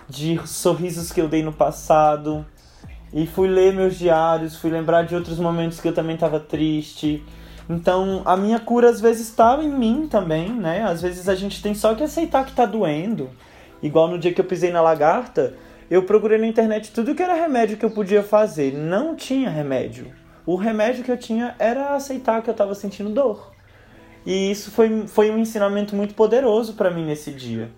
de 0.09 0.39
sorrisos 0.45 1.11
que 1.11 1.21
eu 1.21 1.29
dei 1.29 1.43
no 1.43 1.53
passado. 1.53 2.45
E 3.13 3.25
fui 3.25 3.47
ler 3.47 3.73
meus 3.73 3.97
diários, 3.97 4.57
fui 4.57 4.69
lembrar 4.69 5.03
de 5.03 5.15
outros 5.15 5.39
momentos 5.39 5.79
que 5.79 5.87
eu 5.87 5.93
também 5.93 6.17
tava 6.17 6.39
triste. 6.39 7.23
Então, 7.69 8.21
a 8.25 8.35
minha 8.35 8.59
cura 8.59 8.89
às 8.89 8.99
vezes 8.99 9.29
estava 9.29 9.63
em 9.63 9.71
mim 9.71 10.07
também, 10.09 10.49
né? 10.49 10.83
Às 10.83 11.01
vezes 11.01 11.29
a 11.29 11.35
gente 11.35 11.61
tem 11.61 11.73
só 11.73 11.95
que 11.95 12.03
aceitar 12.03 12.45
que 12.45 12.51
tá 12.51 12.65
doendo. 12.65 13.29
Igual 13.81 14.09
no 14.09 14.19
dia 14.19 14.33
que 14.33 14.41
eu 14.41 14.45
pisei 14.45 14.71
na 14.71 14.81
lagarta, 14.81 15.53
eu 15.89 16.03
procurei 16.03 16.37
na 16.37 16.47
internet 16.47 16.91
tudo 16.91 17.13
que 17.13 17.21
era 17.21 17.35
remédio 17.35 17.77
que 17.77 17.85
eu 17.85 17.91
podia 17.91 18.23
fazer. 18.23 18.73
Não 18.73 19.15
tinha 19.15 19.49
remédio. 19.49 20.11
O 20.45 20.55
remédio 20.55 21.03
que 21.03 21.11
eu 21.11 21.17
tinha 21.17 21.55
era 21.59 21.95
aceitar 21.95 22.41
que 22.41 22.49
eu 22.49 22.53
estava 22.53 22.73
sentindo 22.73 23.09
dor. 23.09 23.51
E 24.25 24.51
isso 24.51 24.71
foi, 24.71 25.07
foi 25.07 25.29
um 25.29 25.37
ensinamento 25.37 25.95
muito 25.95 26.15
poderoso 26.15 26.73
para 26.73 26.89
mim 26.89 27.05
nesse 27.05 27.31
dia. 27.31 27.69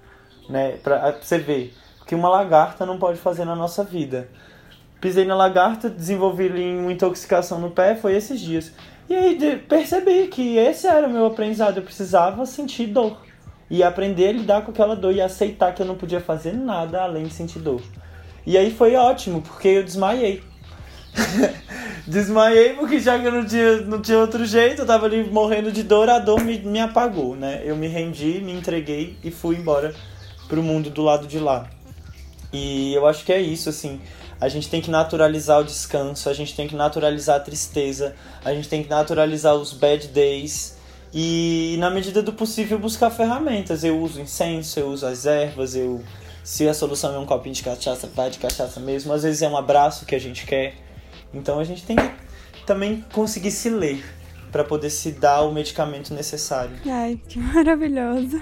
Né? 0.49 0.77
Pra, 0.77 1.11
você 1.11 1.37
ver 1.37 1.73
que 2.05 2.15
uma 2.15 2.29
lagarta 2.29 2.85
não 2.85 2.97
pode 2.97 3.19
fazer 3.19 3.43
na 3.43 3.55
nossa 3.55 3.83
vida. 3.83 4.29
Pisei 5.01 5.25
na 5.25 5.35
lagarta, 5.35 5.89
desenvolvi 5.89 6.47
uma 6.49 6.91
intoxicação 6.91 7.59
no 7.59 7.71
pé, 7.71 7.95
foi 7.95 8.15
esses 8.15 8.39
dias. 8.39 8.71
E 9.09 9.15
aí 9.15 9.57
percebi 9.67 10.27
que 10.27 10.57
esse 10.57 10.87
era 10.87 11.07
o 11.07 11.09
meu 11.09 11.25
aprendizado. 11.25 11.77
Eu 11.77 11.83
precisava 11.83 12.45
sentir 12.45 12.87
dor 12.87 13.26
e 13.69 13.83
aprender 13.83 14.29
a 14.29 14.31
lidar 14.31 14.61
com 14.61 14.71
aquela 14.71 14.95
dor 14.95 15.13
e 15.13 15.21
aceitar 15.21 15.73
que 15.73 15.81
eu 15.81 15.85
não 15.85 15.95
podia 15.95 16.21
fazer 16.21 16.53
nada 16.53 17.01
além 17.01 17.25
de 17.25 17.33
sentir 17.33 17.59
dor. 17.59 17.81
E 18.45 18.57
aí 18.57 18.71
foi 18.71 18.95
ótimo, 18.95 19.41
porque 19.41 19.67
eu 19.67 19.83
desmaiei. 19.83 20.41
desmaiei 22.07 22.73
porque 22.73 22.99
já 22.99 23.19
que 23.19 23.25
eu 23.25 23.31
não 23.31 23.45
tinha, 23.45 23.81
não 23.81 24.01
tinha 24.01 24.19
outro 24.19 24.45
jeito, 24.45 24.83
eu 24.83 24.85
tava 24.85 25.05
ali 25.05 25.29
morrendo 25.29 25.71
de 25.71 25.83
dor, 25.83 26.09
a 26.09 26.17
dor 26.19 26.41
me, 26.41 26.57
me 26.59 26.79
apagou, 26.79 27.35
né? 27.35 27.61
Eu 27.65 27.75
me 27.75 27.87
rendi, 27.87 28.39
me 28.39 28.53
entreguei 28.53 29.17
e 29.23 29.31
fui 29.31 29.57
embora 29.57 29.93
pro 30.47 30.63
mundo 30.63 30.89
do 30.89 31.01
lado 31.01 31.27
de 31.27 31.39
lá. 31.39 31.69
E 32.53 32.93
eu 32.93 33.05
acho 33.05 33.25
que 33.25 33.33
é 33.33 33.41
isso, 33.41 33.67
assim. 33.67 33.99
A 34.39 34.47
gente 34.47 34.69
tem 34.69 34.79
que 34.79 34.89
naturalizar 34.89 35.59
o 35.59 35.63
descanso, 35.63 36.29
a 36.29 36.33
gente 36.33 36.55
tem 36.55 36.67
que 36.67 36.75
naturalizar 36.75 37.35
a 37.35 37.39
tristeza, 37.39 38.15
a 38.45 38.53
gente 38.53 38.69
tem 38.69 38.83
que 38.83 38.89
naturalizar 38.89 39.55
os 39.55 39.73
bad 39.73 40.07
days 40.07 40.76
e, 41.13 41.75
na 41.79 41.89
medida 41.89 42.21
do 42.21 42.33
possível, 42.33 42.77
buscar 42.77 43.09
ferramentas. 43.09 43.83
Eu 43.83 43.99
uso 43.99 44.21
incenso, 44.21 44.79
eu 44.79 44.87
uso 44.87 45.05
as 45.05 45.25
ervas, 45.25 45.75
eu. 45.75 46.03
Se 46.43 46.67
a 46.67 46.73
solução 46.73 47.13
é 47.13 47.19
um 47.19 47.25
copinho 47.25 47.53
de 47.53 47.61
cachaça, 47.63 48.09
vai 48.15 48.29
de 48.29 48.39
cachaça 48.39 48.79
mesmo. 48.79 49.11
Às 49.11 49.23
vezes 49.23 49.41
é 49.41 49.49
um 49.49 49.57
abraço 49.57 50.05
que 50.05 50.15
a 50.15 50.19
gente 50.19 50.45
quer. 50.45 50.75
Então 51.33 51.59
a 51.59 51.63
gente 51.63 51.83
tem 51.83 51.97
que 51.97 52.65
também 52.65 53.03
conseguir 53.11 53.51
se 53.51 53.69
ler 53.69 54.03
para 54.51 54.63
poder 54.63 54.89
se 54.89 55.11
dar 55.11 55.41
o 55.41 55.51
medicamento 55.51 56.13
necessário. 56.13 56.71
Ai, 56.85 57.19
que 57.27 57.37
maravilhoso. 57.37 58.41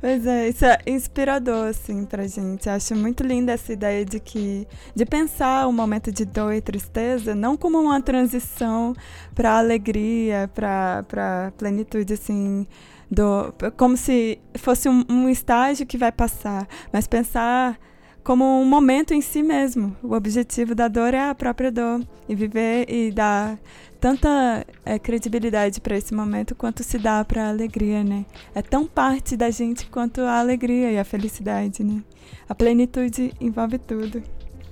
Pois 0.00 0.26
é, 0.26 0.48
isso 0.48 0.64
é 0.64 0.78
inspirador, 0.86 1.68
assim, 1.68 2.06
pra 2.06 2.26
gente. 2.26 2.70
Acho 2.70 2.96
muito 2.96 3.22
linda 3.22 3.52
essa 3.52 3.70
ideia 3.70 4.02
de 4.02 4.18
que 4.18 4.66
de 4.94 5.04
pensar 5.04 5.66
o 5.66 5.72
momento 5.72 6.10
de 6.10 6.24
dor 6.24 6.54
e 6.54 6.60
tristeza 6.62 7.34
não 7.34 7.54
como 7.54 7.78
uma 7.78 8.00
transição 8.00 8.94
para 9.34 9.58
alegria, 9.58 10.50
para 10.54 11.52
plenitude, 11.58 12.14
assim, 12.14 12.66
do, 13.10 13.52
como 13.76 13.94
se 13.94 14.38
fosse 14.56 14.88
um, 14.88 15.04
um 15.06 15.28
estágio 15.28 15.86
que 15.86 15.98
vai 15.98 16.10
passar, 16.10 16.66
mas 16.90 17.06
pensar 17.06 17.78
como 18.24 18.44
um 18.44 18.64
momento 18.64 19.12
em 19.12 19.20
si 19.20 19.42
mesmo. 19.42 19.94
O 20.02 20.14
objetivo 20.14 20.74
da 20.74 20.88
dor 20.88 21.12
é 21.12 21.28
a 21.28 21.34
própria 21.34 21.70
dor 21.70 22.00
e 22.26 22.34
viver 22.34 22.86
e 22.88 23.10
dar 23.10 23.58
tanta 24.00 24.64
é, 24.84 24.98
credibilidade 24.98 25.80
para 25.80 25.96
esse 25.96 26.14
momento 26.14 26.54
quanto 26.54 26.82
se 26.82 26.98
dá 26.98 27.24
para 27.24 27.44
a 27.44 27.48
alegria, 27.50 28.02
né? 28.02 28.24
É 28.54 28.62
tão 28.62 28.86
parte 28.86 29.36
da 29.36 29.50
gente 29.50 29.86
quanto 29.86 30.22
a 30.22 30.38
alegria 30.38 30.90
e 30.90 30.98
a 30.98 31.04
felicidade, 31.04 31.84
né? 31.84 32.02
A 32.48 32.54
plenitude 32.54 33.32
envolve 33.40 33.78
tudo. 33.78 34.22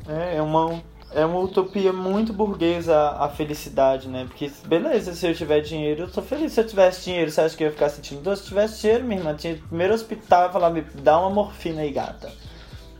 É, 0.08 0.36
é 0.36 0.42
uma 0.42 0.82
é 1.10 1.24
uma 1.24 1.38
utopia 1.38 1.90
muito 1.92 2.32
burguesa 2.32 2.94
a 3.18 3.28
felicidade, 3.30 4.08
né? 4.08 4.26
Porque, 4.26 4.50
beleza, 4.66 5.14
se 5.14 5.26
eu 5.26 5.34
tiver 5.34 5.60
dinheiro, 5.60 6.02
eu 6.02 6.08
sou 6.08 6.22
feliz. 6.22 6.52
Se 6.52 6.60
eu 6.60 6.66
tivesse 6.66 7.04
dinheiro, 7.04 7.30
você 7.30 7.40
acha 7.40 7.56
que 7.56 7.64
eu 7.64 7.68
ia 7.68 7.72
ficar 7.72 7.88
sentindo 7.88 8.20
dor? 8.20 8.36
Se 8.36 8.42
eu 8.42 8.48
tivesse 8.48 8.82
dinheiro, 8.82 9.04
minha 9.04 9.18
irmã, 9.18 9.34
tinha 9.34 9.56
primeiro 9.56 9.94
hospital 9.94 10.48
e 10.48 10.52
falar, 10.52 10.70
me 10.70 10.82
dá 10.82 11.18
uma 11.18 11.30
morfina 11.30 11.80
aí, 11.80 11.90
gata. 11.90 12.30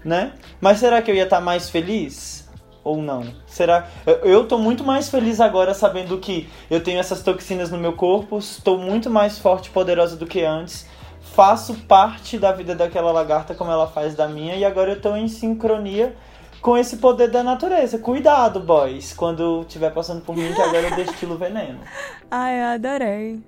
Né? 0.03 0.33
Mas 0.59 0.79
será 0.79 1.03
que 1.03 1.11
eu 1.11 1.15
ia 1.15 1.25
estar 1.25 1.41
mais 1.41 1.69
feliz? 1.69 2.48
Ou 2.85 3.03
não? 3.03 3.25
Será? 3.47 3.87
Eu 4.23 4.47
tô 4.47 4.59
muito 4.59 4.85
mais 4.85 5.09
feliz 5.09 5.41
agora 5.41 5.75
sabendo 5.75 6.19
que 6.19 6.49
eu 6.71 6.83
tenho 6.83 6.99
essas 6.99 7.23
toxinas 7.23 7.71
no 7.71 7.79
meu 7.79 7.93
corpo, 7.93 8.39
estou 8.39 8.79
muito 8.79 9.11
mais 9.11 9.39
forte 9.39 9.67
e 9.67 9.71
poderosa 9.71 10.17
do 10.17 10.27
que 10.27 10.45
antes. 10.45 10.87
Faço 11.21 11.75
parte 11.87 12.39
da 12.39 12.53
vida 12.53 12.75
daquela 12.75 13.13
lagarta 13.13 13.55
como 13.55 13.71
ela 13.71 13.87
faz 13.87 14.15
da 14.15 14.27
minha 14.27 14.55
e 14.57 14.65
agora 14.65 14.93
eu 14.93 15.01
tô 15.01 15.15
em 15.15 15.29
sincronia 15.29 16.17
com 16.61 16.77
esse 16.77 16.97
poder 16.97 17.31
da 17.31 17.43
natureza. 17.43 17.99
Cuidado, 17.99 18.61
boys, 18.61 19.13
quando 19.13 19.63
estiver 19.63 19.93
passando 19.93 20.23
por 20.23 20.37
mim, 20.37 20.53
que 20.53 20.61
agora 20.61 20.89
eu 20.89 20.97
destilo 20.97 21.37
veneno. 21.37 21.79
Ai, 22.31 22.61
eu 22.61 22.67
adorei. 22.67 23.41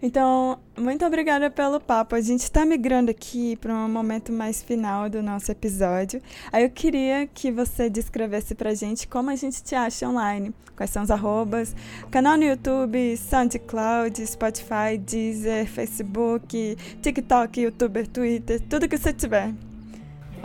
Então, 0.00 0.58
muito 0.78 1.04
obrigada 1.04 1.50
pelo 1.50 1.80
papo. 1.80 2.14
A 2.14 2.20
gente 2.20 2.42
está 2.42 2.64
migrando 2.64 3.10
aqui 3.10 3.56
para 3.56 3.74
um 3.74 3.88
momento 3.88 4.32
mais 4.32 4.62
final 4.62 5.10
do 5.10 5.22
nosso 5.22 5.50
episódio. 5.50 6.22
Aí 6.52 6.62
eu 6.62 6.70
queria 6.70 7.26
que 7.26 7.50
você 7.50 7.90
descrevesse 7.90 8.54
para 8.54 8.70
a 8.70 8.74
gente 8.74 9.08
como 9.08 9.30
a 9.30 9.36
gente 9.36 9.62
te 9.62 9.74
acha 9.74 10.08
online. 10.08 10.54
Quais 10.76 10.90
são 10.90 11.02
os 11.02 11.10
arrobas, 11.10 11.74
canal 12.08 12.36
no 12.36 12.44
YouTube, 12.44 13.16
SoundCloud, 13.16 14.24
Spotify, 14.24 14.96
Deezer, 14.96 15.66
Facebook, 15.66 16.76
TikTok, 17.02 17.60
YouTuber, 17.60 18.06
Twitter, 18.06 18.60
tudo 18.60 18.88
que 18.88 18.96
você 18.96 19.12
tiver. 19.12 19.52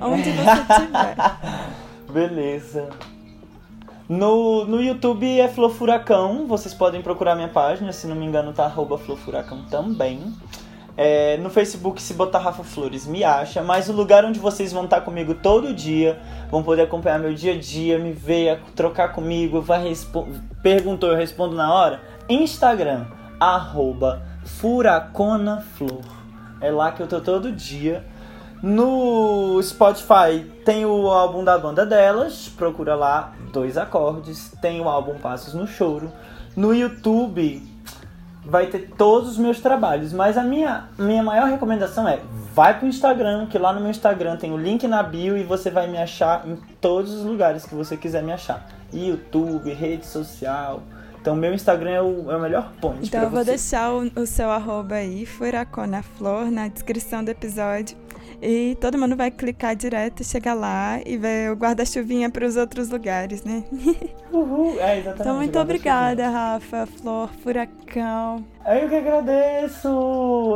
Onde 0.01 0.31
você 0.31 0.85
tiver. 0.85 1.15
Beleza. 2.11 3.12
No, 4.07 4.65
no 4.65 4.81
YouTube 4.81 5.39
é 5.39 5.47
Flor 5.47 5.69
Furacão, 5.69 6.45
vocês 6.45 6.73
podem 6.73 7.01
procurar 7.01 7.35
minha 7.35 7.47
página, 7.47 7.93
se 7.93 8.05
não 8.05 8.15
me 8.15 8.25
engano 8.25 8.51
tá 8.51 8.65
arroba 8.65 8.97
Flor 8.97 9.17
Furacão 9.17 9.63
também. 9.69 10.33
É, 10.95 11.37
no 11.37 11.49
Facebook, 11.49 12.01
se 12.01 12.13
botar 12.13 12.39
Rafa 12.39 12.63
Flores, 12.63 13.07
me 13.07 13.23
acha. 13.23 13.63
Mas 13.63 13.89
o 13.89 13.93
lugar 13.93 14.25
onde 14.25 14.39
vocês 14.39 14.71
vão 14.71 14.83
estar 14.83 15.01
comigo 15.01 15.33
todo 15.33 15.73
dia, 15.73 16.19
vão 16.51 16.61
poder 16.61 16.83
acompanhar 16.83 17.17
meu 17.17 17.33
dia 17.33 17.53
a 17.53 17.57
dia, 17.57 17.97
me 17.97 18.11
ver, 18.11 18.59
trocar 18.75 19.13
comigo, 19.13 19.61
vai 19.61 19.91
perguntou, 20.61 21.09
eu 21.09 21.17
respondo 21.17 21.55
na 21.55 21.73
hora. 21.73 22.01
Instagram, 22.29 23.05
arroba 23.39 24.21
Furaconaflor. 24.43 26.03
É 26.61 26.71
lá 26.71 26.91
que 26.91 27.01
eu 27.01 27.07
tô 27.07 27.19
todo 27.19 27.51
dia. 27.51 28.05
No 28.63 29.61
Spotify 29.61 30.39
tem 30.63 30.85
o 30.85 31.09
álbum 31.09 31.43
da 31.43 31.57
banda 31.57 31.85
delas, 31.85 32.47
procura 32.47 32.95
lá, 32.95 33.33
dois 33.51 33.77
acordes. 33.77 34.53
Tem 34.61 34.79
o 34.79 34.87
álbum 34.87 35.15
Passos 35.15 35.53
no 35.53 35.67
Choro. 35.67 36.09
No 36.55 36.73
YouTube 36.73 37.61
vai 38.45 38.67
ter 38.67 38.91
todos 38.97 39.31
os 39.31 39.37
meus 39.37 39.59
trabalhos, 39.59 40.13
mas 40.13 40.37
a 40.37 40.43
minha, 40.43 40.85
minha 40.97 41.21
maior 41.21 41.49
recomendação 41.49 42.07
é 42.07 42.21
vai 42.53 42.79
pro 42.79 42.87
Instagram, 42.87 43.47
que 43.47 43.57
lá 43.57 43.73
no 43.73 43.81
meu 43.81 43.89
Instagram 43.89 44.37
tem 44.37 44.53
o 44.53 44.57
link 44.57 44.87
na 44.87 45.03
bio 45.03 45.37
e 45.37 45.43
você 45.43 45.69
vai 45.69 45.89
me 45.89 45.97
achar 45.97 46.47
em 46.47 46.55
todos 46.79 47.11
os 47.11 47.25
lugares 47.25 47.65
que 47.65 47.75
você 47.75 47.97
quiser 47.97 48.23
me 48.23 48.31
achar. 48.31 48.65
YouTube, 48.93 49.73
rede 49.73 50.05
social. 50.05 50.81
Então, 51.19 51.35
meu 51.35 51.53
Instagram 51.53 51.91
é 51.91 52.01
o, 52.01 52.31
é 52.31 52.37
o 52.37 52.39
melhor 52.39 52.71
ponto. 52.79 52.99
Então, 53.01 53.23
eu 53.23 53.29
vou 53.29 53.43
você. 53.43 53.51
deixar 53.51 53.91
o, 53.91 54.09
o 54.15 54.25
seu 54.25 54.49
arroba 54.49 54.95
aí, 54.95 55.25
Furacona 55.25 56.01
Flor, 56.01 56.49
na 56.49 56.69
descrição 56.69 57.23
do 57.23 57.29
episódio. 57.29 58.02
E 58.41 58.77
todo 58.79 58.97
mundo 58.97 59.15
vai 59.15 59.31
clicar 59.31 59.75
direto, 59.75 60.23
chegar 60.23 60.53
lá 60.53 60.99
e 61.05 61.17
ver 61.17 61.51
o 61.51 61.55
guarda-chuvinha 61.55 62.29
para 62.29 62.45
os 62.45 62.55
outros 62.55 62.89
lugares, 62.89 63.43
né? 63.43 63.63
Uhul, 64.31 64.79
é 64.79 64.99
exatamente. 64.99 65.21
Então, 65.21 65.35
muito 65.35 65.59
obrigada, 65.59 66.29
Rafa, 66.29 66.85
Flor, 66.85 67.29
Furacão. 67.43 68.43
Eu 68.65 68.89
que 68.89 68.95
agradeço! 68.95 69.89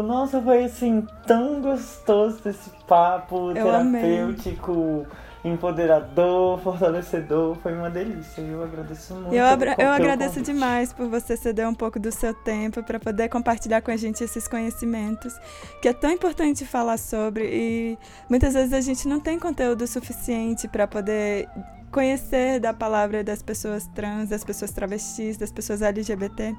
Nossa, 0.04 0.42
foi 0.42 0.66
assim, 0.66 1.06
tão 1.26 1.62
gostoso 1.62 2.40
esse 2.48 2.70
papo 2.88 3.50
Eu 3.52 3.66
terapêutico. 3.66 4.72
Amei 4.72 5.27
empoderador, 5.44 6.60
fortalecedor, 6.60 7.56
foi 7.56 7.74
uma 7.74 7.90
delícia. 7.90 8.42
Eu 8.42 8.64
agradeço 8.64 9.14
muito. 9.14 9.34
Eu, 9.34 9.46
eu 9.78 9.92
agradeço 9.92 10.36
convite. 10.36 10.54
demais 10.54 10.94
por 10.94 11.08
você 11.08 11.38
ceder 11.38 11.68
um 11.68 11.74
pouco 11.74 12.00
do 12.00 12.12
seu 12.12 12.34
tempo 12.34 12.84
para 12.84 13.00
poder 13.00 13.30
compartilhar 13.30 13.82
com 13.82 13.92
a 13.92 13.98
gente 13.98 14.24
esses 14.24 14.48
conhecimentos, 14.48 15.34
que 15.82 15.88
é 15.88 15.94
tão 15.94 16.12
importante 16.12 16.66
falar 16.66 16.98
sobre 16.98 17.44
e 17.46 17.98
muitas 18.30 18.54
vezes 18.54 18.74
a 18.74 18.82
gente 18.82 19.08
não 19.08 19.20
tem 19.20 19.40
conteúdo 19.40 19.86
suficiente 19.88 20.68
para 20.68 20.88
poder 20.88 21.48
conhecer 21.92 22.60
da 22.60 22.74
palavra 22.74 23.24
das 23.24 23.42
pessoas 23.42 23.88
trans, 23.88 24.30
das 24.30 24.44
pessoas 24.44 24.72
travestis, 24.72 25.38
das 25.38 25.52
pessoas 25.52 25.82
LGBT. 25.82 26.56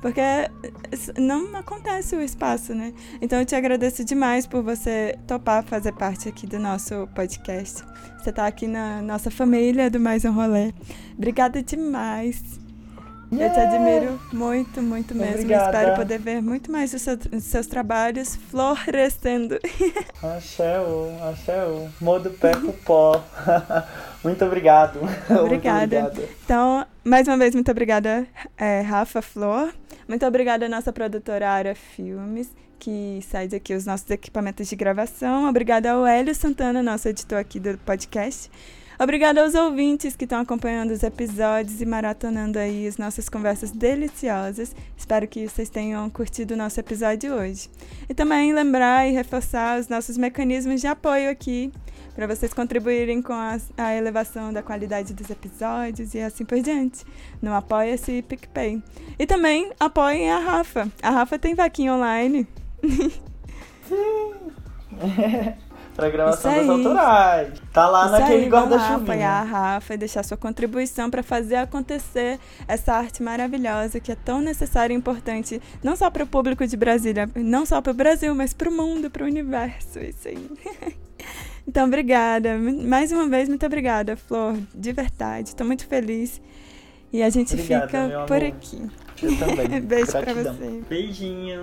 Porque 0.00 0.20
não 1.18 1.54
acontece 1.56 2.16
o 2.16 2.22
espaço, 2.22 2.74
né? 2.74 2.92
Então 3.20 3.38
eu 3.38 3.44
te 3.44 3.54
agradeço 3.54 4.04
demais 4.04 4.46
por 4.46 4.62
você 4.62 5.18
topar 5.26 5.62
fazer 5.62 5.92
parte 5.92 6.28
aqui 6.28 6.46
do 6.46 6.58
nosso 6.58 7.08
podcast. 7.14 7.82
Você 8.18 8.32
tá 8.32 8.46
aqui 8.46 8.66
na 8.66 9.02
nossa 9.02 9.30
família 9.30 9.90
do 9.90 9.98
Mais 9.98 10.24
um 10.24 10.32
Rolê. 10.32 10.72
Obrigada 11.16 11.62
demais. 11.62 12.59
Yeah. 13.32 13.46
Eu 13.46 13.52
te 13.52 13.60
admiro 13.60 14.20
muito, 14.32 14.82
muito 14.82 15.14
mesmo. 15.14 15.34
Obrigada. 15.34 15.78
Espero 15.78 15.96
poder 15.96 16.18
ver 16.18 16.42
muito 16.42 16.70
mais 16.70 16.90
dos 16.90 17.02
seus, 17.42 17.66
trabalhos 17.68 18.34
florescendo. 18.34 19.58
Axé, 20.20 20.80
o, 20.80 21.16
axé, 21.30 21.64
o. 21.64 21.88
Modo 22.00 22.30
pé 22.30 22.50
pro 22.50 22.72
pó. 22.72 23.24
muito 24.24 24.44
obrigado. 24.44 24.98
Obrigada. 25.42 26.02
Muito 26.02 26.28
então, 26.44 26.84
mais 27.04 27.28
uma 27.28 27.36
vez, 27.36 27.54
muito 27.54 27.70
obrigada, 27.70 28.26
é, 28.58 28.80
Rafa 28.80 29.22
Flor. 29.22 29.72
Muito 30.08 30.26
obrigada 30.26 30.66
à 30.66 30.68
nossa 30.68 30.92
produtora 30.92 31.48
Ara 31.48 31.74
Filmes, 31.76 32.50
que 32.80 33.20
sai 33.22 33.48
aqui 33.54 33.74
os 33.74 33.86
nossos 33.86 34.10
equipamentos 34.10 34.66
de 34.68 34.74
gravação. 34.74 35.48
Obrigada 35.48 35.92
ao 35.92 36.04
Hélio 36.04 36.34
Santana, 36.34 36.82
nosso 36.82 37.08
editor 37.08 37.38
aqui 37.38 37.60
do 37.60 37.78
podcast. 37.78 38.50
Obrigada 39.02 39.40
aos 39.40 39.54
ouvintes 39.54 40.14
que 40.14 40.24
estão 40.24 40.42
acompanhando 40.42 40.90
os 40.90 41.02
episódios 41.02 41.80
e 41.80 41.86
maratonando 41.86 42.58
aí 42.58 42.86
as 42.86 42.98
nossas 42.98 43.30
conversas 43.30 43.70
deliciosas. 43.70 44.76
Espero 44.94 45.26
que 45.26 45.48
vocês 45.48 45.70
tenham 45.70 46.10
curtido 46.10 46.52
o 46.52 46.56
nosso 46.56 46.78
episódio 46.78 47.32
hoje. 47.32 47.70
E 48.10 48.12
também 48.12 48.52
lembrar 48.52 49.08
e 49.08 49.12
reforçar 49.12 49.80
os 49.80 49.88
nossos 49.88 50.18
mecanismos 50.18 50.82
de 50.82 50.86
apoio 50.86 51.30
aqui 51.30 51.72
para 52.14 52.26
vocês 52.26 52.52
contribuírem 52.52 53.22
com 53.22 53.32
a, 53.32 53.56
a, 53.78 53.94
elevação 53.94 54.52
da 54.52 54.62
qualidade 54.62 55.14
dos 55.14 55.30
episódios 55.30 56.12
e 56.12 56.20
assim 56.20 56.44
por 56.44 56.60
diante. 56.60 57.02
No 57.40 57.54
Apoia-se 57.54 58.12
e 58.12 58.22
PicPay. 58.22 58.82
E 59.18 59.26
também 59.26 59.72
apoiem 59.80 60.30
a 60.30 60.40
Rafa. 60.40 60.92
A 61.02 61.08
Rafa 61.08 61.38
tem 61.38 61.54
vaquinha 61.54 61.94
online. 61.94 62.46
Sim. 63.88 64.34
pra 66.00 66.10
gravação 66.10 66.54
das 66.54 66.68
autorais. 66.68 67.52
Tá 67.72 67.88
lá 67.88 68.06
Isso 68.06 68.12
naquele 68.12 68.48
guarda-chuvinha. 68.48 68.96
apoiar 68.96 69.40
a 69.40 69.42
Rafa 69.42 69.94
e 69.94 69.96
deixar 69.96 70.24
sua 70.24 70.36
contribuição 70.36 71.10
para 71.10 71.22
fazer 71.22 71.56
acontecer 71.56 72.38
essa 72.66 72.94
arte 72.94 73.22
maravilhosa 73.22 74.00
que 74.00 74.10
é 74.10 74.16
tão 74.16 74.40
necessária 74.40 74.92
e 74.92 74.96
importante, 74.96 75.60
não 75.82 75.94
só 75.94 76.10
para 76.10 76.24
o 76.24 76.26
público 76.26 76.66
de 76.66 76.76
Brasília, 76.76 77.28
não 77.36 77.64
só 77.64 77.80
para 77.80 77.92
o 77.92 77.94
Brasil, 77.94 78.34
mas 78.34 78.52
para 78.52 78.68
o 78.68 78.72
mundo, 78.72 79.10
para 79.10 79.22
o 79.24 79.26
universo. 79.26 79.98
Isso 79.98 80.28
aí. 80.28 80.50
Então, 81.68 81.86
obrigada. 81.86 82.58
Mais 82.58 83.12
uma 83.12 83.28
vez, 83.28 83.48
muito 83.48 83.64
obrigada, 83.64 84.16
Flor. 84.16 84.56
De 84.74 84.92
verdade. 84.92 85.50
Estou 85.50 85.64
muito 85.64 85.86
feliz. 85.86 86.40
E 87.12 87.22
a 87.22 87.30
gente 87.30 87.52
Obrigada, 87.54 87.86
fica 87.86 88.24
por 88.26 88.42
aqui. 88.42 88.90
Eu 89.22 89.38
também. 89.38 89.78
Beijo 89.82 90.10
para 90.10 90.34
você. 90.34 90.82
Beijinho. 90.88 91.60